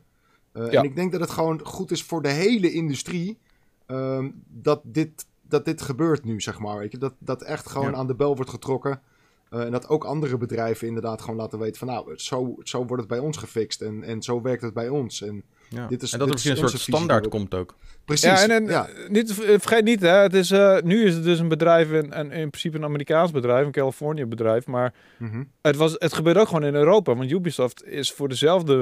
Eh, 0.52 0.72
Ja. 0.72 0.80
En 0.80 0.84
ik 0.84 0.96
denk 0.96 1.12
dat 1.12 1.22
het 1.22 1.30
gewoon 1.30 1.66
goed 1.66 1.92
is 1.92 2.04
voor 2.04 2.22
de 2.22 2.30
hele 2.30 2.72
industrie 2.72 3.38
ehm, 3.86 4.30
dat, 4.48 4.82
dit, 4.84 5.26
dat 5.42 5.66
dit 5.66 5.82
gebeurt 5.82 6.24
nu, 6.24 6.42
zeg 6.42 6.60
maar. 6.60 6.78
Weet 6.78 6.92
je? 6.92 6.98
Dat, 6.98 7.14
dat 7.20 7.42
echt 7.42 7.70
gewoon 7.70 7.92
Ja. 7.92 7.98
aan 7.98 8.08
de 8.08 8.16
bel 8.16 8.36
wordt 8.36 8.52
getrokken. 8.52 9.02
Eh, 9.50 9.62
en 9.62 9.72
dat 9.72 9.88
ook 9.90 10.04
andere 10.04 10.38
bedrijven 10.38 10.88
inderdaad 10.88 11.22
gewoon 11.22 11.36
laten 11.36 11.60
weten 11.60 11.78
van... 11.78 11.88
nou, 11.88 12.12
zo, 12.16 12.56
zo 12.64 12.78
wordt 12.78 12.98
het 13.02 13.08
bij 13.08 13.20
ons 13.20 13.38
gefixt 13.38 13.82
en, 13.82 14.04
en 14.04 14.22
zo 14.22 14.42
werkt 14.42 14.62
het 14.62 14.74
bij 14.74 14.90
ons. 14.90 15.22
En 15.22 15.44
Ja. 15.70 15.88
Dit 15.88 16.02
is- 16.02 16.14
en 16.14 16.20
dat 16.20 16.28
er 16.28 16.34
dit 16.36 16.44
is 16.44 16.50
misschien 16.50 16.64
een 16.64 16.70
soort 16.70 16.82
standaard 16.82 17.28
komt 17.28 17.56
ook. 17.56 17.76
Precies. 18.06 18.26
Ja, 18.30 18.42
en, 18.44 18.52
en 18.52 18.66
ja. 18.66 18.88
Niet, 19.08 19.34
vergeet 19.34 19.84
niet, 19.84 20.02
hè, 20.02 20.10
het 20.18 20.34
is, 20.34 20.52
eh, 20.52 20.78
nu 20.84 21.04
is 21.06 21.14
het 21.16 21.24
dus 21.24 21.40
een 21.40 21.48
bedrijf, 21.48 21.90
een, 21.92 22.20
een, 22.20 22.32
in 22.32 22.50
principe 22.50 22.78
een 22.78 22.84
Amerikaans 22.84 23.32
bedrijf, 23.32 23.66
een 23.66 23.72
Californië 23.72 24.26
bedrijf, 24.26 24.68
maar 24.68 24.94
Mhm. 25.18 25.44
het, 25.62 25.76
was, 25.76 25.96
het 25.98 26.14
gebeurt 26.14 26.38
ook 26.38 26.48
gewoon 26.48 26.64
in 26.64 26.76
Europa, 26.76 27.16
want 27.16 27.32
Ubisoft 27.32 27.86
is 27.86 28.12
voor 28.12 28.30
dezelfde 28.30 28.74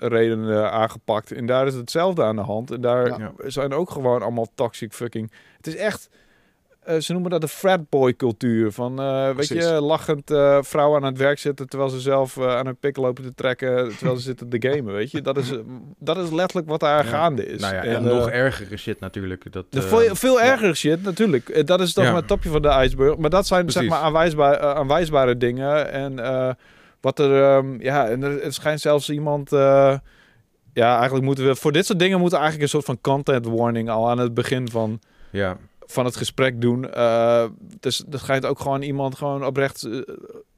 eh, 0.00 0.08
reden 0.08 0.50
eh, 0.50 0.64
aangepakt. 0.72 1.32
En 1.32 1.46
daar 1.46 1.66
is 1.66 1.74
hetzelfde 1.74 2.22
aan 2.22 2.36
de 2.36 2.42
hand. 2.42 2.70
En 2.70 2.80
daar 2.80 3.08
Ja. 3.20 3.32
zijn 3.46 3.72
ook 3.72 3.90
gewoon 3.90 4.22
allemaal 4.22 4.48
toxic 4.54 4.92
fucking... 4.92 5.30
Het 5.56 5.66
is 5.66 5.76
echt... 5.76 6.08
eh, 6.86 7.00
ze 7.00 7.12
noemen 7.12 7.30
dat 7.30 7.40
de 7.40 7.48
fratboy 7.48 8.16
cultuur. 8.16 8.72
Van, 8.72 9.00
eh, 9.00 9.30
weet 9.30 9.48
je, 9.48 9.64
lachend 9.64 10.30
eh, 10.30 10.58
vrouwen 10.62 11.00
aan 11.00 11.06
het 11.06 11.18
werk 11.18 11.38
zitten... 11.38 11.68
terwijl 11.68 11.90
ze 11.90 12.00
zelf 12.00 12.40
aan 12.40 12.66
hun 12.66 12.76
pik 12.76 12.96
lopen 12.96 13.24
te 13.24 13.34
trekken... 13.34 13.88
terwijl 13.96 14.16
ze 14.16 14.22
zitten 14.32 14.48
te 14.48 14.68
gamen, 14.68 14.94
weet 14.94 15.10
je. 15.10 15.20
Dat 15.20 15.36
is, 15.36 15.52
dat 15.98 16.16
is 16.18 16.30
letterlijk 16.30 16.68
wat 16.68 16.80
daar 16.80 17.04
Ja. 17.04 17.10
gaande 17.10 17.46
is. 17.46 17.60
nou 17.60 17.74
ja, 17.74 17.82
en, 17.82 17.96
En, 17.96 18.02
nog 18.02 18.30
ergere 18.30 18.76
shit 18.76 19.00
natuurlijk. 19.00 19.52
Dat, 19.52 19.66
de 19.70 19.82
veel, 19.82 20.14
veel 20.14 20.40
erger 20.40 20.76
shit, 20.76 21.02
natuurlijk. 21.02 21.66
Dat 21.66 21.80
is 21.80 21.92
toch 21.92 22.04
maar 22.04 22.14
het 22.14 22.26
topje 22.26 22.48
van 22.50 22.62
de 22.62 22.68
ijsberg. 22.68 23.16
Maar 23.16 23.30
dat 23.30 23.46
zijn 23.46 23.70
zeg 23.70 23.88
maar 23.88 24.00
aanwijsbaar, 24.00 24.58
aanwijsbare 24.58 25.36
dingen. 25.36 25.92
En 25.92 26.14
wat 27.00 27.18
er, 27.18 27.42
ehm, 27.42 27.80
ja, 27.80 28.08
en 28.08 28.22
er, 28.22 28.42
het 28.42 28.54
schijnt 28.54 28.80
zelfs 28.80 29.10
iemand. 29.10 29.50
ja, 30.72 30.94
eigenlijk 30.94 31.24
moeten 31.24 31.46
we 31.46 31.54
voor 31.54 31.72
dit 31.72 31.86
soort 31.86 31.98
dingen 31.98 32.20
moeten 32.20 32.38
eigenlijk 32.38 32.72
een 32.72 32.80
soort 32.80 32.84
van 32.84 33.00
content 33.00 33.46
warning 33.46 33.90
al 33.90 34.10
aan 34.10 34.18
het 34.18 34.34
begin 34.34 34.70
van, 34.70 35.00
Ja, 35.30 35.56
van 35.86 36.04
het 36.04 36.16
gesprek 36.16 36.60
doen. 36.60 36.90
Eh, 36.90 37.44
dus 37.80 38.04
er 38.10 38.18
schijnt 38.18 38.46
ook 38.46 38.60
gewoon 38.60 38.82
iemand 38.82 39.16
gewoon 39.16 39.44
oprecht, 39.44 39.84
eh, 39.84 40.00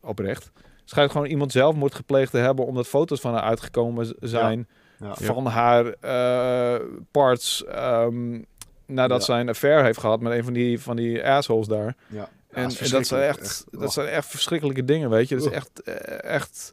oprecht. 0.01 0.51
Schijnt 0.85 1.11
gewoon 1.11 1.27
iemand 1.27 1.53
zelfmoord 1.53 1.95
gepleegd 1.95 2.31
te 2.31 2.39
hebben 2.39 2.67
omdat 2.67 2.87
foto's 2.87 3.21
van 3.21 3.33
haar 3.33 3.43
uitgekomen 3.43 4.15
zijn 4.21 4.69
Ja. 4.99 5.15
van 5.15 5.47
haar 5.47 5.87
eh, 6.01 6.85
parts 7.11 7.65
ehm, 7.65 8.41
nadat 8.87 9.25
zij 9.25 9.41
een 9.41 9.49
affair 9.49 9.85
heeft 9.85 9.99
gehad 9.99 10.21
met 10.21 10.33
een 10.33 10.45
van 10.45 10.53
die, 10.53 10.81
van 10.81 10.97
die 10.97 11.25
assholes 11.27 11.67
daar. 11.67 11.97
Ja. 12.07 12.29
En, 12.51 12.63
dat 12.91 13.07
zijn 13.07 13.23
echt, 13.23 13.41
Echt, 13.41 13.65
dat 13.71 13.83
oh. 13.83 13.89
zijn 13.89 14.09
echt 14.09 14.27
verschrikkelijke 14.27 14.85
dingen, 14.85 15.11
weet 15.11 15.29
je. 15.29 15.37
Dat 15.37 15.45
is 15.45 15.53
echt, 15.53 15.83
echt, 16.23 16.73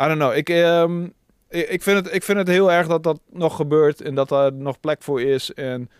I 0.00 0.04
don't 0.04 0.18
know. 0.18 0.36
Ik, 0.36 0.48
ehm, 0.48 1.04
ik, 1.48 1.68
ik 1.68 1.82
vind 1.82 2.04
het, 2.04 2.14
ik 2.14 2.22
vind 2.22 2.38
het 2.38 2.48
heel 2.48 2.72
erg 2.72 2.86
dat 2.86 3.02
dat 3.02 3.20
nog 3.30 3.56
gebeurt 3.56 4.00
en 4.00 4.14
dat 4.14 4.28
daar 4.28 4.52
nog 4.52 4.80
plek 4.80 5.02
voor 5.02 5.22
is. 5.22 5.54
En 5.54 5.90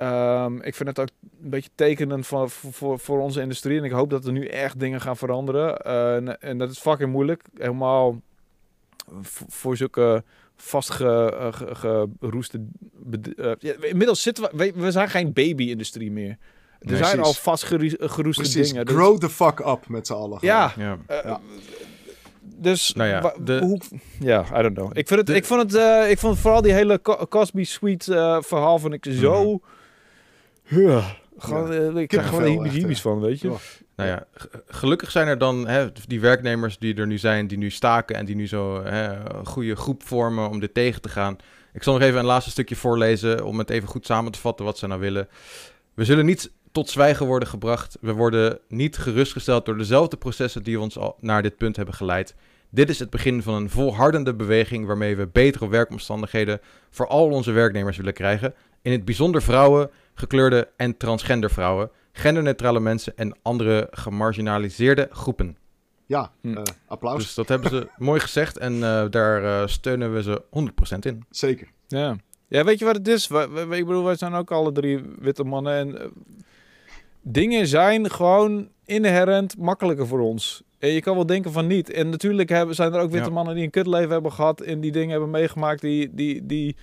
ehm, 0.00 0.56
ik 0.60 0.74
vind 0.74 0.88
het 0.88 0.98
ook 0.98 1.08
een 1.42 1.50
beetje 1.50 1.70
tekenend 1.74 2.26
voor, 2.26 2.50
voor, 2.50 2.98
voor 2.98 3.20
onze 3.20 3.40
industrie. 3.40 3.78
En 3.78 3.84
ik 3.84 3.90
hoop 3.90 4.10
dat 4.10 4.24
er 4.26 4.32
nu 4.32 4.46
echt 4.46 4.80
dingen 4.80 5.00
gaan 5.00 5.16
veranderen. 5.16 5.76
Eh, 5.78 6.14
en, 6.14 6.40
en 6.40 6.58
dat 6.58 6.70
is 6.70 6.78
fucking 6.78 7.12
moeilijk. 7.12 7.42
Helemaal 7.58 8.20
voor 9.48 9.76
zulke 9.76 10.24
vastgeroeste... 10.56 12.66
uh, 13.36 13.52
ja, 13.58 13.72
inmiddels 13.80 14.22
zitten 14.22 14.44
we... 14.44 14.50
We, 14.56 14.72
we 14.82 14.90
zijn 14.90 15.08
geen 15.10 15.32
baby-industrie 15.32 16.10
meer. 16.12 16.36
Er 16.80 16.96
zijn 16.96 17.20
al 17.20 17.32
vastgeroeste 17.32 18.52
dingen. 18.62 18.86
Dus- 18.86 18.94
Grow 18.94 19.18
the 19.18 19.28
fuck 19.30 19.58
up 19.58 19.88
met 19.88 20.06
z'n 20.06 20.12
allen. 20.12 20.38
ja, 20.40 20.72
ja. 20.76 20.98
eh, 21.06 21.18
Ja. 21.24 21.40
Dus, 22.56 22.92
Nou 22.92 23.08
ja, 23.08 23.34
de- 23.40 23.58
hoe, 23.58 23.80
ja, 24.18 24.44
I 24.58 24.62
don't 24.62 24.74
know. 24.74 24.90
Ik, 24.96 25.06
vind 25.08 25.18
het, 25.20 25.26
De- 25.26 25.34
ik, 25.34 25.44
vond 25.44 25.62
het, 25.62 25.74
eh, 25.74 26.10
ik 26.10 26.18
vond 26.18 26.38
vooral 26.38 26.62
die 26.62 26.72
hele 26.72 27.00
Co- 27.02 27.26
Cosby 27.28 27.64
Suite 27.64 28.14
eh, 28.16 28.42
verhaal 28.42 28.78
vond 28.78 28.94
ik 28.94 29.06
zo... 29.10 29.60
Ja, 30.70 31.16
gewoon, 31.38 31.72
eh, 31.72 31.96
ik 31.96 32.08
krijg 32.08 32.28
gewoon 32.28 32.66
echt, 32.66 33.00
van, 33.00 33.20
weet 33.20 33.40
je. 33.40 33.48
Ja. 33.48 33.56
Nou 33.96 34.08
ja, 34.08 34.26
gelukkig 34.66 35.10
zijn 35.10 35.28
er 35.28 35.38
dan 35.38 35.66
hè, 35.68 35.92
die 36.06 36.20
werknemers 36.20 36.78
die 36.78 36.94
er 36.94 37.06
nu 37.06 37.18
zijn, 37.18 37.46
die 37.46 37.58
nu 37.58 37.70
staken 37.70 38.16
en 38.16 38.24
die 38.24 38.36
nu 38.36 38.48
zo 38.48 38.82
hè, 38.84 39.28
een 39.38 39.46
goede 39.46 39.76
groep 39.76 40.02
vormen 40.02 40.48
om 40.48 40.60
dit 40.60 40.74
tegen 40.74 41.00
te 41.00 41.08
gaan. 41.08 41.36
Ik 41.72 41.82
zal 41.82 41.92
nog 41.92 42.02
even 42.02 42.18
een 42.18 42.24
laatste 42.24 42.50
stukje 42.50 42.76
voorlezen 42.76 43.44
om 43.44 43.58
het 43.58 43.70
even 43.70 43.88
goed 43.88 44.06
samen 44.06 44.32
te 44.32 44.38
vatten 44.38 44.64
wat 44.64 44.78
ze 44.78 44.86
nou 44.86 45.00
willen. 45.00 45.28
We 45.94 46.04
zullen 46.04 46.26
niet 46.26 46.50
tot 46.72 46.90
zwijgen 46.90 47.26
worden 47.26 47.48
gebracht. 47.48 47.96
We 48.00 48.12
worden 48.12 48.58
niet 48.68 48.96
gerustgesteld 48.96 49.66
door 49.66 49.76
dezelfde 49.76 50.16
processen 50.16 50.62
die 50.62 50.80
ons 50.80 50.98
al 50.98 51.16
naar 51.20 51.42
dit 51.42 51.56
punt 51.56 51.76
hebben 51.76 51.94
geleid. 51.94 52.34
Dit 52.70 52.88
is 52.88 52.98
het 52.98 53.10
begin 53.10 53.42
van 53.42 53.54
een 53.54 53.70
volhardende 53.70 54.34
beweging 54.34 54.86
waarmee 54.86 55.16
we 55.16 55.26
betere 55.26 55.68
werkomstandigheden 55.68 56.60
voor 56.90 57.06
al 57.06 57.30
onze 57.30 57.52
werknemers 57.52 57.96
willen 57.96 58.12
krijgen. 58.12 58.54
In 58.82 58.92
het 58.92 59.04
bijzonder 59.04 59.42
vrouwen, 59.42 59.90
gekleurde 60.20 60.68
en 60.76 60.96
transgender 60.96 61.50
vrouwen, 61.50 61.90
genderneutrale 62.12 62.80
mensen 62.80 63.12
en 63.16 63.36
andere 63.42 63.88
gemarginaliseerde 63.90 65.08
groepen. 65.12 65.56
Ja, 66.06 66.30
Hm. 66.40 66.56
eh, 66.56 66.62
applaus. 66.86 67.22
Dus 67.22 67.34
dat 67.34 67.48
hebben 67.48 67.70
ze 67.70 67.88
mooi 67.98 68.20
gezegd 68.20 68.58
en 68.58 68.74
eh, 68.74 69.04
daar 69.10 69.44
eh, 69.44 69.66
steunen 69.66 70.14
we 70.14 70.22
ze 70.22 70.42
100% 70.50 70.98
in. 71.06 71.24
Zeker. 71.30 71.68
Ja. 71.88 72.16
ja, 72.48 72.64
weet 72.64 72.78
je 72.78 72.84
wat 72.84 72.96
het 72.96 73.08
is? 73.08 73.26
We, 73.28 73.66
ik 73.70 73.86
bedoel, 73.86 74.04
wij 74.04 74.16
zijn 74.16 74.34
ook 74.34 74.50
alle 74.50 74.72
drie 74.72 75.00
witte 75.18 75.44
mannen. 75.44 75.72
En 75.74 76.12
dingen 77.22 77.66
zijn 77.66 78.10
gewoon 78.10 78.68
inherent 78.84 79.58
makkelijker 79.58 80.06
voor 80.06 80.20
ons. 80.20 80.62
En 80.78 80.88
je 80.88 81.00
kan 81.00 81.14
wel 81.14 81.26
denken 81.26 81.52
van 81.52 81.66
niet. 81.66 81.90
En 81.90 82.08
natuurlijk 82.08 82.48
hebben, 82.48 82.74
zijn 82.74 82.92
er 82.92 83.00
ook 83.00 83.10
witte 83.10 83.28
Ja. 83.28 83.34
mannen 83.34 83.54
die 83.54 83.64
een 83.64 83.70
kutleven 83.70 84.10
hebben 84.10 84.32
gehad. 84.32 84.60
En 84.60 84.80
die 84.80 84.92
dingen 84.92 85.10
hebben 85.10 85.30
meegemaakt 85.30 85.80
die, 85.80 86.14
die, 86.14 86.46
die, 86.46 86.76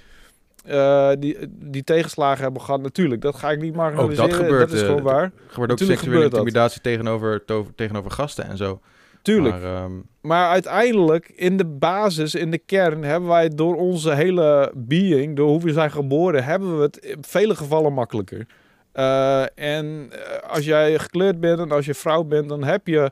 eh, 0.68 1.12
die, 1.20 1.38
die 1.50 1.84
tegenslagen 1.84 2.44
hebben 2.44 2.62
gehad. 2.62 2.82
Natuurlijk, 2.82 3.22
dat 3.22 3.36
ga 3.36 3.52
ik 3.52 3.62
niet 3.62 3.76
marginaliseren. 3.76 4.34
gebeurt, 4.34 4.60
Dat 4.60 4.72
is 4.72 4.82
eh, 4.82 4.88
gewoon 4.88 5.04
waar. 5.04 5.24
Er 5.24 5.32
gebeurt 5.32 5.58
ook 5.60 5.68
Natuurlijk 5.68 6.00
seksuele 6.00 6.14
gebeurt 6.14 6.32
dat. 6.32 6.40
intimidatie 6.40 6.82
tegenover, 6.82 7.44
tegenover 7.76 8.12
gasten 8.12 8.46
en 8.46 8.58
zo. 8.58 8.80
Tuurlijk. 9.22 9.62
Maar, 9.62 9.76
ehm, 9.76 9.92
Maar 10.22 10.50
uiteindelijk, 10.50 11.30
in 11.36 11.58
de 11.58 11.66
basis, 11.66 12.36
in 12.36 12.52
de 12.52 12.58
kern, 12.58 13.04
hebben 13.04 13.30
wij 13.30 13.50
door 13.50 13.76
onze 13.76 14.14
hele 14.14 14.72
being, 14.76 15.36
door 15.36 15.48
hoe 15.48 15.62
we 15.62 15.72
zijn 15.74 15.92
geboren, 15.92 16.44
hebben 16.44 16.78
we 16.78 16.84
het 16.84 16.98
in 16.98 17.18
vele 17.22 17.56
gevallen 17.56 17.94
makkelijker. 17.94 18.46
Eh, 18.92 19.42
en 19.56 20.10
eh, 20.12 20.50
als 20.50 20.66
jij 20.66 21.00
gekleurd 21.00 21.40
bent 21.40 21.60
en 21.60 21.72
als 21.72 21.86
je 21.86 21.94
vrouw 21.94 22.24
bent, 22.24 22.50
dan 22.50 22.64
heb 22.64 22.88
je 22.88 23.12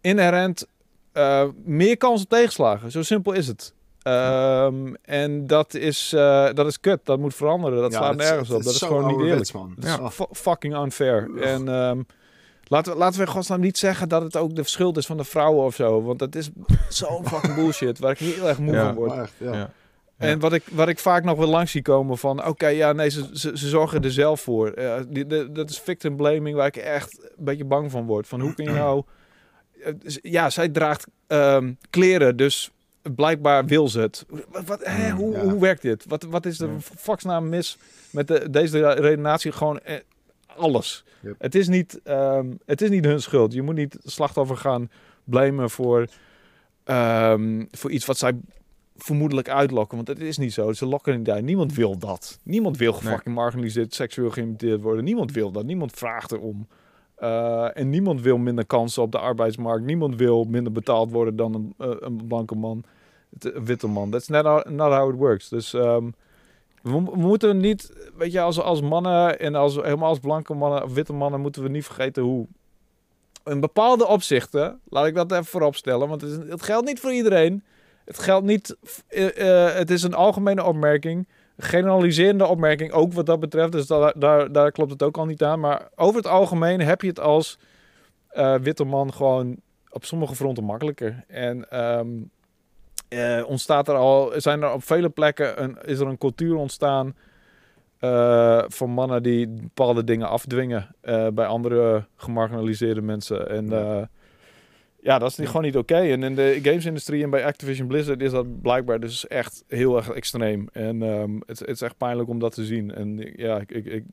inherent 0.00 0.66
eh, 1.12 1.48
meer 1.64 1.96
kans 1.96 2.22
op 2.22 2.28
tegenslagen. 2.28 2.90
Zo 2.90 3.02
simpel 3.02 3.32
is 3.32 3.46
het. 3.46 3.74
Ehm, 4.06 4.94
en 5.02 5.46
dat 5.46 5.74
is, 5.74 6.12
eh, 6.12 6.48
dat 6.54 6.66
is 6.66 6.80
kut. 6.80 7.00
Dat 7.04 7.18
moet 7.18 7.34
veranderen. 7.34 7.80
Dat 7.80 7.92
Ja, 7.92 7.98
slaat 7.98 8.16
nergens 8.16 8.50
op. 8.50 8.62
Dat 8.62 8.72
is 8.72 8.82
gewoon 8.82 9.06
niet 9.06 9.20
eerlijk. 9.26 9.52
man. 9.52 9.74
Ja. 9.80 10.10
fu- 10.10 10.24
fucking 10.32 10.76
unfair. 10.76 11.28
Ugh. 11.36 11.50
En 11.50 11.68
ehm, 11.68 12.00
laten, 12.64 12.92
we, 12.92 12.98
laten 12.98 13.20
we 13.20 13.26
in 13.26 13.32
godsnaam 13.32 13.60
niet 13.60 13.78
zeggen 13.78 14.08
dat 14.08 14.22
het 14.22 14.36
ook 14.36 14.54
de 14.54 14.62
schuld 14.64 14.96
is 14.96 15.06
van 15.06 15.16
de 15.16 15.24
vrouwen 15.24 15.64
of 15.64 15.74
zo. 15.74 16.02
Want 16.02 16.18
dat 16.18 16.34
is 16.34 16.50
zo'n 16.88 17.28
fucking 17.32 17.54
bullshit 17.54 17.98
waar 17.98 18.10
ik 18.10 18.18
heel 18.18 18.48
erg 18.48 18.58
moe 18.58 18.74
Ja. 18.74 18.84
van 18.84 18.94
word. 18.94 19.08
Maar 19.14 19.22
echt, 19.22 19.32
ja. 19.38 19.52
Ja. 19.52 19.70
En 20.16 20.38
wat 20.38 20.52
ik, 20.52 20.62
wat 20.70 20.88
ik 20.88 20.98
vaak 20.98 21.24
nog 21.24 21.38
wel 21.38 21.48
langs 21.48 21.70
zie 21.70 21.82
komen 21.82 22.18
van... 22.18 22.46
Oké, 22.46 22.66
ja, 22.66 22.92
nee, 22.92 23.08
ze, 23.08 23.28
ze, 23.32 23.58
ze 23.58 23.68
zorgen 23.68 24.02
er 24.02 24.12
zelf 24.12 24.40
voor. 24.40 24.68
Eh, 24.70 24.94
die, 25.08 25.26
de- 25.26 25.52
dat 25.52 25.70
is 25.70 25.78
victim 25.80 26.16
blaming 26.16 26.56
waar 26.56 26.66
ik 26.66 26.76
echt 26.76 27.18
een 27.38 27.44
beetje 27.44 27.64
bang 27.64 27.90
van 27.90 28.06
word. 28.06 28.28
Van 28.28 28.40
hoe 28.40 28.54
kun 28.54 28.64
je 28.64 28.70
nou... 28.84 29.02
eh, 29.84 29.92
Ja, 30.22 30.50
zij 30.50 30.68
draagt 30.68 31.06
ehm, 31.26 31.72
kleren, 31.90 32.36
dus 32.36 32.70
blijkbaar 33.14 33.66
wil 33.66 33.88
ze 33.88 34.00
het. 34.00 34.26
Wat, 34.66 34.84
hè, 34.84 35.10
hoe, 35.10 35.32
Ja. 35.32 35.40
hoe 35.40 35.60
werkt 35.60 35.82
dit? 35.82 36.04
Wat, 36.08 36.22
wat 36.22 36.46
is 36.46 36.60
er 36.60 36.70
Ja. 37.18 37.40
mis 37.40 37.78
met 38.10 38.28
de, 38.28 38.50
deze 38.50 38.88
redenatie? 38.92 39.52
Gewoon 39.52 39.78
eh, 39.80 39.96
alles. 40.56 41.04
Yep. 41.22 41.34
Het, 41.38 41.54
is 41.54 41.68
niet, 41.68 42.00
ehm, 42.04 42.46
het 42.66 42.82
is 42.82 42.88
niet 42.90 43.04
hun 43.04 43.20
schuld. 43.22 43.52
Je 43.52 43.62
moet 43.62 43.74
niet 43.74 43.98
slachtoffer 44.04 44.56
gaan 44.56 44.90
blamen 45.24 45.70
voor, 45.70 46.06
ehm, 46.84 47.64
voor 47.70 47.90
iets 47.90 48.04
wat 48.06 48.18
zij 48.18 48.32
vermoedelijk 48.96 49.48
uitlokken. 49.48 49.96
Want 49.96 50.08
het 50.08 50.20
is 50.20 50.38
niet 50.38 50.52
zo. 50.52 50.72
Ze 50.72 50.86
lokken 50.86 51.18
niet 51.18 51.30
uit. 51.30 51.44
Niemand 51.44 51.74
wil 51.74 51.98
dat. 51.98 52.38
Niemand 52.42 52.76
wil 52.76 52.92
Nee. 52.92 53.12
fucking 53.12 53.34
marginaliseerd, 53.34 53.94
seksueel 53.94 54.30
geïmiteerd 54.30 54.80
worden. 54.82 55.04
Niemand 55.04 55.32
wil 55.32 55.50
dat. 55.50 55.64
Niemand 55.64 55.92
vraagt 55.92 56.32
erom. 56.32 56.66
Eh, 57.16 57.78
en 57.78 57.90
niemand 57.90 58.20
wil 58.20 58.38
minder 58.38 58.66
kansen 58.66 59.02
op 59.02 59.12
de 59.12 59.18
arbeidsmarkt. 59.18 59.84
Niemand 59.84 60.16
wil 60.16 60.44
minder 60.44 60.72
betaald 60.72 61.10
worden 61.10 61.36
dan 61.36 61.54
een, 61.54 61.74
eh, 61.78 61.96
een 62.00 62.26
blanke 62.26 62.54
man. 62.54 62.84
Het- 63.38 63.54
Een 63.54 63.64
witte 63.64 63.86
man. 63.86 64.10
That's 64.10 64.28
not 64.28 64.44
how, 64.44 64.64
not 64.68 64.92
how 64.92 65.12
it 65.12 65.16
works. 65.18 65.48
Dus 65.48 65.74
ehm, 65.74 66.04
we, 66.82 67.00
mo- 67.00 67.10
we 67.10 67.16
moeten 67.18 67.56
niet, 67.56 67.92
weet 68.16 68.32
je, 68.32 68.40
als, 68.40 68.60
als 68.60 68.80
mannen 68.80 69.38
en 69.40 69.54
als, 69.54 69.74
helemaal 69.74 70.08
als 70.08 70.18
blanke 70.18 70.54
mannen 70.54 70.92
witte 70.94 71.12
mannen, 71.12 71.40
moeten 71.40 71.62
we 71.62 71.68
niet 71.68 71.84
vergeten 71.84 72.22
hoe. 72.22 72.46
In 73.44 73.60
bepaalde 73.60 74.06
opzichten, 74.06 74.80
laat 74.88 75.06
ik 75.06 75.14
dat 75.14 75.32
even 75.32 75.44
voorop 75.44 75.74
stellen, 75.74 76.08
want 76.08 76.20
het, 76.20 76.30
is, 76.30 76.36
het 76.50 76.62
geldt 76.62 76.86
niet 76.86 77.00
voor 77.00 77.12
iedereen. 77.12 77.64
Het 78.04 78.18
geldt 78.18 78.46
niet, 78.46 78.76
eh, 79.08 79.66
eh, 79.68 79.74
het 79.74 79.90
is 79.90 80.02
een 80.02 80.14
algemene 80.14 80.64
opmerking, 80.64 81.28
generaliserende 81.58 82.46
opmerking 82.46 82.92
ook 82.92 83.12
wat 83.12 83.26
dat 83.26 83.40
betreft. 83.40 83.72
Dus 83.72 83.86
daar, 83.86 84.52
daar, 84.52 84.70
klopt 84.72 84.90
het 84.90 85.02
ook 85.02 85.16
al 85.16 85.24
niet 85.26 85.42
aan. 85.42 85.60
Maar 85.60 85.88
over 85.94 86.16
het 86.16 86.26
algemeen 86.26 86.80
heb 86.80 87.02
je 87.02 87.08
het 87.08 87.20
als 87.20 87.58
eh, 88.28 88.54
witte 88.54 88.84
man 88.84 89.12
gewoon 89.12 89.56
op 89.90 90.04
sommige 90.04 90.34
fronten 90.34 90.64
makkelijker. 90.64 91.24
En 91.28 91.70
ehm, 91.70 92.08
eh, 93.08 93.42
ontstaat 93.46 93.88
er 93.88 93.94
al, 93.94 94.32
zijn 94.36 94.62
er 94.62 94.72
op 94.72 94.84
vele 94.84 95.08
plekken 95.08 95.62
een, 95.62 95.78
is 95.84 95.98
er 95.98 96.06
een 96.06 96.18
cultuur 96.18 96.54
ontstaan 96.56 97.16
eh, 97.98 98.62
van 98.68 98.90
mannen 98.90 99.22
die 99.22 99.48
bepaalde 99.48 100.04
dingen 100.04 100.28
afdwingen 100.28 100.94
eh, 101.00 101.28
bij 101.28 101.46
andere 101.46 102.04
gemarginaliseerde 102.16 103.02
mensen. 103.02 103.48
En 103.48 103.68
Ja. 105.00 105.18
dat 105.18 105.30
is 105.30 105.36
niet, 105.36 105.46
gewoon 105.46 105.62
niet 105.62 105.76
oké. 105.76 105.96
En 105.96 106.22
in 106.22 106.34
de 106.34 106.58
gamesindustrie 106.62 107.22
en 107.22 107.30
bij 107.30 107.44
Activision 107.44 107.86
Blizzard 107.88 108.22
is 108.22 108.30
dat 108.30 108.60
blijkbaar 108.62 109.00
dus 109.00 109.26
echt 109.26 109.64
heel 109.68 109.96
erg 109.96 110.10
extreem. 110.10 110.68
En 110.72 111.02
ehm, 111.02 111.34
het, 111.46 111.58
het 111.58 111.68
is 111.68 111.80
echt 111.80 111.96
pijnlijk 111.98 112.28
om 112.28 112.38
dat 112.38 112.54
te 112.54 112.64
zien. 112.64 112.94
En 112.94 113.32
ja, 113.36 113.58
ik, 113.58 113.70
ik, 113.70 113.84
ik- 113.86 114.04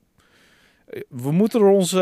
we 1.09 1.31
moeten 1.31 1.59
er 1.61 1.67
ons 1.67 1.93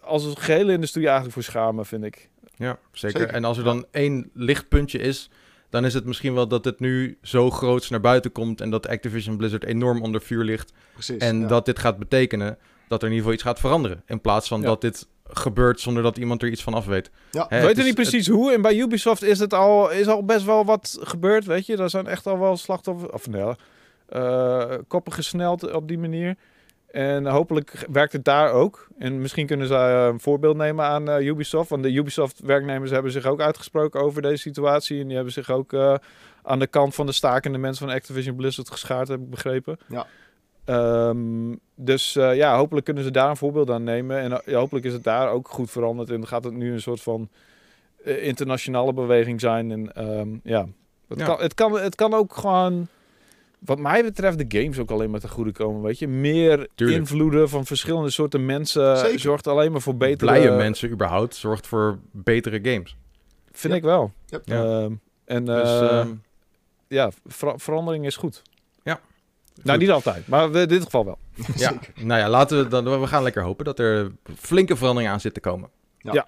als 0.00 0.24
een 0.24 0.36
gehele 0.36 0.72
industrie 0.72 1.04
eigenlijk 1.04 1.34
voor 1.34 1.42
schamen, 1.42 1.86
vind 1.86 2.04
ik. 2.04 2.30
Ja, 2.56 2.78
zeker. 2.92 3.18
Zeker. 3.18 3.34
En 3.34 3.44
als 3.44 3.58
er 3.58 3.64
dan 3.64 3.86
één 3.90 4.30
lichtpuntje 4.34 4.98
is, 4.98 5.30
dan 5.74 5.84
is 5.84 5.94
het 5.94 6.04
misschien 6.04 6.34
wel 6.34 6.48
dat 6.48 6.64
het 6.64 6.80
nu 6.80 7.18
zo 7.22 7.50
groots 7.50 7.90
naar 7.90 8.00
buiten 8.00 8.32
komt 8.32 8.60
en 8.60 8.70
dat 8.70 8.88
Activision 8.88 9.36
Blizzard 9.36 9.64
enorm 9.64 10.02
onder 10.02 10.20
vuur 10.22 10.44
ligt. 10.44 10.72
Precies. 10.92 11.18
En 11.18 11.40
ja. 11.40 11.46
dat 11.46 11.64
dit 11.66 11.78
gaat 11.78 11.98
betekenen 11.98 12.58
dat 12.88 13.02
er 13.02 13.08
in 13.08 13.14
ieder 13.14 13.16
geval 13.16 13.32
iets 13.32 13.42
gaat 13.42 13.60
veranderen. 13.60 14.02
In 14.06 14.20
plaats 14.20 14.48
van 14.48 14.60
Ja. 14.60 14.66
dat 14.66 14.80
dit 14.80 15.06
gebeurt 15.24 15.80
zonder 15.80 16.02
dat 16.02 16.16
iemand 16.18 16.42
er 16.42 16.48
iets 16.48 16.62
van 16.62 16.74
af 16.74 16.86
weet. 16.86 17.10
Ja. 17.30 17.46
Weet 17.48 17.62
het 17.62 17.78
is- 17.78 17.84
niet 17.84 17.94
precies 17.94 18.28
hoe. 18.28 18.52
En 18.52 18.62
bij 18.62 18.76
Ubisoft 18.76 19.22
is 19.22 19.38
het 19.38 19.52
al, 19.54 19.90
is 19.90 20.06
al 20.06 20.24
best 20.24 20.44
wel 20.44 20.64
wat 20.64 20.98
gebeurd, 21.00 21.44
weet 21.44 21.66
je. 21.66 21.76
Daar 21.76 21.90
zijn 21.90 22.06
echt 22.06 22.26
al 22.26 22.38
wel 22.38 22.56
slachtoffers, 22.56 23.12
of 23.12 23.28
nee, 23.28 23.54
eh, 24.08 24.74
koppen 24.88 25.12
gesneld 25.12 25.72
op 25.72 25.88
die 25.88 25.98
manier. 25.98 26.36
En 26.94 27.26
hopelijk 27.26 27.86
werkt 27.90 28.12
het 28.12 28.24
daar 28.24 28.52
ook. 28.52 28.88
En 28.98 29.20
misschien 29.20 29.46
kunnen 29.46 29.66
ze 29.66 29.74
eh, 29.74 30.06
een 30.06 30.20
voorbeeld 30.20 30.56
nemen 30.56 30.84
aan 30.84 31.08
eh, 31.08 31.26
Ubisoft. 31.26 31.70
Want 31.70 31.82
de 31.82 31.92
Ubisoft-werknemers 31.92 32.90
hebben 32.90 33.12
zich 33.12 33.26
ook 33.26 33.40
uitgesproken 33.40 34.00
over 34.00 34.22
deze 34.22 34.36
situatie. 34.36 35.00
En 35.00 35.06
die 35.06 35.14
hebben 35.14 35.32
zich 35.32 35.50
ook 35.50 35.72
eh, 35.72 35.94
aan 36.42 36.58
de 36.58 36.66
kant 36.66 36.94
van 36.94 37.06
de 37.06 37.12
stakende 37.12 37.58
mensen 37.58 37.86
van 37.86 37.94
Activision 37.94 38.36
Blizzard 38.36 38.70
geschaard, 38.70 39.08
heb 39.08 39.20
ik 39.20 39.30
begrepen. 39.30 39.78
Ja. 39.88 40.06
Ehm, 40.64 41.54
dus 41.74 42.12
ja, 42.12 42.56
hopelijk 42.56 42.86
kunnen 42.86 43.04
ze 43.04 43.10
daar 43.10 43.30
een 43.30 43.36
voorbeeld 43.36 43.70
aan 43.70 43.84
nemen. 43.84 44.18
En 44.18 44.54
hopelijk 44.54 44.86
is 44.86 44.92
het 44.92 45.04
daar 45.04 45.30
ook 45.30 45.48
goed 45.48 45.70
veranderd. 45.70 46.10
En 46.10 46.26
gaat 46.26 46.44
het 46.44 46.54
nu 46.54 46.72
een 46.72 46.80
soort 46.80 47.02
van 47.02 47.28
internationale 48.04 48.92
beweging 48.92 49.40
zijn. 49.40 49.70
En 49.70 49.92
ehm, 49.94 50.28
ja, 50.42 50.66
het, 51.08 51.18
Ja. 51.18 51.24
Kan, 51.24 51.40
het, 51.40 51.54
kan, 51.54 51.80
het 51.80 51.94
kan 51.94 52.14
ook 52.14 52.34
gewoon, 52.36 52.88
wat 53.64 53.78
mij 53.78 54.02
betreft, 54.02 54.38
de 54.50 54.60
games 54.60 54.78
ook 54.78 54.90
alleen 54.90 55.10
maar 55.10 55.20
te 55.20 55.28
goede 55.28 55.52
komen. 55.52 55.82
Weet 55.82 55.98
je, 55.98 56.08
meer 56.08 56.68
Tuurlijk. 56.74 56.98
invloeden 56.98 57.48
van 57.48 57.66
verschillende 57.66 58.10
soorten 58.10 58.46
mensen 58.46 58.98
Zeker. 58.98 59.18
zorgt 59.18 59.46
alleen 59.46 59.72
maar 59.72 59.80
voor 59.80 59.96
betere. 59.96 60.30
Blije 60.32 60.50
mensen 60.50 60.90
überhaupt 60.90 61.34
zorgt 61.34 61.66
voor 61.66 61.98
betere 62.10 62.58
games. 62.62 62.96
Vind 63.52 63.72
Ja. 63.72 63.78
ik 63.78 63.84
wel. 63.84 64.12
Yep. 64.26 64.42
Ja. 64.44 64.64
Ehm, 64.64 64.92
en 65.24 65.44
Dus, 65.44 65.62
eh, 65.80 65.98
ehm, 66.00 66.08
ja, 66.88 67.10
ver- 67.26 67.60
verandering 67.60 68.06
is 68.06 68.16
goed. 68.16 68.42
Ja. 68.82 69.00
Nou, 69.62 69.78
niet 69.78 69.90
altijd, 69.90 70.28
maar 70.28 70.54
in 70.54 70.68
dit 70.68 70.82
geval 70.82 71.04
wel. 71.04 71.18
ja, 71.56 71.72
nou 72.00 72.20
ja, 72.20 72.28
laten 72.28 72.58
we 72.62 72.68
dan. 72.68 73.00
We 73.00 73.06
gaan 73.06 73.22
lekker 73.22 73.42
hopen 73.42 73.64
dat 73.64 73.78
er 73.78 74.12
flinke 74.36 74.76
veranderingen 74.76 75.12
aan 75.12 75.20
zitten 75.20 75.42
te 75.42 75.48
komen. 75.48 75.68
Ja. 75.98 76.12
Ja. 76.12 76.26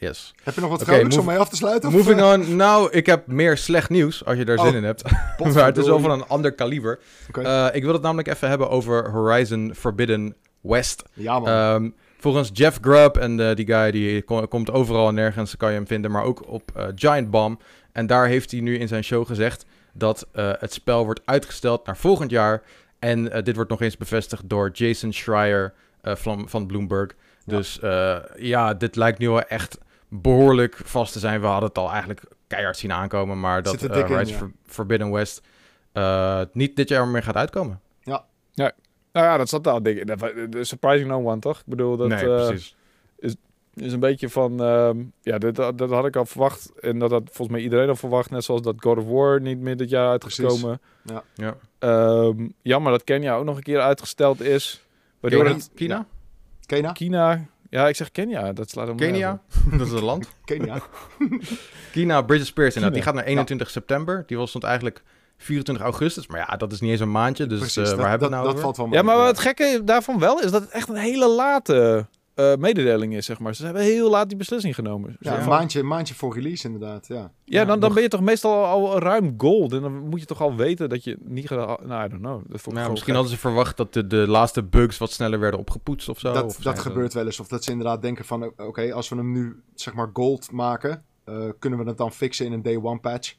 Yes. 0.00 0.34
Heb 0.42 0.54
je 0.54 0.60
nog 0.60 0.70
wat 0.70 0.82
vrolijks 0.82 1.16
om 1.16 1.24
mee 1.24 1.38
af 1.38 1.48
te 1.48 1.56
sluiten? 1.56 1.92
Moving 1.92 2.20
eh, 2.20 2.28
on. 2.32 2.56
Nou, 2.56 2.90
ik 2.90 3.06
heb 3.06 3.26
meer 3.26 3.56
slecht 3.56 3.90
nieuws 3.90 4.24
als 4.24 4.36
je 4.36 4.44
daar 4.44 4.58
Oh, 4.58 4.64
zin 4.64 4.74
in 4.74 4.84
hebt. 4.84 5.02
maar 5.54 5.64
het 5.64 5.76
is 5.76 5.86
wel 5.86 6.00
van 6.00 6.10
een 6.10 6.26
ander 6.26 6.52
kaliber. 6.52 6.98
Eh, 7.32 7.66
ik 7.72 7.82
wil 7.84 7.92
het 7.92 8.02
namelijk 8.02 8.28
even 8.28 8.48
hebben 8.48 8.70
over 8.70 9.10
Horizon 9.10 9.72
Forbidden 9.76 10.34
West. 10.60 11.02
Ja, 11.12 11.38
man. 11.38 11.48
Ehm, 11.48 11.90
volgens 12.18 12.50
Jeff 12.52 12.78
Grubb, 12.80 13.16
en 13.16 13.48
eh, 13.48 13.54
die 13.56 13.66
guy 13.66 13.90
die 13.90 14.22
ko- 14.22 14.46
komt 14.46 14.70
overal 14.70 15.08
en 15.08 15.14
nergens, 15.14 15.56
kan 15.56 15.68
je 15.70 15.76
hem 15.76 15.86
vinden, 15.86 16.10
maar 16.10 16.24
ook 16.24 16.48
op 16.48 16.90
Giant 16.94 17.30
Bomb. 17.30 17.62
En 17.92 18.06
daar 18.06 18.26
heeft 18.26 18.50
hij 18.50 18.60
nu 18.60 18.78
in 18.78 18.88
zijn 18.88 19.04
show 19.04 19.26
gezegd 19.26 19.64
dat 19.92 20.26
het 20.32 20.72
spel 20.72 21.04
wordt 21.04 21.20
uitgesteld 21.24 21.86
naar 21.86 21.96
volgend 21.96 22.30
jaar. 22.30 22.62
En 22.98 23.42
dit 23.44 23.54
wordt 23.54 23.70
nog 23.70 23.80
eens 23.80 23.96
bevestigd 23.96 24.48
door 24.48 24.70
Jason 24.72 25.12
Schreier 25.12 25.72
van, 26.02 26.48
van 26.48 26.66
Bloomberg. 26.66 27.10
Ja. 27.44 27.56
Dus 27.56 27.78
ja, 28.36 28.74
dit 28.74 28.96
lijkt 28.96 29.18
nu 29.18 29.28
wel 29.28 29.42
echt 29.42 29.78
behoorlijk 30.10 30.80
vast 30.84 31.12
te 31.12 31.18
zijn. 31.18 31.40
We 31.40 31.46
hadden 31.46 31.68
het 31.68 31.78
al 31.78 31.90
eigenlijk 31.90 32.22
keihard 32.46 32.76
zien 32.76 32.92
aankomen, 32.92 33.40
maar 33.40 33.62
dat 33.62 33.82
eh, 33.82 33.92
dik 33.92 34.08
in, 34.08 34.26
ja. 34.26 34.36
For- 34.36 34.52
Forbidden 34.66 35.10
West 35.10 35.42
eh, 35.92 36.40
niet 36.52 36.76
dit 36.76 36.88
jaar 36.88 37.08
meer 37.08 37.22
gaat 37.22 37.36
uitkomen. 37.36 37.80
Nou 39.12 39.26
ja, 39.26 39.36
dat 39.36 39.48
zat 39.48 39.66
al. 39.66 39.82
denk 39.82 39.98
ik. 39.98 40.06
Dat- 40.06 40.52
de 40.52 40.64
Surprising 40.64 41.08
no 41.08 41.24
one, 41.24 41.38
toch? 41.38 41.58
Ik 41.58 41.66
bedoel, 41.66 41.96
dat 41.96 42.08
nee, 42.08 42.18
eh, 42.36 42.46
precies. 42.46 42.76
is 43.74 43.92
een 43.92 44.00
beetje 44.00 44.28
van... 44.28 44.62
ehm, 44.62 45.02
ja, 45.22 45.38
dat, 45.38 45.54
dat 45.56 45.78
dat 45.78 45.90
had 45.90 46.06
ik 46.06 46.16
al 46.16 46.26
verwacht. 46.26 46.72
En 46.80 46.98
dat 46.98 47.10
had 47.10 47.22
volgens 47.24 47.48
mij 47.48 47.60
iedereen 47.60 47.88
al 47.88 47.96
verwacht. 47.96 48.30
Net 48.30 48.44
zoals 48.44 48.62
dat 48.62 48.74
God 48.78 48.98
of 48.98 49.04
War 49.04 49.40
niet 49.40 49.58
meer 49.58 49.76
dit 49.76 49.90
jaar 49.90 50.08
uitgekomen. 50.08 50.80
Ja. 51.04 51.22
Ja. 51.34 51.56
Ehm, 51.78 52.48
jammer 52.62 52.92
dat 52.92 53.04
Kenia 53.04 53.34
ook 53.36 53.44
nog 53.44 53.56
een 53.56 53.62
keer 53.62 53.80
uitgesteld 53.80 54.40
is. 54.40 54.84
Waardoor 55.20 55.42
Kenia? 55.42 55.56
het... 55.56 55.70
Kina? 55.74 56.06
Kina... 56.92 57.46
Ja, 57.70 57.88
ik 57.88 57.96
zeg 57.96 58.10
Kenia. 58.10 58.52
Dat 58.52 58.70
slaat 58.70 58.86
hem 58.86 58.96
Kenia? 58.96 59.40
dat 59.78 59.86
is 59.86 59.92
een 59.92 60.04
land. 60.04 60.28
Kenia. 60.44 60.80
Kina, 61.92 62.22
Bridget 62.22 62.46
Spears 62.46 62.74
inderdaad. 62.74 62.94
Die 62.94 63.02
gaat 63.06 63.14
naar 63.14 63.24
21 63.24 63.70
september. 63.70 64.22
Die 64.26 64.36
was 64.36 64.48
stond 64.48 64.64
eigenlijk 64.64 65.02
24 65.36 65.84
augustus. 65.84 66.26
Maar 66.26 66.38
ja, 66.38 66.56
dat 66.56 66.72
is 66.72 66.80
niet 66.80 66.90
eens 66.90 67.00
een 67.00 67.10
maandje. 67.10 67.46
Dus 67.46 67.58
Precies, 67.58 67.76
eh, 67.76 67.84
waar 67.84 67.96
dat, 67.96 68.08
hebben 68.08 68.28
we 68.28 68.34
nou 68.34 68.44
dat 68.44 68.52
over? 68.52 68.64
valt 68.64 68.76
wel 68.76 68.86
Ja, 68.86 69.02
mee, 69.02 69.16
maar 69.16 69.26
het 69.26 69.38
gekke 69.38 69.80
daarvan 69.84 70.18
wel 70.18 70.40
is 70.40 70.50
dat 70.50 70.62
het 70.62 70.70
echt 70.70 70.88
een 70.88 70.96
hele 70.96 71.28
late 71.28 72.06
eh, 72.52 72.56
mededeling 72.56 73.14
is, 73.14 73.26
zeg 73.26 73.38
maar. 73.38 73.54
Ze 73.54 73.64
hebben 73.64 73.82
heel 73.82 74.10
laat 74.10 74.28
die 74.28 74.36
beslissing 74.38 74.74
genomen. 74.74 75.16
Ja, 75.20 75.34
Zo 75.34 75.40
een 75.40 75.48
maandje, 75.48 75.78
een 75.80 75.86
maandje 75.86 76.14
voor 76.14 76.34
release 76.34 76.66
inderdaad, 76.66 77.06
ja. 77.06 77.32
Ja, 77.44 77.58
dan, 77.58 77.68
dan 77.68 77.78
nog- 77.80 77.92
ben 77.92 78.02
je 78.02 78.08
toch 78.08 78.20
meestal 78.20 78.64
al, 78.64 78.98
ruim 78.98 79.34
gold. 79.38 79.72
En 79.72 79.80
dan 79.82 79.92
moet 80.08 80.20
je 80.20 80.26
toch 80.26 80.40
al 80.40 80.54
weten 80.56 80.88
dat 80.88 81.04
je 81.04 81.16
niet. 81.20 81.50
Nou, 81.50 82.04
I 82.04 82.08
don't 82.08 82.20
know. 82.22 82.42
Dat 82.48 82.60
vond 82.60 82.66
ik 82.66 82.72
Nou, 82.72 82.90
misschien 82.90 83.12
gek. 83.14 83.14
hadden 83.22 83.32
ze 83.32 83.38
verwacht 83.38 83.76
dat 83.76 83.92
de, 83.92 84.06
de 84.06 84.26
laatste 84.28 84.62
bugs 84.62 84.98
wat 84.98 85.10
sneller 85.12 85.38
werden 85.40 85.60
opgepoetst 85.60 86.08
of 86.08 86.18
zo. 86.18 86.32
dat 86.32 86.44
of 86.44 86.56
dat 86.56 86.78
gebeurt 86.78 87.12
wel 87.12 87.24
eens. 87.26 87.40
Of 87.40 87.48
dat 87.48 87.64
ze 87.64 87.70
inderdaad 87.70 88.02
denken 88.02 88.24
van, 88.24 88.52
oké, 88.56 88.92
als 88.92 89.08
we 89.08 89.16
hem 89.16 89.32
nu 89.32 89.62
zeg 89.74 89.94
maar 89.94 90.10
gold 90.12 90.52
maken, 90.52 91.04
eh, 91.24 91.34
kunnen 91.58 91.78
we 91.78 91.84
het 91.84 91.98
dan 91.98 92.12
fixen 92.12 92.46
in 92.46 92.52
een 92.52 92.62
day 92.62 92.76
one 92.82 92.98
patch. 92.98 93.34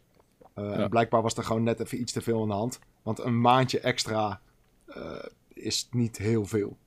Eh, 0.54 0.64
Ja. 0.66 0.72
En 0.72 0.90
blijkbaar 0.90 1.22
was 1.22 1.34
er 1.34 1.44
gewoon 1.44 1.64
net 1.64 1.80
even 1.80 2.00
iets 2.02 2.12
te 2.12 2.22
veel 2.22 2.42
aan 2.42 2.48
de 2.48 2.54
hand. 2.54 2.80
Want 3.04 3.20
een 3.20 3.42
maandje 3.42 3.80
extra 3.80 4.40
eh, 4.86 5.02
is 5.54 5.88
niet 5.92 6.18
heel 6.18 6.46
veel 6.46 6.78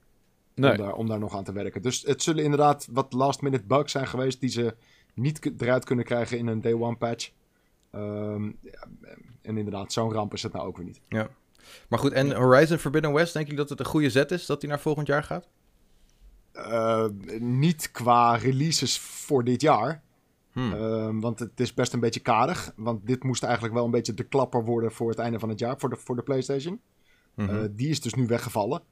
Nee. 0.55 0.71
om, 0.71 0.77
daar, 0.77 0.95
om 0.95 1.09
daar 1.09 1.19
nog 1.19 1.37
aan 1.37 1.45
te 1.45 1.53
werken. 1.53 1.83
Dus 1.83 2.03
het 2.03 2.23
zullen 2.23 2.45
inderdaad 2.45 2.89
wat 2.91 3.13
last 3.13 3.41
minute 3.41 3.65
bugs 3.65 3.93
zijn 3.93 4.07
geweest 4.07 4.41
die 4.41 4.51
ze 4.51 4.75
niet 5.15 5.61
eruit 5.61 5.85
kunnen 5.85 6.05
krijgen 6.05 6.39
in 6.39 6.47
een 6.47 6.61
day 6.61 6.73
one 6.73 6.97
patch. 6.97 7.31
Ehm, 7.91 8.45
ja, 8.45 8.87
en 9.43 9.57
inderdaad, 9.57 9.93
zo'n 9.93 10.13
ramp 10.13 10.33
is 10.33 10.43
het 10.43 10.53
nou 10.53 10.67
ook 10.67 10.77
weer 10.77 10.87
niet. 10.87 11.01
Maar 11.89 11.99
goed, 11.99 12.13
en 12.13 12.33
Horizon 12.33 12.79
Forbidden 12.79 13.13
West, 13.13 13.33
denk 13.33 13.49
je 13.49 13.57
dat 13.57 13.69
het 13.69 13.81
een 13.81 13.87
goede 13.87 14.11
zet 14.11 14.31
is 14.31 14.47
dat 14.47 14.61
hij 14.61 14.71
naar 14.71 14.81
volgend 14.81 15.07
jaar 15.07 15.23
gaat? 15.23 15.49
Eh, 16.53 17.07
niet 17.39 17.91
qua 17.91 18.37
releases 18.37 18.99
voor 18.99 19.45
dit 19.45 19.61
jaar. 19.61 20.03
Hmm. 20.53 20.73
Ehm, 20.73 21.21
want 21.21 21.39
het 21.39 21.61
is 21.61 21.75
best 21.75 21.93
een 21.93 22.01
beetje 22.01 22.21
karig. 22.21 22.73
Want 22.77 23.07
dit 23.07 23.23
moest 23.23 23.43
eigenlijk 23.43 23.75
wel 23.75 23.85
een 23.85 23.91
beetje 23.91 24.15
de 24.15 24.25
klapper 24.25 24.65
worden 24.65 24.93
voor 24.93 25.09
het 25.09 25.19
einde 25.19 25.39
van 25.39 25.49
het 25.49 25.59
jaar. 25.59 25.79
Voor 25.79 25.91
de, 25.91 25.97
voor 25.97 26.17
de 26.17 26.23
PlayStation. 26.23 26.81
Mhm. 27.35 27.49
Eh, 27.49 27.65
die 27.71 27.89
is 27.89 28.01
dus 28.01 28.15
nu 28.15 28.27
weggevallen. 28.27 28.83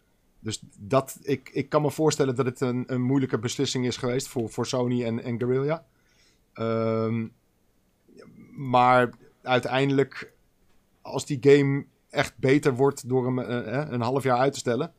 Dus 0.42 0.62
dat, 0.78 1.18
ik, 1.22 1.50
ik 1.52 1.68
kan 1.68 1.82
me 1.82 1.90
voorstellen 1.90 2.34
dat 2.34 2.46
het 2.46 2.60
een, 2.60 2.84
een 2.86 3.02
moeilijke 3.02 3.38
beslissing 3.38 3.86
is 3.86 3.96
geweest 3.96 4.28
voor, 4.28 4.50
voor 4.50 4.66
Sony 4.66 5.04
en, 5.04 5.22
en 5.22 5.38
Guerrilla. 5.38 5.84
Ehm, 6.52 7.26
maar 8.56 9.10
uiteindelijk, 9.42 10.32
als 11.00 11.26
die 11.26 11.38
game 11.40 11.84
echt 12.10 12.38
beter 12.38 12.74
wordt 12.74 13.08
door 13.08 13.24
hem 13.24 13.38
eh, 13.38 13.80
eh, 13.80 13.90
een 13.90 14.00
half 14.00 14.22
jaar 14.22 14.38
uit 14.38 14.52
te 14.52 14.58
stellen. 14.58 14.92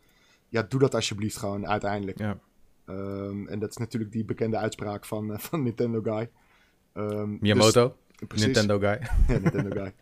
Ja, 0.49 0.65
doe 0.69 0.79
dat 0.79 0.95
alsjeblieft 0.95 1.37
gewoon 1.37 1.67
uiteindelijk. 1.67 2.17
ja. 2.17 2.37
Ehm, 2.85 3.47
en 3.47 3.59
dat 3.59 3.69
is 3.69 3.77
natuurlijk 3.77 4.11
die 4.11 4.25
bekende 4.25 4.57
uitspraak 4.57 5.05
van, 5.05 5.33
eh, 5.33 5.39
van 5.39 5.63
Nintendo 5.63 6.01
Guy. 6.01 6.29
Ehm, 6.93 7.29
Miyamoto, 7.39 7.95
dus-. 8.27 8.41
Nintendo 8.45 8.79
guy. 8.79 8.99
Ja, 9.27 9.37
Nintendo 9.37 9.69
Guy. 9.69 9.93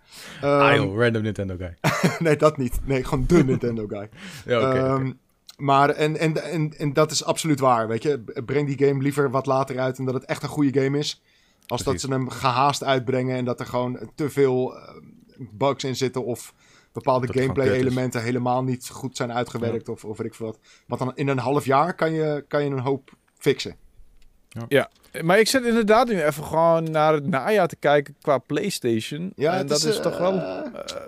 joh, 0.76 0.98
random 0.98 1.22
Nintendo 1.22 1.56
guy. 1.58 1.78
nee, 2.26 2.36
dat 2.36 2.58
niet. 2.58 2.80
Nee, 2.86 3.04
gewoon 3.04 3.26
de 3.28 3.44
Nintendo 3.44 3.88
Guy. 3.88 4.10
Ja, 4.46 4.70
oké. 4.70 4.94
oké. 4.94 5.14
Maar, 5.62 5.90
en, 5.90 6.18
en, 6.18 6.44
en, 6.44 6.74
en 6.78 6.94
dat 6.94 7.12
is 7.12 7.24
absoluut 7.24 7.60
waar, 7.60 7.88
weet 7.88 8.04
je. 8.04 8.24
Breng 8.46 8.76
die 8.76 8.88
game 8.88 9.02
liever 9.02 9.32
wat 9.32 9.46
later 9.46 9.80
uit 9.80 9.98
en 9.98 10.06
dat 10.06 10.14
het 10.14 10.26
echt 10.26 10.44
een 10.44 10.50
goede 10.50 10.82
game 10.82 10.98
is. 10.98 11.22
Als 11.68 11.82
Precies. 11.82 12.02
dat 12.02 12.12
ze 12.12 12.18
hem 12.18 12.30
gehaast 12.30 12.84
uitbrengen 12.84 13.36
en 13.36 13.46
dat 13.46 13.60
er 13.60 13.66
gewoon 13.66 14.12
te 14.16 14.30
veel 14.30 14.78
eh, 14.78 14.96
bugs 15.38 15.84
in 15.84 15.96
zitten 15.96 16.26
of 16.26 16.54
bepaalde 16.92 17.26
Dat 17.26 17.36
het 17.36 17.44
gewoon 17.44 17.56
gameplay 17.56 17.68
kut 17.68 17.86
is. 17.86 17.92
elementen 17.92 18.24
helemaal 18.24 18.64
niet 18.64 18.90
goed 18.90 19.18
zijn 19.18 19.34
uitgewerkt 19.34 19.90
of, 19.90 20.06
of 20.06 20.18
weet 20.18 20.28
ik 20.28 20.36
veel 20.36 20.46
wat. 20.46 20.60
Want 20.88 21.02
dan 21.02 21.12
in 21.16 21.28
een 21.28 21.38
half 21.38 21.66
jaar 21.66 21.94
kan 21.94 22.14
je, 22.14 22.46
kan 22.48 22.64
je 22.64 22.70
een 22.70 22.80
hoop 22.80 23.14
fixen. 23.38 23.76
Maar 25.22 25.40
ik 25.40 25.48
zit 25.48 25.66
inderdaad 25.66 26.08
nu 26.08 26.22
even 26.22 26.44
gewoon 26.44 26.92
naar 26.92 27.14
het 27.14 27.28
najaar 27.28 27.68
te 27.68 27.76
kijken 27.76 28.16
qua 28.22 28.38
PlayStation. 28.38 29.34
Ja, 29.36 29.54
en 29.58 29.68
dat 29.68 29.78
is, 29.78 29.86
is, 29.86 30.00
toch 30.00 30.18
wel... 30.18 30.34
eh, 30.34 30.66
eh, 30.66 31.01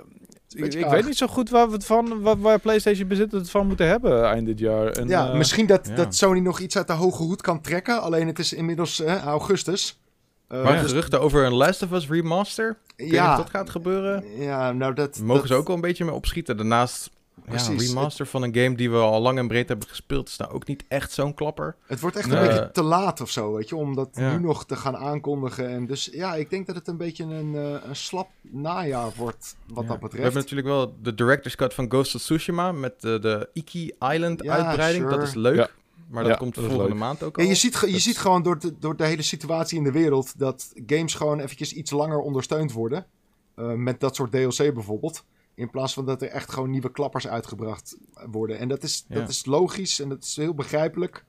ik 0.53 0.89
weet 0.89 1.05
niet 1.05 1.17
zo 1.17 1.27
goed 1.27 1.49
waar 1.49 1.67
we 1.67 1.73
het 1.73 1.85
van, 1.85 2.21
waar, 2.21 2.39
waar 2.39 2.59
PlayStation 2.59 3.07
bezit 3.07 3.31
het 3.31 3.49
van 3.49 3.67
moeten 3.67 3.87
hebben 3.87 4.25
eind 4.25 4.45
dit 4.45 4.59
jaar. 4.59 4.87
En, 4.87 5.07
ja, 5.07 5.27
eh, 5.27 5.37
misschien 5.37 5.65
dat, 5.65 5.87
ja. 5.87 5.95
dat 5.95 6.15
Sony 6.15 6.39
nog 6.39 6.59
iets 6.59 6.77
uit 6.77 6.87
de 6.87 6.93
hoge 6.93 7.23
hoed 7.23 7.41
kan 7.41 7.61
trekken. 7.61 8.01
Alleen 8.01 8.27
het 8.27 8.39
is 8.39 8.53
inmiddels 8.53 9.01
augustus. 9.01 9.99
Eh, 10.47 10.63
maar 10.63 10.73
ja. 10.73 10.81
geruchten 10.81 11.21
over 11.21 11.45
een 11.45 11.53
Last 11.53 11.81
of 11.81 11.91
Us 11.91 12.09
remaster? 12.09 12.77
Niet 12.97 13.11
ja, 13.11 13.31
of 13.31 13.37
dat 13.37 13.49
gaat 13.49 13.69
gebeuren. 13.69 14.23
ja, 14.37 14.71
nou 14.71 14.93
dat... 14.93 15.19
Mogen 15.19 15.41
dat, 15.41 15.47
ze 15.47 15.55
ook 15.55 15.67
wel 15.67 15.75
een 15.75 15.81
beetje 15.81 16.05
mee 16.05 16.13
opschieten. 16.13 16.57
Daarnaast 16.57 17.09
ja, 17.51 17.67
een 17.69 17.77
remaster 17.79 18.25
van 18.25 18.43
een 18.43 18.55
game 18.55 18.75
die 18.75 18.91
we 18.91 18.97
al 18.97 19.21
lang 19.21 19.37
en 19.37 19.47
breed 19.47 19.67
hebben 19.67 19.87
gespeeld 19.87 20.27
is 20.27 20.37
nou 20.37 20.51
ook 20.51 20.67
niet 20.67 20.83
echt 20.87 21.11
zo'n 21.11 21.33
klapper. 21.33 21.75
Het 21.85 21.99
wordt 21.99 22.15
echt 22.15 22.27
Nee. 22.29 22.39
een 22.39 22.47
beetje 22.47 22.71
te 22.71 22.83
laat 22.83 23.21
of 23.21 23.29
zo, 23.29 23.53
weet 23.53 23.69
je, 23.69 23.75
om 23.75 23.95
dat 23.95 24.09
Ja. 24.13 24.31
nu 24.37 24.39
nog 24.43 24.65
te 24.65 24.75
gaan 24.75 24.97
aankondigen. 24.97 25.69
En 25.69 25.85
dus 25.85 26.09
ja, 26.11 26.35
ik 26.35 26.49
denk 26.49 26.67
dat 26.67 26.75
het 26.75 26.87
een 26.87 26.97
beetje 26.97 27.23
een, 27.23 27.55
eh, 27.55 27.87
een 27.87 27.95
slap 27.95 28.29
najaar 28.41 29.11
wordt, 29.17 29.55
wat 29.67 29.83
Ja. 29.83 29.89
dat 29.89 29.95
We 29.95 30.01
betreft. 30.01 30.23
hebben 30.23 30.41
natuurlijk 30.41 30.67
wel 30.67 30.95
de 31.01 31.13
director's 31.15 31.55
cut 31.55 31.73
van 31.73 31.89
Ghost 31.89 32.15
of 32.15 32.21
Tsushima 32.21 32.71
met 32.71 33.01
de, 33.01 33.19
de 33.19 33.49
Iki 33.53 33.91
Island 33.99 34.43
Ja, 34.43 34.55
uitbreiding. 34.65 35.03
sure. 35.03 35.17
Dat 35.17 35.27
is 35.27 35.33
leuk. 35.33 35.55
Ja. 35.55 35.69
Maar 36.09 36.23
dat 36.23 36.31
Ja, 36.31 36.37
komt 36.37 36.55
dat 36.55 36.63
is 36.63 36.69
volgende 36.69 36.95
maand 36.95 37.23
ook 37.23 37.37
Ja, 37.37 37.43
al. 37.43 37.49
je 37.49 37.55
ziet, 37.55 37.79
je 37.85 37.91
Dat- 37.91 37.99
ziet 38.01 38.17
gewoon 38.17 38.43
door 38.43 38.59
de, 38.59 38.73
door 38.79 38.95
de 38.95 39.05
hele 39.05 39.21
situatie 39.21 39.77
in 39.77 39.83
de 39.83 39.91
wereld 39.91 40.39
dat 40.39 40.73
games 40.87 41.13
gewoon 41.13 41.39
eventjes 41.39 41.73
iets 41.73 41.91
langer 41.91 42.19
ondersteund 42.19 42.71
worden. 42.71 43.05
Eh, 43.55 43.71
met 43.73 43.99
dat 43.99 44.15
soort 44.15 44.31
DLC 44.31 44.73
bijvoorbeeld. 44.73 45.23
In 45.55 45.69
plaats 45.69 45.93
van 45.93 46.05
dat 46.05 46.21
er 46.21 46.27
echt 46.27 46.51
gewoon 46.51 46.69
nieuwe 46.69 46.91
klappers 46.91 47.27
uitgebracht 47.27 47.97
worden. 48.31 48.57
En 48.59 48.67
dat 48.67 48.83
is, 48.83 49.05
Ja. 49.07 49.15
dat 49.19 49.29
is 49.29 49.45
logisch 49.45 49.99
en 49.99 50.09
dat 50.09 50.23
is 50.23 50.35
heel 50.35 50.53
begrijpelijk. 50.53 51.23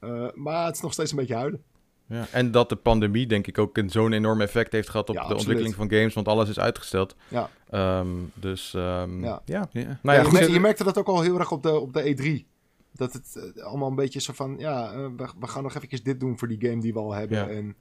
Eh, 0.00 0.26
maar 0.34 0.66
het 0.66 0.74
is 0.74 0.80
nog 0.80 0.92
steeds 0.92 1.10
een 1.10 1.16
beetje 1.16 1.34
huilen. 1.34 1.62
Ja, 2.06 2.26
en 2.32 2.50
dat 2.50 2.68
de 2.68 2.76
pandemie 2.76 3.26
denk 3.26 3.46
ik 3.46 3.58
ook 3.58 3.76
een 3.76 3.90
zo'n 3.90 4.12
enorm 4.12 4.40
effect 4.40 4.72
heeft 4.72 4.88
gehad 4.88 5.08
op 5.08 5.14
Ja, 5.14 5.20
de 5.20 5.26
absoluut. 5.34 5.46
ontwikkeling 5.56 5.74
van 5.90 5.98
games, 5.98 6.14
want 6.14 6.28
alles 6.28 6.48
is 6.48 6.58
uitgesteld. 6.58 7.16
Ja. 7.28 7.50
Ehm, 7.70 8.08
dus 8.34 8.74
ehm, 8.74 9.24
Ja. 9.24 9.42
ja. 9.44 9.68
Ja. 9.72 9.98
Nou 10.02 10.18
je, 10.18 10.24
goed, 10.24 10.32
mer- 10.32 10.42
zit- 10.44 10.52
je 10.52 10.60
merkte 10.60 10.84
dat 10.84 10.98
ook 10.98 11.06
al 11.06 11.20
heel 11.20 11.38
erg 11.38 11.52
op 11.52 11.62
de, 11.62 11.78
op 11.78 11.92
de 11.92 12.02
E3. 12.16 12.46
Dat 12.92 13.12
het 13.12 13.52
eh, 13.56 13.64
allemaal 13.64 13.88
een 13.88 13.94
beetje 13.94 14.20
zo 14.20 14.32
van, 14.32 14.54
ja, 14.58 14.92
eh, 14.92 15.06
we, 15.16 15.28
we 15.40 15.46
gaan 15.46 15.62
nog 15.62 15.74
eventjes 15.74 16.02
dit 16.02 16.20
doen 16.20 16.38
voor 16.38 16.48
die 16.48 16.60
game 16.68 16.80
die 16.80 16.92
we 16.92 16.98
al 16.98 17.12
hebben. 17.12 17.50
En 17.50 17.76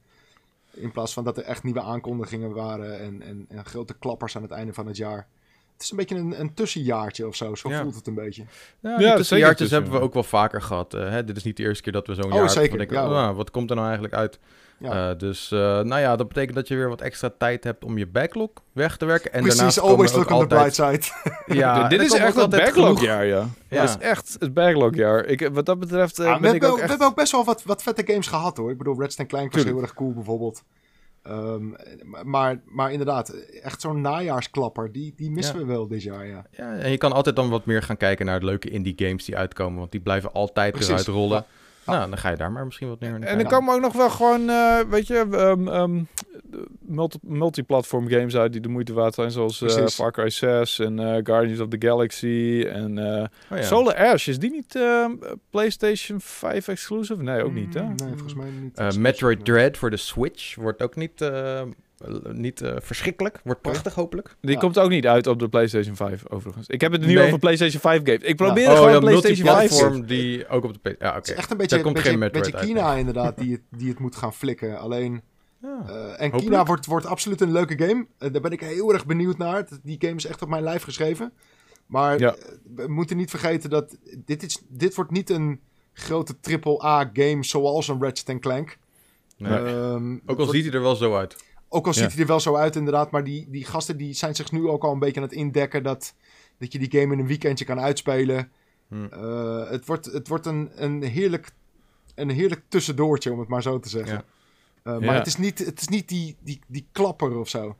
in 0.73 0.91
plaats 0.91 1.13
van 1.13 1.23
dat 1.23 1.37
er 1.37 1.43
echt 1.43 1.63
nieuwe 1.63 1.81
aankondigingen 1.81 2.53
waren 2.53 2.99
en, 2.99 3.21
en, 3.21 3.45
en 3.49 3.65
grote 3.65 3.93
klappers 3.97 4.35
aan 4.35 4.41
het 4.41 4.51
einde 4.51 4.73
van 4.73 4.87
het 4.87 4.97
jaar. 4.97 5.27
Het 5.77 5.85
is 5.85 5.91
een 5.91 5.97
beetje 5.97 6.15
een, 6.15 6.39
een 6.39 6.53
tussenjaartje 6.53 7.27
of 7.27 7.35
zo, 7.35 7.55
zo 7.55 7.69
Ja. 7.69 7.81
voelt 7.81 7.95
het 7.95 8.07
een 8.07 8.13
beetje. 8.13 8.43
Ja, 8.79 8.99
Ja, 8.99 9.15
tussenjaartjes 9.15 9.57
tussen, 9.69 9.77
hebben 9.81 9.99
we 9.99 10.05
ook 10.05 10.13
wel 10.13 10.23
vaker 10.23 10.61
gehad. 10.61 10.93
eh, 10.93 11.09
hè? 11.09 11.23
Dit 11.23 11.37
is 11.37 11.43
niet 11.43 11.57
de 11.57 11.63
eerste 11.63 11.83
keer 11.83 11.93
dat 11.93 12.07
we 12.07 12.13
zo'n 12.13 12.25
Oh, 12.31 12.33
jaar 12.33 12.49
zeker, 12.49 12.77
denken, 12.77 12.95
ja. 12.97 13.03
"Ah, 13.27 13.35
wat 13.35 13.51
komt 13.51 13.69
er 13.69 13.75
nou 13.75 13.87
eigenlijk 13.87 14.17
uit? 14.17 14.39
Ja. 14.79 15.09
Eh, 15.11 15.17
dus 15.17 15.51
eh, 15.51 15.59
nou 15.59 15.99
ja, 15.99 16.15
dat 16.15 16.27
betekent 16.27 16.55
dat 16.55 16.67
je 16.67 16.75
weer 16.75 16.89
wat 16.89 17.01
extra 17.01 17.31
tijd 17.37 17.63
hebt 17.63 17.83
om 17.83 17.97
je 17.97 18.07
backlog 18.07 18.49
weg 18.71 18.97
te 18.97 19.05
werken. 19.05 19.33
En 19.33 19.39
Precies, 19.41 19.57
daarnaast 19.57 19.79
always 19.79 20.11
komen 20.11 20.27
look 20.27 20.37
ook 20.37 20.41
on 20.41 20.47
the 20.47 20.55
bright 20.55 20.75
side. 20.75 21.31
Ja, 21.59 21.87
dit 21.87 22.01
is 22.01 22.13
echt 22.13 22.35
het 22.35 22.49
backlogjaar, 22.49 23.25
ja. 23.25 23.47
Ja. 23.69 23.81
Dat 23.81 23.89
is 23.89 23.97
echt 24.05 24.35
het 24.39 24.53
backlogjaar. 24.53 25.25
Ik, 25.25 25.49
wat 25.53 25.65
dat 25.65 25.79
betreft 25.79 26.19
eh, 26.19 26.25
Ja, 26.25 26.33
we, 26.35 26.39
ben 26.39 26.45
ik 26.45 26.51
hebben, 26.51 26.69
ook 26.69 26.75
we 26.75 26.81
echt... 26.81 26.89
hebben 26.89 27.07
ook 27.07 27.15
best 27.15 27.31
wel 27.31 27.43
wat, 27.45 27.63
wat 27.63 27.83
vette 27.83 28.03
games 28.05 28.27
gehad 28.27 28.57
hoor. 28.57 28.71
Ik 28.71 28.77
bedoel, 28.77 28.99
Redstone 28.99 29.27
Clank 29.27 29.45
was 29.45 29.53
Tuurlijk. 29.53 29.75
heel 29.75 29.83
erg 29.85 29.93
cool 29.93 30.13
bijvoorbeeld. 30.13 30.63
Ehm, 31.27 31.65
maar, 32.23 32.61
maar 32.65 32.91
inderdaad, 32.91 33.29
echt 33.61 33.81
zo'n 33.81 34.01
najaarsklapper, 34.01 34.91
die, 34.91 35.13
die 35.15 35.31
missen 35.31 35.59
Ja. 35.59 35.65
we 35.65 35.67
wel 35.71 35.87
dit 35.87 36.03
jaar, 36.03 36.27
ja. 36.27 36.45
Ja, 36.51 36.73
en 36.75 36.91
je 36.91 36.97
kan 36.97 37.11
altijd 37.11 37.35
dan 37.35 37.49
wat 37.49 37.65
meer 37.65 37.83
gaan 37.83 37.97
kijken 37.97 38.25
naar 38.25 38.39
de 38.39 38.45
leuke 38.45 38.69
indie 38.69 38.93
games 38.97 39.25
die 39.25 39.37
uitkomen. 39.37 39.79
Want 39.79 39.91
die 39.91 40.01
blijven 40.01 40.31
altijd 40.33 40.71
Precies, 40.71 40.89
eruit 40.89 41.07
rollen. 41.07 41.37
ja. 41.37 41.45
Nou, 41.95 42.09
dan 42.09 42.17
ga 42.17 42.29
je 42.29 42.35
daar 42.37 42.51
maar 42.51 42.65
misschien 42.65 42.87
wat 42.87 42.99
meer 42.99 43.09
naar 43.09 43.19
En 43.19 43.25
kijken. 43.25 43.45
er 43.45 43.51
komen 43.51 43.73
ook 43.75 43.81
nog 43.81 43.93
wel 43.93 44.09
gewoon, 44.09 44.49
eh, 44.49 44.79
weet 44.89 45.07
je, 45.07 45.27
ehm, 45.31 45.67
ehm, 45.67 46.03
multi 46.79 47.17
multiplatform 47.21 48.07
games 48.09 48.35
uit 48.35 48.51
die 48.51 48.61
de 48.61 48.69
moeite 48.69 48.93
waard 48.93 49.13
zijn. 49.13 49.31
Zoals 49.31 49.61
eh. 49.61 49.87
Far 49.87 50.11
Cry 50.11 50.29
6 50.29 50.79
en 50.79 50.99
eh, 50.99 51.19
Guardians 51.23 51.59
of 51.59 51.67
the 51.67 51.87
Galaxy 51.87 52.65
en 52.71 52.97
eh, 52.97 53.23
Oh 53.51 53.57
ja. 53.57 53.61
Solar 53.63 53.95
Ash. 53.95 54.27
Is 54.27 54.39
die 54.39 54.51
niet 54.51 54.75
ehm, 54.75 55.11
PlayStation 55.49 56.21
5 56.21 56.67
exclusive? 56.67 57.23
Nee, 57.23 57.43
ook 57.43 57.53
niet 57.53 57.73
hè? 57.73 57.81
Mm, 57.83 57.95
Nee, 57.95 58.07
volgens 58.09 58.33
mij 58.33 58.49
niet. 58.61 58.77
Eh, 58.77 58.91
Metroid 58.91 59.45
Dread 59.45 59.77
voor 59.77 59.89
de 59.89 59.97
Switch 59.97 60.55
wordt 60.55 60.81
ook 60.81 60.95
niet, 60.95 61.21
niet 62.31 62.61
eh, 62.61 62.73
verschrikkelijk. 62.79 63.39
Wordt 63.43 63.61
prachtig 63.61 63.93
hopelijk. 63.95 64.35
Die 64.41 64.51
Ja. 64.51 64.59
komt 64.59 64.79
ook 64.79 64.89
niet 64.89 65.07
uit 65.07 65.27
op 65.27 65.39
de 65.39 65.49
PlayStation 65.49 65.95
5 65.95 66.23
overigens. 66.29 66.67
Ik 66.67 66.81
heb 66.81 66.91
het 66.91 67.01
nu 67.05 67.13
Nee. 67.13 67.25
over 67.25 67.39
PlayStation 67.39 67.81
5 67.81 68.01
games. 68.03 68.21
Ik 68.23 68.35
probeer 68.35 68.63
Ja. 68.63 68.69
er 68.71 68.75
gewoon 68.77 68.91
ja, 68.91 68.99
PlayStation 68.99 69.47
5 69.47 69.57
multiplatform 69.59 70.05
die 70.07 70.47
ook 70.47 70.63
op 70.63 70.73
de 70.73 70.79
PC... 70.79 71.01
Ja, 71.01 71.07
oké. 71.07 71.15
Het 71.17 71.27
is 71.29 71.33
echt 71.35 71.51
een 71.51 71.57
beetje, 71.57 71.75
Daar 71.75 71.83
komt 71.83 71.95
beetje, 71.95 72.09
geen 72.09 72.19
uit, 72.23 72.65
China 72.65 72.93
inderdaad 73.03 73.37
die 73.37 73.51
het, 73.51 73.61
die 73.69 73.89
het 73.89 73.99
moet 73.99 74.15
gaan 74.15 74.33
flikken. 74.33 74.79
Alleen, 74.79 75.21
Ja. 75.61 75.83
eh, 75.87 75.95
en 75.95 76.09
Hopelijk. 76.09 76.35
China 76.37 76.63
wordt, 76.65 76.85
wordt 76.85 77.05
absoluut 77.05 77.41
een 77.41 77.51
leuke 77.51 77.85
game. 77.87 78.05
Eh, 78.17 78.31
daar 78.31 78.41
ben 78.41 78.51
ik 78.51 78.59
heel 78.59 78.93
erg 78.93 79.05
benieuwd 79.05 79.37
naar. 79.37 79.67
Die 79.83 79.95
game 79.99 80.15
is 80.15 80.25
echt 80.25 80.41
op 80.41 80.49
mijn 80.49 80.63
lijf 80.63 80.83
geschreven. 80.83 81.31
Maar 81.85 82.19
Ja. 82.19 82.35
eh, 82.35 82.41
we 82.75 82.87
moeten 82.87 83.17
niet 83.17 83.29
vergeten 83.29 83.69
dat 83.69 83.97
dit, 84.25 84.43
is, 84.43 84.61
dit 84.69 84.95
wordt 84.95 85.11
niet 85.11 85.29
een 85.29 85.59
grote 85.93 86.35
AAA 86.41 87.09
game 87.13 87.43
zoals 87.43 87.87
een 87.87 88.01
Ratchet 88.01 88.39
Clank. 88.39 88.77
Nee. 89.37 89.51
Ehm, 89.51 90.13
ook 90.13 90.21
al 90.27 90.35
wordt- 90.35 90.51
ziet 90.51 90.65
hij 90.65 90.73
er 90.73 90.81
wel 90.81 90.95
zo 90.95 91.15
uit. 91.15 91.35
Ook 91.69 91.85
al 91.87 91.93
Ja. 91.93 92.01
ziet 92.01 92.11
hij 92.11 92.21
er 92.21 92.27
wel 92.27 92.39
zo 92.39 92.55
uit, 92.55 92.75
inderdaad. 92.75 93.11
Maar 93.11 93.23
die, 93.23 93.49
die 93.49 93.65
gasten 93.65 93.97
die 93.97 94.13
zijn 94.13 94.35
zich 94.35 94.51
nu 94.51 94.67
ook 94.67 94.83
al 94.83 94.91
een 94.91 94.99
beetje 94.99 95.21
aan 95.21 95.27
het 95.27 95.35
indekken 95.35 95.83
dat, 95.83 96.13
dat 96.57 96.71
je 96.71 96.79
die 96.79 96.99
game 97.01 97.13
in 97.13 97.19
een 97.19 97.27
weekendje 97.27 97.65
kan 97.65 97.79
uitspelen. 97.79 98.51
Hm. 98.87 99.05
Eh, 99.05 99.69
het 99.69 99.85
wordt, 99.85 100.05
het 100.05 100.27
wordt 100.27 100.45
een, 100.45 100.69
een, 100.75 101.03
heerlijk, 101.03 101.51
een 102.15 102.29
heerlijk 102.29 102.61
tussendoortje, 102.67 103.31
om 103.31 103.39
het 103.39 103.47
maar 103.47 103.61
zo 103.61 103.79
te 103.79 103.89
zeggen. 103.89 104.13
Ja. 104.13 104.23
Eh, 104.83 104.93
maar 104.99 105.03
Ja. 105.03 105.13
het 105.13 105.27
is 105.27 105.37
niet, 105.37 105.59
het 105.65 105.81
is 105.81 105.87
niet 105.87 106.07
die, 106.09 106.35
die, 106.39 106.59
die 106.67 106.87
klapper 106.91 107.37
of 107.37 107.49
zo. 107.49 107.75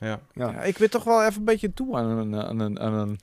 Ja. 0.00 0.20
Ja. 0.32 0.50
Ja, 0.50 0.62
ik 0.62 0.78
weet 0.78 0.90
toch 0.90 1.04
wel 1.04 1.24
even 1.24 1.38
een 1.38 1.44
beetje 1.44 1.72
toe 1.74 1.96
aan 1.96 2.18
een, 2.18 2.34
aan 2.36 2.58
een, 2.60 2.80
aan 2.80 2.92
een 2.92 3.18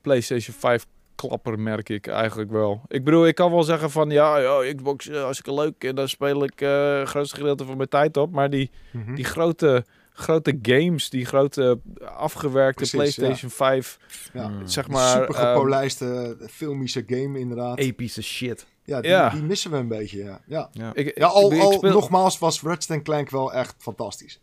PlayStation 0.00 0.56
5 0.56 0.86
klapper, 1.14 1.58
merk 1.58 1.88
ik 1.88 2.06
eigenlijk 2.06 2.50
wel. 2.50 2.82
Ik 2.88 3.04
bedoel, 3.04 3.26
ik 3.26 3.34
kan 3.34 3.50
wel 3.50 3.62
zeggen 3.62 3.90
van 3.90 4.10
ja, 4.10 4.38
ja 4.38 4.74
Xbox 4.74 5.08
eh, 5.08 5.22
hartstikke 5.22 5.60
leuk 5.60 5.84
en 5.84 5.94
daar 5.94 6.08
speel 6.08 6.44
ik 6.44 6.60
eh, 6.60 6.98
het 6.98 7.08
grootste 7.08 7.36
gedeelte 7.36 7.64
van 7.64 7.76
mijn 7.76 7.88
tijd 7.88 8.16
op. 8.16 8.32
Maar 8.32 8.50
die, 8.50 8.70
Mhm. 8.90 9.14
die 9.14 9.24
grote, 9.24 9.84
grote 10.12 10.58
games, 10.62 11.10
die 11.10 11.24
grote 11.24 11.78
afgewerkte 12.16 12.74
Precies, 12.90 12.94
PlayStation 13.14 13.50
5, 13.50 13.98
ja. 14.32 14.48
Mm. 14.48 14.66
zeg 14.66 14.88
maar... 14.88 15.08
Super 15.20 15.34
ehm, 15.34 15.46
gepolijste 15.54 16.36
filmische 16.50 17.04
game, 17.06 17.38
inderdaad. 17.38 17.78
Epische 17.78 18.22
shit. 18.22 18.66
Ja, 18.84 19.00
die, 19.00 19.10
Ja. 19.10 19.28
die 19.30 19.42
missen 19.42 19.70
we 19.70 19.76
een 19.76 19.88
beetje. 19.88 20.24
Ja, 20.24 20.40
ja. 20.46 20.68
Ja. 20.72 20.90
ik, 20.94 21.18
ja 21.18 21.26
al, 21.26 21.50
ik- 21.52 21.56
ik 21.58 21.62
al 21.64 21.72
speel- 21.72 21.92
nogmaals 21.92 22.38
was 22.38 22.62
Ratchet 22.62 23.02
Clank 23.02 23.30
wel 23.30 23.52
echt 23.52 23.74
fantastisch. 23.78 24.40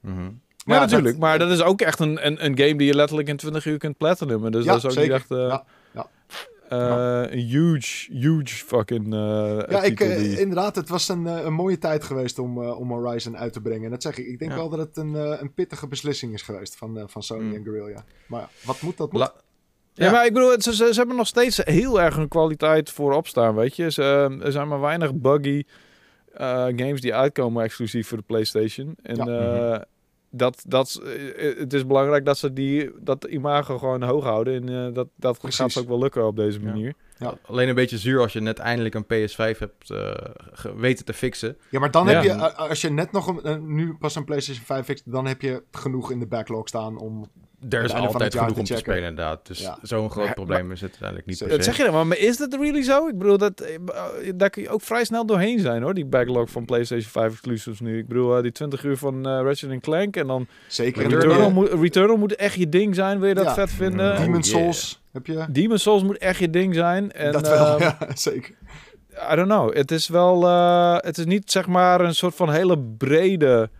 Mhm. 0.00 0.20
Ja, 0.66 0.74
ja, 0.74 0.80
natuurlijk. 0.80 1.10
dat- 1.10 1.18
maar 1.20 1.38
dat 1.38 1.50
is 1.50 1.62
ook 1.62 1.80
echt 1.80 1.98
een, 2.00 2.26
een, 2.26 2.44
een 2.44 2.58
game 2.58 2.76
die 2.76 2.86
je 2.86 2.94
letterlijk 2.94 3.28
in 3.28 3.36
20 3.36 3.64
uur 3.64 3.78
kunt 3.78 3.96
platinumen. 3.96 4.52
Dus 4.52 4.64
Ja, 4.64 4.70
dat 4.70 4.78
is 4.78 4.84
ook 4.84 4.90
zeker. 4.92 5.12
niet 5.12 5.20
echt 5.20 5.30
eh, 5.30 5.58
Ja, 6.76 7.22
eh, 7.24 7.32
een 7.32 7.38
huge, 7.44 8.12
huge 8.12 8.54
fucking 8.54 9.12
eh 9.14 9.20
Ja, 9.68 9.82
ik, 9.82 10.00
eh, 10.00 10.16
die- 10.16 10.40
inderdaad, 10.40 10.76
het 10.76 10.88
was 10.88 11.08
een, 11.08 11.24
een 11.24 11.52
mooie 11.52 11.78
tijd 11.78 12.04
geweest 12.04 12.38
om, 12.38 12.58
om 12.58 12.90
Horizon 12.90 13.36
uit 13.36 13.52
te 13.52 13.60
brengen. 13.60 13.84
En 13.84 13.90
dat 13.90 14.02
zeg 14.02 14.18
ik. 14.18 14.26
Ik 14.26 14.38
denk 14.38 14.50
Ja. 14.50 14.56
wel 14.56 14.68
dat 14.68 14.78
het 14.78 14.96
een, 14.96 15.14
een 15.14 15.52
pittige 15.54 15.86
beslissing 15.86 16.32
is 16.32 16.42
geweest 16.42 16.76
van, 16.76 17.02
van 17.06 17.22
Sony 17.22 17.42
Mm. 17.42 17.54
en 17.54 17.62
Guerrilla. 17.64 18.04
Maar 18.26 18.48
wat 18.64 18.80
moet, 18.80 18.96
dat 18.96 19.12
moet. 19.12 19.20
La- 19.20 19.32
Ja, 19.96 20.04
Ja. 20.04 20.10
maar 20.12 20.26
ik 20.26 20.32
bedoel, 20.32 20.50
het- 20.50 20.62
ze, 20.62 20.74
ze, 20.74 20.88
ze 20.92 20.98
hebben 20.98 21.16
nog 21.16 21.26
steeds 21.26 21.56
heel 21.64 22.00
erg 22.00 22.16
een 22.16 22.28
kwaliteit 22.28 22.90
voorop 22.90 23.26
staan, 23.26 23.54
weet 23.54 23.76
je. 23.76 23.90
Ze, 23.90 24.36
er 24.42 24.52
zijn 24.52 24.68
maar 24.68 24.80
weinig 24.80 25.14
buggy 25.14 25.62
eh, 26.32 26.64
games 26.64 27.00
die 27.00 27.14
uitkomen 27.14 27.64
exclusief 27.64 28.08
voor 28.08 28.16
de 28.18 28.24
PlayStation. 28.26 28.94
En 29.02 29.16
Ja. 29.16 29.26
eh, 29.74 29.80
dat, 30.36 30.64
dat, 30.68 31.00
eh, 31.36 31.58
het 31.58 31.72
is 31.72 31.86
belangrijk 31.86 32.24
dat 32.24 32.38
ze 32.38 32.52
die, 32.52 32.90
dat 33.00 33.24
imago 33.24 33.78
gewoon 33.78 34.02
hoog 34.02 34.24
houden. 34.24 34.54
En 34.68 34.86
eh, 34.86 34.94
dat, 34.94 35.08
dat 35.16 35.32
gaat 35.40 35.40
Precies. 35.56 35.78
ook 35.78 35.88
wel 35.88 35.98
lukken 35.98 36.26
op 36.26 36.36
deze 36.36 36.60
manier. 36.60 36.94
Ja. 37.18 37.34
Alleen 37.46 37.68
een 37.68 37.74
beetje 37.74 37.98
zuur 37.98 38.20
als 38.20 38.32
je 38.32 38.40
net 38.40 38.58
eindelijk 38.58 38.94
een 38.94 39.04
PS5 39.04 39.58
hebt 39.58 39.90
eh, 39.90 40.14
ge- 40.52 40.76
weten 40.76 41.04
te 41.04 41.12
fixen. 41.12 41.56
Ja, 41.70 41.78
maar 41.80 41.90
dan 41.90 42.06
Ja. 42.06 42.12
heb 42.12 42.22
je, 42.22 42.30
eh, 42.30 42.58
als 42.68 42.80
je 42.80 42.90
net 42.90 43.12
nog 43.12 43.26
een, 43.26 43.42
eh, 43.42 43.56
nu 43.56 43.94
pas 43.94 44.14
een 44.14 44.24
PlayStation 44.24 44.64
5 44.64 44.84
fixt, 44.84 45.12
dan 45.12 45.26
heb 45.26 45.40
je 45.40 45.62
genoeg 45.70 46.10
in 46.10 46.18
de 46.18 46.26
backlog 46.26 46.68
staan 46.68 46.98
om... 46.98 47.26
Er 47.68 47.84
is 47.84 47.92
altijd 47.92 48.34
genoeg 48.36 48.58
om 48.58 48.64
te 48.64 48.76
spelen 48.76 48.98
inderdaad. 49.08 49.46
Dus 49.46 49.58
Ja. 49.60 49.78
zo'n 49.82 50.10
groot 50.10 50.26
Ja, 50.26 50.32
probleem 50.32 50.72
is 50.72 50.80
het 50.80 50.90
uiteindelijk 50.90 51.26
niet 51.28 51.38
per 51.38 51.46
Zeker. 51.48 51.62
se. 51.64 51.68
Dat 51.70 51.76
zeg 51.76 51.86
je 51.86 51.92
dan, 51.92 52.08
maar 52.08 52.18
is 52.18 52.36
dat 52.36 52.54
really 52.54 52.82
zo? 52.82 53.08
Ik 53.08 53.18
bedoel, 53.18 53.38
dat, 53.38 53.60
eh, 53.60 53.78
daar 54.34 54.50
kun 54.50 54.62
je 54.62 54.68
ook 54.68 54.82
vrij 54.82 55.04
snel 55.04 55.26
doorheen 55.26 55.58
zijn 55.60 55.82
hoor, 55.82 55.94
die 55.94 56.04
backlog 56.04 56.50
van 56.50 56.64
PlayStation 56.64 57.10
5 57.10 57.30
exclusives 57.32 57.80
nu. 57.80 57.98
Ik 57.98 58.08
bedoel, 58.08 58.36
eh, 58.36 58.42
die 58.42 58.52
20 58.52 58.84
uur 58.84 58.96
van 58.96 59.26
eh 59.26 59.40
Ratchet 59.42 59.80
Clank 59.80 60.16
en 60.16 60.26
dan 60.26 60.46
Zeker 60.68 61.08
Returnal 61.08 61.50
moet, 61.50 61.70
Returnal 61.72 62.16
moet 62.16 62.34
echt 62.34 62.54
je 62.54 62.68
ding 62.68 62.94
zijn, 62.94 63.18
wil 63.18 63.28
je 63.28 63.34
dat 63.34 63.44
Ja. 63.44 63.54
vet 63.54 63.70
vinden? 63.70 64.12
Oh, 64.12 64.18
Demon 64.18 64.40
yeah. 64.40 64.42
Souls 64.42 65.02
heb 65.12 65.26
je. 65.26 65.44
Demon 65.50 65.78
Souls 65.78 66.02
moet 66.02 66.18
echt 66.18 66.38
je 66.38 66.50
ding 66.50 66.74
zijn. 66.74 67.12
En, 67.12 67.32
dat 67.32 67.48
wel, 67.48 67.80
ja, 67.80 67.98
zeker. 68.14 68.54
I 69.32 69.34
don't 69.36 69.48
know. 69.48 69.74
Het 69.74 69.90
is 69.90 70.08
wel, 70.08 70.44
eh, 70.46 70.96
het 70.98 71.18
is 71.18 71.24
niet 71.24 71.50
zeg 71.50 71.66
maar 71.66 72.00
een 72.00 72.14
soort 72.14 72.34
van 72.34 72.50
hele 72.50 72.78
brede. 72.78 73.70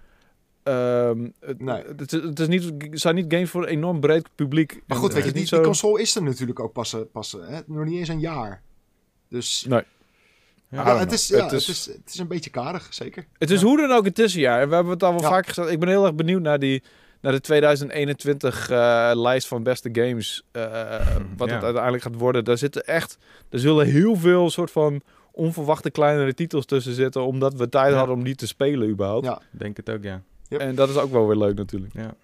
Ehm, 0.64 1.28
het, 1.40 1.60
Nee. 1.62 1.82
het, 1.96 2.12
is, 2.12 2.22
het 2.22 2.40
is 2.40 2.48
niet, 2.48 2.64
het 2.78 3.00
zijn 3.00 3.14
niet 3.14 3.32
games 3.32 3.50
voor 3.50 3.62
een 3.62 3.68
enorm 3.68 4.00
breed 4.00 4.28
publiek. 4.34 4.72
Maar 4.72 4.82
En 4.86 4.96
goed, 4.96 5.12
weet 5.12 5.24
het 5.24 5.32
je, 5.32 5.38
die, 5.38 5.46
zo- 5.46 5.60
console 5.62 6.00
is 6.00 6.16
er 6.16 6.22
natuurlijk 6.22 6.60
ook 6.60 6.72
pas, 6.72 6.92
eh, 6.94 7.00
pas 7.12 7.38
eh, 7.38 7.48
hè, 7.48 7.60
nog 7.66 7.84
niet 7.84 7.98
eens 7.98 8.08
een 8.08 8.20
jaar. 8.20 8.62
Dus 9.28 9.64
Nee. 9.68 9.82
Ja. 10.68 10.98
het, 10.98 11.12
is, 11.12 11.28
ja, 11.28 11.42
Het 11.42 11.50
het, 11.50 11.68
is- 11.68 11.86
het 11.86 12.00
is 12.12 12.18
een 12.18 12.28
beetje 12.28 12.50
karig, 12.50 12.86
zeker. 12.90 13.26
Het 13.38 13.50
is 13.50 13.62
hoe 13.62 13.76
dan 13.76 13.90
ook 13.92 14.06
een 14.06 14.12
tussenjaar. 14.12 14.60
En 14.60 14.68
we 14.68 14.74
hebben 14.74 14.92
het 14.92 15.02
al 15.02 15.12
wel 15.12 15.20
Ja. 15.22 15.28
vaak 15.28 15.46
gezegd. 15.46 15.70
Ik 15.70 15.80
ben 15.80 15.88
heel 15.88 16.04
erg 16.04 16.14
benieuwd 16.14 16.42
naar, 16.42 16.58
die, 16.58 16.82
naar 17.20 17.32
de 17.32 17.40
2021 17.40 18.70
eh, 18.70 19.10
lijst 19.14 19.46
van 19.46 19.62
beste 19.62 19.88
games. 19.92 20.42
eh, 20.52 20.62
wat 21.36 21.48
Ja. 21.48 21.54
het 21.54 21.64
uiteindelijk 21.64 22.02
gaat 22.02 22.14
worden. 22.16 22.44
Daar 22.44 22.58
zitten 22.58 22.84
echt. 22.86 23.18
Er 23.50 23.58
zullen 23.58 23.86
heel 23.86 24.16
veel 24.16 24.50
soort 24.50 24.70
van 24.70 25.00
onverwachte 25.32 25.90
kleinere 25.90 26.34
titels 26.34 26.64
tussen 26.66 26.92
zitten. 26.94 27.22
Omdat 27.26 27.54
we 27.54 27.68
tijd 27.68 27.90
Ja. 27.92 27.96
hadden 27.98 28.16
om 28.16 28.24
die 28.24 28.34
te 28.34 28.46
spelen 28.46 28.88
überhaupt. 28.88 29.26
Ja. 29.26 29.40
Denk 29.50 29.76
het 29.76 29.90
ook, 29.90 30.02
ja. 30.02 30.22
Yep. 30.58 30.68
En 30.68 30.74
dat 30.74 30.88
is 30.88 30.96
ook 30.96 31.12
wel 31.12 31.26
weer 31.26 31.36
leuk 31.36 31.56
natuurlijk. 31.56 31.92
ja. 31.92 32.14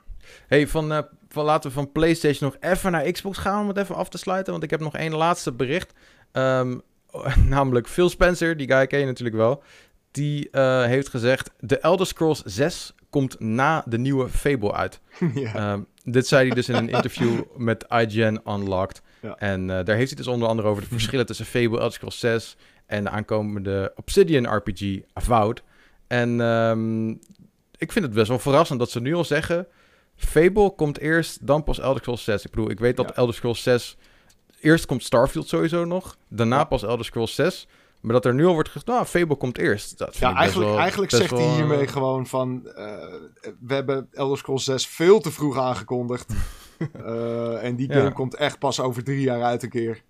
Hey, 0.47 0.67
van, 0.67 0.93
eh, 0.93 0.99
van, 1.29 1.45
laten 1.45 1.69
we 1.71 1.77
van 1.77 1.93
PlayStation 1.93 2.51
nog 2.53 2.73
even 2.73 2.93
naar 2.93 3.11
Xbox 3.11 3.39
gaan 3.39 3.63
om 3.63 3.69
het 3.69 3.77
even 3.77 3.95
af 3.95 4.09
te 4.09 4.19
sluiten. 4.19 4.53
Want 4.53 4.65
ik 4.65 4.71
heb 4.71 4.81
nog 4.81 4.97
één 4.97 5.15
laatste 5.15 5.53
bericht. 5.53 5.93
Ehm, 6.33 6.79
namelijk 7.49 7.89
Phil 7.89 8.09
Spencer, 8.09 8.57
die 8.57 8.73
guy 8.73 8.87
ken 8.87 8.99
je 8.99 9.07
natuurlijk 9.07 9.37
wel. 9.37 9.63
Die 10.11 10.51
eh, 10.51 10.85
heeft 10.85 11.09
gezegd: 11.09 11.51
De 11.61 11.79
Elder 11.79 12.07
Scrolls 12.07 12.43
6 12.43 12.95
komt 13.11 13.41
na 13.41 13.85
de 13.87 13.99
nieuwe 13.99 14.29
Fable 14.29 14.73
uit. 14.73 15.01
ja. 15.35 15.55
Ehm, 15.55 15.81
dit 16.05 16.27
zei 16.27 16.47
hij 16.47 16.55
dus 16.55 16.69
in 16.69 16.75
een 16.75 16.89
interview 16.89 17.43
met 17.57 17.85
IGN 17.89 18.41
Unlocked. 18.47 19.03
Ja. 19.21 19.35
En 19.39 19.71
eh, 19.71 19.85
daar 19.85 19.97
heeft 19.97 20.09
hij 20.09 20.17
dus 20.17 20.27
onder 20.27 20.49
andere 20.49 20.69
over 20.69 20.83
de 20.83 20.89
verschillen 20.89 21.27
tussen 21.27 21.47
Fable, 21.47 21.77
Elder 21.77 21.93
Scrolls 21.93 22.19
6 22.19 22.57
en 22.87 23.05
de 23.05 23.11
aankomende 23.11 23.93
Obsidian 23.97 24.57
RPG 24.57 25.01
Avowed. 25.13 25.63
En 26.07 26.41
ehm, 26.41 27.15
ik 27.81 27.93
vind 27.93 28.05
het 28.05 28.15
best 28.15 28.29
wel 28.29 28.39
verrassend 28.39 28.79
dat 28.79 28.91
ze 28.91 29.01
nu 29.01 29.15
al 29.15 29.25
zeggen... 29.25 29.67
Fable 30.17 30.71
komt 30.75 30.99
eerst, 30.99 31.47
dan 31.47 31.63
pas 31.65 31.79
Elder 31.79 32.01
Scrolls 32.01 32.25
6. 32.25 32.45
Ik 32.45 32.51
bedoel, 32.51 32.71
ik 32.71 32.79
weet 32.81 32.97
dat 32.97 33.09
Ja. 33.09 33.15
Elder 33.15 33.35
Scrolls 33.35 33.63
6... 33.63 33.97
Eerst 34.61 34.87
komt 34.87 35.05
Starfield 35.05 35.49
sowieso 35.49 35.85
nog, 35.85 36.17
daarna 36.29 36.57
Ja. 36.57 36.65
pas 36.65 36.83
Elder 36.83 37.05
Scrolls 37.05 37.35
6. 37.35 37.67
Maar 38.01 38.13
dat 38.13 38.25
er 38.25 38.35
nu 38.35 38.47
al 38.47 38.53
wordt 38.53 38.69
gezegd, 38.69 38.87
nou, 38.87 39.05
Fable 39.05 39.37
komt 39.37 39.59
eerst. 39.59 39.99
Dat 39.99 40.09
vind 40.17 40.21
Ja, 40.21 40.29
ik 40.29 40.35
best 40.35 40.43
eigenlijk, 40.45 40.71
wel- 40.71 40.81
eigenlijk 40.81 41.11
zegt 41.11 41.31
hij 41.31 41.55
hiermee 41.55 41.87
eh, 41.87 41.93
gewoon 41.93 42.27
van... 42.27 42.67
eh, 42.75 42.85
we 43.61 43.75
hebben 43.75 44.09
Elder 44.13 44.39
Scrolls 44.39 44.65
6 44.65 44.87
veel 44.87 45.21
te 45.21 45.31
vroeg 45.31 45.59
aangekondigd. 45.59 46.33
Eh, 47.05 47.65
en 47.65 47.77
die 47.77 47.89
Ja. 47.89 47.95
game 47.95 48.13
komt 48.13 48.35
echt 48.35 48.59
pas 48.59 48.81
over 48.81 49.05
drie 49.05 49.21
jaar 49.21 49.43
uit 49.43 49.63
een 49.63 49.69
keer. 49.69 50.03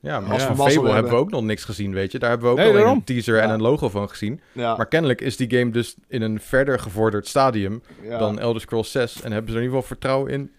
Ja, 0.00 0.20
maar 0.20 0.32
Als 0.32 0.42
van 0.42 0.56
Fable 0.56 0.92
hebben 0.92 1.12
we 1.12 1.18
ook 1.18 1.30
nog 1.30 1.42
niks 1.42 1.64
gezien, 1.64 1.92
weet 1.92 2.12
je. 2.12 2.18
Daar 2.18 2.28
hebben 2.30 2.46
we 2.46 2.52
ook 2.52 2.58
Nee, 2.58 2.68
alleen 2.68 2.80
daarom. 2.80 2.98
een 2.98 3.04
teaser 3.04 3.38
en 3.38 3.50
een 3.50 3.62
logo 3.62 3.88
van 3.88 4.08
gezien. 4.08 4.40
Ja, 4.52 4.76
Maar 4.76 4.86
kennelijk 4.86 5.20
is 5.20 5.36
die 5.36 5.50
game 5.58 5.70
dus 5.70 5.94
in 6.08 6.22
een 6.22 6.40
verder 6.40 6.78
gevorderd 6.78 7.26
stadium 7.28 7.82
ja, 8.02 8.18
dan 8.18 8.38
Elder 8.38 8.60
Scrolls 8.60 8.90
6. 8.90 9.22
En 9.22 9.32
hebben 9.32 9.50
ze 9.50 9.56
er 9.56 9.62
in 9.62 9.66
ieder 9.66 9.82
geval 9.82 9.82
vertrouwen 9.82 10.30
in 10.32 10.50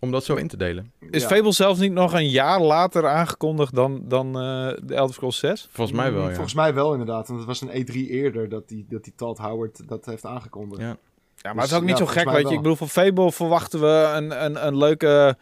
om 0.00 0.10
dat 0.10 0.24
zo 0.24 0.34
in 0.34 0.48
te 0.48 0.56
delen. 0.56 0.92
Is 1.10 1.22
ja. 1.22 1.28
Fable 1.28 1.52
zelfs 1.52 1.80
niet 1.80 1.92
nog 1.92 2.12
een 2.12 2.28
jaar 2.28 2.60
later 2.60 3.08
aangekondigd 3.08 3.74
dan, 3.74 4.02
dan 4.04 4.26
eh, 4.26 4.68
de 4.84 4.94
Elder 4.94 5.14
Scrolls 5.14 5.38
6? 5.38 5.68
Volgens 5.72 5.96
mij 5.96 6.12
wel, 6.12 6.22
ja. 6.28 6.32
Volgens 6.34 6.54
mij 6.54 6.74
wel 6.74 6.92
inderdaad. 6.92 7.28
Want 7.28 7.38
het 7.38 7.48
was 7.48 7.60
een 7.60 7.86
E3 7.86 7.94
eerder 7.94 8.48
dat 8.48 8.68
die, 8.68 8.86
dat 8.88 9.04
die 9.04 9.12
Todd 9.16 9.38
Howard 9.38 9.88
dat 9.88 10.04
heeft 10.06 10.26
aangekondigd. 10.26 10.80
Ja. 10.82 10.96
Ja, 11.36 11.52
maar 11.52 11.54
Dus, 11.54 11.62
het 11.62 11.70
is 11.72 11.76
ook 11.76 11.82
niet 11.82 11.98
ja, 11.98 12.04
zo 12.04 12.10
gek, 12.20 12.30
weet 12.30 12.48
je. 12.48 12.54
Ik 12.54 12.60
bedoel, 12.62 12.76
van 12.76 12.88
Fable 12.88 13.32
verwachten 13.32 13.80
we 13.80 14.12
een, 14.16 14.44
een, 14.44 14.66
een 14.66 14.76
leuke 14.76 15.36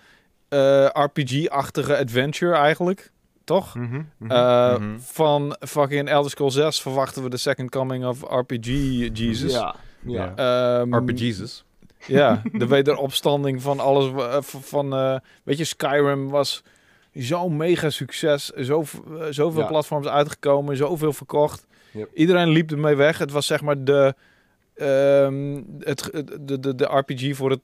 eh, 0.48 0.86
RPG-achtige 0.92 1.98
adventure 1.98 2.54
eigenlijk. 2.54 3.12
Toch? 3.50 3.74
Mhm, 3.74 4.02
mhm. 4.18 4.30
Eh, 4.30 4.78
Mhm. 4.78 4.98
Van 4.98 5.56
fucking 5.60 6.08
Elder 6.08 6.30
Scrolls 6.30 6.54
6 6.54 6.80
verwachten 6.82 7.22
we 7.22 7.28
de 7.30 7.36
second 7.36 7.70
coming 7.70 8.04
of 8.06 8.22
RPG 8.22 8.66
Jesus. 9.12 9.52
Ja, 9.52 9.74
ja. 10.00 10.32
Ja. 10.36 10.80
Ehm, 10.80 10.94
RPG's. 10.94 11.64
Ja, 12.06 12.42
de 12.52 12.66
wederopstanding 12.66 13.62
van 13.62 13.80
alles. 13.80 14.12
eh, 14.24 14.36
van, 14.42 14.92
eh, 14.94 15.16
weet 15.44 15.58
je, 15.58 15.64
Skyrim 15.64 16.28
was 16.28 16.62
zo'n 17.12 17.56
mega 17.56 17.90
succes. 17.90 18.46
Zo, 18.48 18.84
zoveel 19.30 19.60
Ja. 19.62 19.66
platforms 19.66 20.06
uitgekomen, 20.06 20.76
zoveel 20.76 21.12
verkocht. 21.12 21.66
Yep. 21.92 22.10
Iedereen 22.14 22.48
liep 22.48 22.70
ermee 22.70 22.94
weg. 22.94 23.18
Het 23.18 23.30
was 23.32 23.46
zeg 23.46 23.62
maar 23.62 23.84
de, 23.84 24.14
ehm, 24.74 25.62
het, 25.78 26.10
de, 26.40 26.60
de, 26.60 26.74
de 26.74 26.84
RPG 26.84 27.36
voor 27.36 27.50
het 27.50 27.60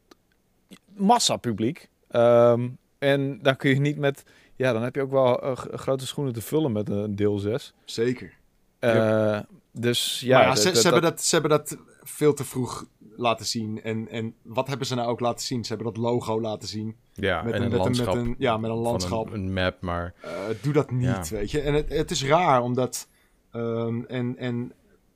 massapubliek. 0.96 1.88
Ehm 2.10 2.68
en 2.98 3.38
dan 3.42 3.56
kun 3.56 3.70
je 3.70 3.80
niet 3.80 3.98
met... 3.98 4.22
Ja, 4.57 4.73
dan 4.73 4.83
heb 4.83 4.95
je 4.95 5.03
ook 5.03 5.11
wel 5.11 5.43
eh, 5.43 5.57
grote 5.57 6.07
schoenen 6.07 6.33
te 6.35 6.41
vullen 6.41 6.73
met 6.73 6.89
een 6.89 7.16
deel 7.16 7.39
6. 7.39 7.74
Zeker. 7.85 8.33
Eh, 8.78 9.39
Dus 9.73 10.20
ja, 10.20 10.27
Ja, 10.27 10.37
maar 10.37 10.47
ja 10.47 10.55
dat- 10.55 10.62
ze, 10.62 10.69
dat- 10.73 10.77
ze, 10.78 10.83
hebben 10.89 11.03
dat, 11.11 11.23
ze 11.23 11.35
hebben 11.39 11.51
dat 11.59 11.77
veel 12.03 12.35
te 12.35 12.45
vroeg 12.45 12.87
laten 13.16 13.47
zien. 13.47 13.83
En, 13.83 14.09
en 14.09 14.35
wat 14.43 14.66
hebben 14.69 14.87
ze 14.87 14.95
nou 14.95 15.09
ook 15.09 15.20
laten 15.20 15.47
zien? 15.47 15.65
Ze 15.65 15.74
hebben 15.74 15.93
dat 15.95 16.03
logo 16.03 16.41
laten 16.41 16.69
zien. 16.69 16.97
Ja, 17.12 17.43
Met 17.43 17.53
en 17.55 17.59
een, 17.62 17.65
een 17.65 17.70
met 17.70 17.78
een, 17.78 17.85
landschap. 17.85 18.15
met 18.15 18.24
een, 18.24 18.35
ja, 18.39 18.57
met 18.57 18.70
een 18.70 18.77
landschap. 18.77 19.27
Een, 19.27 19.33
een 19.35 19.53
map, 19.53 19.81
maar... 19.81 20.15
Eh, 20.23 20.31
doe 20.62 20.73
dat 20.73 20.91
niet, 20.91 21.28
Ja. 21.28 21.37
weet 21.37 21.51
je. 21.51 21.61
En 21.61 21.74
het, 21.74 21.89
het 21.89 22.11
is 22.11 22.24
raar, 22.24 22.62
omdat... 22.62 23.09
ehm, 23.53 24.03
en, 24.05 24.37
en 24.39 24.73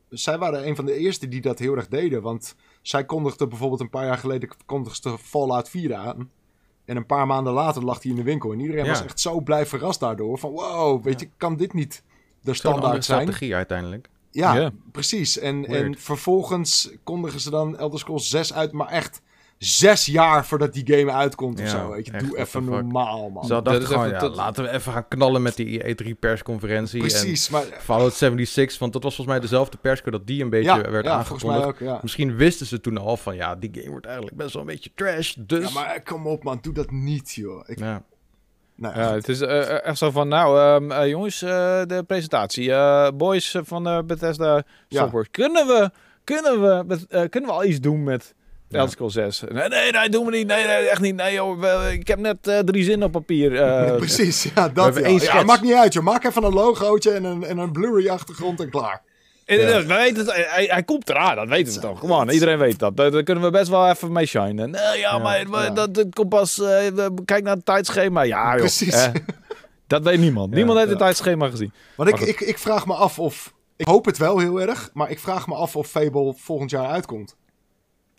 zij 0.09 0.39
waren 0.39 0.67
een 0.67 0.77
van 0.77 0.85
de 0.87 0.95
eerste 0.97 1.29
die 1.29 1.41
dat 1.41 1.59
heel 1.59 1.77
erg 1.77 1.89
deden. 1.89 2.23
Want 2.23 2.55
zij 2.83 3.05
kondigde 3.05 3.47
bijvoorbeeld 3.49 3.81
een 3.81 3.91
paar 3.91 4.07
jaar 4.07 4.19
geleden... 4.19 4.49
kondigde 4.67 5.19
Fallout 5.19 5.69
4 5.69 5.95
aan. 5.95 6.31
En 6.91 6.97
een 6.97 7.07
paar 7.07 7.27
maanden 7.27 7.53
later 7.53 7.85
lag 7.85 8.03
hij 8.03 8.11
in 8.11 8.17
de 8.17 8.23
winkel. 8.23 8.53
En 8.53 8.61
iedereen 8.61 8.85
Ja. 8.85 8.91
was 8.91 9.05
echt 9.05 9.21
zo 9.21 9.41
blij 9.41 9.67
verrast 9.67 10.01
daardoor. 10.01 10.39
Van 10.39 10.51
wow, 10.51 11.05
weet 11.05 11.21
je, 11.21 11.29
kan 11.37 11.57
dit 11.57 11.73
niet 11.73 12.03
de 12.41 12.55
standaard 12.55 13.05
zijn? 13.05 13.21
strategie 13.21 13.55
uiteindelijk. 13.55 14.09
Ja, 14.31 14.71
precies. 14.93 15.39
En, 15.39 15.63
Weird. 15.63 15.85
en 15.85 15.99
vervolgens 15.99 16.91
kondigen 17.05 17.41
ze 17.41 17.51
dan 17.51 17.79
Elder 17.79 17.99
Scrolls 17.99 18.29
6 18.29 18.53
uit, 18.55 18.73
maar 18.73 18.89
echt 18.89 19.23
zes 19.65 20.07
jaar 20.07 20.47
voordat 20.47 20.73
die 20.73 20.97
game 20.97 21.13
uitkomt 21.13 21.59
of 21.61 21.65
Ja, 21.65 21.71
zo. 21.71 21.91
Weet 21.91 22.07
je, 22.07 22.13
echt, 22.13 22.27
doe 22.29 22.39
even 22.39 22.65
normaal, 22.65 23.31
man. 23.31 23.43
Ze 23.45 23.49
dat 23.53 23.65
dachten 23.65 23.83
is 23.83 23.89
gewoon, 23.89 24.05
even 24.05 24.15
ja, 24.17 24.21
tot- 24.21 24.37
laten 24.37 24.65
we 24.65 24.71
even 24.71 24.93
gaan 24.93 25.09
knallen 25.09 25.43
met 25.43 25.57
die 25.57 25.83
E3-persconferentie. 25.85 26.99
Precies, 27.01 27.49
maar 27.49 27.63
En 27.63 27.81
Fallout 27.81 28.15
76, 28.15 28.79
want 28.79 28.93
dat 28.93 29.03
was 29.03 29.15
volgens 29.15 29.37
mij 29.37 29.47
dezelfde 29.47 29.77
persco 29.77 30.11
dat 30.11 30.27
die 30.27 30.43
een 30.43 30.51
beetje 30.51 30.83
ja, 30.83 30.91
werd 30.91 31.05
ja, 31.05 31.25
volgens 31.25 31.43
mij 31.45 31.53
aangekondigd. 31.55 31.83
ook, 31.83 31.89
ja. 31.89 31.99
Misschien 32.03 32.37
wisten 32.37 32.67
ze 32.67 32.81
toen 32.81 32.99
al 32.99 33.17
van, 33.17 33.37
ja, 33.37 33.57
die 33.57 33.71
game 33.73 33.91
wordt 33.91 34.07
eigenlijk 34.07 34.37
best 34.37 34.53
wel 34.53 34.63
een 34.63 34.69
beetje 34.69 34.91
trash. 34.95 35.35
Dus... 35.39 35.69
Ja, 35.73 35.81
maar 35.81 35.95
eh, 35.95 36.05
kom 36.05 36.27
op, 36.27 36.43
man, 36.45 36.59
doe 36.63 36.73
dat 36.75 36.91
niet, 36.91 37.33
joh. 37.33 37.63
Ik, 37.67 37.79
Ja. 37.79 38.03
nou, 38.75 38.99
Ja, 38.99 39.13
het 39.15 39.29
is 39.29 39.41
eh, 39.41 39.85
echt 39.87 39.99
zo 39.99 40.11
van, 40.11 40.29
nou 40.29 40.59
ehm, 40.59 40.91
eh, 41.01 41.09
jongens, 41.09 41.43
eh, 41.43 41.83
de 41.87 42.05
presentatie. 42.07 42.73
Eh, 42.73 43.09
boys 43.15 43.57
van 43.63 43.87
eh, 43.87 43.99
Bethesda 44.05 44.55
Ja. 44.89 45.01
Software. 45.01 45.27
Kunnen 45.31 45.67
we, 45.67 45.91
kunnen, 46.25 46.61
we, 46.61 46.85
met, 46.87 47.07
eh, 47.07 47.29
kunnen 47.29 47.51
we 47.51 47.57
al 47.57 47.65
iets 47.65 47.81
doen 47.81 48.03
met 48.03 48.35
Ja. 48.71 48.79
Elder 48.79 48.93
Scrolls 48.93 49.13
6? 49.15 49.43
Nee, 49.53 49.69
nee, 49.69 49.93
nee, 49.93 50.09
doen 50.09 50.25
we 50.27 50.31
niet. 50.31 50.47
Nee, 50.47 50.67
nee, 50.67 50.77
echt 50.89 51.01
niet. 51.01 51.15
Nee, 51.17 51.35
joh, 51.35 51.65
ik 51.93 52.09
heb 52.09 52.19
net 52.19 52.47
eh, 52.47 52.59
drie 52.59 52.85
zinnen 52.85 53.07
op 53.07 53.13
papier. 53.13 53.57
eh. 53.63 53.97
Precies, 54.05 54.43
ja, 54.55 54.69
dat 54.69 55.21
ja. 55.21 55.43
maakt 55.43 55.63
niet 55.63 55.73
uit, 55.75 55.93
joh. 55.93 56.05
Maak 56.05 56.25
even 56.25 56.45
een 56.45 56.53
logootje 56.53 57.11
en 57.11 57.25
een, 57.25 57.45
en 57.45 57.59
een 57.59 57.73
blurry 57.73 58.09
achtergrond 58.09 58.61
en 58.61 58.71
klaar. 58.71 59.03
Ja. 59.47 59.57
eh, 59.57 59.77
we 59.79 59.87
weten 59.95 60.17
het, 60.27 60.35
hij, 60.35 60.65
hij 60.65 60.83
komt 60.83 61.09
eraan, 61.11 61.37
dat 61.37 61.49
weten 61.49 61.75
we 61.75 61.81
toch. 61.81 61.99
Gewoon, 61.99 62.29
iedereen 62.31 62.59
weet 62.59 62.79
dat. 62.79 62.97
Daar, 62.97 63.11
daar 63.11 63.23
kunnen 63.23 63.45
we 63.45 63.51
best 63.51 63.69
wel 63.69 63.89
even 63.89 64.13
mee 64.13 64.27
shinen. 64.27 64.71
Nee, 64.71 64.83
ja, 64.83 64.95
Ja, 64.95 65.19
maar 65.19 65.49
maar 65.49 65.65
ja. 65.65 65.71
Dat, 65.71 65.95
dat 65.95 66.07
komt 66.15 66.29
pas... 66.29 66.59
eh, 66.61 66.67
we- 66.67 67.13
kijk 67.25 67.43
naar 67.45 67.57
het 67.57 67.65
tijdschema. 67.65 68.23
Ja, 68.23 68.49
joh. 68.51 68.57
Precies. 68.59 68.95
eh, 68.95 69.09
dat 69.87 70.03
weet 70.03 70.19
niemand. 70.19 70.51
Ja, 70.51 70.57
niemand 70.57 70.79
heeft 70.79 70.91
ja. 70.91 70.95
het 70.97 71.05
tijdschema 71.05 71.49
gezien. 71.49 71.73
Want 71.97 72.09
ik, 72.09 72.21
ik, 72.21 72.41
ik 72.41 72.59
vraag 72.59 72.87
me 72.87 72.95
af 72.95 73.19
of... 73.19 73.53
Ik 73.77 73.87
hoop 73.87 74.05
het 74.05 74.19
wel 74.19 74.39
heel 74.39 74.61
erg, 74.61 74.91
maar 74.93 75.11
ik 75.11 75.19
vraag 75.19 75.47
me 75.47 75.55
af 75.55 75.77
of 75.77 75.87
Fable 75.89 76.35
volgend 76.37 76.71
jaar 76.71 76.87
uitkomt. 76.87 77.37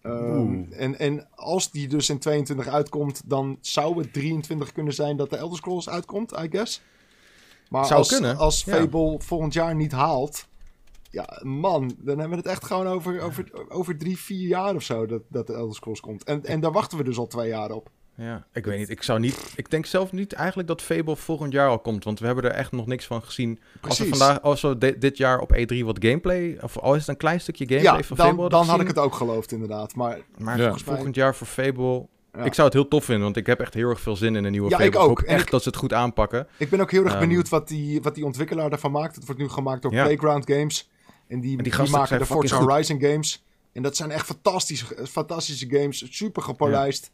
Ehm, 0.01 0.63
en, 0.71 0.99
en 0.99 1.27
als 1.35 1.71
die 1.71 1.87
dus 1.87 2.09
in 2.09 2.19
22 2.19 2.67
uitkomt, 2.67 3.21
dan 3.25 3.57
zou 3.61 3.97
het 3.97 4.13
23 4.13 4.71
kunnen 4.71 4.93
zijn 4.93 5.17
dat 5.17 5.29
de 5.29 5.37
Elder 5.37 5.57
Scrolls 5.57 5.89
uitkomt, 5.89 6.31
I 6.31 6.47
guess. 6.49 6.81
Maar 7.69 7.85
Zou 7.85 7.99
als, 7.99 8.09
kunnen, 8.09 8.37
als 8.37 8.63
ja. 8.63 8.73
Fable 8.73 9.19
volgend 9.19 9.53
jaar 9.53 9.75
niet 9.75 9.91
haalt, 9.91 10.47
ja, 11.09 11.39
man, 11.43 11.95
dan 11.97 12.19
hebben 12.19 12.29
we 12.29 12.43
het 12.43 12.53
echt 12.53 12.65
gewoon 12.65 12.87
over, 12.87 13.21
over, 13.21 13.69
over 13.69 13.97
drie, 13.97 14.17
vier 14.17 14.47
jaar 14.47 14.75
of 14.75 14.83
zo 14.83 15.05
dat, 15.05 15.21
dat 15.27 15.47
de 15.47 15.53
Elder 15.53 15.75
Scrolls 15.75 15.99
komt. 15.99 16.23
En, 16.23 16.45
en 16.45 16.59
daar 16.59 16.71
wachten 16.71 16.97
we 16.97 17.03
dus 17.03 17.17
al 17.17 17.27
twee 17.27 17.47
jaar 17.47 17.71
op. 17.71 17.89
Ja, 18.21 18.45
ik 18.53 18.65
weet 18.65 18.77
niet. 18.79 18.89
Ik 18.89 19.03
zou 19.03 19.19
niet. 19.19 19.53
Ik 19.55 19.69
denk 19.71 19.85
zelf 19.85 20.11
niet 20.11 20.33
eigenlijk 20.33 20.67
dat 20.67 20.81
Fable 20.81 21.15
volgend 21.15 21.53
jaar 21.53 21.69
al 21.69 21.79
komt. 21.79 22.03
Want 22.03 22.19
we 22.19 22.25
hebben 22.25 22.43
er 22.43 22.51
echt 22.51 22.71
nog 22.71 22.85
niks 22.85 23.05
van 23.05 23.21
gezien. 23.23 23.59
Als 23.81 23.97
we 23.97 24.03
Precies. 24.03 24.17
vandaag, 24.17 24.41
als 24.41 24.61
we 24.61 24.77
di- 24.77 24.97
dit 24.97 25.17
jaar 25.17 25.39
op 25.39 25.53
E3 25.55 25.77
wat 25.85 25.97
gameplay. 26.05 26.57
Of 26.61 26.77
al 26.77 26.93
is 26.93 26.99
het 26.99 27.09
een 27.09 27.17
klein 27.17 27.41
stukje 27.41 27.65
gameplay 27.67 27.97
Ja, 27.97 28.03
van 28.03 28.17
dan, 28.17 28.27
Fable. 28.27 28.49
dan 28.49 28.65
had 28.65 28.79
ik 28.81 28.87
het 28.87 28.97
ook 28.97 29.13
geloofd 29.13 29.51
inderdaad. 29.51 29.95
Maar 29.95 30.19
Maar 30.37 30.57
Ja. 30.57 30.75
volgend 30.77 31.15
jaar 31.15 31.35
voor 31.35 31.47
Fable. 31.47 32.07
Ja. 32.33 32.43
Ik 32.43 32.53
zou 32.53 32.67
het 32.67 32.75
heel 32.77 32.87
tof 32.87 33.05
vinden, 33.05 33.23
want 33.23 33.37
ik 33.37 33.45
heb 33.45 33.59
echt 33.59 33.73
heel 33.73 33.89
erg 33.89 33.99
veel 34.01 34.15
zin 34.15 34.35
in 34.35 34.43
een 34.43 34.51
nieuwe 34.51 34.69
Ja, 34.69 34.77
Fable. 34.77 34.91
ik 34.91 34.99
ook. 34.99 35.07
hoop 35.07 35.19
En 35.19 35.33
echt 35.35 35.45
ik- 35.45 35.51
dat 35.51 35.61
ze 35.63 35.69
het 35.69 35.77
goed 35.77 35.93
aanpakken. 35.93 36.47
Ik 36.57 36.69
ben 36.69 36.81
ook 36.81 36.91
heel 36.91 37.03
erg 37.03 37.11
Ehm, 37.11 37.21
benieuwd 37.21 37.49
wat 37.49 37.67
die, 37.67 38.01
wat 38.01 38.15
die 38.15 38.25
ontwikkelaar 38.25 38.69
daarvan 38.69 38.91
maakt. 38.91 39.15
Het 39.15 39.25
wordt 39.25 39.41
nu 39.41 39.49
gemaakt 39.49 39.81
door 39.81 39.93
Ja. 39.93 40.03
Playground 40.03 40.45
Games. 40.51 40.89
En 41.27 41.39
die, 41.41 41.49
die 41.55 41.61
die, 41.63 41.71
gasten 41.71 41.97
maken 41.99 42.19
de 42.19 42.25
Forza. 42.25 42.57
Horizon 42.57 43.01
games. 43.01 43.45
En 43.73 43.81
dat 43.81 43.95
zijn 43.95 44.11
echt 44.11 44.25
fantastische, 44.25 44.85
fantastische 45.07 45.67
games. 45.69 46.17
Super 46.17 46.41
gepolijst. 46.41 47.11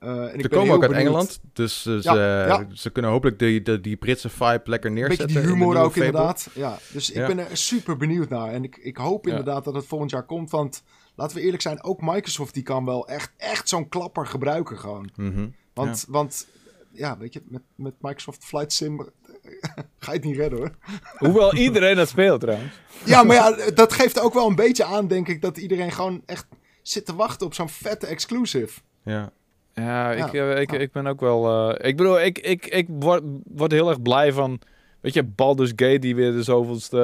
Eh, 0.00 0.08
en 0.10 0.34
ik 0.34 0.40
Ze 0.42 0.48
ben 0.48 0.58
komen 0.58 0.74
ook 0.74 0.82
uit 0.82 0.90
benieuwd. 0.90 1.06
Engeland, 1.08 1.40
dus 1.52 1.86
eh, 1.86 1.92
Ja, 2.00 2.00
ze, 2.14 2.18
ja. 2.48 2.66
ze 2.72 2.90
kunnen 2.90 3.10
hopelijk 3.10 3.38
die, 3.38 3.62
die, 3.62 3.80
die 3.80 3.96
Britse 3.96 4.28
vibe 4.28 4.60
lekker 4.64 4.90
neerzetten. 4.90 5.26
beetje 5.26 5.40
die 5.42 5.50
humor 5.50 5.76
ook 5.76 5.92
Fable. 5.92 6.06
inderdaad. 6.06 6.48
Ja, 6.54 6.78
dus 6.92 7.10
ik 7.10 7.16
Ja. 7.16 7.26
ben 7.26 7.38
er 7.38 7.56
super 7.56 7.96
benieuwd 7.96 8.28
naar. 8.28 8.52
En 8.52 8.64
ik, 8.64 8.76
ik 8.76 8.96
hoop 8.96 9.24
Ja. 9.24 9.30
inderdaad 9.30 9.64
dat 9.64 9.74
het 9.74 9.86
volgend 9.86 10.10
jaar 10.10 10.22
komt. 10.26 10.50
Want 10.50 10.82
laten 11.14 11.36
we 11.36 11.42
eerlijk 11.42 11.62
zijn, 11.62 11.82
ook 11.82 12.00
Microsoft 12.00 12.54
die 12.54 12.62
kan 12.62 12.84
wel 12.84 13.08
echt, 13.08 13.32
echt 13.36 13.68
zo'n 13.68 13.88
klapper 13.88 14.26
gebruiken 14.26 14.78
gewoon. 14.78 15.10
Mhm. 15.16 15.48
Want, 15.74 16.04
want 16.08 16.46
ja, 16.92 17.18
weet 17.18 17.32
je, 17.32 17.42
met, 17.48 17.62
met 17.74 17.94
Microsoft 18.00 18.44
Flight 18.44 18.72
Sim 18.72 18.98
ga 19.98 20.12
je 20.12 20.18
het 20.18 20.24
niet 20.24 20.36
redden 20.36 20.58
hoor. 20.58 20.70
Hoewel 21.18 21.54
iedereen 21.54 21.96
dat 21.96 22.08
speelt 22.08 22.40
trouwens. 22.40 22.72
Ja, 23.04 23.22
maar 23.22 23.36
ja, 23.36 23.70
dat 23.70 23.92
geeft 23.92 24.20
ook 24.20 24.34
wel 24.34 24.46
een 24.48 24.54
beetje 24.54 24.84
aan, 24.84 25.08
denk 25.08 25.28
ik, 25.28 25.42
dat 25.42 25.56
iedereen 25.58 25.92
gewoon 25.92 26.22
echt 26.26 26.46
zit 26.82 27.06
te 27.06 27.14
wachten 27.14 27.46
op 27.46 27.54
zo'n 27.54 27.68
vette 27.68 28.06
exclusive. 28.06 28.80
Ja. 29.04 29.32
Ja, 29.80 30.10
Ja. 30.10 30.26
ik, 30.26 30.32
eh, 30.34 30.60
ik, 30.60 30.70
Ja. 30.70 30.78
ik 30.78 30.92
ben 30.92 31.06
ook 31.06 31.20
wel... 31.20 31.70
eh, 31.74 31.88
ik 31.88 31.96
bedoel, 31.96 32.20
ik, 32.20 32.38
ik, 32.38 32.66
ik 32.66 32.86
word, 32.88 33.22
word 33.44 33.72
heel 33.72 33.88
erg 33.88 34.02
blij 34.02 34.32
van... 34.32 34.60
Weet 35.00 35.14
je, 35.14 35.22
Baldur's 35.24 35.72
Gate 35.76 35.98
die 35.98 36.14
weer 36.14 36.32
de 36.32 36.42
zoveelste 36.42 37.00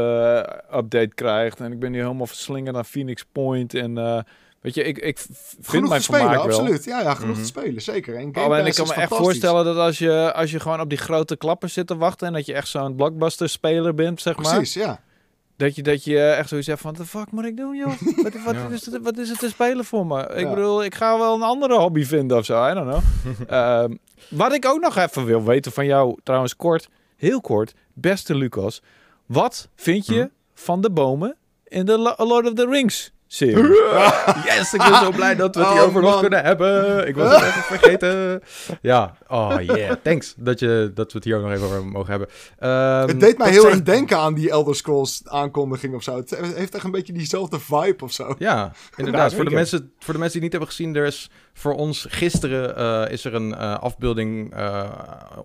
eh, 0.70 0.78
update 0.78 1.10
krijgt. 1.14 1.60
En 1.60 1.72
ik 1.72 1.78
ben 1.78 1.90
nu 1.90 2.00
helemaal 2.00 2.26
verslingerd 2.26 2.74
naar 2.74 2.84
Phoenix 2.84 3.24
Point. 3.32 3.74
En 3.74 3.98
eh, 3.98 4.18
weet 4.60 4.74
je, 4.74 4.82
ik, 4.84 4.98
ik 4.98 5.18
vind 5.18 5.38
Genoeg 5.62 5.88
mijn 5.88 6.00
te 6.00 6.06
spelen, 6.06 6.30
wel. 6.30 6.42
absoluut. 6.42 6.84
Ja, 6.84 7.00
ja, 7.00 7.14
genoeg 7.14 7.32
Mhm. 7.34 7.40
te 7.40 7.46
spelen, 7.46 7.82
zeker. 7.82 8.14
En 8.16 8.34
Game 8.34 8.46
Oh, 8.48 8.56
en 8.58 8.66
ik 8.66 8.74
kan 8.74 8.86
me 8.86 8.94
echt 8.94 9.14
voorstellen 9.14 9.64
dat 9.64 9.76
als 9.76 9.98
je, 9.98 10.32
als 10.34 10.50
je 10.50 10.60
gewoon 10.60 10.80
op 10.80 10.88
die 10.88 10.98
grote 10.98 11.36
klappen 11.36 11.70
zit 11.70 11.86
te 11.86 11.96
wachten... 11.96 12.26
en 12.26 12.32
dat 12.32 12.46
je 12.46 12.52
echt 12.54 12.68
zo'n 12.68 12.94
blockbuster-speler 12.96 13.94
bent, 13.94 14.20
zeg 14.20 14.36
maar... 14.36 14.54
Precies, 14.54 14.74
ja. 14.74 15.00
Dat 15.56 15.74
je, 15.74 15.82
dat 15.82 16.04
je 16.04 16.20
echt 16.30 16.48
zoiets 16.48 16.66
hebt 16.66 16.80
van, 16.80 16.90
wat 16.90 17.00
de 17.00 17.06
fuck 17.06 17.30
moet 17.30 17.44
ik 17.44 17.56
doen, 17.56 17.76
joh? 17.76 17.92
Wat, 18.22 18.42
wat, 18.44 18.54
Ja. 18.54 18.68
is, 18.68 18.86
het, 18.86 19.02
wat 19.02 19.18
is 19.18 19.28
het 19.28 19.38
te 19.38 19.48
spelen 19.48 19.84
voor 19.84 20.06
me? 20.06 20.22
Ik 20.22 20.40
Ja. 20.40 20.54
bedoel, 20.54 20.84
ik 20.84 20.94
ga 20.94 21.18
wel 21.18 21.34
een 21.34 21.42
andere 21.42 21.74
hobby 21.78 22.04
vinden 22.04 22.36
of 22.38 22.44
zo, 22.44 22.68
I 22.70 22.74
don't 22.74 22.88
know. 22.88 23.02
Ehm, 23.58 23.94
wat 24.30 24.52
ik 24.54 24.66
ook 24.66 24.80
nog 24.80 24.96
even 24.96 25.24
wil 25.24 25.42
weten 25.44 25.72
van 25.72 25.86
jou, 25.86 26.18
trouwens 26.22 26.56
kort, 26.56 26.88
heel 27.16 27.40
kort, 27.40 27.74
beste 27.92 28.34
Lucas. 28.34 28.82
Wat 29.26 29.68
vind 29.74 30.06
je 30.06 30.20
Hm? 30.20 30.26
van 30.54 30.80
de 30.80 30.90
bomen 30.90 31.36
in 31.64 31.84
de 31.86 31.98
Lo- 31.98 32.14
Lord 32.26 32.46
of 32.46 32.52
the 32.52 32.66
Rings 32.66 33.12
serie? 33.26 33.64
Yes, 34.44 34.74
ik 34.74 34.78
ben 34.80 34.94
zo 34.98 35.10
blij 35.10 35.34
dat 35.34 35.54
we 35.54 35.60
het 35.60 35.70
Oh, 35.70 35.74
hierover 35.76 36.02
nog 36.02 36.20
kunnen 36.20 36.44
hebben. 36.44 37.06
Ik 37.08 37.16
was 37.16 37.34
het 37.34 37.42
even 37.44 37.62
vergeten. 37.62 38.42
Ja, 38.82 39.16
oh 39.28 39.56
yeah. 39.60 39.92
Thanks 40.02 40.34
dat, 40.36 40.58
je, 40.60 40.90
dat 40.94 41.12
we 41.12 41.18
het 41.18 41.24
hier 41.26 41.36
ook 41.36 41.42
nog 41.42 41.52
even 41.52 41.66
over 41.66 41.84
mogen 41.86 42.10
hebben. 42.10 42.28
Ehm, 42.58 43.08
Het 43.08 43.20
deed 43.20 43.38
mij 43.38 43.50
heel 43.50 43.60
zijn- 43.60 43.72
erg 43.72 43.82
denken 43.82 44.18
aan 44.18 44.34
die 44.34 44.50
Elder 44.50 44.74
Scrolls 44.76 45.22
aankondiging 45.24 45.94
of 45.94 46.02
zo. 46.02 46.16
Het 46.16 46.38
heeft 46.54 46.74
echt 46.74 46.84
een 46.84 46.90
beetje 46.90 47.12
diezelfde 47.12 47.60
vibe 47.60 48.04
of 48.04 48.12
zo. 48.12 48.34
Ja, 48.38 48.72
inderdaad. 48.96 49.34
voor, 49.34 49.44
de 49.44 49.50
mensen, 49.50 49.92
voor 49.98 50.14
de 50.14 50.20
mensen 50.20 50.40
die 50.40 50.48
het 50.48 50.52
niet 50.52 50.52
hebben 50.52 50.68
gezien, 50.68 50.96
er 50.96 51.06
is 51.06 51.30
voor 51.54 51.74
ons 51.74 52.06
gisteren 52.08 52.76
eh, 52.76 53.12
is 53.12 53.24
er 53.24 53.34
een 53.34 53.54
eh, 53.54 53.78
afbeelding 53.78 54.54
eh, 54.54 54.90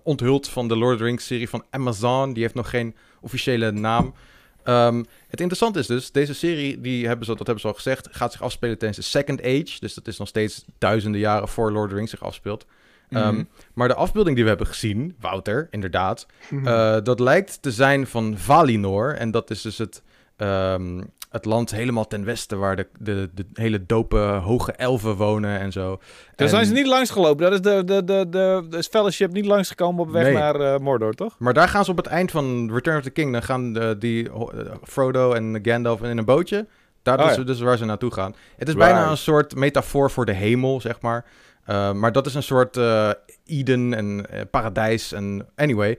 onthuld 0.02 0.48
van 0.48 0.68
de 0.68 0.76
Lord 0.76 0.92
of 0.92 0.98
the 0.98 1.04
Rings 1.04 1.26
serie 1.26 1.48
van 1.48 1.64
Amazon. 1.70 2.32
Die 2.32 2.42
heeft 2.42 2.54
nog 2.54 2.70
geen 2.70 2.94
officiële 3.20 3.70
naam. 3.70 4.14
Ehm, 4.64 4.96
het 5.28 5.40
interessante 5.40 5.78
is 5.78 5.86
dus, 5.86 6.12
deze 6.12 6.34
serie, 6.34 6.80
die 6.80 7.06
hebben 7.06 7.26
ze, 7.26 7.30
dat 7.34 7.46
hebben 7.46 7.60
ze 7.60 7.66
al 7.68 7.74
gezegd, 7.74 8.08
gaat 8.10 8.32
zich 8.32 8.42
afspelen 8.42 8.78
tijdens 8.78 9.00
de 9.00 9.18
Second 9.18 9.40
Age. 9.42 9.76
Dus 9.80 9.94
dat 9.94 10.06
is 10.06 10.18
nog 10.18 10.28
steeds 10.28 10.64
duizenden 10.78 11.20
jaren 11.20 11.48
voor 11.48 11.70
Lord 11.72 11.84
of 11.84 11.90
the 11.90 11.94
Rings 11.96 12.10
zich 12.10 12.22
afspeelt. 12.24 12.66
Ehm, 13.10 13.34
Mhm. 13.34 13.44
maar 13.74 13.88
de 13.88 13.94
afbeelding 13.94 14.34
die 14.34 14.44
we 14.44 14.50
hebben 14.50 14.68
gezien, 14.68 15.16
Wouter, 15.20 15.68
inderdaad, 15.70 16.26
Mhm. 16.50 16.66
eh, 16.66 16.96
dat 17.02 17.20
lijkt 17.20 17.62
te 17.62 17.70
zijn 17.72 18.06
van 18.06 18.38
Valinor. 18.38 19.14
En 19.14 19.30
dat 19.30 19.50
is 19.50 19.62
dus 19.62 19.78
het, 19.78 20.02
ehm, 20.36 21.02
het 21.32 21.44
land 21.44 21.70
helemaal 21.70 22.06
ten 22.06 22.24
westen 22.24 22.58
waar 22.58 22.76
de, 22.76 22.86
de, 22.98 23.30
de 23.34 23.46
hele 23.52 23.86
dope 23.86 24.16
hoge 24.18 24.72
elfen 24.72 25.14
wonen 25.16 25.60
en 25.60 25.72
zo. 25.72 26.00
Daar 26.36 26.48
zijn 26.48 26.66
ze 26.66 26.72
niet 26.72 26.86
langs 26.86 27.10
gelopen. 27.10 27.42
Dat 27.44 27.52
is 27.52 27.60
de, 27.60 27.84
de, 27.84 28.04
de, 28.04 28.26
de, 28.30 28.66
de 28.68 28.82
fellowship 28.82 29.32
niet 29.32 29.46
langsgekomen 29.46 30.00
op 30.04 30.10
weg 30.10 30.24
Nee. 30.24 30.34
naar 30.34 30.54
eh, 30.60 30.78
Mordor, 30.78 31.12
toch? 31.14 31.34
Maar 31.38 31.52
daar 31.54 31.68
gaan 31.68 31.84
ze 31.84 31.90
op 31.90 31.96
het 31.96 32.06
eind 32.06 32.30
van 32.30 32.70
Return 32.72 32.96
of 32.96 33.02
the 33.02 33.10
King, 33.10 33.32
dan 33.32 33.42
gaan 33.42 33.76
eh, 33.76 33.90
die 33.98 34.30
eh, 34.30 34.40
Frodo 34.82 35.32
en 35.32 35.58
Gandalf 35.62 36.02
in 36.02 36.18
een 36.18 36.24
bootje. 36.24 36.66
Daar 37.02 37.20
Oh, 37.20 37.30
is 37.30 37.36
ja. 37.36 37.42
dus 37.42 37.60
waar 37.60 37.76
ze 37.76 37.84
naartoe 37.84 38.12
gaan. 38.12 38.34
Het 38.56 38.68
is 38.68 38.74
Right. 38.74 38.90
bijna 38.92 39.10
een 39.10 39.16
soort 39.16 39.54
metafoor 39.54 40.10
voor 40.10 40.24
de 40.26 40.32
hemel, 40.32 40.80
zeg 40.80 41.00
maar. 41.00 41.24
Uh, 41.68 41.92
maar 41.92 42.12
dat 42.12 42.26
is 42.26 42.34
een 42.34 42.42
soort 42.42 42.78
Eden 43.46 43.94
en 43.94 44.26
paradijs. 44.50 45.12
En 45.12 45.48
anyway, 45.56 45.98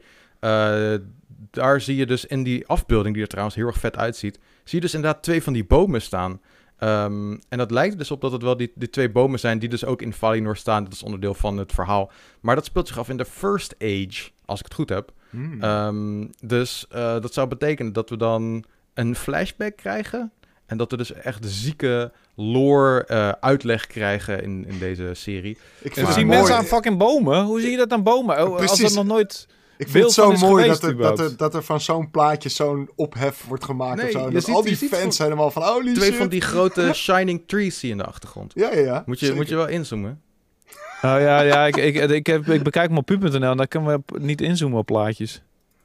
daar 1.52 1.82
zie 1.82 1.96
je 1.96 2.06
dus 2.06 2.26
in 2.26 2.44
die 2.44 2.68
afbeelding, 2.68 3.14
die 3.14 3.24
er 3.24 3.30
trouwens 3.30 3.56
heel 3.56 3.68
erg 3.68 3.78
vet 3.78 3.98
uitziet, 3.98 4.40
zie 4.64 4.80
je 4.80 4.86
dus 4.86 4.94
inderdaad 4.94 5.24
twee 5.24 5.44
van 5.44 5.54
die 5.54 5.66
bomen 5.66 6.02
staan. 6.02 6.42
Um, 6.80 7.40
en 7.50 7.58
dat 7.58 7.72
lijkt 7.72 7.98
dus 7.98 8.12
op 8.12 8.22
dat 8.22 8.32
het 8.32 8.42
wel 8.42 8.58
die, 8.58 8.72
die 8.76 8.90
twee 8.90 9.12
bomen 9.12 9.40
zijn 9.40 9.60
die 9.60 9.70
dus 9.70 9.86
ook 9.86 10.02
in 10.02 10.14
Valinor 10.14 10.58
staan. 10.58 10.84
Dat 10.84 10.94
is 10.94 11.04
onderdeel 11.04 11.34
van 11.34 11.58
het 11.58 11.72
verhaal. 11.72 12.12
Maar 12.42 12.56
dat 12.56 12.66
speelt 12.66 12.88
zich 12.88 13.00
af 13.00 13.10
in 13.10 13.18
de 13.18 13.26
First 13.26 13.76
Age, 13.80 14.30
als 14.46 14.60
ik 14.60 14.66
het 14.66 14.74
goed 14.74 14.90
heb. 14.90 15.12
Hmm. 15.30 15.64
Um, 15.64 16.30
dus 16.40 16.86
uh, 16.96 16.98
dat 16.98 17.34
zou 17.34 17.48
betekenen 17.48 17.94
dat 17.94 18.10
we 18.10 18.18
dan 18.18 18.64
een 18.94 19.16
flashback 19.16 19.76
krijgen. 19.78 20.32
En 20.66 20.78
dat 20.78 20.92
we 20.92 20.98
dus 20.98 21.14
echt 21.14 21.46
zieke 21.46 22.12
lore 22.36 23.08
uh, 23.12 23.30
uitleg 23.30 23.88
krijgen 23.88 24.44
in, 24.44 24.66
in 24.68 24.80
deze 24.80 25.10
serie. 25.14 25.58
Ik 25.82 25.94
zien 25.94 26.28
mensen 26.28 26.56
aan 26.56 26.66
fucking 26.66 26.98
bomen. 26.98 27.44
Hoe 27.44 27.62
zie 27.62 27.72
je 27.72 27.78
dat 27.78 27.92
aan 27.92 28.04
bomen? 28.04 28.48
Oh, 28.48 28.60
als 28.60 28.80
dat 28.80 28.94
nog 28.94 29.06
nooit. 29.06 29.48
Ik 29.78 29.90
vind 29.90 30.04
het 30.04 30.14
zo 30.14 30.32
mooi 30.32 30.62
geweest, 30.64 30.82
dat, 30.82 30.90
er, 30.92 30.98
dat, 30.98 31.20
er, 31.20 31.38
dat 31.38 31.56
er 31.56 31.64
van 31.64 31.82
zo'n 31.82 32.12
plaatje 32.12 32.50
zo'n 32.50 32.90
ophef 32.96 33.46
wordt 33.48 33.64
gemaakt. 33.64 33.96
Nee, 34.02 34.06
of 34.06 34.12
zo. 34.22 34.30
Dat 34.30 34.44
ziet- 34.44 34.56
al 34.56 34.62
die 34.64 34.76
fans 34.78 35.18
van- 35.18 35.26
helemaal 35.26 35.52
van 35.52 35.64
holy 35.64 35.94
Twee 35.94 36.10
shit. 36.10 36.18
van 36.18 36.28
die 36.28 36.42
grote 36.42 36.94
shining 37.04 37.44
trees 37.48 37.80
zie 37.80 37.88
je 37.90 37.96
in 37.96 38.00
de 38.02 38.08
achtergrond. 38.08 38.52
Ja, 38.56 38.74
ja, 38.74 38.80
ja. 38.80 39.04
Moet 39.06 39.20
je, 39.20 39.26
Zeker. 39.26 39.42
moet 39.42 39.50
je 39.50 39.56
wel 39.56 39.68
inzoomen. 39.68 40.22
Oh 41.02 41.20
ja, 41.20 41.42
ja 41.42 41.66
ik, 41.66 41.76
ik, 41.76 41.96
ik, 42.10 42.28
heb, 42.28 42.48
ik 42.50 42.64
bekijk 42.64 42.88
hem 42.88 42.98
op 42.98 43.06
pu.nl 43.06 43.44
en 43.52 43.58
daar 43.58 43.68
kunnen 43.68 44.04
we 44.06 44.20
niet 44.20 44.42
inzoomen 44.42 44.78
op 44.80 44.86
plaatjes. 44.86 45.42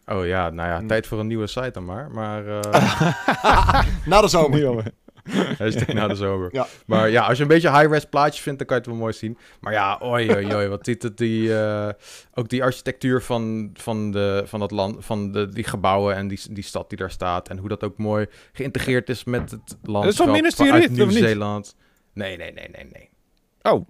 Oh 0.07 0.27
ja, 0.27 0.51
nou 0.51 0.69
ja, 0.69 0.79
Hmm. 0.79 0.87
tijd 0.87 1.07
voor 1.07 1.19
een 1.21 1.27
nieuwe 1.27 1.47
site 1.47 1.71
dan 1.73 1.85
maar. 1.85 2.11
Maar 2.11 2.47
uh, 2.47 2.61
Na 4.11 4.21
de 4.21 4.29
zomer. 4.29 4.93
Hashtag 5.59 5.87
na 5.95 6.09
de 6.09 6.15
zomer. 6.15 6.49
Ja. 6.53 6.67
Maar 6.87 7.11
ja, 7.11 7.23
als 7.27 7.37
je 7.37 7.43
een 7.43 7.49
beetje 7.49 7.71
high-res 7.71 8.05
plaatjes 8.05 8.43
vindt, 8.43 8.59
dan 8.59 8.67
kan 8.69 8.77
je 8.77 8.83
het 8.83 8.91
wel 8.93 9.01
mooi 9.01 9.13
zien. 9.13 9.39
Maar 9.61 9.73
ja, 9.73 9.99
oi, 10.03 10.31
oi, 10.35 10.55
oi, 10.55 10.69
wat 10.69 10.85
ziet 10.85 11.03
het 11.03 11.17
die... 11.17 11.49
uh, 11.49 11.89
ook 12.35 12.49
die 12.49 12.63
architectuur 12.63 13.23
van, 13.23 13.71
van, 13.75 14.11
de, 14.11 14.43
van 14.47 14.61
dat 14.61 14.71
land, 14.71 15.05
van 15.05 15.33
de, 15.33 15.49
die 15.49 15.65
gebouwen 15.65 16.15
en 16.17 16.29
die, 16.29 16.41
die 16.51 16.65
stad 16.65 16.89
die 16.89 16.99
daar 16.99 17.11
staat. 17.11 17.49
En 17.49 17.59
hoe 17.59 17.69
dat 17.69 17.85
ook 17.85 17.99
mooi 17.99 18.27
geïntegreerd 18.53 19.09
is 19.09 19.25
met 19.25 19.51
het 19.51 19.77
land. 19.83 20.07
is 20.07 20.25
Minas 20.27 20.55
Tirith, 20.55 20.83
of 20.85 20.89
niet? 20.89 20.99
Nieuw-Zeeland. 20.99 21.77
Nee, 22.13 22.37
nee, 22.37 22.53
nee, 22.53 22.69
nee, 22.73 22.89
nee. 22.93 23.11
Oh. 23.73 23.87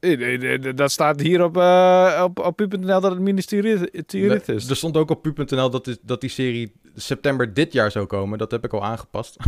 Eh, 0.00 0.12
eh, 0.42 0.66
eh, 0.66 0.76
Dat 0.76 0.90
staat 0.90 1.20
hier 1.20 1.44
op, 1.44 1.56
uh, 1.56 2.20
op, 2.24 2.38
op 2.38 2.56
pu.nl 2.56 3.00
dat 3.00 3.10
het 3.10 3.20
ministerie 3.20 4.04
Tirith 4.06 4.48
is. 4.48 4.68
Er 4.70 4.76
stond 4.76 4.96
ook 4.96 5.10
op 5.10 5.22
pu.nl 5.22 5.70
dat, 5.70 5.86
is- 5.86 5.98
dat 6.02 6.20
die 6.20 6.30
serie 6.30 6.72
september 6.94 7.54
dit 7.54 7.72
jaar 7.72 7.90
zou 7.90 8.06
komen. 8.06 8.38
Dat 8.38 8.50
heb 8.50 8.64
ik 8.64 8.72
al 8.72 8.84
aangepast. 8.84 9.36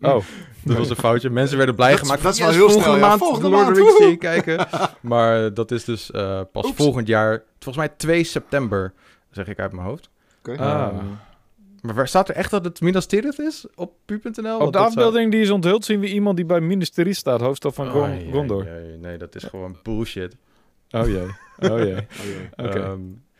Oh. 0.00 0.22
Dat 0.64 0.76
was 0.76 0.90
een 0.90 0.96
foutje. 0.96 1.30
Mensen 1.30 1.56
werden 1.56 1.74
blij 1.74 1.90
Dat 1.90 2.00
gemaakt. 2.00 2.22
dat 2.22 2.32
is 2.32 2.38
van, 2.40 2.46
wel 2.48 2.56
yes, 2.56 2.64
heel 2.66 2.72
volgende 2.80 2.96
snel, 2.98 3.04
ja. 3.04 3.08
maand 3.16 3.20
Volgende 3.22 3.48
Lord 3.48 3.70
of 3.70 3.78
maand, 3.84 3.96
serie 3.96 4.16
kijken. 4.16 4.66
Maar 5.00 5.54
dat 5.54 5.70
is 5.70 5.84
dus 5.84 6.10
eh, 6.10 6.40
pas 6.52 6.64
Oeps. 6.66 6.76
volgend 6.76 7.06
jaar. 7.06 7.42
Volgens 7.58 7.86
mij 7.86 7.94
2 7.96 8.24
september, 8.24 8.92
zeg 9.30 9.46
ik 9.46 9.58
uit 9.58 9.72
mijn 9.72 9.86
hoofd. 9.86 10.10
Oké. 10.38 10.56
Ah. 10.58 10.70
Ehm, 10.88 11.04
maar 11.82 11.94
waar 11.94 12.08
staat 12.08 12.28
er 12.28 12.34
echt 12.34 12.50
dat 12.50 12.64
het 12.64 12.80
Minas 12.80 13.06
Tirith 13.06 13.38
is 13.38 13.66
op 13.74 13.92
pu.nl? 14.04 14.58
Op 14.58 14.72
de 14.72 14.78
zou- 14.78 14.88
afbeelding 14.88 15.30
die 15.30 15.40
is 15.40 15.50
onthuld 15.50 15.84
zien 15.84 16.00
we 16.00 16.06
iemand 16.06 16.36
die 16.36 16.44
bij 16.46 16.60
ministerie 16.60 17.14
staat, 17.14 17.40
hoofdstad 17.40 17.74
van 17.74 17.88
Ai, 17.88 18.00
ai, 18.00 18.30
Gondor. 18.32 18.66
nee, 19.00 19.18
dat 19.18 19.34
is 19.34 19.44
gewoon 19.44 19.76
bullshit. 19.82 20.36
Oh 20.90 21.06
jee. 21.06 21.22
Oh 21.58 21.78
jee. 21.78 21.96
Oh, 21.96 22.06
jee. 22.56 22.66
Oké. 22.66 22.78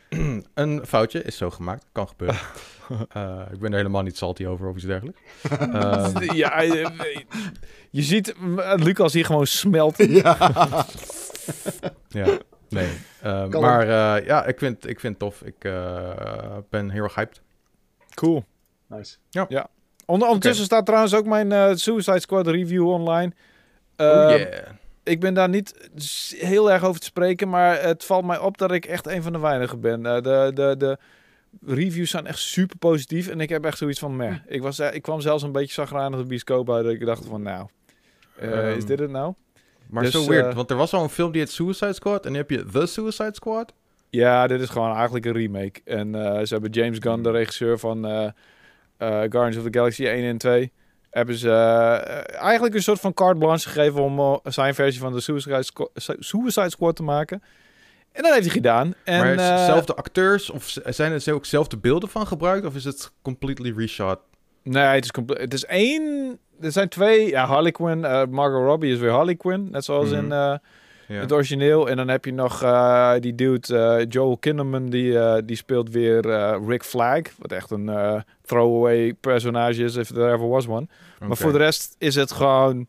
Ehm, 0.08 0.40
een 0.54 0.80
foutje 0.86 1.22
is 1.22 1.36
zo 1.36 1.50
gemaakt. 1.50 1.84
Kan 1.92 2.08
gebeuren. 2.08 2.36
Eh, 3.12 3.40
ik 3.52 3.58
ben 3.58 3.70
er 3.70 3.76
helemaal 3.76 4.02
niet 4.02 4.16
salty 4.16 4.46
over 4.46 4.68
of 4.68 4.76
iets 4.76 4.84
dergelijks. 4.84 5.20
Ehm, 5.50 6.32
ja, 6.42 6.62
eh, 6.62 6.86
je 7.90 8.02
ziet 8.02 8.34
eh, 8.56 8.72
Lucas 8.76 9.12
hier 9.12 9.24
gewoon 9.24 9.46
smelt. 9.46 9.96
ja. 9.96 10.36
Ja, 12.08 12.38
nee. 12.68 12.90
Ehm, 13.22 13.60
maar 13.60 13.82
eh, 13.82 14.26
ja, 14.26 14.44
ik 14.44 14.58
vind, 14.58 14.88
ik 14.88 15.00
vind 15.00 15.12
het 15.12 15.22
tof. 15.22 15.42
Ik 15.42 15.64
eh, 15.64 16.56
ben 16.70 16.90
heel 16.90 17.02
erg 17.02 17.14
hyped. 17.14 17.40
Cool. 18.14 18.44
Nice. 18.86 19.16
Onder, 20.06 20.28
ondertussen 20.28 20.64
staat 20.64 20.86
trouwens 20.86 21.14
ook 21.14 21.26
mijn 21.26 21.52
eh, 21.52 21.70
Suicide 21.74 22.20
Squad 22.20 22.46
review 22.46 22.88
online. 22.88 23.32
oh 23.96 24.06
yeah. 24.06 24.66
Ik 25.02 25.20
ben 25.20 25.34
daar 25.34 25.48
niet 25.48 25.90
heel 26.38 26.70
erg 26.72 26.84
over 26.84 27.00
te 27.00 27.06
spreken, 27.06 27.48
maar 27.48 27.82
het 27.82 28.04
valt 28.04 28.24
mij 28.24 28.38
op 28.38 28.58
dat 28.58 28.72
ik 28.72 28.84
echt 28.84 29.06
een 29.06 29.22
van 29.22 29.32
de 29.32 29.38
weinigen 29.38 29.80
ben. 29.80 30.06
Eh, 30.06 30.14
de, 30.22 30.50
de, 30.54 30.74
de 30.78 30.98
reviews 31.64 32.10
zijn 32.10 32.26
echt 32.26 32.38
super 32.38 32.76
positief 32.78 33.28
en 33.28 33.40
ik 33.40 33.48
heb 33.48 33.64
echt 33.64 33.78
zoiets 33.78 33.98
van, 33.98 34.16
meh. 34.16 34.34
Ik, 34.46 34.62
was, 34.62 34.78
eh, 34.78 34.94
ik 34.94 35.02
kwam 35.02 35.20
zelfs 35.20 35.42
een 35.42 35.52
beetje 35.52 35.72
zagrijnig 35.72 36.20
de 36.20 36.26
bioscoop 36.26 36.70
uit 36.70 36.84
dat 36.84 36.92
ik 36.92 37.06
dacht 37.06 37.26
van, 37.26 37.42
nou, 37.42 37.66
eh, 38.36 38.70
is 38.70 38.76
Ehm, 38.76 38.86
dit 38.86 38.98
het 38.98 39.10
nou? 39.10 39.34
Maar 39.90 40.02
dus, 40.02 40.12
zo 40.12 40.28
weird, 40.28 40.46
eh, 40.46 40.54
want 40.54 40.70
er 40.70 40.76
was 40.76 40.92
al 40.92 41.02
een 41.02 41.08
film 41.08 41.32
die 41.32 41.40
heet 41.40 41.50
Suicide 41.50 41.92
Squad. 41.92 42.26
En 42.26 42.32
nu 42.32 42.38
heb 42.38 42.50
je 42.50 42.64
The 42.64 42.86
Suicide 42.86 43.34
Squad. 43.34 43.72
Ja, 44.10 44.46
dit 44.46 44.60
is 44.60 44.68
gewoon 44.68 44.94
eigenlijk 44.94 45.26
een 45.26 45.32
remake. 45.32 45.80
En 45.84 46.12
ze 46.46 46.52
hebben 46.54 46.70
James 46.70 46.98
Gunn, 47.00 47.22
de 47.22 47.30
regisseur 47.30 47.78
van 47.78 48.04
Guardians 48.98 49.56
of 49.56 49.62
the 49.62 49.78
Galaxy 49.78 50.06
1 50.06 50.24
en 50.24 50.38
2, 50.38 50.72
hebben 51.10 51.34
ze 51.34 51.50
eigenlijk 52.38 52.74
een 52.74 52.82
soort 52.82 53.00
van 53.00 53.14
carte 53.14 53.38
blanche 53.38 53.68
gegeven 53.68 54.02
om 54.02 54.40
zijn 54.44 54.74
versie 54.74 55.00
van 55.00 55.12
de 55.12 55.20
Suicide 55.20 55.64
Suicide 56.18 56.70
Squad 56.70 56.96
te 56.96 57.02
maken. 57.02 57.42
En 58.16 58.22
dat 58.22 58.32
heeft 58.32 58.44
hij 58.44 58.54
gedaan. 58.54 58.94
En, 59.04 59.18
maar 59.18 59.30
het 59.30 59.40
eh, 59.40 59.56
dezelfde 59.56 59.94
acteurs? 59.94 60.50
Of 60.50 60.74
zijn 60.84 61.12
er 61.26 61.34
ook 61.34 61.44
zelfde 61.44 61.76
beelden 61.76 62.08
van 62.08 62.26
gebruikt? 62.26 62.66
Of 62.66 62.74
is 62.74 62.84
het 62.84 63.10
completely 63.22 63.72
reshot? 63.76 64.18
Nee, 64.62 64.84
het 64.84 65.04
is, 65.04 65.10
het 65.26 65.54
is 65.54 65.64
één... 65.64 66.38
Er 66.60 66.72
zijn 66.72 66.88
twee. 66.88 67.28
Ja, 67.28 67.46
Harley 67.46 67.70
Quinn. 67.72 68.04
eh, 68.04 68.22
Margot 68.30 68.62
Robbie 68.64 68.92
is 68.92 68.98
weer 68.98 69.10
Harley 69.10 69.34
Quinn. 69.34 69.68
Net 69.70 69.84
zoals 69.84 70.10
Mhm. 70.10 70.18
in 70.18 70.32
eh, 70.32 70.54
Ja. 71.08 71.20
het 71.20 71.32
origineel. 71.32 71.88
En 71.88 71.96
dan 71.96 72.08
heb 72.08 72.24
je 72.24 72.32
nog 72.32 72.58
die 73.20 73.34
dude, 73.34 74.06
Joel 74.08 74.36
Kinnaman. 74.38 74.86
Die, 74.86 75.44
die 75.44 75.56
speelt 75.56 75.90
weer 75.90 76.20
Rick 76.66 76.84
Flag. 76.84 77.20
Wat 77.38 77.52
echt 77.52 77.70
een 77.70 77.90
throwaway 78.42 79.14
personage 79.14 79.84
is, 79.84 79.96
if 79.96 80.08
there 80.08 80.32
ever 80.32 80.48
was 80.48 80.68
one. 80.68 80.86
Maar 81.26 81.36
voor 81.36 81.52
de 81.52 81.58
rest 81.58 81.94
is 81.98 82.14
het 82.14 82.32
gewoon... 82.32 82.86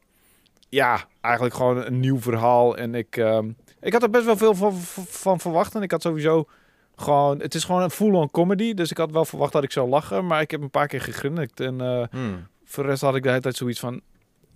Ja, 0.70 1.06
eigenlijk 1.22 1.56
gewoon 1.56 1.86
een 1.86 2.00
nieuw 2.00 2.20
verhaal. 2.20 2.78
En 2.78 2.96
ik, 2.96 3.18
ehm, 3.18 3.50
ik 3.88 3.94
had 3.94 4.04
er 4.04 4.10
best 4.10 4.26
wel 4.26 4.38
veel 4.38 4.54
van, 4.56 4.74
van 5.08 5.40
verwacht. 5.40 5.76
En 5.76 5.82
ik 5.82 5.92
had 5.92 6.02
sowieso 6.02 6.46
gewoon... 6.96 7.40
Het 7.40 7.56
is 7.56 7.64
gewoon 7.64 7.82
een 7.82 7.90
full-on 7.92 8.32
comedy. 8.32 8.74
Dus 8.74 8.92
ik 8.92 8.98
had 8.98 9.12
wel 9.12 9.26
verwacht 9.26 9.52
dat 9.54 9.64
ik 9.64 9.72
zou 9.72 9.90
lachen. 9.90 10.26
Maar 10.26 10.42
ik 10.42 10.52
heb 10.52 10.62
een 10.62 10.70
paar 10.70 10.88
keer 10.88 11.02
gegrinnikt. 11.02 11.60
En... 11.60 11.82
eh, 11.82 12.04
Hmm. 12.12 12.48
voor 12.66 12.84
de 12.84 12.90
rest 12.90 13.02
had 13.02 13.16
ik 13.16 13.24
de 13.24 13.30
hele 13.30 13.42
tijd 13.42 13.56
zoiets 13.56 13.80
van... 13.80 14.02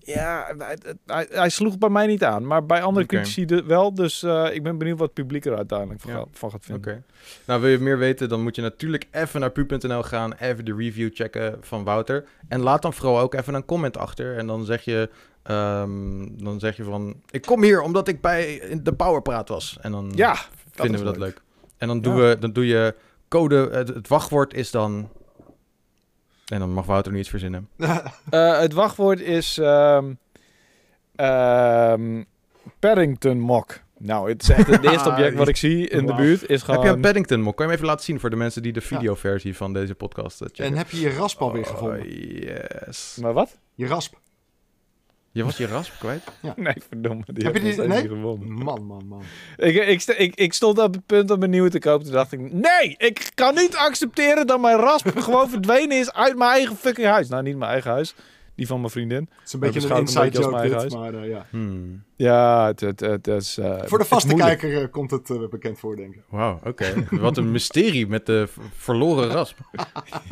Ja, 0.04 0.54
hij, 0.58 0.78
hij, 1.06 1.28
hij 1.32 1.50
sloeg 1.50 1.78
bij 1.78 1.90
mij 1.90 2.08
niet 2.08 2.24
aan. 2.24 2.48
Maar 2.48 2.66
bij 2.66 2.82
andere 2.82 3.06
Oké. 3.06 3.16
critici 3.16 3.46
de- 3.46 3.64
wel. 3.64 3.94
Dus 3.94 4.24
eh, 4.24 4.48
ik 4.54 4.64
ben 4.64 4.78
benieuwd 4.78 4.98
wat 4.98 5.08
het 5.08 5.16
publiek 5.26 5.46
er 5.46 5.56
uiteindelijk 5.58 6.00
van, 6.02 6.12
Ja. 6.12 6.18
gaat, 6.18 6.28
van 6.32 6.52
gaat 6.52 6.66
vinden. 6.66 7.06
Nou, 7.46 7.62
wil 7.62 7.70
je 7.70 7.80
meer 7.80 7.98
weten, 7.98 8.30
dan 8.30 8.42
moet 8.44 8.56
je 8.56 8.62
natuurlijk 8.62 9.08
even 9.12 9.40
naar 9.40 9.50
pu.nl 9.52 10.04
gaan, 10.04 10.34
even 10.34 10.66
de 10.66 10.76
review 10.76 11.10
checken 11.14 11.58
van 11.62 11.84
Wouter. 11.84 12.26
En 12.48 12.60
laat 12.62 12.82
dan 12.82 12.94
vooral 12.94 13.20
ook 13.20 13.34
even 13.34 13.54
een 13.54 13.66
comment 13.66 13.98
achter. 13.98 14.38
En 14.38 14.48
dan 14.48 14.66
zeg 14.66 14.84
je, 14.86 15.10
ehm, 15.44 16.28
dan 16.44 16.60
zeg 16.60 16.78
je 16.78 16.84
van, 16.84 17.16
ik 17.30 17.42
kom 17.42 17.64
hier 17.64 17.82
omdat 17.82 18.08
ik 18.08 18.22
bij 18.22 18.62
de 18.84 18.94
Powerpraat 18.94 19.50
was. 19.50 19.78
En 19.82 19.92
dan 19.92 20.12
Ja, 20.16 20.36
vinden 20.72 21.00
we 21.00 21.06
dat 21.06 21.18
leuk. 21.18 21.26
leuk. 21.26 21.42
En 21.78 21.88
dan, 21.88 22.02
doen 22.02 22.16
Ja. 22.16 22.22
we, 22.22 22.38
dan 22.40 22.52
doe 22.54 22.66
je 22.68 22.96
code, 23.28 23.70
het, 23.72 23.88
het 23.88 24.08
wachtwoord 24.08 24.54
is 24.54 24.72
dan... 24.72 25.10
En 26.46 26.60
dan 26.60 26.74
mag 26.74 26.86
Wouter 26.86 27.12
nu 27.12 27.20
iets 27.20 27.30
verzinnen. 27.30 27.70
Eh, 28.30 28.60
het 28.60 28.74
wachtwoord 28.74 29.20
is 29.20 29.58
ehm 29.58 30.14
ehm, 31.16 32.24
Paddington 32.80 33.40
Mock. 33.40 33.80
Nou, 33.98 34.30
het 34.30 34.42
is 34.42 34.50
echt 34.50 34.68
het 34.68 34.84
eerste 34.84 35.10
object 35.12 35.36
wat 35.38 35.48
ik 35.48 35.56
zie 35.58 35.88
in 35.88 36.06
de 36.06 36.16
buurt. 36.16 36.50
Is 36.50 36.62
gewoon... 36.64 36.80
Heb 36.80 36.90
je 36.90 36.96
een 36.96 37.02
Paddington 37.02 37.42
mok? 37.42 37.56
Kan 37.56 37.66
je 37.66 37.72
hem 37.72 37.80
even 37.80 37.92
laten 37.92 38.06
zien 38.06 38.20
voor 38.20 38.30
de 38.30 38.36
mensen 38.36 38.62
die 38.62 38.72
de 38.74 38.82
videoversie 38.82 39.56
van 39.56 39.74
deze 39.74 39.96
podcast 39.96 40.42
eh, 40.42 40.48
checken? 40.48 40.66
En 40.66 40.78
heb 40.78 40.90
je 40.90 41.00
je 41.00 41.10
rasp 41.16 41.42
alweer 41.42 41.66
gevonden? 41.66 42.00
Oh, 42.00 42.06
yes. 42.86 43.18
Maar 43.22 43.34
wat? 43.34 43.58
Je 43.76 43.88
rasp. 43.88 44.14
Je 45.34 45.44
was 45.44 45.58
je 45.58 45.68
rasp 45.68 45.94
kwijt? 46.00 46.24
Nee, 46.56 46.74
verdomme. 46.88 47.24
Die 47.26 47.44
Heb 47.46 47.54
je 47.56 47.60
die- 47.62 47.64
nog 47.64 47.74
steeds 47.74 47.94
nee? 47.94 48.02
niet 48.02 48.12
gewonnen. 48.12 48.52
Man, 48.52 48.86
man, 48.86 49.08
man. 49.08 49.22
Ik, 49.58 49.76
ik, 49.76 50.04
ik, 50.18 50.36
ik 50.36 50.54
stond 50.54 50.80
op 50.80 50.94
het 50.94 51.06
punt 51.06 51.32
om 51.32 51.44
een 51.44 51.50
nieuwe 51.50 51.70
te 51.70 51.80
kopen. 51.80 52.06
Toen 52.06 52.14
dacht 52.14 52.32
ik, 52.32 52.40
nee, 52.54 52.96
ik 52.98 53.32
kan 53.36 53.56
niet 53.56 53.76
accepteren 53.76 54.48
dat 54.48 54.62
mijn 54.62 54.78
rasp 54.78 55.12
gewoon 55.20 55.50
verdwenen 55.50 55.98
is 56.00 56.14
uit 56.14 56.38
mijn 56.38 56.52
eigen 56.52 56.76
fucking 56.76 57.08
huis. 57.08 57.30
Nou, 57.30 57.44
niet 57.44 57.58
mijn 57.58 57.72
eigen 57.72 57.92
huis. 57.92 58.16
Die 58.56 58.68
van 58.68 58.80
mijn 58.80 58.92
vriendin. 58.92 59.30
Het 59.40 59.48
is 59.48 59.54
een 59.54 59.60
beetje 59.60 59.90
een 59.90 59.98
inside 59.98 60.20
beetje 60.24 60.40
joke 60.42 60.52
mijn 60.56 60.70
dit, 60.70 60.78
eigen 60.80 61.00
maar 61.00 61.14
eh, 61.14 61.30
ja. 61.30 61.46
Hmm. 61.50 62.04
Ja, 62.16 62.66
het, 62.68 62.80
het, 62.80 63.00
het, 63.00 63.28
is... 63.28 63.58
eh, 63.58 63.82
Voor 63.86 63.98
de 63.98 64.06
vaste 64.06 64.36
kijker 64.36 64.82
eh, 64.82 64.92
komt 64.92 65.12
het 65.12 65.50
bekend 65.50 65.80
voor, 65.80 65.96
denk 65.96 66.14
ik. 66.16 66.22
Wauw, 66.30 66.60
oké. 66.64 66.94
Wat 67.10 67.38
een 67.38 67.52
mysterie 67.52 68.08
met 68.08 68.26
de 68.26 68.48
verloren 68.76 69.28
rasp. 69.30 69.58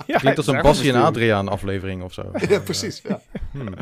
Ja, 0.08 0.18
Klinkt 0.18 0.38
als 0.38 0.48
een 0.48 0.62
Bassie 0.62 0.94
en. 0.94 1.02
Adriaan 1.02 1.48
aflevering 1.50 2.04
of 2.04 2.14
zo. 2.14 2.32
ja, 2.50 2.60
precies. 2.60 3.02
Ja. 3.08 3.22
Hmm. 3.52 3.74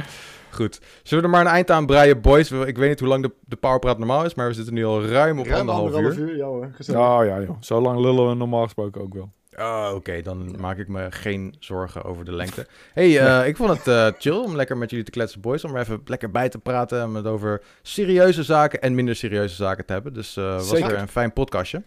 Goed. 0.58 0.80
Zullen 1.04 1.24
we 1.24 1.30
er 1.30 1.36
maar 1.36 1.46
een 1.46 1.54
eind 1.54 1.72
aan 1.72 1.86
breien, 1.86 2.22
boys? 2.22 2.52
Ik 2.52 2.78
weet 2.78 2.90
niet 2.90 3.00
hoe 3.00 3.10
lang 3.10 3.24
de, 3.24 3.32
de 3.46 3.56
powerpraat 3.56 3.98
normaal 3.98 4.26
is, 4.26 4.36
maar 4.36 4.48
we 4.48 4.54
zitten 4.54 4.74
nu 4.74 4.86
al 4.86 5.06
ruim 5.06 5.40
op 5.40 5.46
Ruim 5.46 5.60
anderhalf 5.60 5.86
anderhalf 5.88 6.18
uur. 6.18 6.30
uur. 6.30 6.38
Ja 6.38 6.46
hoor, 6.46 6.70
gezellig. 6.74 7.02
Oh 7.02 7.26
ja, 7.26 7.42
joh. 7.42 7.58
Zo 7.60 7.82
lang 7.82 8.00
lullen 8.00 8.30
we 8.30 8.36
normaal 8.36 8.64
gesproken 8.64 9.02
ook 9.02 9.14
wel. 9.14 9.32
Oh, 9.58 9.92
oké. 9.96 10.22
Dan 10.22 10.56
maak 10.60 10.78
ik 10.78 10.88
me 10.88 11.08
geen 11.10 11.56
zorgen 11.60 12.04
over 12.04 12.26
de 12.26 12.32
lengte. 12.32 12.68
hey, 12.94 13.20
eh, 13.20 13.48
ik 13.48 13.56
vond 13.56 13.70
het 13.70 13.88
eh, 13.88 14.08
chill 14.20 14.38
om 14.38 14.56
lekker 14.56 14.78
met 14.78 14.90
jullie 14.90 15.06
te 15.06 15.12
kletsen, 15.12 15.42
boys. 15.42 15.64
Om 15.64 15.76
er 15.76 15.82
even 15.82 16.02
lekker 16.06 16.32
bij 16.32 16.50
te 16.50 16.58
praten 16.58 17.02
en 17.02 17.14
het 17.14 17.26
over 17.26 17.62
serieuze 17.82 18.44
zaken 18.44 18.82
en 18.82 18.96
minder 18.96 19.16
serieuze 19.16 19.56
zaken 19.56 19.86
te 19.86 19.94
hebben. 19.94 20.14
Dus 20.14 20.38
eh 20.38 20.54
was 20.54 20.70
Zeker. 20.70 20.88
weer 20.88 21.00
een 21.00 21.08
fijn 21.08 21.34
podcastje. 21.34 21.84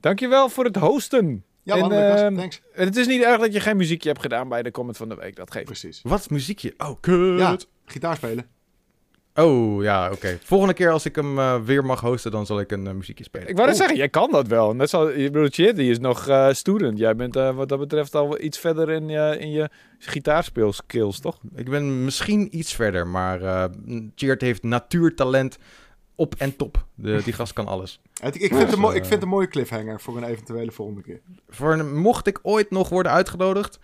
Dankjewel 0.00 0.48
voor 0.48 0.64
het 0.64 0.76
hosten. 0.76 1.44
Ja 1.62 1.76
man, 1.76 1.92
En, 1.92 2.24
ehm, 2.24 2.34
thanks. 2.36 2.60
En 2.74 2.86
het 2.86 2.96
is 2.96 3.06
niet 3.06 3.22
erg 3.22 3.40
dat 3.40 3.52
je 3.52 3.60
geen 3.60 3.76
muziekje 3.76 4.08
hebt 4.08 4.20
gedaan 4.20 4.48
bij 4.48 4.62
de 4.62 4.70
comment 4.70 4.96
van 4.96 5.08
de 5.08 5.14
week. 5.14 5.36
Dat 5.36 5.50
geeft. 5.50 5.64
Precies. 5.64 6.00
Wat 6.02 6.30
muziekje? 6.30 6.74
Oh, 6.76 7.00
kut. 7.00 7.38
Ja, 7.38 7.56
gitaar 7.84 8.16
spelen. 8.16 8.46
Oh, 9.36 9.82
ja, 9.82 10.10
oké. 10.12 10.38
Volgende 10.42 10.74
keer 10.74 10.90
als 10.90 11.04
ik 11.04 11.16
hem 11.16 11.38
eh, 11.38 11.60
weer 11.60 11.84
mag 11.84 12.00
hosten, 12.00 12.30
dan 12.30 12.46
zal 12.46 12.60
ik 12.60 12.72
een 12.72 12.86
eh, 12.86 12.92
muziekje 12.92 13.24
spelen. 13.24 13.48
Ik 13.48 13.54
wou 13.54 13.66
net 13.66 13.74
Oh. 13.74 13.80
zeggen, 13.80 13.98
jij 13.98 14.08
kan 14.08 14.30
dat 14.30 14.46
wel. 14.46 14.74
Net 14.74 14.90
zoals, 14.90 15.14
je 15.14 15.30
bedoelt, 15.30 15.54
shit, 15.54 15.76
die 15.76 15.90
is 15.90 15.98
nog 15.98 16.28
eh, 16.28 16.52
student. 16.52 16.98
Jij 16.98 17.16
bent 17.16 17.36
eh, 17.36 17.54
wat 17.56 17.68
dat 17.68 17.78
betreft 17.78 18.14
al 18.14 18.28
wel 18.28 18.40
iets 18.40 18.58
verder 18.58 18.90
in 18.90 19.08
je, 19.08 19.36
in 19.38 19.50
je 19.50 19.70
gitaarspeelskills, 19.98 21.20
toch? 21.20 21.38
Ik 21.54 21.70
ben 21.70 22.04
misschien 22.04 22.56
iets 22.58 22.74
verder, 22.74 23.06
maar 23.06 23.42
eh 23.42 23.64
Cheert 24.14 24.40
heeft 24.40 24.62
natuurtalent 24.62 25.58
op 26.14 26.34
en 26.38 26.56
top. 26.56 26.86
De, 26.94 27.20
die 27.24 27.32
gast 27.32 27.52
kan 27.52 27.66
alles. 27.66 28.00
Het- 28.20 28.34
ik, 28.42 28.48
vind 28.48 28.62
het 28.62 28.72
een 28.72 28.78
mooi- 28.78 28.92
eh, 28.96 29.00
ik 29.00 29.06
vind 29.08 29.14
het 29.14 29.22
een 29.22 29.34
mooie 29.34 29.48
cliffhanger 29.48 30.00
voor 30.00 30.16
een 30.16 30.24
eventuele 30.24 30.70
volgende 30.72 31.02
keer. 31.02 31.20
Voor 31.48 31.72
een- 31.72 31.96
mocht 31.96 32.26
ik 32.26 32.38
ooit 32.42 32.70
nog 32.70 32.88
worden 32.88 33.12
uitgenodigd, 33.12 33.78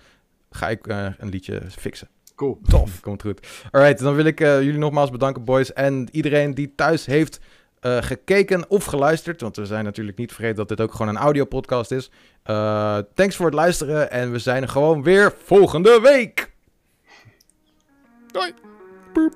ga 0.50 0.68
ik 0.68 0.86
een 0.86 1.28
liedje 1.28 1.62
fixen. 1.70 2.08
Cool. 2.40 2.58
Tof. 2.68 3.00
Komt 3.00 3.22
goed. 3.22 3.46
Alright, 3.70 3.98
dan 3.98 4.14
wil 4.14 4.24
ik 4.24 4.40
eh, 4.40 4.62
jullie 4.62 4.78
nogmaals 4.78 5.10
bedanken, 5.10 5.44
boys. 5.44 5.72
En 5.72 6.08
iedereen 6.12 6.54
die 6.54 6.72
thuis 6.74 7.06
heeft 7.06 7.40
eh, 7.80 7.96
gekeken 8.00 8.70
of 8.70 8.84
geluisterd. 8.84 9.40
Want 9.40 9.56
we 9.56 9.66
zijn 9.66 9.84
natuurlijk 9.84 10.18
niet 10.18 10.32
vergeten 10.32 10.56
dat 10.56 10.68
dit 10.68 10.80
ook 10.80 10.92
gewoon 10.92 11.08
een 11.08 11.22
audiopodcast 11.22 11.90
is. 11.90 12.10
Eh, 12.42 12.98
thanks 13.14 13.36
voor 13.36 13.46
het 13.46 13.54
luisteren. 13.54 14.10
En 14.10 14.32
we 14.32 14.38
zijn 14.38 14.62
er 14.62 14.68
gewoon 14.68 15.02
weer 15.02 15.34
volgende 15.44 16.00
week. 16.02 16.52
Doei! 18.32 18.52
Doei. 19.12 19.30